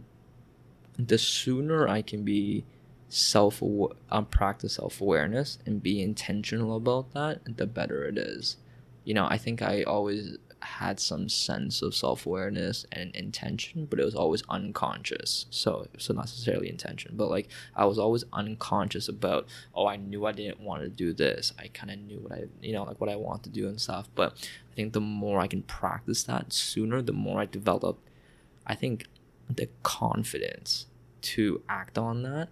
the 0.98 1.18
sooner 1.18 1.88
I 1.88 2.02
can 2.02 2.24
be 2.24 2.64
self 3.10 3.62
um, 3.62 4.26
practice 4.26 4.76
self 4.76 5.02
awareness 5.02 5.58
and 5.66 5.82
be 5.82 6.02
intentional 6.02 6.76
about 6.76 7.14
that, 7.14 7.58
the 7.58 7.66
better 7.66 8.06
it 8.06 8.18
is. 8.18 8.58
You 9.04 9.14
know, 9.14 9.28
I 9.30 9.38
think 9.38 9.62
I 9.62 9.84
always 9.84 10.38
had 10.66 11.00
some 11.00 11.30
sense 11.30 11.82
of 11.82 11.94
self 11.94 12.26
awareness 12.26 12.86
and 12.92 13.16
intention, 13.16 13.86
but 13.86 14.00
it 14.00 14.06
was 14.06 14.16
always 14.16 14.44
unconscious. 14.50 15.46
So, 15.50 15.88
so 15.98 16.14
not 16.14 16.26
necessarily 16.26 16.70
intention, 16.70 17.14
but 17.16 17.30
like 17.30 17.50
I 17.76 17.86
was 17.86 18.00
always 18.00 18.24
unconscious 18.34 19.08
about. 19.08 19.48
Oh, 19.74 19.88
I 19.88 19.96
knew 19.96 20.26
I 20.26 20.32
didn't 20.32 20.60
want 20.60 20.82
to 20.82 20.90
do 20.90 21.14
this. 21.14 21.54
I 21.60 21.68
kind 21.68 21.92
of 21.92 22.00
knew 22.00 22.20
what 22.20 22.32
I, 22.34 22.46
you 22.62 22.74
know, 22.74 22.84
like 22.84 23.00
what 23.00 23.10
I 23.10 23.16
want 23.16 23.44
to 23.44 23.50
do 23.50 23.68
and 23.68 23.80
stuff. 23.80 24.10
But 24.16 24.34
I 24.72 24.76
think 24.76 24.94
the 24.94 25.02
more 25.02 25.40
I 25.40 25.48
can 25.48 25.62
practice 25.62 26.24
that 26.24 26.52
sooner, 26.52 27.02
the 27.02 27.14
more 27.14 27.40
I 27.40 27.46
develop. 27.46 28.00
I 28.68 28.74
think 28.74 29.06
the 29.48 29.70
confidence 29.84 30.88
to 31.22 31.62
act 31.70 31.98
on 31.98 32.24
that 32.24 32.50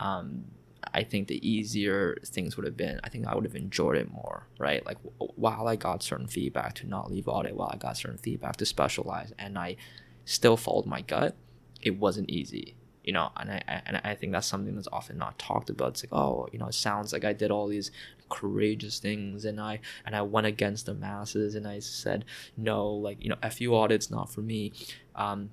um, 0.00 0.44
I 0.92 1.02
think 1.04 1.28
the 1.28 1.40
easier 1.48 2.16
things 2.24 2.56
would 2.56 2.66
have 2.66 2.76
been, 2.76 3.00
I 3.04 3.08
think 3.10 3.26
I 3.26 3.34
would 3.34 3.44
have 3.44 3.54
enjoyed 3.54 3.98
it 3.98 4.10
more, 4.10 4.46
right? 4.58 4.84
Like 4.84 4.96
while 5.36 5.68
I 5.68 5.76
got 5.76 6.02
certain 6.02 6.26
feedback 6.26 6.74
to 6.76 6.88
not 6.88 7.10
leave 7.10 7.28
audit, 7.28 7.54
while 7.54 7.70
I 7.72 7.76
got 7.76 7.96
certain 7.96 8.18
feedback 8.18 8.56
to 8.56 8.66
specialize, 8.66 9.32
and 9.38 9.58
I 9.58 9.76
still 10.24 10.56
followed 10.56 10.86
my 10.86 11.02
gut, 11.02 11.36
it 11.82 11.98
wasn't 11.98 12.30
easy. 12.30 12.76
you 13.04 13.12
know 13.12 13.30
and 13.36 13.50
I, 13.50 13.82
and 13.86 14.00
I 14.04 14.14
think 14.14 14.32
that's 14.32 14.46
something 14.46 14.74
that's 14.74 14.88
often 14.92 15.16
not 15.18 15.38
talked 15.38 15.70
about 15.70 15.88
it's 15.92 16.04
like 16.04 16.12
oh 16.12 16.48
you 16.52 16.58
know 16.58 16.66
it 16.66 16.74
sounds 16.74 17.12
like 17.14 17.24
i 17.24 17.32
did 17.32 17.50
all 17.50 17.66
these 17.66 17.90
courageous 18.28 18.98
things 19.00 19.44
and 19.46 19.58
i 19.58 19.80
and 20.04 20.14
i 20.14 20.22
went 20.22 20.46
against 20.46 20.84
the 20.86 20.94
masses 20.94 21.54
and 21.54 21.66
i 21.66 21.78
said 21.80 22.24
no 22.56 22.86
like 23.06 23.16
you 23.24 23.30
know 23.30 23.36
fu 23.50 23.72
audit's 23.74 24.10
not 24.10 24.30
for 24.30 24.42
me 24.42 24.72
um 25.16 25.48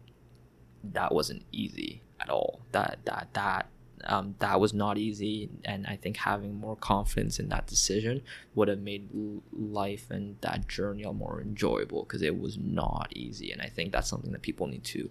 that 0.84 1.14
wasn't 1.14 1.44
easy 1.52 2.02
at 2.20 2.30
all 2.30 2.62
that 2.74 3.00
that 3.06 3.30
that 3.34 3.68
um, 4.08 4.36
that 4.40 4.60
was 4.60 4.74
not 4.74 4.98
easy 4.98 5.50
and 5.66 5.86
i 5.88 5.96
think 5.96 6.18
having 6.18 6.54
more 6.54 6.76
confidence 6.76 7.40
in 7.40 7.50
that 7.50 7.68
decision 7.68 8.22
would 8.56 8.68
have 8.68 8.80
made 8.80 9.10
life 9.52 10.10
and 10.10 10.38
that 10.42 10.68
journey 10.68 11.04
more 11.14 11.42
enjoyable 11.42 12.04
because 12.04 12.22
it 12.22 12.40
was 12.40 12.58
not 12.58 13.12
easy 13.16 13.52
and 13.52 13.62
i 13.62 13.68
think 13.68 13.92
that's 13.92 14.10
something 14.10 14.32
that 14.32 14.42
people 14.42 14.68
need 14.68 14.84
to 14.84 15.10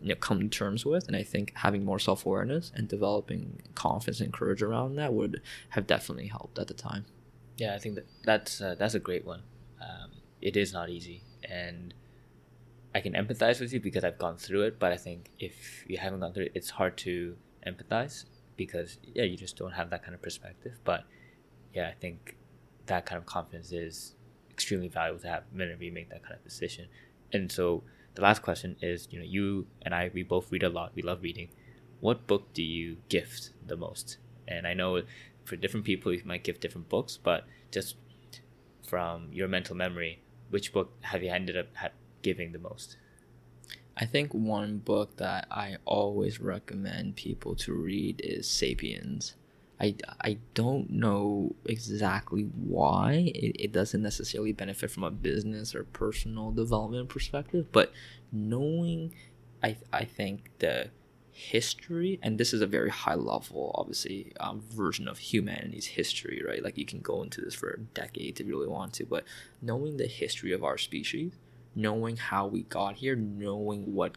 you 0.00 0.08
know, 0.08 0.14
come 0.14 0.40
to 0.40 0.48
terms 0.48 0.84
with. 0.84 1.06
And 1.06 1.16
I 1.16 1.22
think 1.22 1.52
having 1.56 1.84
more 1.84 1.98
self 1.98 2.26
awareness 2.26 2.72
and 2.74 2.88
developing 2.88 3.62
confidence 3.74 4.20
and 4.20 4.32
courage 4.32 4.62
around 4.62 4.96
that 4.96 5.12
would 5.12 5.42
have 5.70 5.86
definitely 5.86 6.28
helped 6.28 6.58
at 6.58 6.68
the 6.68 6.74
time. 6.74 7.04
Yeah, 7.56 7.74
I 7.74 7.78
think 7.78 7.96
that 7.96 8.06
that's 8.24 8.60
uh, 8.60 8.74
that's 8.78 8.94
a 8.94 9.00
great 9.00 9.26
one. 9.26 9.42
Um, 9.80 10.10
it 10.40 10.56
is 10.56 10.72
not 10.72 10.88
easy, 10.88 11.22
and 11.44 11.92
I 12.94 13.00
can 13.00 13.12
empathize 13.12 13.60
with 13.60 13.72
you 13.72 13.80
because 13.80 14.04
I've 14.04 14.18
gone 14.18 14.36
through 14.36 14.62
it. 14.62 14.78
But 14.78 14.92
I 14.92 14.96
think 14.96 15.30
if 15.38 15.84
you 15.86 15.98
haven't 15.98 16.20
gone 16.20 16.32
through 16.32 16.46
it, 16.46 16.52
it's 16.54 16.70
hard 16.70 16.96
to 16.98 17.36
empathize 17.66 18.24
because 18.56 18.98
yeah, 19.14 19.24
you 19.24 19.36
just 19.36 19.56
don't 19.56 19.72
have 19.72 19.90
that 19.90 20.02
kind 20.02 20.14
of 20.14 20.22
perspective. 20.22 20.78
But 20.84 21.04
yeah, 21.74 21.88
I 21.88 21.94
think 21.94 22.36
that 22.86 23.06
kind 23.06 23.18
of 23.18 23.26
confidence 23.26 23.72
is 23.72 24.14
extremely 24.50 24.88
valuable 24.88 25.20
to 25.20 25.28
have 25.28 25.44
whenever 25.52 25.84
you 25.84 25.92
make 25.92 26.10
that 26.10 26.22
kind 26.22 26.34
of 26.34 26.44
decision. 26.44 26.88
And 27.32 27.50
so 27.50 27.84
the 28.14 28.22
last 28.22 28.42
question 28.42 28.76
is 28.82 29.08
you 29.10 29.18
know 29.18 29.24
you 29.24 29.66
and 29.82 29.94
i 29.94 30.10
we 30.12 30.22
both 30.22 30.50
read 30.50 30.62
a 30.62 30.68
lot 30.68 30.92
we 30.94 31.02
love 31.02 31.22
reading 31.22 31.48
what 32.00 32.26
book 32.26 32.52
do 32.52 32.62
you 32.62 32.96
gift 33.08 33.50
the 33.66 33.76
most 33.76 34.18
and 34.48 34.66
i 34.66 34.74
know 34.74 35.02
for 35.44 35.56
different 35.56 35.86
people 35.86 36.12
you 36.12 36.22
might 36.24 36.44
give 36.44 36.60
different 36.60 36.88
books 36.88 37.16
but 37.16 37.44
just 37.70 37.96
from 38.86 39.28
your 39.32 39.48
mental 39.48 39.76
memory 39.76 40.20
which 40.50 40.72
book 40.72 40.92
have 41.02 41.22
you 41.22 41.30
ended 41.30 41.56
up 41.56 41.66
giving 42.22 42.52
the 42.52 42.58
most 42.58 42.96
i 43.96 44.04
think 44.04 44.32
one 44.32 44.78
book 44.78 45.16
that 45.16 45.46
i 45.50 45.76
always 45.84 46.40
recommend 46.40 47.16
people 47.16 47.54
to 47.54 47.72
read 47.72 48.20
is 48.24 48.48
sapiens 48.48 49.34
I, 49.80 49.94
I 50.20 50.38
don't 50.52 50.90
know 50.90 51.54
exactly 51.64 52.42
why 52.42 53.32
it, 53.34 53.56
it 53.58 53.72
doesn't 53.72 54.02
necessarily 54.02 54.52
benefit 54.52 54.90
from 54.90 55.04
a 55.04 55.10
business 55.10 55.74
or 55.74 55.84
personal 55.84 56.52
development 56.52 57.08
perspective, 57.08 57.72
but 57.72 57.90
knowing, 58.30 59.14
I, 59.62 59.78
I 59.90 60.04
think 60.04 60.50
the 60.58 60.90
history, 61.32 62.18
and 62.22 62.36
this 62.36 62.52
is 62.52 62.60
a 62.60 62.66
very 62.66 62.90
high 62.90 63.14
level, 63.14 63.72
obviously, 63.74 64.32
um, 64.38 64.60
version 64.60 65.08
of 65.08 65.16
humanity's 65.16 65.86
history, 65.86 66.42
right? 66.46 66.62
Like 66.62 66.76
you 66.76 66.84
can 66.84 67.00
go 67.00 67.22
into 67.22 67.40
this 67.40 67.54
for 67.54 67.78
decades 67.94 68.38
if 68.38 68.46
you 68.46 68.56
really 68.58 68.68
want 68.68 68.92
to, 68.94 69.06
but 69.06 69.24
knowing 69.62 69.96
the 69.96 70.06
history 70.06 70.52
of 70.52 70.62
our 70.62 70.76
species, 70.76 71.32
knowing 71.74 72.16
how 72.16 72.46
we 72.46 72.62
got 72.62 72.96
here, 72.96 73.16
knowing 73.16 73.94
what 73.94 74.16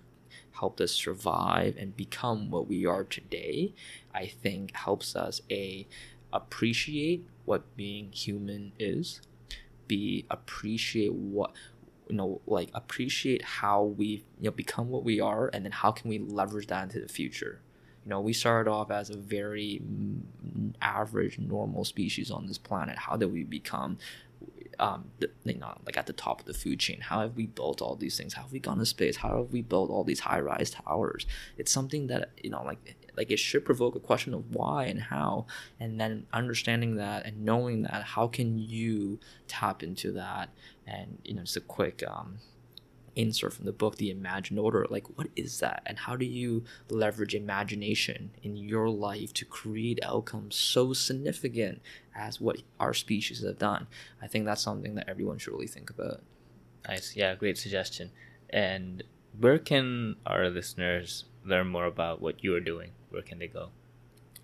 helped 0.53 0.81
us 0.81 0.91
survive 0.91 1.75
and 1.77 1.95
become 1.95 2.49
what 2.49 2.67
we 2.67 2.85
are 2.85 3.03
today, 3.03 3.73
I 4.13 4.27
think 4.27 4.75
helps 4.75 5.15
us 5.15 5.41
a 5.51 5.87
appreciate 6.31 7.25
what 7.45 7.75
being 7.75 8.11
human 8.11 8.73
is, 8.79 9.21
be 9.87 10.25
appreciate 10.29 11.13
what 11.13 11.51
you 12.09 12.15
know 12.15 12.41
like 12.45 12.69
appreciate 12.73 13.43
how 13.43 13.83
we 13.83 14.23
you 14.39 14.45
know 14.45 14.51
become 14.51 14.89
what 14.89 15.03
we 15.03 15.19
are 15.19 15.49
and 15.53 15.63
then 15.63 15.71
how 15.71 15.91
can 15.91 16.09
we 16.09 16.19
leverage 16.19 16.67
that 16.67 16.83
into 16.83 16.99
the 16.99 17.07
future. 17.07 17.61
You 18.03 18.09
know 18.09 18.21
we 18.21 18.33
started 18.33 18.69
off 18.69 18.91
as 18.91 19.09
a 19.09 19.17
very 19.17 19.81
mm, 19.83 20.73
average 20.81 21.39
normal 21.39 21.85
species 21.85 22.31
on 22.31 22.47
this 22.47 22.57
planet. 22.57 22.97
How 22.97 23.17
did 23.17 23.31
we 23.31 23.43
become 23.43 23.97
um, 24.79 25.11
you 25.43 25.57
know, 25.57 25.73
like 25.85 25.97
at 25.97 26.07
the 26.07 26.13
top 26.13 26.39
of 26.39 26.45
the 26.45 26.53
food 26.53 26.79
chain. 26.79 27.01
How 27.01 27.21
have 27.21 27.35
we 27.35 27.47
built 27.47 27.81
all 27.81 27.95
these 27.95 28.17
things? 28.17 28.33
How 28.33 28.43
have 28.43 28.51
we 28.51 28.59
gone 28.59 28.77
to 28.79 28.85
space? 28.85 29.17
How 29.17 29.37
have 29.37 29.51
we 29.51 29.61
built 29.61 29.89
all 29.89 30.03
these 30.03 30.21
high-rise 30.21 30.71
towers? 30.71 31.25
It's 31.57 31.71
something 31.71 32.07
that 32.07 32.31
you 32.41 32.49
know, 32.49 32.63
like 32.63 32.95
like 33.15 33.31
it 33.31 33.39
should 33.39 33.65
provoke 33.65 33.95
a 33.95 33.99
question 33.99 34.33
of 34.33 34.55
why 34.55 34.85
and 34.85 34.99
how, 34.99 35.45
and 35.79 35.99
then 35.99 36.25
understanding 36.33 36.95
that 36.95 37.25
and 37.25 37.43
knowing 37.45 37.83
that, 37.83 38.03
how 38.03 38.27
can 38.27 38.57
you 38.57 39.19
tap 39.47 39.83
into 39.83 40.11
that? 40.13 40.49
And 40.87 41.19
you 41.23 41.35
know, 41.35 41.41
just 41.41 41.57
a 41.57 41.61
quick 41.61 42.03
um, 42.07 42.39
insert 43.15 43.53
from 43.53 43.65
the 43.65 43.71
book, 43.71 43.97
The 43.97 44.11
Imagined 44.11 44.59
Order. 44.59 44.85
Like, 44.89 45.17
what 45.17 45.27
is 45.35 45.59
that? 45.59 45.83
And 45.85 45.97
how 45.97 46.15
do 46.15 46.25
you 46.25 46.63
leverage 46.89 47.35
imagination 47.35 48.31
in 48.41 48.55
your 48.55 48.89
life 48.89 49.33
to 49.33 49.45
create 49.45 49.99
outcomes 50.03 50.55
so 50.55 50.93
significant 50.93 51.81
as 52.15 52.41
what 52.41 52.61
our 52.79 52.93
species 52.93 53.43
have 53.43 53.59
done? 53.59 53.87
I 54.21 54.27
think 54.27 54.45
that's 54.45 54.61
something 54.61 54.95
that 54.95 55.09
everyone 55.09 55.37
should 55.37 55.53
really 55.53 55.67
think 55.67 55.89
about. 55.89 56.21
Nice. 56.87 57.15
Yeah, 57.15 57.35
great 57.35 57.57
suggestion. 57.57 58.11
And 58.49 59.03
where 59.39 59.57
can 59.57 60.17
our 60.25 60.49
listeners 60.49 61.25
learn 61.45 61.67
more 61.67 61.85
about 61.85 62.21
what 62.21 62.43
you 62.43 62.55
are 62.55 62.59
doing? 62.59 62.91
Where 63.09 63.21
can 63.21 63.39
they 63.39 63.47
go? 63.47 63.69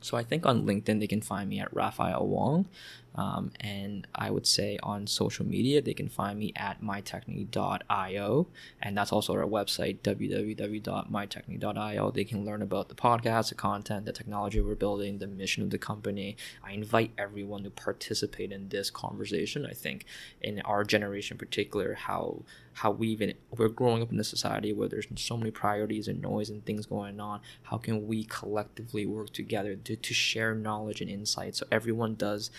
So 0.01 0.15
I 0.15 0.23
think 0.23 0.45
on 0.45 0.65
LinkedIn 0.65 0.99
they 0.99 1.07
can 1.07 1.21
find 1.21 1.49
me 1.49 1.59
at 1.59 1.73
Raphael 1.73 2.25
Wong, 2.25 2.67
um, 3.15 3.51
and 3.59 4.07
I 4.15 4.31
would 4.31 4.47
say 4.47 4.79
on 4.83 5.07
social 5.07 5.45
media 5.45 5.81
they 5.81 5.93
can 5.93 6.09
find 6.09 6.39
me 6.39 6.53
at 6.55 6.81
myTechne.io, 6.81 8.47
and 8.81 8.97
that's 8.97 9.11
also 9.11 9.33
our 9.33 9.45
website 9.45 9.99
www.myTechne.io. 9.99 12.11
They 12.11 12.23
can 12.23 12.45
learn 12.45 12.61
about 12.61 12.89
the 12.89 12.95
podcast, 12.95 13.49
the 13.49 13.55
content, 13.55 14.05
the 14.05 14.13
technology 14.13 14.61
we're 14.61 14.75
building, 14.75 15.17
the 15.17 15.27
mission 15.27 15.63
of 15.63 15.69
the 15.69 15.77
company. 15.77 16.37
I 16.63 16.71
invite 16.71 17.11
everyone 17.17 17.63
to 17.63 17.69
participate 17.69 18.51
in 18.51 18.69
this 18.69 18.89
conversation. 18.89 19.65
I 19.65 19.73
think 19.73 20.05
in 20.41 20.61
our 20.61 20.83
generation 20.83 21.35
in 21.35 21.39
particular, 21.39 21.95
how 21.95 22.43
how 22.79 22.91
we 22.91 23.09
even 23.09 23.33
we're 23.57 23.67
growing 23.67 24.01
up 24.01 24.11
in 24.11 24.19
a 24.19 24.23
society 24.23 24.71
where 24.71 24.87
there's 24.87 25.05
so 25.17 25.35
many 25.35 25.51
priorities 25.51 26.07
and 26.07 26.21
noise 26.21 26.49
and 26.49 26.65
things 26.65 26.85
going 26.85 27.19
on 27.19 27.41
how 27.63 27.77
can 27.77 28.07
we 28.07 28.23
collectively 28.23 29.05
work 29.05 29.31
together 29.33 29.75
to, 29.75 29.97
to 29.97 30.13
share 30.13 30.55
knowledge 30.55 31.01
and 31.01 31.09
insight 31.09 31.55
so 31.55 31.65
everyone 31.71 32.15
does 32.15 32.49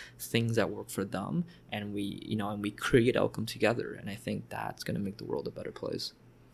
things 0.41 0.57
that 0.57 0.71
work 0.71 0.89
for 0.89 1.05
them 1.05 1.45
and 1.71 1.93
we 1.93 2.23
you 2.25 2.35
know 2.37 2.49
and 2.51 2.63
we 2.63 2.71
create 2.71 3.15
outcome 3.17 3.45
together 3.45 3.97
and 4.01 4.09
i 4.09 4.15
think 4.15 4.49
that's 4.49 4.83
going 4.83 4.95
to 4.95 5.01
make 5.01 5.19
the 5.19 5.25
world 5.25 5.47
a 5.47 5.51
better 5.51 5.71
place 5.71 6.13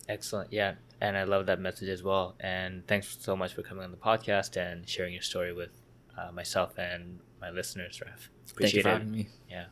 excellent 0.09 0.51
yeah 0.51 0.73
and 0.99 1.15
i 1.17 1.23
love 1.23 1.45
that 1.45 1.59
message 1.59 1.87
as 1.89 2.03
well 2.03 2.35
and 2.41 2.85
thanks 2.87 3.17
so 3.19 3.33
much 3.35 3.53
for 3.53 3.61
coming 3.61 3.83
on 3.83 3.91
the 3.91 3.97
podcast 3.97 4.57
and 4.57 4.87
sharing 4.89 5.13
your 5.13 5.21
story 5.21 5.53
with 5.53 5.69
uh, 6.17 6.31
myself 6.33 6.77
and 6.77 7.19
my 7.39 7.49
listeners 7.49 8.01
Raph. 8.03 8.27
appreciate 8.51 8.73
Thank 8.73 8.73
you 8.73 8.81
for 8.83 8.89
it. 8.89 8.91
having 8.91 9.11
me 9.11 9.27
yeah 9.49 9.65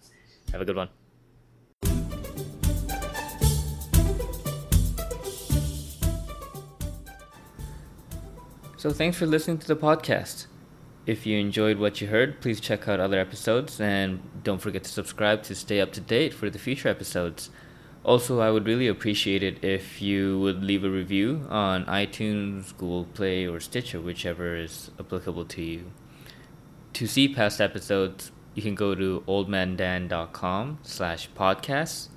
have 0.53 0.61
a 0.61 0.66
good 0.66 0.78
one 0.78 0.89
So 8.78 8.91
thanks 8.91 9.18
for 9.18 9.26
listening 9.26 9.57
to 9.57 9.68
the 9.68 9.76
podcast. 9.76 10.45
If 11.06 11.28
you 11.28 11.38
enjoyed 11.38 11.78
what 11.78 12.01
you 12.01 12.08
heard, 12.08 12.41
please 12.41 12.60
check 12.60 12.88
out 12.88 12.99
other 12.99 13.20
episodes 13.20 13.80
and 13.80 14.22
don't 14.43 14.60
forget 14.60 14.84
to 14.86 14.89
subscribe 14.89 15.43
to 15.43 15.53
stay 15.53 15.80
up 15.80 15.93
to 15.93 16.01
date 16.01 16.34
for 16.34 16.49
the 16.49 16.58
future 16.58 16.89
episodes. 16.89 17.51
Also, 18.03 18.39
I 18.39 18.49
would 18.49 18.66
really 18.66 18.88
appreciate 18.88 19.43
it 19.43 19.64
if 19.64 20.01
you 20.01 20.39
would 20.39 20.64
leave 20.64 20.84
a 20.84 20.89
review 20.89 21.45
on 21.47 21.86
iTunes, 21.86 22.76
Google 22.76 23.06
Play, 23.06 23.47
or 23.47 23.60
Stitcher, 23.60 24.01
whichever 24.01 24.56
is 24.56 24.89
applicable 24.99 25.45
to 25.45 25.62
you. 25.62 25.91
To 26.93 27.06
see 27.06 27.28
past 27.28 27.62
episodes, 27.62 28.32
you 28.56 28.64
can 28.64 28.74
go 28.74 28.95
to 28.95 29.24
oldmandan.com 29.28 30.80
slash 30.82 31.30
podcasts. 31.38 32.10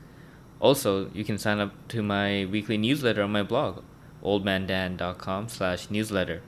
Also, 0.60 1.10
you 1.10 1.24
can 1.24 1.36
sign 1.36 1.58
up 1.58 1.72
to 1.88 2.02
my 2.02 2.46
weekly 2.46 2.78
newsletter 2.78 3.22
on 3.22 3.32
my 3.32 3.42
blog, 3.42 3.82
oldmandan.com 4.22 5.48
slash 5.48 5.90
newsletter 5.90 6.42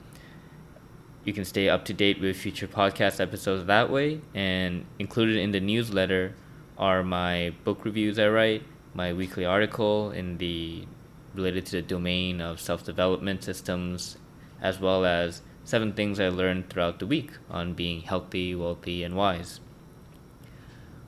you 1.23 1.33
can 1.33 1.45
stay 1.45 1.69
up 1.69 1.85
to 1.85 1.93
date 1.93 2.19
with 2.19 2.35
future 2.35 2.67
podcast 2.67 3.19
episodes 3.19 3.65
that 3.65 3.89
way. 3.89 4.21
And 4.33 4.85
included 4.99 5.37
in 5.37 5.51
the 5.51 5.59
newsletter 5.59 6.35
are 6.77 7.03
my 7.03 7.53
book 7.63 7.85
reviews 7.85 8.17
I 8.17 8.27
write, 8.29 8.63
my 8.93 9.13
weekly 9.13 9.45
article 9.45 10.11
in 10.11 10.37
the 10.37 10.85
related 11.33 11.65
to 11.67 11.71
the 11.77 11.81
domain 11.81 12.41
of 12.41 12.59
self 12.59 12.83
development 12.83 13.43
systems, 13.43 14.17
as 14.61 14.79
well 14.79 15.05
as 15.05 15.41
seven 15.63 15.93
things 15.93 16.19
I 16.19 16.29
learned 16.29 16.69
throughout 16.69 16.99
the 16.99 17.07
week 17.07 17.31
on 17.49 17.73
being 17.73 18.01
healthy, 18.01 18.55
wealthy, 18.55 19.03
and 19.03 19.15
wise. 19.15 19.59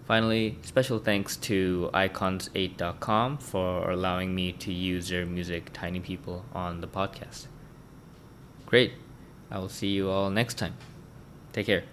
Finally, 0.06 0.60
special 0.62 1.00
thanks 1.00 1.38
to 1.38 1.90
icons8.com 1.94 3.38
for 3.38 3.90
allowing 3.90 4.36
me 4.36 4.52
to 4.52 4.72
use 4.72 5.10
their 5.10 5.26
music 5.26 5.70
Tiny 5.72 6.02
People 6.02 6.46
on 6.54 6.82
the 6.82 6.88
podcast. 6.88 7.48
Great. 8.66 8.94
I 9.54 9.60
will 9.60 9.70
see 9.70 9.90
you 9.90 10.10
all 10.10 10.32
next 10.32 10.58
time. 10.58 10.74
Take 11.54 11.68
care. 11.68 11.84